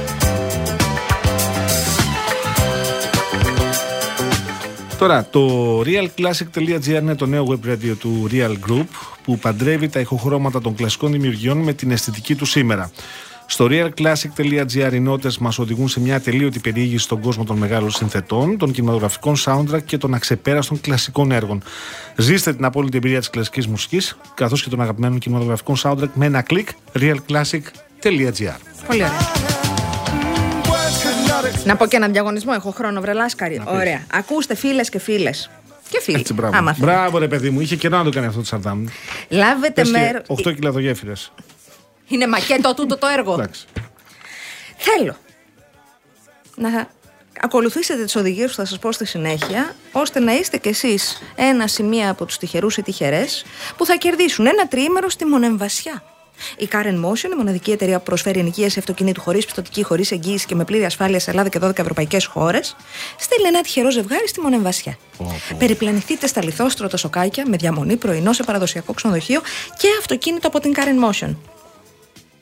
Τώρα, 4.98 5.26
το 5.30 5.80
realclassic.gr 5.80 7.00
είναι 7.00 7.14
το 7.14 7.26
νέο 7.26 7.46
web 7.48 7.68
radio 7.68 7.96
του 7.98 8.28
Real 8.32 8.52
Group 8.68 8.86
που 9.24 9.38
παντρεύει 9.38 9.88
τα 9.88 10.00
ηχοχρώματα 10.00 10.60
των 10.60 10.74
κλασικών 10.74 11.12
δημιουργιών 11.12 11.58
με 11.58 11.72
την 11.72 11.90
αισθητική 11.90 12.34
του 12.34 12.44
σήμερα. 12.44 12.90
Στο 13.46 13.66
realclassic.gr 13.70 14.92
οι 14.92 15.00
νότες 15.00 15.38
μας 15.38 15.58
οδηγούν 15.58 15.88
σε 15.88 16.00
μια 16.00 16.16
ατελείωτη 16.16 16.58
περιήγηση 16.58 17.04
στον 17.04 17.20
κόσμο 17.20 17.44
των 17.44 17.56
μεγάλων 17.56 17.90
συνθετών, 17.90 18.58
των 18.58 18.72
κινηματογραφικών 18.72 19.34
soundtrack 19.44 19.82
και 19.84 19.98
των 19.98 20.14
αξεπέραστων 20.14 20.80
κλασικών 20.80 21.32
έργων. 21.32 21.62
Ζήστε 22.16 22.54
την 22.54 22.64
απόλυτη 22.64 22.96
εμπειρία 22.96 23.18
της 23.18 23.30
κλασικής 23.30 23.66
μουσικής, 23.66 24.16
καθώς 24.34 24.62
και 24.62 24.68
των 24.68 24.80
αγαπημένων 24.80 25.18
κινηματογραφικών 25.18 25.76
soundtrack 25.82 26.10
με 26.14 26.26
ένα 26.26 26.42
κλικ 26.42 26.68
realclassic.gr. 26.92 28.56
Πολύ 28.86 29.02
ωραία. 29.02 29.55
Να 31.64 31.76
πω 31.76 31.86
και 31.86 31.96
έναν 31.96 32.12
διαγωνισμό. 32.12 32.52
Έχω 32.56 32.70
χρόνο, 32.70 33.00
βρελάσκαρη. 33.00 33.62
Ωραία. 33.66 34.06
Ακούστε, 34.12 34.54
φίλες 34.54 34.88
και 34.88 34.98
φίλες. 34.98 35.50
Και 35.88 36.00
φίλοι. 36.00 36.20
Έτσι, 36.20 36.32
μπράβο. 36.32 36.56
Άμα 36.56 36.74
θέλετε. 36.74 36.92
Μπράβο, 36.92 37.18
ρε 37.18 37.28
παιδί 37.28 37.50
μου, 37.50 37.60
είχε 37.60 37.76
καιρό 37.76 37.96
να 37.96 38.04
το 38.04 38.10
κάνει 38.10 38.26
αυτό 38.26 38.38
το 38.38 38.46
Σαρδάμ. 38.46 38.84
Λάβετε 39.28 39.84
μέρο. 39.84 40.20
8 40.26 40.54
κιλαδογέφυρε. 40.54 41.12
Είναι 42.08 42.26
μακέτο 42.26 42.74
τούτο 42.74 42.96
το 42.96 43.06
έργο. 43.06 43.32
Εντάξει. 43.32 43.66
Θέλω 44.76 45.16
να 46.56 46.88
ακολουθήσετε 47.40 48.04
τις 48.04 48.16
οδηγίες 48.16 48.50
που 48.50 48.56
θα 48.56 48.64
σας 48.64 48.78
πω 48.78 48.92
στη 48.92 49.06
συνέχεια, 49.06 49.74
ώστε 49.92 50.20
να 50.20 50.32
είστε 50.32 50.56
κι 50.56 50.68
εσείς 50.68 51.22
ένα 51.34 51.66
σημείο 51.66 52.10
από 52.10 52.24
τους 52.24 52.38
τυχερούς 52.38 52.76
ή 52.76 52.82
τυχερές 52.82 53.44
που 53.76 53.86
θα 53.86 53.96
κερδίσουν 53.96 54.46
ένα 54.46 54.68
τριήμερο 54.68 55.08
στη 55.08 55.24
Μονεμβασιά. 55.24 56.02
Η 56.58 56.68
Karen 56.72 57.04
Motion, 57.04 57.32
η 57.32 57.36
μοναδική 57.36 57.70
εταιρεία 57.70 57.98
που 57.98 58.04
προσφέρει 58.04 58.38
ενοικίαση 58.38 58.78
αυτοκινήτου 58.78 59.20
χωρίς 59.20 59.44
πιστοτική, 59.44 59.82
χωρίς 59.82 60.10
εγγύηση 60.12 60.46
και 60.46 60.54
με 60.54 60.64
πλήρη 60.64 60.84
ασφάλεια 60.84 61.18
σε 61.20 61.30
Ελλάδα 61.30 61.48
και 61.48 61.58
12 61.62 61.78
ευρωπαϊκές 61.78 62.24
χώρες, 62.26 62.76
στέλνει 63.18 63.48
ένα 63.48 63.60
τυχερό 63.60 63.90
ζευγάρι 63.90 64.28
στη 64.28 64.40
Μονεμβασιά. 64.40 64.96
Περιπλανηθείτε 65.58 66.26
στα 66.26 66.44
λιθόστρωτα 66.44 66.96
σοκάκια 66.96 67.44
με 67.48 67.56
διαμονή 67.56 67.96
πρωινό 67.96 68.32
σε 68.32 68.42
παραδοσιακό 68.42 68.92
ξενοδοχείο 68.92 69.40
και 69.78 69.88
αυτοκίνητο 70.00 70.46
από 70.48 70.60
την 70.60 70.72
Karen 70.76 71.10
Motion. 71.10 71.34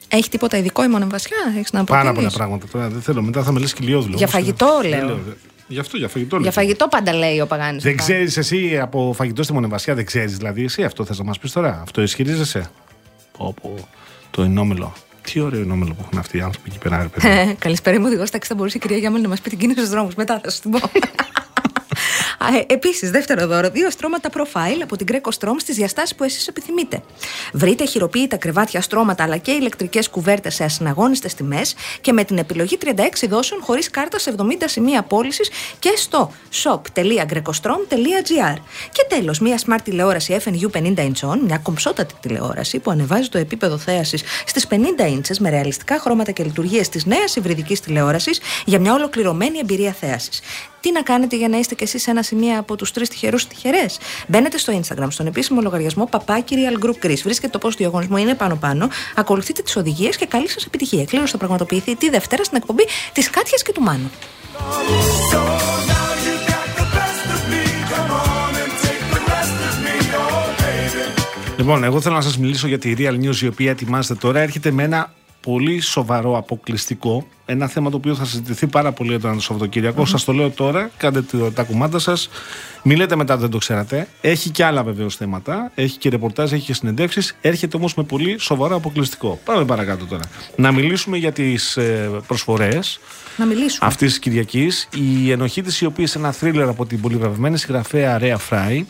Έχει 0.08 0.28
τίποτα 0.28 0.56
ειδικό 0.56 0.84
η 0.84 0.88
Μονεμβασιά, 0.88 1.36
έχεις 1.56 1.72
να 1.72 1.84
Πάρα 1.84 2.02
προτείνεις; 2.02 2.32
πολλά 2.32 2.44
πράγματα. 2.44 2.66
Τώρα 2.72 2.88
δεν 2.88 3.02
θέλω. 3.02 3.22
Μετά 3.22 3.42
θα 3.42 3.52
με 3.52 3.60
λες 3.60 3.72
κυλιόδουλο. 3.72 4.16
Για 4.16 4.26
όμως. 4.26 4.30
φαγητό, 4.40 4.78
Δεν 4.82 5.04
λέω. 5.06 5.14
δε- 5.26 5.32
Γι' 5.68 5.78
αυτό, 5.78 5.96
για 5.96 6.08
φαγητό. 6.08 6.34
λέω. 6.36 6.42
Για 6.42 6.52
φαγητό 6.52 6.88
πάντα 6.88 7.12
λέει 7.14 7.40
ο 7.40 7.46
Παγάνης. 7.46 7.82
Δεν 7.82 7.96
ξέρεις 7.96 8.36
εσύ 8.36 8.78
από 8.78 9.12
φαγητό 9.16 9.42
στη 9.42 9.52
Μονεμβασιά, 9.52 9.94
δεν 9.94 10.04
ξέρεις 10.04 10.36
δηλαδή. 10.36 10.64
Εσύ 10.64 10.82
αυτό 10.84 11.04
θες 11.04 11.18
να 11.18 11.24
μας 11.24 11.38
πεις 11.38 11.52
τώρα. 11.52 11.80
Αυτό 11.82 12.02
ισχυρίζεσαι. 12.02 12.70
Πω, 13.38 13.54
πω. 13.62 13.74
Το 14.30 14.42
ενόμελο. 14.42 14.92
Τι 15.22 15.40
ωραίο 15.40 15.60
ενόμελο 15.60 15.94
που 15.94 16.02
έχουν 16.04 16.18
αυτοί 16.18 16.36
οι 16.36 16.40
άνθρωποι 16.40 16.68
εκεί 16.70 16.78
πέρα, 16.78 17.02
ρε 17.02 17.08
παιδί. 17.08 17.54
Καλησπέρα, 17.64 18.00
μου 18.00 18.06
οδηγός 18.06 18.30
τάξη. 18.30 18.48
Θα 18.48 18.54
μπορούσε 18.54 18.76
η 18.76 18.80
κυρία 18.80 18.96
Γιάμελ 18.96 19.22
να 19.22 19.28
μας 19.28 19.40
πει 19.40 19.50
την 19.50 19.58
κίνηση 19.58 19.78
στους 19.78 19.90
δρόμους. 19.90 20.14
Μετά 20.14 20.40
θα 20.44 20.50
σου 20.50 20.60
την 20.60 20.70
πω. 20.70 20.78
Επίσης, 22.66 23.10
δεύτερο 23.10 23.46
δώρο, 23.46 23.70
δύο 23.70 23.90
στρώματα 23.90 24.30
profile 24.34 24.80
από 24.82 24.96
την 24.96 25.06
Greco 25.10 25.30
Strom 25.38 25.54
στις 25.56 25.76
διαστάσεις 25.76 26.14
που 26.14 26.24
εσείς 26.24 26.48
επιθυμείτε. 26.48 27.02
Βρείτε 27.52 27.84
χειροποίητα 27.84 28.36
κρεβάτια 28.36 28.80
στρώματα 28.80 29.22
αλλά 29.22 29.36
και 29.36 29.50
ηλεκτρικές 29.50 30.08
κουβέρτες 30.08 30.54
σε 30.54 30.64
ασυναγώνιστες 30.64 31.34
τιμές 31.34 31.74
και 32.00 32.12
με 32.12 32.24
την 32.24 32.38
επιλογή 32.38 32.78
36 32.84 32.90
δόσεων 33.28 33.62
χωρίς 33.62 33.90
κάρτα 33.90 34.18
σε 34.18 34.34
70 34.38 34.42
σημεία 34.64 35.02
πώλησης 35.02 35.50
και 35.78 35.92
στο 35.96 36.32
shop.grecostrom.gr. 36.62 38.56
Και 38.92 39.06
τέλος, 39.08 39.38
μία 39.38 39.58
smart 39.66 39.80
τηλεόραση 39.84 40.36
FNU 40.44 40.70
50 40.70 40.94
inch 40.96 41.38
μια 41.46 41.58
κομψότατη 41.58 42.14
τηλεόραση 42.20 42.78
που 42.78 42.90
ανεβάζει 42.90 43.28
το 43.28 43.38
επίπεδο 43.38 43.78
θέασης 43.78 44.22
στις 44.46 44.66
50 44.70 44.74
inches 45.06 45.36
με 45.38 45.50
ρεαλιστικά 45.50 45.98
χρώματα 45.98 46.30
και 46.30 46.42
λειτουργίες 46.42 46.88
της 46.88 47.04
νέας 47.06 47.36
υβριδικής 47.36 47.80
τηλεόρασης 47.80 48.40
για 48.64 48.80
μια 48.80 48.94
ολοκληρωμένη 48.94 49.58
εμπειρία 49.58 49.92
θέασης. 49.92 50.40
Τι 50.80 50.92
να 50.92 51.02
κάνετε 51.02 51.36
για 51.36 51.48
να 51.48 51.58
είστε 51.58 51.74
κι 51.74 51.84
εσείς 51.84 52.06
ένα 52.06 52.22
σημείο 52.34 52.58
από 52.58 52.76
τους 52.76 52.90
τρεις 52.90 53.08
τυχερούς 53.08 53.46
τυχερές. 53.46 53.98
Μπαίνετε 54.28 54.58
στο 54.58 54.80
Instagram, 54.80 55.06
στον 55.08 55.26
επίσημο 55.26 55.60
λογαριασμό 55.60 56.06
Παπάκι 56.06 56.54
Real 56.58 56.84
Group 56.84 57.06
Greece. 57.06 57.22
Βρίσκετε 57.22 57.48
το 57.48 57.58
πώ 57.58 57.68
του 57.68 57.76
διαγωνισμού 57.76 58.16
είναι 58.16 58.34
πάνω-πάνω. 58.34 58.88
Ακολουθείτε 59.14 59.62
τις 59.62 59.76
οδηγίες 59.76 60.16
και 60.16 60.26
καλή 60.26 60.48
σας 60.48 60.64
επιτυχία. 60.64 61.02
Η 61.02 61.04
Κλήρωση 61.04 61.32
θα 61.32 61.38
πραγματοποιηθεί 61.38 61.96
τη 61.96 62.10
Δευτέρα 62.10 62.44
στην 62.44 62.56
εκπομπή 62.56 62.84
της 63.12 63.30
Κάτιας 63.30 63.62
και 63.62 63.72
του 63.72 63.80
Μάνου. 63.80 64.10
Λοιπόν, 71.56 71.84
εγώ 71.84 72.00
θέλω 72.00 72.14
να 72.14 72.20
σας 72.20 72.38
μιλήσω 72.38 72.66
για 72.66 72.78
τη 72.78 72.94
Real 72.98 73.20
News 73.24 73.36
η 73.36 73.46
οποία 73.46 73.70
ετοιμάζεται 73.70 74.14
τώρα. 74.14 74.40
Έρχεται 74.40 74.70
με 74.70 74.82
ένα 74.82 75.12
πολύ 75.44 75.80
σοβαρό 75.80 76.36
αποκλειστικό. 76.36 77.26
Ένα 77.46 77.66
θέμα 77.68 77.90
το 77.90 77.96
οποίο 77.96 78.14
θα 78.14 78.24
συζητηθεί 78.24 78.66
πάρα 78.66 78.92
πολύ 78.92 79.14
όταν 79.14 79.34
το 79.34 79.40
Σαββατοκύριακο. 79.40 80.04
Σας 80.06 80.24
το 80.24 80.32
λέω 80.32 80.50
τώρα, 80.50 80.90
κάντε 80.96 81.22
το- 81.22 81.50
τα 81.52 81.62
κουμάντα 81.62 81.98
σας. 81.98 82.28
Μην 82.82 82.96
λέτε 82.96 83.16
μετά 83.16 83.32
ότι 83.32 83.42
δεν 83.42 83.50
το 83.50 83.58
ξέρατε. 83.58 84.08
Έχει 84.20 84.50
και 84.50 84.64
άλλα 84.64 84.82
βεβαίως 84.82 85.16
θέματα. 85.16 85.70
Έχει 85.74 85.98
και 85.98 86.08
ρεπορτάζ, 86.08 86.52
έχει 86.52 86.64
και 86.66 86.74
συνεντεύξεις. 86.74 87.36
Έρχεται 87.40 87.76
όμως 87.76 87.94
με 87.94 88.02
πολύ 88.02 88.38
σοβαρό 88.38 88.76
αποκλειστικό. 88.76 89.40
Πάμε 89.44 89.64
παρακάτω 89.64 90.04
τώρα. 90.06 90.22
Να 90.56 90.72
μιλήσουμε 90.72 91.16
για 91.16 91.32
τις 91.32 91.78
προσφορές 92.26 93.00
Να 93.36 93.44
μιλήσουμε. 93.46 93.88
αυτής 93.88 94.08
της 94.08 94.18
Κυριακής. 94.18 94.88
Η 94.94 95.30
ενοχή 95.30 95.62
της, 95.62 95.80
η 95.80 95.84
οποία 95.86 96.04
είναι 96.16 96.24
ένα 96.24 96.32
θρίλερ 96.32 96.68
από 96.68 96.86
την 96.86 97.00
πολυβραβευμένη 97.00 97.58
συγγραφέα 97.58 98.18
Ρέα 98.18 98.38
Φράι. 98.38 98.84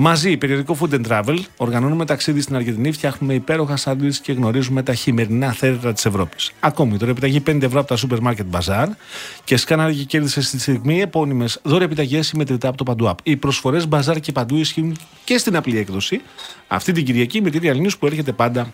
Μαζί, 0.00 0.36
περιοδικό 0.36 0.76
Food 0.80 0.94
and 0.94 1.06
Travel, 1.06 1.38
οργανώνουμε 1.56 2.04
ταξίδι 2.04 2.40
στην 2.40 2.54
Αργεντινή, 2.54 2.92
φτιάχνουμε 2.92 3.34
υπέροχα 3.34 3.76
σάντουιτς 3.76 4.18
και 4.20 4.32
γνωρίζουμε 4.32 4.82
τα 4.82 4.94
χειμερινά 4.94 5.52
θέρετρα 5.52 5.92
της 5.92 6.06
Ευρώπης. 6.06 6.52
Ακόμη, 6.60 6.96
τώρα 6.98 7.10
επιταγή 7.10 7.42
5 7.46 7.62
ευρώ 7.62 7.80
από 7.80 7.88
τα 7.88 7.96
Super 7.96 8.18
Market 8.22 8.58
Bazaar 8.58 8.86
και 9.44 9.56
σκάναρε 9.56 9.92
και 9.92 10.04
κέρδισε 10.04 10.40
στη 10.40 10.58
στιγμή 10.60 11.00
επώνυμες 11.00 11.60
δώρα 11.62 11.84
επιταγές 11.84 12.26
συμμετρητά 12.26 12.68
από 12.68 12.76
το 12.76 12.84
Παντού 12.84 13.08
App. 13.08 13.14
Οι 13.22 13.36
προσφορές 13.36 13.88
Bazaar 13.90 14.20
και 14.20 14.32
Παντού 14.32 14.56
ισχύουν 14.56 14.96
και 15.24 15.38
στην 15.38 15.56
απλή 15.56 15.78
έκδοση 15.78 16.20
αυτή 16.68 16.92
την 16.92 17.04
Κυριακή 17.04 17.42
με 17.42 17.50
τη 17.50 17.58
Real 17.62 17.76
News 17.76 17.98
που 17.98 18.06
έρχεται 18.06 18.32
πάντα 18.32 18.72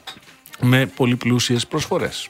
με 0.61 0.87
πολύ 0.87 1.17
πλούσιες 1.17 1.67
προσφορές. 1.67 2.29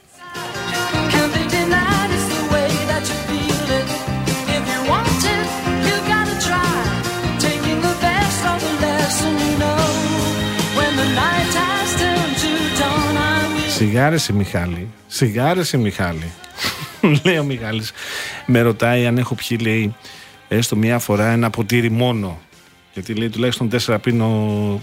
I 13.75 13.81
will. 13.81 13.87
Σιγάρεσε 13.87 14.33
Μιχάλη, 14.33 14.87
σιγάρεσε 15.07 15.77
Μιχάλη. 15.77 16.31
λέει 17.23 17.37
ο 17.37 17.43
Μιχάλης, 17.43 17.91
με 18.45 18.61
ρωτάει 18.61 19.05
αν 19.05 19.17
έχω 19.17 19.35
πιει, 19.35 19.57
λέει, 19.61 19.95
έστω 20.47 20.75
μία 20.75 20.99
φορά 20.99 21.27
ένα 21.27 21.49
ποτήρι 21.49 21.89
μόνο. 21.91 22.39
Γιατί 22.93 23.13
λέει 23.13 23.29
τουλάχιστον 23.29 23.69
τέσσερα 23.69 23.99
πίνω 23.99 24.25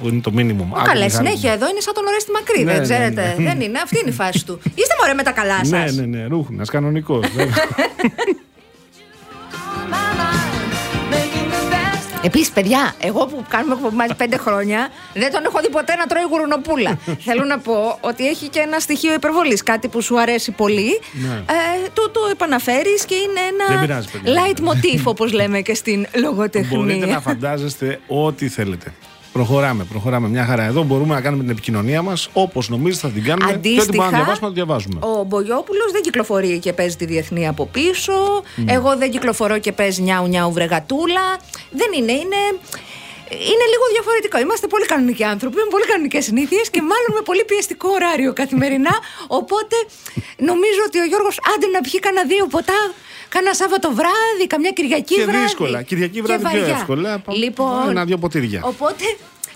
που 0.00 0.08
είναι 0.08 0.20
το 0.20 0.32
μίνιμουμ. 0.32 0.74
Άκου, 0.74 0.84
Καλέ, 0.84 1.04
Μιχάλη 1.04 1.22
μου. 1.24 1.28
συνέχεια 1.28 1.52
εδώ 1.52 1.68
είναι 1.68 1.80
σαν 1.80 1.94
τον 1.94 2.04
Ορέστη 2.06 2.30
Μακρύ, 2.30 2.58
Ναι, 2.64 2.70
δεν 2.72 2.76
ναι, 2.80 2.82
ξέρετε. 2.82 3.34
ναι. 3.38 3.44
Δεν 3.44 3.60
είναι, 3.60 3.78
αυτή 3.78 3.98
είναι 3.98 4.10
η 4.10 4.12
φάση 4.12 4.46
του. 4.46 4.60
Είστε 4.64 4.94
μωρέ 5.00 5.14
με 5.14 5.22
τα 5.22 5.30
καλά 5.32 5.58
σας. 5.64 5.68
Ναι, 5.68 5.84
ναι, 6.06 6.06
ναι, 6.18 6.26
ρούχουνας, 6.26 6.68
κανονικός. 6.70 7.24
Επίσης, 12.24 12.50
παιδιά, 12.50 12.94
εγώ 13.00 13.26
που 13.26 13.44
κάνουμε 13.48 13.74
εκπομπή 13.74 13.96
μαζί 13.96 14.14
πέντε 14.14 14.36
χρόνια, 14.36 14.88
δεν 15.14 15.32
τον 15.32 15.44
έχω 15.44 15.60
δει 15.60 15.70
ποτέ 15.70 15.94
να 15.96 16.06
τρώει 16.06 16.22
γουρνοπούλα. 16.30 16.98
Θέλω 17.26 17.44
να 17.44 17.58
πω 17.58 17.98
ότι 18.00 18.28
έχει 18.28 18.48
και 18.48 18.58
ένα 18.60 18.78
στοιχείο 18.78 19.12
υπερβολής. 19.14 19.62
Κάτι 19.62 19.88
που 19.88 20.00
σου 20.02 20.20
αρέσει 20.20 20.50
πολύ. 20.50 21.00
Ναι. 21.12 21.28
Ε, 21.28 21.88
το 21.92 22.10
το 22.10 22.20
επαναφέρεις 22.30 23.04
και 23.04 23.14
είναι 23.14 23.40
Δεν 23.66 23.70
ένα 23.76 23.80
πειράζει, 23.80 24.08
παιδιά. 24.10 24.32
light 24.34 24.58
motif, 24.60 25.00
όπως 25.04 25.32
λέμε 25.32 25.60
και 25.60 25.74
στην 25.74 26.06
λογοτεχνία. 26.14 26.78
Μπορείτε 26.78 27.06
να 27.06 27.20
φαντάζεστε 27.20 28.00
ό,τι 28.06 28.48
θέλετε. 28.48 28.92
Προχωράμε, 29.32 29.84
προχωράμε 29.84 30.28
μια 30.28 30.44
χαρά. 30.44 30.62
Εδώ 30.62 30.82
μπορούμε 30.82 31.14
να 31.14 31.20
κάνουμε 31.20 31.42
την 31.42 31.52
επικοινωνία 31.52 32.02
μας 32.02 32.28
όπως 32.32 32.68
νομίζετε 32.68 33.06
θα 33.06 33.12
την 33.12 33.24
κάνουμε. 33.24 33.52
Και 33.52 33.80
ό,τι 33.80 33.96
μπορούμε 33.96 34.04
να 34.04 34.10
διαβάσουμε, 34.10 34.36
να 34.40 34.46
το 34.46 34.52
διαβάζουμε. 34.52 34.98
Ο 35.00 35.24
Μπογιόπουλος 35.24 35.92
δεν 35.92 36.02
κυκλοφορεί 36.02 36.58
και 36.58 36.72
παίζει 36.72 36.96
τη 36.96 37.04
διεθνή 37.04 37.48
από 37.48 37.66
πίσω. 37.66 38.12
Ναι. 38.56 38.72
Εγώ 38.72 38.96
δεν 38.96 39.10
κυκλοφορώ 39.10 39.58
και 39.58 39.72
παίζει 39.72 40.02
νιάου 40.02 40.26
νιάου 40.26 40.52
βρεγατούλα. 40.52 41.38
Δεν 41.70 41.88
είναι, 41.98 42.12
είναι. 42.12 42.36
Είναι 43.32 43.66
λίγο 43.72 43.84
διαφορετικό. 43.92 44.38
Είμαστε 44.38 44.66
πολύ 44.66 44.86
κανονικοί 44.86 45.24
άνθρωποι, 45.24 45.56
με 45.56 45.66
πολύ 45.70 45.84
κανονικές 45.84 46.24
συνήθειες 46.24 46.70
και 46.70 46.80
μάλλον 46.80 47.10
με 47.14 47.20
πολύ 47.20 47.44
πιεστικό 47.44 47.88
ωράριο 47.98 48.32
καθημερινά. 48.32 48.94
Οπότε 49.26 49.76
νομίζω 50.36 50.80
ότι 50.86 50.98
ο 51.00 51.04
Γιώργος 51.04 51.36
άντε 51.54 51.66
να 51.66 51.80
πιει 51.80 51.98
κανένα 52.00 52.26
δύο 52.26 52.46
ποτά, 52.46 52.80
κάνα 53.28 53.54
Σάββατο 53.54 53.88
βράδυ, 54.00 54.46
καμιά 54.46 54.70
Κυριακή 54.70 55.14
Και 55.14 55.24
βράδυ. 55.24 55.42
δύσκολα. 55.42 55.82
Κυριακή 55.82 56.14
Και 56.14 56.22
βράδυ 56.22 56.42
πιο 56.48 56.58
βαριά. 56.60 56.74
εύκολα. 56.76 57.18
Πα- 57.18 57.34
Λοιπόν, 57.34 57.88
ένα-δυο 57.88 58.18
ποτήρια. 58.18 58.60
Οπότε, 58.64 59.04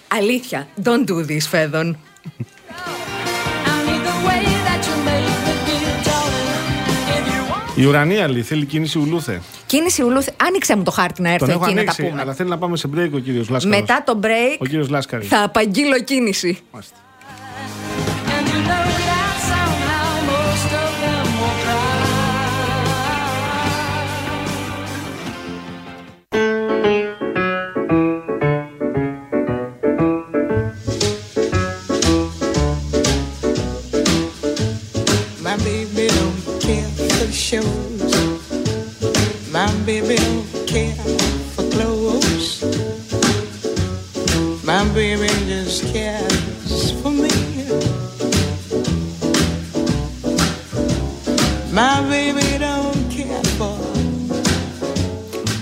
αλήθεια, 0.09 0.69
don't 0.85 1.05
do 1.11 1.17
this, 1.31 1.45
Φέδων. 1.51 1.87
Η 7.77 7.85
ουρανία 7.85 8.29
λέει, 8.29 8.43
θέλει 8.43 8.65
κίνηση 8.65 8.99
ουλούθε. 8.99 9.41
Κίνηση 9.67 10.03
ουλούθ. 10.03 10.29
Άνοιξε 10.47 10.77
μου 10.77 10.83
το 10.83 10.91
χάρτη 10.91 11.23
να 11.23 11.31
έρθω 11.31 11.47
Τον 11.47 11.55
έχω 11.55 11.65
εκεί 11.65 11.75
να 11.75 11.85
τα 11.85 11.91
ανοίξει, 11.91 12.03
πούμε. 12.09 12.21
αλλά 12.21 12.35
θέλει 12.35 12.49
να 12.49 12.59
πάμε 12.59 12.77
σε 12.77 12.89
break 12.97 13.09
ο 13.15 13.19
κύριος 13.19 13.49
Λάσκαρη. 13.49 13.81
Μετά 13.81 14.03
το 14.07 14.21
break 14.23 14.57
Ο 14.59 14.65
κύριος 14.65 14.89
Λάσκαρης. 14.89 15.29
θα 15.29 15.43
απαγγείλω 15.43 16.01
κίνηση. 16.01 16.59
Μάλιστα. 16.73 16.97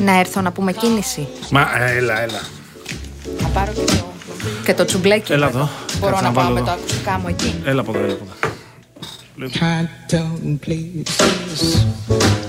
Να 0.04 0.18
έρθω 0.18 0.40
να 0.40 0.52
πούμε 0.52 0.72
κίνηση. 0.72 1.28
Μα 1.50 1.60
ε, 1.82 1.96
έλα, 1.96 2.22
έλα. 2.22 2.40
Να 3.42 3.48
πάρω 3.48 3.72
και 3.72 3.80
το, 3.84 4.04
και 4.64 4.74
το 4.74 4.84
τσουμπλέκι. 4.84 5.32
Έλα 5.32 5.46
εδώ. 5.46 5.68
Μπορώ 6.00 6.12
Κάτσε 6.12 6.22
να 6.24 6.28
να 6.30 6.34
πάω 6.34 6.44
βάλω 6.44 6.54
με 6.54 6.60
εδώ. 6.60 6.68
το 6.70 6.72
ακουστικά 6.80 7.18
μου 7.18 7.28
εκεί. 7.28 7.54
Έλα 7.64 7.80
από 7.80 7.92
εδώ, 7.94 8.04
έλα 8.04 8.12
από 8.12 8.24
εδώ. 8.24 8.52
Cartoon 9.60 10.58
places. 10.66 11.10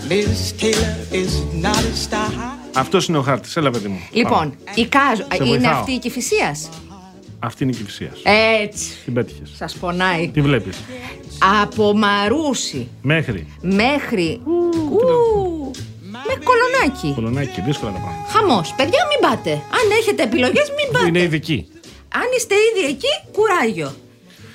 Liz 0.10 0.61
Taylor 0.61 1.14
is 1.22 1.32
not 1.65 1.76
a 1.77 2.10
star 2.10 2.30
high. 2.32 2.69
Αυτός 2.73 3.07
είναι 3.07 3.18
ο 3.18 3.22
χάρτης. 3.22 3.56
Έλα, 3.56 3.69
παιδί 3.72 3.88
μου. 3.88 3.99
Πάμε. 3.99 4.10
Λοιπόν, 4.23 4.53
η 4.76 4.86
Κάζο. 4.86 5.22
Σε 5.32 5.44
Είναι 5.44 5.45
βοηθάω. 5.45 5.80
αυτή 5.80 5.91
η 5.91 5.99
κυφυσία. 5.99 6.56
Αυτή 7.40 7.64
είναι 7.64 7.72
η 7.72 7.76
κυφυσία. 7.76 8.11
Έτσι. 8.64 8.90
Την 9.06 9.14
πέτυχες. 9.14 9.52
Σας 9.57 9.73
πονάει. 9.76 10.30
Τι 10.34 10.41
βλέπεις. 10.41 10.77
Από 11.61 11.94
Μαρούσι 11.98 12.88
Μέχρι. 13.02 13.48
μέχρι. 13.61 14.41
Ου, 14.45 14.52
Μέχρι 14.52 15.45
κολονάκι. 16.49 17.12
Κολονάκι, 17.16 17.62
δύσκολα 17.62 17.91
τα 17.91 17.98
πράγματα. 17.99 18.26
Χαμός. 18.32 18.74
Παιδιά, 18.78 19.02
μην 19.10 19.30
πάτε. 19.30 19.52
Αν 19.52 19.86
έχετε 19.99 20.24
επιλογές, 20.24 20.68
μην 20.78 20.91
πάτε. 20.94 21.07
Είναι 21.07 21.22
ειδική. 21.22 21.68
Αν 22.14 22.24
είστε 22.38 22.56
ήδη 22.56 22.86
εκεί, 22.94 23.12
κουράγιο. 23.32 23.95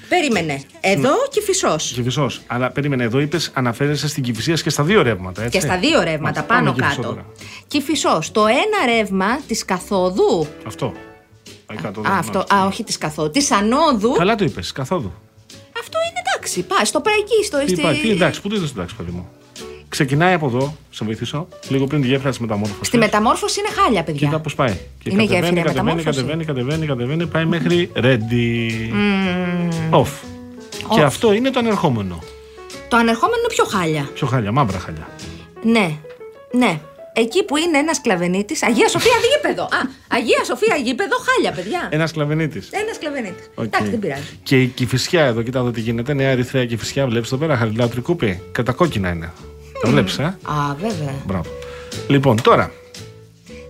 Περίμενε. 0.08 0.62
Εδώ 0.80 1.10
και 1.30 1.40
φυσός. 1.42 1.92
Κυφισό. 1.94 2.30
Αλλά 2.46 2.70
περίμενε, 2.70 3.04
εδώ 3.04 3.18
είπες 3.20 3.50
αναφέρεσαι 3.54 4.08
στην 4.08 4.22
κυφυσία 4.22 4.54
και 4.54 4.70
στα 4.70 4.82
δύο 4.82 5.02
ρεύματα, 5.02 5.42
έτσι. 5.42 5.58
Και 5.58 5.64
στα 5.66 5.78
δύο 5.78 6.00
ρεύματα 6.02 6.20
Μάλιστα, 6.22 6.42
πάνω 6.42 6.64
πάμε 6.72 6.80
Κηφισό 6.82 7.00
κάτω. 7.00 7.08
τώρα. 7.08 7.26
Και 7.68 7.80
φυσός. 7.80 8.30
Το 8.30 8.46
ένα 8.46 8.94
ρεύμα 8.96 9.40
της 9.46 9.64
καθόδου. 9.64 10.46
Αυτό. 10.66 10.92
Πάει 11.66 11.76
κάτω, 11.76 12.00
Α, 12.00 12.02
εδώ, 12.06 12.14
αυτό, 12.18 12.32
μάλιστα. 12.38 12.56
α, 12.56 12.66
όχι 12.66 12.84
της 12.84 12.98
καθόδου. 12.98 13.30
Της 13.30 13.50
ανόδου. 13.50 14.12
Καλά 14.12 14.34
το 14.34 14.44
είπες, 14.44 14.72
καθόδου. 14.72 15.12
Αυτό 15.80 15.98
είναι 16.10 16.20
εντάξει. 16.26 16.62
Πάει 16.62 16.84
στο 16.84 17.00
πραϊκή, 17.00 17.44
στο 17.44 17.58
Τι, 17.58 17.68
στη- 17.68 17.80
πάει, 17.82 17.96
τι 17.96 18.10
εντάξει, 18.10 18.40
πού 18.40 18.48
το 18.48 18.54
είδες 18.56 18.70
εντάξει, 18.70 18.94
παιδί 18.96 19.10
μου. 19.10 19.28
Ξεκινάει 19.90 20.34
από 20.34 20.46
εδώ, 20.46 20.76
σε 20.90 21.04
βοηθήσω, 21.04 21.48
λίγο 21.68 21.86
πριν 21.86 22.00
τη 22.00 22.06
γέφυρα 22.06 22.28
της 22.30 22.38
μεταμόρφωσης. 22.38 22.86
Στη 22.86 22.96
μεταμόρφωση 22.98 23.60
είναι 23.60 23.68
χάλια, 23.68 24.02
παιδιά. 24.02 24.26
Κοίτα 24.26 24.40
πώς 24.40 24.54
πάει. 24.54 24.76
Και 25.02 25.10
Είναι 25.10 25.22
κατεβαίνει, 25.26 25.46
γέφυρα 25.46 25.62
κατεβαίνει, 25.62 25.84
μεταμόρφωση. 25.84 26.16
κατεβαίνει, 26.16 26.44
κατεβαίνει, 26.44 26.86
κατεβαίνει, 26.86 27.26
πάει 27.26 27.44
μέχρι 27.44 27.90
ready. 27.94 28.70
Off. 29.90 30.06
Και 30.94 31.00
Off. 31.00 31.04
αυτό 31.04 31.32
είναι 31.32 31.50
το 31.50 31.58
ανερχόμενο. 31.58 32.22
Το 32.88 32.96
ανερχόμενο 32.96 33.38
είναι 33.38 33.54
πιο 33.54 33.64
χάλια. 33.64 34.08
Πιο 34.14 34.26
χάλια, 34.26 34.52
μαύρα 34.52 34.78
χάλια. 34.78 35.08
Ναι, 35.62 35.96
ναι. 36.52 36.80
Εκεί 37.12 37.44
που 37.44 37.56
είναι 37.56 37.78
ένας 37.78 38.00
κλαβενίτη. 38.00 38.56
Αγία 38.60 38.88
Σοφία 38.88 39.12
γήπεδο. 39.32 39.62
Α, 39.62 39.68
Αγία 40.08 40.44
Σοφία 40.44 40.76
γήπεδο, 40.76 41.16
χάλια, 41.16 41.52
παιδιά. 41.52 41.88
Ένας 41.90 42.12
κλαβενίτη. 42.12 42.62
Ένας 42.70 42.98
κλαβενίτη. 42.98 43.42
Εντάξει, 43.60 43.90
δεν 43.90 43.98
πειράζει. 43.98 44.22
Και 44.42 44.62
η 44.62 44.66
κυφισιά 44.66 45.24
εδώ, 45.24 45.42
κοίτα 45.42 45.58
εδώ 45.58 45.70
τι 45.70 45.80
γίνεται. 45.80 46.14
Νέα 46.14 46.28
Ερυθρέα 46.30 46.66
κυφισιά, 46.66 47.06
βλέπεις 47.06 47.32
εδώ 47.32 47.36
πέρα, 47.46 47.56
χαλιλάω 47.56 47.88
τρικούπι. 47.88 48.42
Κατακόκκινα 48.52 49.10
είναι. 49.10 49.32
Το 49.82 49.90
βλέπεις, 49.90 50.18
ε; 50.18 50.24
Α, 50.24 50.74
βέβαια. 50.80 51.14
Μπράβο. 51.26 51.50
Λοιπόν, 52.08 52.42
τώρα, 52.42 52.72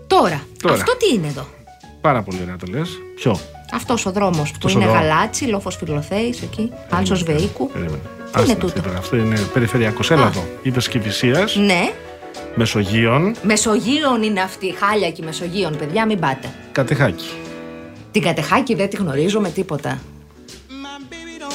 Τώρα, 0.06 0.42
Τώρα. 0.62 0.74
αυτό 0.74 0.96
τι 0.96 1.14
είναι 1.14 1.26
εδώ; 1.26 1.46
πάρα 2.00 2.22
πολύ 2.22 2.38
ωραία 2.42 2.56
το 2.56 2.66
λες. 2.70 2.88
Ποιο; 3.14 3.38
Αυτός 3.72 4.06
ο 4.06 4.10
δρόμος 4.12 4.36
που 4.50 4.54
Αυτός 4.54 4.74
ο 4.74 4.78
είναι 4.78 4.88
δρόμος. 4.88 5.02
γαλάτσι, 5.08 5.44
λόφος 5.44 5.76
φιλοθέης 5.76 6.42
εκεί. 6.42 6.72
Άλσο 6.90 7.14
Βεϊκού. 7.24 7.70
Περίμενε. 7.70 7.96
Τι 8.32 8.40
είναι 8.40 8.42
Άστα, 8.42 8.54
τούτο; 8.54 8.66
αυτή 8.66 8.80
τώρα, 8.80 8.98
Αυτό 8.98 9.16
είναι 9.16 9.38
περιφερειακός. 9.52 10.10
Έλα 10.10 10.24
Α. 10.24 10.26
εδώ. 10.26 10.44
Είπες 10.62 10.88
κυφυσία, 10.88 11.48
Ναι, 11.66 11.92
Μεσογείων, 12.54 13.34
Μεσογείων 13.42 14.22
είναι 14.22 14.40
αυτή 14.40 14.66
η 14.66 14.74
χάλια 14.80 15.10
και 15.10 15.22
η 15.22 15.24
Μεσογείων, 15.24 15.76
παιδιά, 15.76 16.06
μην 16.06 16.18
πάτε. 16.18 16.54
Κατεχάκη. 16.72 17.24
Την 18.10 18.22
κατεχάκη 18.22 18.74
δεν 18.74 18.88
τη 18.88 18.96
γνωρίζω 18.96 19.40
με 19.40 19.50
τίποτα. 19.50 19.98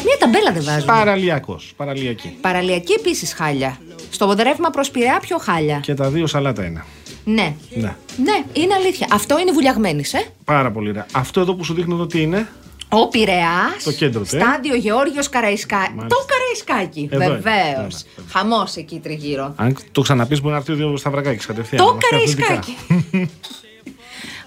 Μία 0.06 0.18
ταμπέλα 0.19 0.52
δεν 0.52 0.64
βάζουν. 0.64 0.86
Παραλιακός. 0.86 1.73
Παραλιακή. 1.76 2.38
Παραλιακή 2.41 2.94
επίσης 2.94 3.34
χάλια. 3.34 3.77
Στο 4.16 4.36
ρεύμα 4.44 4.70
προς 4.70 4.92
Πειραιά 4.92 5.20
πιο 5.20 5.38
χάλια. 5.38 5.80
Και 5.80 5.94
τα 5.94 6.10
δύο 6.10 6.28
σαλάτα 6.28 6.66
είναι. 6.66 6.84
Ναι. 7.24 7.54
Ναι. 7.76 7.96
Ναι, 8.24 8.44
είναι 8.54 8.74
αλήθεια. 8.74 9.08
Αυτό 9.12 9.40
είναι 9.40 9.52
βουλιαγμένης, 9.52 10.14
ε. 10.14 10.26
Πάρα 10.46 10.72
πολύ 10.72 10.90
ωραία. 10.90 11.06
Αυτό 11.12 11.40
εδώ 11.42 11.54
που 11.56 11.64
σου 11.64 11.74
δείχνω 11.74 11.96
εδώ 11.96 12.06
τι 12.06 12.22
είναι; 12.22 12.48
Ο 12.90 13.08
Πειραιάς. 13.08 13.84
Το 13.84 13.92
κέντρο 13.92 14.22
του, 14.22 14.36
ε. 14.36 14.40
Στάδιο 14.40 14.76
Γεώργιος 14.76 15.30
Καραϊσκάκη. 15.30 15.94
Μάλιστα. 15.96 16.08
Το 16.18 16.26
Καραϊσκάκι. 16.28 17.10
Εδώ 17.12 17.24
είναι. 17.24 17.34
Βεβαίως. 17.34 17.94
Ναι, 17.94 18.24
ναι, 18.24 18.32
Χαμός 18.32 18.76
εκεί 18.76 19.00
τριγύρω. 19.04 19.54
Αν 19.56 19.78
το 19.92 20.02
ξαναπείς, 20.02 20.42
μπορεί 20.42 20.52
να 20.54 20.58
έρθει 20.60 20.72
ο 20.72 20.76
δύο 20.76 20.98
σταυρακάκι 20.98 21.46
κατευθείαν. 21.46 21.86
Το 21.86 21.92
να 21.92 21.94
μας 21.98 22.10
πει 22.10 22.16
αθλητικά. 22.16 22.46
Καραϊσκάκι. 22.48 23.30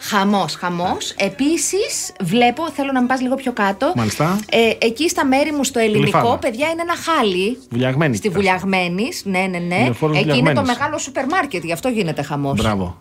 Χαμός, 0.08 0.54
χαμός. 0.54 1.10
Επίσης, 1.16 2.12
βλέπω, 2.20 2.70
θέλω 2.70 2.92
να 2.92 3.00
με 3.00 3.06
πας 3.06 3.20
λίγο 3.20 3.34
πιο 3.34 3.52
κάτω. 3.52 3.92
Μάλιστα. 3.96 4.38
Ε, 4.50 4.86
εκεί 4.86 5.08
στα 5.08 5.26
μέρη 5.26 5.52
μου 5.52 5.64
στο 5.64 5.78
ελληνικό, 5.78 6.00
Γλυφάδα. 6.18 6.38
παιδιά, 6.38 6.68
είναι 6.68 6.82
ένα 6.82 6.96
χάλι. 6.96 7.58
Βουλιαγμένη. 7.70 8.16
Στη 8.16 8.28
Βουλιαγμένης, 8.28 9.22
ναι, 9.24 9.38
ναι, 9.50 9.58
ναι. 9.58 9.74
Είναι 9.76 9.92
φόρος 9.92 10.16
Εκεί 10.16 10.24
είναι 10.26 10.32
το 10.34 10.38
Βουλιαγμένης. 10.38 10.70
μεγάλο 10.78 10.98
σούπερ 10.98 11.26
μάρκετ, 11.26 11.64
γι' 11.64 11.72
αυτό 11.72 11.88
γίνεται 11.88 12.22
χαμός. 12.22 12.60
Μπράβο. 12.60 13.00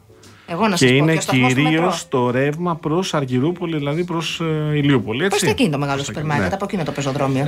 Εγώ 0.50 0.68
να 0.68 0.76
Και 0.76 0.86
σα 0.88 0.92
πω. 0.94 0.98
είναι 0.98 1.12
και 1.12 1.18
ο 1.18 1.22
σταθμός 1.22 1.54
του 1.54 1.62
κυρίως 1.62 2.04
μετρό. 2.04 2.08
το 2.10 2.32
ρεύμα 2.32 2.76
προς 2.76 3.14
Αργυρούπολη, 3.14 3.78
δηλαδή 3.78 4.04
προς 4.04 4.40
ε, 4.72 4.78
Ηλιούπολη. 4.78 5.18
Έτσι. 5.24 5.30
Προς 5.30 5.42
τα 5.42 5.50
εκεί 5.50 5.62
είναι 5.64 5.72
το 5.72 5.78
μεγάλο 5.78 5.96
Προς 5.96 6.08
τα 6.08 6.14
σούπερ 6.14 6.24
εκεί, 6.24 6.32
μάρκετ, 6.32 6.50
ναι. 6.50 6.56
από 6.56 6.66
εκεί 6.66 6.76
είναι 6.76 6.84
το 6.84 6.92
πεζοδρόμιο. 6.92 7.48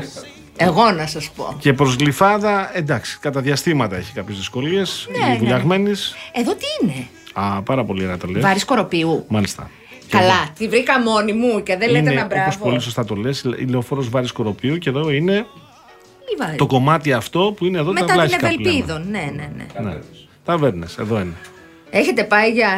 Εγώ 0.57 0.91
να 0.91 1.07
σας 1.07 1.29
πω. 1.35 1.55
Και 1.59 1.73
προς 1.73 1.95
Γλυφάδα, 1.95 2.71
εντάξει, 2.77 3.17
κατά 3.21 3.41
διαστήματα 3.41 3.95
έχει 3.95 4.13
κάποιες 4.13 4.37
δυσκολίες. 4.37 5.07
ναι. 5.27 5.33
η 5.33 5.37
Βουλιαγμένης. 5.37 6.15
Εδώ 6.33 6.51
τι 6.55 6.65
είναι; 6.81 7.07
Α, 7.39 7.61
πάρα 7.61 7.83
πολύ 7.83 8.03
ωραία 8.03 8.17
το 8.17 8.27
λες. 8.27 8.41
Βάρη 8.41 8.65
κοροπιού. 8.65 9.25
Μάλιστα. 9.27 9.69
Καλά, 10.09 10.49
τη 10.57 10.67
βρήκα 10.67 11.01
μόνη 11.01 11.33
μου 11.33 11.63
και 11.63 11.77
δεν 11.77 11.87
λέτε 11.89 11.99
είναι, 11.99 12.11
ένα 12.11 12.21
όπως 12.23 12.37
μπράβο. 12.37 12.63
πολύ 12.63 12.79
σωστά 12.79 13.05
το 13.05 13.15
λες, 13.15 13.41
η 13.57 13.65
λεωφόρο 13.69 14.05
Βάρης 14.09 14.31
Κοροπίου 14.31 14.77
και 14.77 14.89
εδώ 14.89 15.09
είναι 15.09 15.33
Μη 15.33 16.45
βάρη. 16.45 16.55
το 16.57 16.65
κομμάτι 16.65 17.13
αυτό 17.13 17.53
που 17.57 17.65
είναι 17.65 17.77
εδώ 17.77 17.93
τα 17.93 17.93
Μετά 17.93 18.05
την 18.05 18.13
βλάχικα 18.13 18.37
που 18.37 18.45
λέμε. 18.45 18.69
Ευελπίδων. 18.69 19.09
Ναι, 19.09 19.31
ναι, 19.35 19.51
ναι. 19.55 19.89
Ναι. 19.89 19.99
Ταβέρνες, 20.45 20.97
εδώ 20.97 21.19
είναι. 21.19 21.33
Έχετε 21.89 22.23
πάει 22.23 22.51
για 22.51 22.69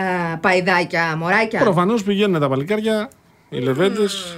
παϊδάκια, 0.41 1.15
μωράκια; 1.17 1.59
Προφανώς 1.59 2.03
πηγαίνουν 2.03 2.39
τα 2.39 2.49
παλικάρια, 2.49 3.09
οι 3.49 3.57
λεβέντες 3.59 4.38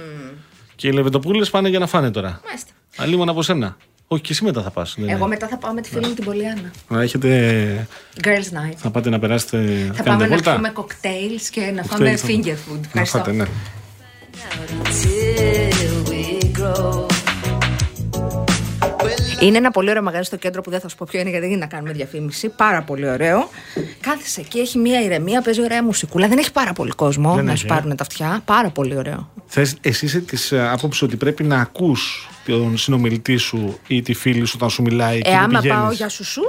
και 0.76 0.88
οι 0.88 0.92
λεβεντοπούλες 0.92 1.50
πάνε 1.50 1.68
για 1.68 1.78
να 1.78 1.86
φάνε 1.86 2.10
τώρα. 2.10 2.40
Μάλιστα. 2.46 2.70
Αλλήμον 2.96 3.28
από 3.28 3.42
σένα. 3.42 3.76
Όχι, 4.14 4.22
και 4.22 4.32
εσύ 4.32 4.44
μετά 4.44 4.62
θα 4.62 4.70
πας. 4.70 4.96
Εγώ 5.06 5.26
μετά 5.26 5.48
θα 5.48 5.56
πάω 5.56 5.72
με 5.72 5.80
τη 5.80 5.88
φίλη 5.88 6.06
μου 6.06 6.14
την 6.14 6.24
Πολιάνα. 6.24 6.70
Να 6.88 7.02
έχετε. 7.02 7.86
Girls 8.24 8.28
Night. 8.28 8.74
Θα 8.76 8.90
πάτε 8.90 9.10
να 9.10 9.18
περάσετε. 9.18 9.56
Θα 9.94 10.02
κάνετε 10.02 10.02
πάμε 10.02 10.22
να 10.22 10.28
βόλτα; 10.28 10.52
πιούμε 10.52 10.68
κοκτέιλς 10.68 11.48
και 11.50 11.60
να 11.74 11.82
φάμε 11.82 12.12
Cocktails 12.12 12.16
θα- 12.16 12.26
finger 12.28 12.52
food. 12.52 12.80
Να 12.80 13.00
Ευχαριστώ. 13.00 13.18
φάτε, 13.18 13.32
ναι. 13.32 13.44
Είναι 19.40 19.56
ένα 19.56 19.70
πολύ 19.70 19.90
ωραίο 19.90 20.02
μαγαζί 20.02 20.24
στο 20.24 20.36
κέντρο 20.36 20.60
που 20.62 20.70
δεν 20.70 20.80
θα 20.80 20.88
σου 20.88 20.96
πω 20.96 21.06
ποιο 21.10 21.20
είναι 21.20 21.28
γιατί 21.30 21.44
δεν 21.44 21.54
είναι 21.54 21.64
να 21.64 21.70
κάνουμε 21.70 21.92
διαφήμιση. 21.92 22.48
Πάρα 22.48 22.82
πολύ 22.82 23.08
ωραίο. 23.08 23.48
Κάθεσαι 24.00 24.40
εκεί, 24.40 24.58
έχει 24.58 24.78
μία 24.78 25.00
ηρεμία, 25.02 25.42
παίζει 25.42 25.62
ωραία 25.62 25.82
μουσικούλα. 25.82 26.28
Δεν 26.28 26.38
έχει 26.38 26.52
πάρα 26.52 26.72
πολύ 26.72 26.90
κόσμο 26.90 27.34
Δεν 27.34 27.44
να 27.44 27.50
έχει, 27.50 27.60
σου 27.60 27.66
ε. 27.66 27.68
πάρουν 27.68 27.96
τα 27.96 28.02
αυτιά. 28.02 28.42
Πάρα 28.44 28.70
πολύ 28.70 28.96
ωραίο. 28.96 29.30
Θες, 29.46 29.74
εσύ 29.80 30.04
είσαι 30.04 30.18
της 30.20 30.52
άποψης 30.52 31.02
ότι 31.02 31.16
πρέπει 31.16 31.42
να 31.44 31.60
ακούς 31.60 32.28
τον 32.46 32.76
συνομιλητή 32.76 33.36
σου 33.36 33.78
ή 33.86 34.02
τη 34.02 34.14
φίλη 34.14 34.44
σου 34.44 34.52
όταν 34.56 34.70
σου 34.70 34.82
μιλάει 34.82 35.20
και 35.20 35.28
Ε, 35.28 35.32
δεν 35.32 35.40
άμα 35.40 35.60
πηγαίνεις; 35.60 35.80
πάω 35.82 35.92
για 35.92 36.08
σουσού, 36.08 36.42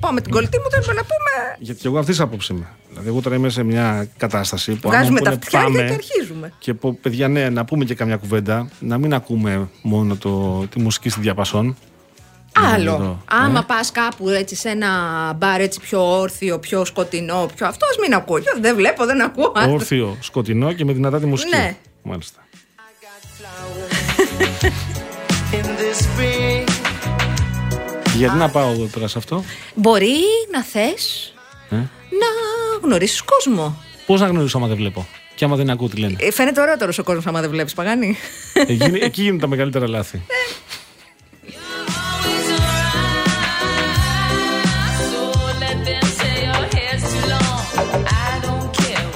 πάω 0.00 0.12
με 0.12 0.20
την 0.20 0.32
κολλητή 0.32 0.58
μου, 0.58 0.64
θέλουμε 0.70 0.92
να 0.92 1.02
πούμε. 1.02 1.56
Γιατί 1.58 1.80
και 1.80 1.86
εγώ 1.86 1.98
αυτής 1.98 2.16
της 2.16 2.24
άποψης 2.24 2.48
είμαι. 2.48 2.68
Δηλαδή, 2.88 3.08
εγώ 3.08 3.20
τώρα 3.20 3.36
είμαι 3.36 3.48
σε 3.48 3.62
μια 3.62 4.08
κατάσταση 4.16 4.72
που 4.72 4.88
άμα 4.88 4.96
Βγάζουμε 4.96 5.18
μου 5.18 5.24
τα 5.24 5.30
πούνε 5.30 5.40
αυτιά 5.42 5.60
πάμε 5.60 5.78
και 5.78 5.92
αρχίζουμε. 5.92 6.52
και 6.58 6.74
πω, 6.74 6.98
παιδιά, 7.02 7.28
ναι, 7.28 7.48
να 7.48 7.64
πούμε 7.64 7.84
και 7.84 7.94
καμιά 7.94 8.16
κουβέντα, 8.16 8.68
να 8.80 8.98
μην 8.98 9.14
ακούμε 9.14 9.68
μόνο 9.82 10.16
το, 10.16 10.64
τη 10.70 10.80
μουσική 10.80 11.08
στη 11.08 11.20
διαπασόν. 11.20 11.76
Άλλο. 12.74 12.94
εδώ, 12.94 13.22
Άμα 13.24 13.58
ε. 13.58 13.64
πας 13.66 13.90
κάπου 13.92 14.28
έτσι 14.28 14.54
σε 14.54 14.68
ένα 14.68 14.88
μπαρ 15.36 15.60
έτσι 15.60 15.80
πιο 15.80 16.18
όρθιο, 16.18 16.58
πιο 16.58 16.84
σκοτεινό, 16.84 17.48
πιο 17.54 17.66
αυτό, 17.66 17.86
ας 17.90 17.96
μην 18.00 18.14
ακούω. 18.14 18.38
Δεν 18.60 18.76
βλέπω, 18.76 19.04
δεν 19.06 19.22
ακούω. 19.22 19.52
Όρθιο, 19.68 20.16
σκοτεινό 20.20 20.72
και 20.72 20.84
με 20.84 20.92
δυνατά 20.92 21.20
τη 21.20 21.26
μουσική. 21.26 21.56
Ναι. 21.56 21.76
Μάλιστα. 22.02 22.38
In 25.54 25.56
the 25.56 25.92
spring, 26.02 26.68
Γιατί 28.16 28.36
να 28.36 28.48
πάω 28.48 28.70
εδώ 28.70 28.88
τώρα 28.92 29.08
σε 29.08 29.18
αυτό; 29.18 29.44
Μπορεί 29.74 30.14
να 30.52 30.62
θες 30.62 31.34
Ε; 31.70 31.76
να 31.76 32.26
γνωρίσεις 32.82 33.22
κόσμο. 33.22 33.82
Πώς 34.06 34.20
να 34.20 34.26
γνωρίσω 34.26 34.58
άμα 34.58 34.66
δεν 34.66 34.76
βλέπω; 34.76 35.06
Και 35.34 35.44
άμα 35.44 35.56
δεν 35.56 35.70
ακούω 35.70 35.88
τι 35.88 35.96
λένε; 35.96 36.16
Ε, 36.20 36.32
Φαίνεται 36.32 36.60
ωραίο 36.60 36.74
ο 36.98 37.02
κόσμος 37.02 37.26
άμα 37.26 37.40
δεν 37.40 37.50
βλέπεις 37.50 37.74
Παγάνη. 37.74 38.16
εκεί, 38.66 38.90
εκεί 39.00 39.22
γίνονται 39.22 39.40
τα 39.40 39.48
μεγαλύτερα 39.48 39.88
λάθη. 39.88 40.22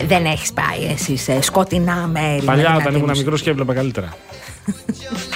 δεν 0.07 0.25
έχεις 0.25 0.53
πάει 0.53 0.93
εσύ 0.93 1.17
σε 1.17 1.41
σκοτεινά 1.41 2.07
μέρη. 2.07 2.43
Παλιά 2.45 2.71
με 2.71 2.77
όταν 2.77 2.79
δυνατή 2.79 2.89
ήμουν 2.89 3.01
μουσική. 3.01 3.19
μικρός 3.19 3.43
και 3.43 3.51
έβλεπα 3.51 3.75
καλύτερα. 3.75 4.17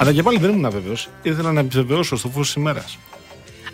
Αλλά 0.00 0.12
και 0.12 0.22
πάλι 0.22 0.38
δεν 0.38 0.50
ήμουν 0.50 0.70
βέβαιο. 0.70 0.94
Ήθελα 1.22 1.52
να 1.52 1.60
επιβεβαιώσω 1.60 2.16
στο 2.16 2.28
φως 2.28 2.46
της 2.46 2.54
ημέρας. 2.54 2.98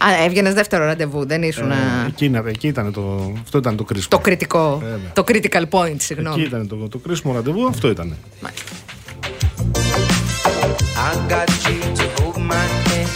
Α, 0.04 0.24
έβγαινες 0.24 0.54
δεύτερο 0.54 0.84
ραντεβού, 0.84 1.26
δεν 1.26 1.42
ήσουν. 1.42 1.70
α, 1.72 1.76
εκεί, 2.06 2.24
είναι- 2.24 2.42
εκεί 2.46 2.66
ήταν 2.66 2.92
το. 2.92 3.32
Αυτό 3.42 3.58
ήταν 3.58 3.76
το 3.76 3.84
κρίσιμο. 3.84 4.08
Το 4.10 4.18
κριτικό. 4.18 4.76
Βέβαια. 4.82 5.12
Το 5.12 5.24
critical 5.28 5.62
point, 5.70 5.86
Εκεί 5.86 6.02
συγγνώμη. 6.04 6.42
ήταν 6.42 6.68
το, 6.68 6.76
το 6.88 6.98
κρίσιμο 6.98 7.34
ραντεβού, 7.34 7.66
αυτό 7.66 7.88
ήταν. 7.88 8.16
Μάλιστα. 8.40 8.72
I 11.08 11.32
got 11.32 11.48
you 11.66 11.98
to 11.98 12.22
hold 12.22 12.50
my 12.50 12.66
hand. 12.88 13.14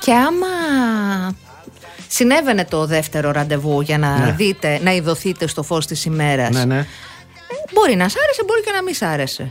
Και 0.00 0.12
άμα 0.12 0.46
συνέβαινε 2.08 2.64
το 2.64 2.86
δεύτερο 2.86 3.30
ραντεβού 3.30 3.80
για 3.80 3.98
να 3.98 4.18
Ναι. 4.18 4.32
δείτε, 4.36 4.80
να 4.82 4.92
ειδωθείτε 4.94 5.46
στο 5.46 5.62
φως 5.62 5.86
της 5.86 6.04
ημέρας. 6.04 6.50
Ναι, 6.50 6.64
ναι. 6.64 6.86
Μπορεί 7.72 7.96
να 7.96 8.08
σ' 8.08 8.16
άρεσε, 8.24 8.42
μπορεί 8.46 8.60
και 8.62 8.70
να 8.74 8.82
μην 8.82 8.94
σ' 8.94 9.02
άρεσε. 9.02 9.50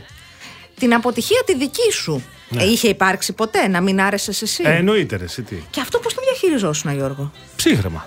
Την 0.78 0.94
αποτυχία 0.94 1.42
τη 1.46 1.56
δική 1.56 1.92
σου. 1.92 2.22
Ε, 2.58 2.64
είχε 2.64 2.88
υπάρξει 2.88 3.32
ποτέ 3.32 3.68
να 3.68 3.80
μην 3.80 4.00
άρεσες 4.00 4.42
εσύ; 4.42 4.62
Ναι. 4.62 4.68
Ε, 4.68 4.76
εννοείται, 4.76 5.16
ρε, 5.16 5.24
εσύ 5.24 5.42
τι. 5.42 5.56
Και 5.70 5.80
αυτό 5.80 5.98
πώς 5.98 6.14
το 6.14 6.20
διαχειριζόσουν, 6.24 6.94
Γιώργο; 6.94 7.32
Ψύχρεμα. 7.56 8.06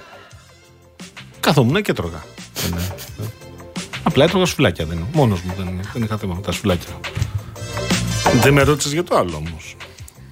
Καθόμουν 1.40 1.82
και 1.82 1.92
έτρωγα. 1.92 2.24
Δεν, 2.54 2.74
ε, 2.78 2.82
ε. 3.24 3.26
Απλά 4.04 4.24
έτρωγα 4.24 4.46
σουφλάκια. 4.46 4.86
Δεν, 4.86 5.06
μόνος 5.14 5.42
μου 5.42 5.54
δεν, 5.58 5.80
δεν 5.94 6.04
είχα 6.04 6.18
θέμα 6.18 6.34
με 6.34 6.42
τα 6.42 6.52
σουφλάκια. 6.52 7.00
Δεν 8.42 8.54
με 8.54 8.62
ρώτησες 8.64 8.92
για 8.92 9.04
το 9.04 9.16
άλλο 9.18 9.36
όμως. 9.36 9.76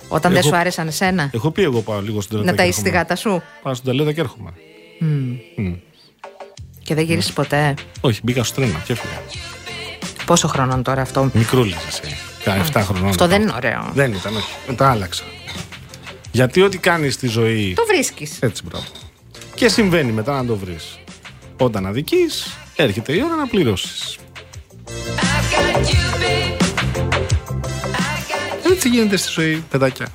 Όταν 0.08 0.32
δεν 0.32 0.40
Εγώ- 0.42 0.50
σου 0.50 0.56
άρεσαν 0.56 0.88
εσένα; 0.88 1.30
Έχω 1.34 1.52
πει 1.52 1.64
εγώ 1.64 1.82
πάω 1.82 2.02
λίγο 2.02 2.22
στην 2.22 2.38
Τελέδα. 2.38 2.52
Να 2.52 2.58
και 2.58 2.64
ταΐσεις 2.64 2.74
τη 2.74 2.80
έρχομαι. 2.80 2.98
γάτα 2.98 3.16
σου; 3.16 3.42
Πάω 3.62 3.74
στην 3.74 3.86
Τελέδα 3.92 4.14
και 4.14 4.20
έρχομαι. 4.22 4.54
Μμ. 5.00 5.74
Και 6.84 6.96
δεν 6.96 7.04
γυρίσεις 7.04 7.34
ποτέ; 7.34 7.74
Όχι, 8.02 8.20
μπήκα 8.24 8.44
στο 8.44 8.56
τρένο 8.56 8.82
και 8.86 8.94
έφυγα. 8.94 9.22
Πόσο 10.26 10.48
χρόνο 10.48 10.82
τώρα 10.82 11.02
αυτό; 11.02 11.30
Μικρούλη 11.34 11.76
εσύ. 11.88 12.15
Κα- 12.46 12.66
7 12.74 12.82
χρονών. 12.82 13.10
Αυτό 13.10 13.28
δεν 13.28 13.42
είναι 13.42 13.54
ωραίο. 13.56 13.90
Δεν 13.94 14.14
ήταν, 14.14 14.36
όχι. 14.36 14.54
Μετά 14.68 14.92
άλλαξα. 14.92 15.24
Γιατί 16.32 16.62
ό,τι 16.62 16.78
κάνεις 16.78 17.14
στη 17.14 17.28
ζωή. 17.28 17.74
Το 17.76 17.84
βρίσκεις. 17.88 18.38
Έτσι, 18.40 18.64
μπράβο. 18.66 18.86
Και 19.56 19.70
συμβαίνει 19.70 20.12
μετά 20.12 20.34
να 20.34 20.46
το 20.46 20.56
βρεις. 20.56 21.00
Όταν 21.58 21.86
αδικείς, 21.86 22.58
έρχεται 22.76 23.14
η 23.14 23.22
ώρα 23.26 23.36
να 23.36 23.48
πληρώσεις. 23.48 24.18
Έτσι 28.72 28.90
γίνεται 28.90 29.18
στη 29.18 29.30
ζωή, 29.32 29.64
παιδάκια. 29.70 30.08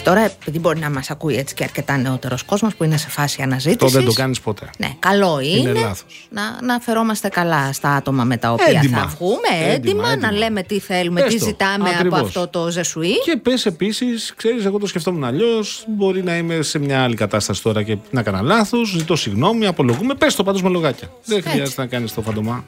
Εντάξει, 0.00 0.26
τώρα 0.26 0.36
επειδή 0.40 0.58
μπορεί 0.58 0.78
να 0.78 0.90
μας 0.90 1.10
ακούει 1.10 1.36
έτσι 1.36 1.54
και 1.54 1.64
αρκετά 1.64 1.96
νεότερος 1.96 2.42
κόσμος 2.42 2.74
που 2.74 2.84
είναι 2.84 2.96
σε 2.96 3.08
φάση 3.08 3.42
αναζήτησης. 3.42 3.92
Το 3.92 3.98
δεν 3.98 4.08
το 4.08 4.12
κάνεις 4.12 4.40
ποτέ. 4.40 4.70
Ναι, 4.78 4.90
καλό 4.98 5.40
είναι, 5.40 5.70
Είναι 5.70 5.80
λάθος. 5.80 6.28
να, 6.30 6.42
να 6.62 6.80
φερόμαστε 6.80 7.28
καλά 7.28 7.72
στα 7.72 7.88
άτομα 7.94 8.24
με 8.24 8.36
τα 8.36 8.52
οποία 8.52 8.66
Έντιμα. 8.76 8.98
θα 8.98 9.06
βγούμε. 9.06 9.38
Έντιμα, 9.60 9.72
Έντιμα, 9.72 10.02
να 10.02 10.12
έντιμα. 10.12 10.32
λέμε 10.32 10.62
τι 10.62 10.78
θέλουμε, 10.80 11.20
Πες 11.20 11.32
τι 11.32 11.38
το. 11.38 11.44
ζητάμε 11.44 11.88
Ακριβώς. 11.88 12.18
από 12.18 12.26
αυτό 12.26 12.48
το 12.48 12.70
ζεσουί. 12.70 13.20
Και 13.24 13.36
πες 13.36 13.66
επίσης, 13.66 14.32
ξέρεις, 14.36 14.64
εγώ 14.64 14.78
το 14.78 14.86
σκεφτόμουν 14.86 15.24
αλλιώς. 15.24 15.84
Μπορεί 15.88 16.22
να 16.22 16.36
είμαι 16.36 16.62
σε 16.62 16.78
μια 16.78 17.02
άλλη 17.02 17.14
κατάσταση 17.14 17.62
τώρα 17.62 17.82
και 17.82 17.96
να 18.10 18.20
έκανα 18.20 18.40
λάθος. 18.42 18.88
Ζητώ 18.88 19.16
συγγνώμη, 19.16 19.66
απολογούμε. 19.66 20.14
Πες 20.14 20.34
το 20.34 20.42
πάντως 20.44 20.62
με 20.62 20.68
λογάκια. 20.68 21.08
Δεν 21.24 21.42
χρειάζεται 21.42 21.80
να 21.80 21.86
κάνεις 21.86 22.12
το 22.14 22.22
φαντομά. 22.22 22.64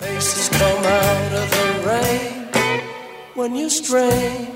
Faces 0.00 0.48
come 0.60 0.84
out 1.00 1.32
of 1.40 1.46
the 1.56 1.66
rain 1.88 2.32
when 3.38 3.50
you're 3.58 3.74
strange. 3.82 4.55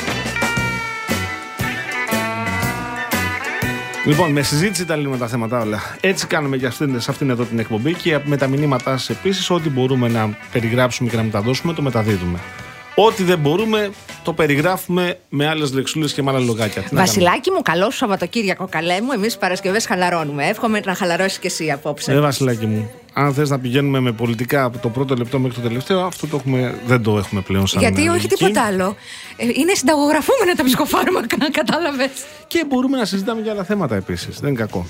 Λοιπόν, 4.05 4.31
με 4.31 4.41
συζήτηση 4.41 4.85
τα 4.85 4.95
λύνουμε 4.95 5.17
τα 5.17 5.27
θέματα 5.27 5.59
όλα. 5.59 5.79
Έτσι 6.01 6.27
κάνουμε 6.27 6.55
για 6.55 6.67
αυτήν, 6.67 7.01
σε 7.01 7.11
αυτήν 7.11 7.29
εδώ 7.29 7.43
την 7.43 7.59
εκπομπή 7.59 7.93
και 7.93 8.19
με 8.25 8.37
τα 8.37 8.47
μηνύματά 8.47 8.97
σας 8.97 9.09
επίσης, 9.09 9.49
ό,τι 9.49 9.69
μπορούμε 9.69 10.07
να 10.07 10.37
περιγράψουμε 10.51 11.09
και 11.09 11.15
να 11.15 11.23
μεταδώσουμε, 11.23 11.73
το 11.73 11.81
μεταδίδουμε. 11.81 12.39
Ό,τι 12.95 13.23
δεν 13.23 13.39
μπορούμε, 13.39 13.89
το 14.23 14.33
περιγράφουμε 14.33 15.19
με 15.29 15.47
άλλες 15.47 15.73
λεξούλες 15.73 16.13
και 16.13 16.23
με 16.23 16.31
άλλα 16.31 16.39
λογάκια. 16.39 16.81
Τι 16.81 16.95
να 16.95 16.99
Βασιλάκι 16.99 17.51
μου, 17.51 17.61
καλό 17.61 17.89
σου 17.89 17.97
Σαββατοκύριακο, 17.97 18.67
καλέ 18.69 19.01
μου. 19.01 19.11
Εμείς 19.11 19.37
Παρασκευές 19.37 19.85
χαλαρώνουμε. 19.85 20.47
Εύχομαι 20.47 20.79
να 20.85 20.95
χαλαρώσεις 20.95 21.39
και 21.39 21.47
εσύ 21.47 21.71
απόψε. 21.71 22.05
κάνουμε. 22.11 22.25
Ε, 22.25 22.25
Βασιλάκι 22.25 22.65
μου, 22.65 22.91
αν 23.13 23.33
θες 23.33 23.49
να 23.49 23.59
πηγαίνουμε 23.59 23.99
με 23.99 24.11
πολιτικά 24.11 24.63
από 24.63 24.77
το 24.77 24.89
πρώτο 24.89 25.15
λεπτό 25.15 25.39
μέχρι 25.39 25.61
το 25.61 25.67
τελευταίο, 25.67 25.99
αυτό 26.01 26.27
το 26.27 26.35
έχουμε, 26.37 26.79
δεν 26.85 27.03
το 27.03 27.17
έχουμε 27.17 27.41
πλέον 27.41 27.67
σαν 27.67 27.81
Γιατί 27.81 27.99
όχι 28.01 28.07
λογική. 28.09 28.35
τίποτα 28.35 28.61
άλλο. 28.61 28.95
Ε, 29.37 29.45
είναι 29.53 29.73
συνταγογραφούμενα 29.73 30.53
τα 30.55 30.63
ψυχοφάρμακα, 30.63 31.37
κατάλαβες. 31.59 32.09
Και 32.47 32.63
μπορούμε 32.67 32.97
να 32.97 33.05
συζητάμε 33.05 33.41
για 33.41 33.51
άλλα 33.51 33.63
θέματα 33.63 33.95
επίσης. 33.95 34.39
Δεν 34.39 34.49
είναι 34.49 34.59
κακό. 34.59 34.85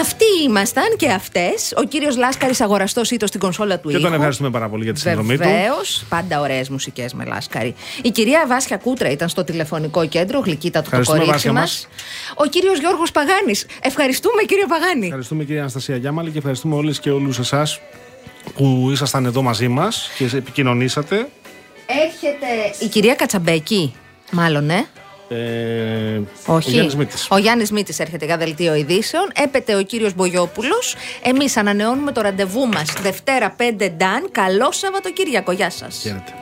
Αυτοί 0.00 0.24
ήμασταν 0.46 0.84
και 0.96 1.08
αυτές. 1.10 1.72
Ο 1.76 1.82
κύριος 1.82 2.16
Λάσκαρης, 2.16 2.60
αγοραστός 2.60 3.10
ήτος 3.10 3.28
στην 3.28 3.40
κονσόλα 3.40 3.78
του 3.78 3.88
Και 3.88 3.94
τον 3.94 4.04
ήχου. 4.04 4.14
ευχαριστούμε 4.14 4.50
πάρα 4.50 4.68
πολύ 4.68 4.84
για 4.84 4.92
τη 4.92 5.00
συνδρομή 5.00 5.36
του. 5.36 5.42
Βεβαίως, 5.42 6.04
πάντα 6.08 6.40
ωραίες 6.40 6.68
μουσικές 6.68 7.14
με 7.14 7.24
Λάσκαρη. 7.24 7.74
Η 8.02 8.10
κυρία 8.10 8.44
Βάσια 8.48 8.76
Κούτρα 8.76 9.10
ήταν 9.10 9.28
στο 9.28 9.44
τηλεφωνικό 9.44 10.06
κέντρο, 10.06 10.40
γλυκύτατο 10.40 10.90
το 10.90 10.96
Ευχαριστούμε, 10.96 11.18
κορίτσι 11.18 11.48
Βάσια 11.48 11.52
μας. 11.60 11.86
μας. 11.88 12.46
Ο 12.46 12.48
κύριος 12.48 12.78
Γιώργος 12.78 13.12
Παγάνης. 13.12 13.66
Ευχαριστούμε, 13.82 14.42
κύριε 14.42 14.64
Παγάνη. 14.68 15.04
Ευχαριστούμε 15.06 15.44
κυρία 15.44 15.60
Αναστασία 15.60 15.96
Γιάμαλη 15.96 16.30
και 16.30 16.38
ευχαριστούμε 16.38 16.74
όλες 16.74 17.00
και 17.00 17.10
όλους 17.10 17.37
εσάς 17.38 17.80
που 18.54 18.88
ήσασταν 18.92 19.24
εδώ 19.24 19.42
μαζί 19.42 19.68
μας 19.68 20.10
και 20.16 20.24
επικοινωνήσατε. 20.36 21.28
Έρχεται 21.86 22.46
η 22.84 22.86
κυρία 22.86 23.14
Κατσαμπέκη. 23.14 23.94
Μάλλον, 24.30 24.64
ναι. 24.64 24.84
Ε, 25.28 26.20
Όχι. 26.46 26.68
Ο 26.68 26.72
Γιάννης 26.72 26.96
Μήτης. 26.96 27.26
Ο 27.30 27.38
Γιάννης 27.38 27.70
Μήτης 27.70 27.98
έρχεται 27.98 28.24
για 28.24 28.36
δελτίο 28.36 28.74
ειδήσεων. 28.74 29.30
Έπεται 29.44 29.76
ο 29.76 29.82
κύριος 29.82 30.14
Μπογιόπουλος. 30.14 30.94
Εμείς 31.22 31.56
ανανεώνουμε 31.56 32.12
το 32.12 32.20
ραντεβού 32.20 32.66
μας 32.66 32.92
Δευτέρα 33.02 33.54
5 33.56 33.88
Νταν. 33.96 34.28
Καλό 34.32 34.72
Σαββατοκύριακο. 34.72 35.52
Γεια 35.52 35.70
σας. 35.70 35.98
Χαίρετε. 36.02 36.34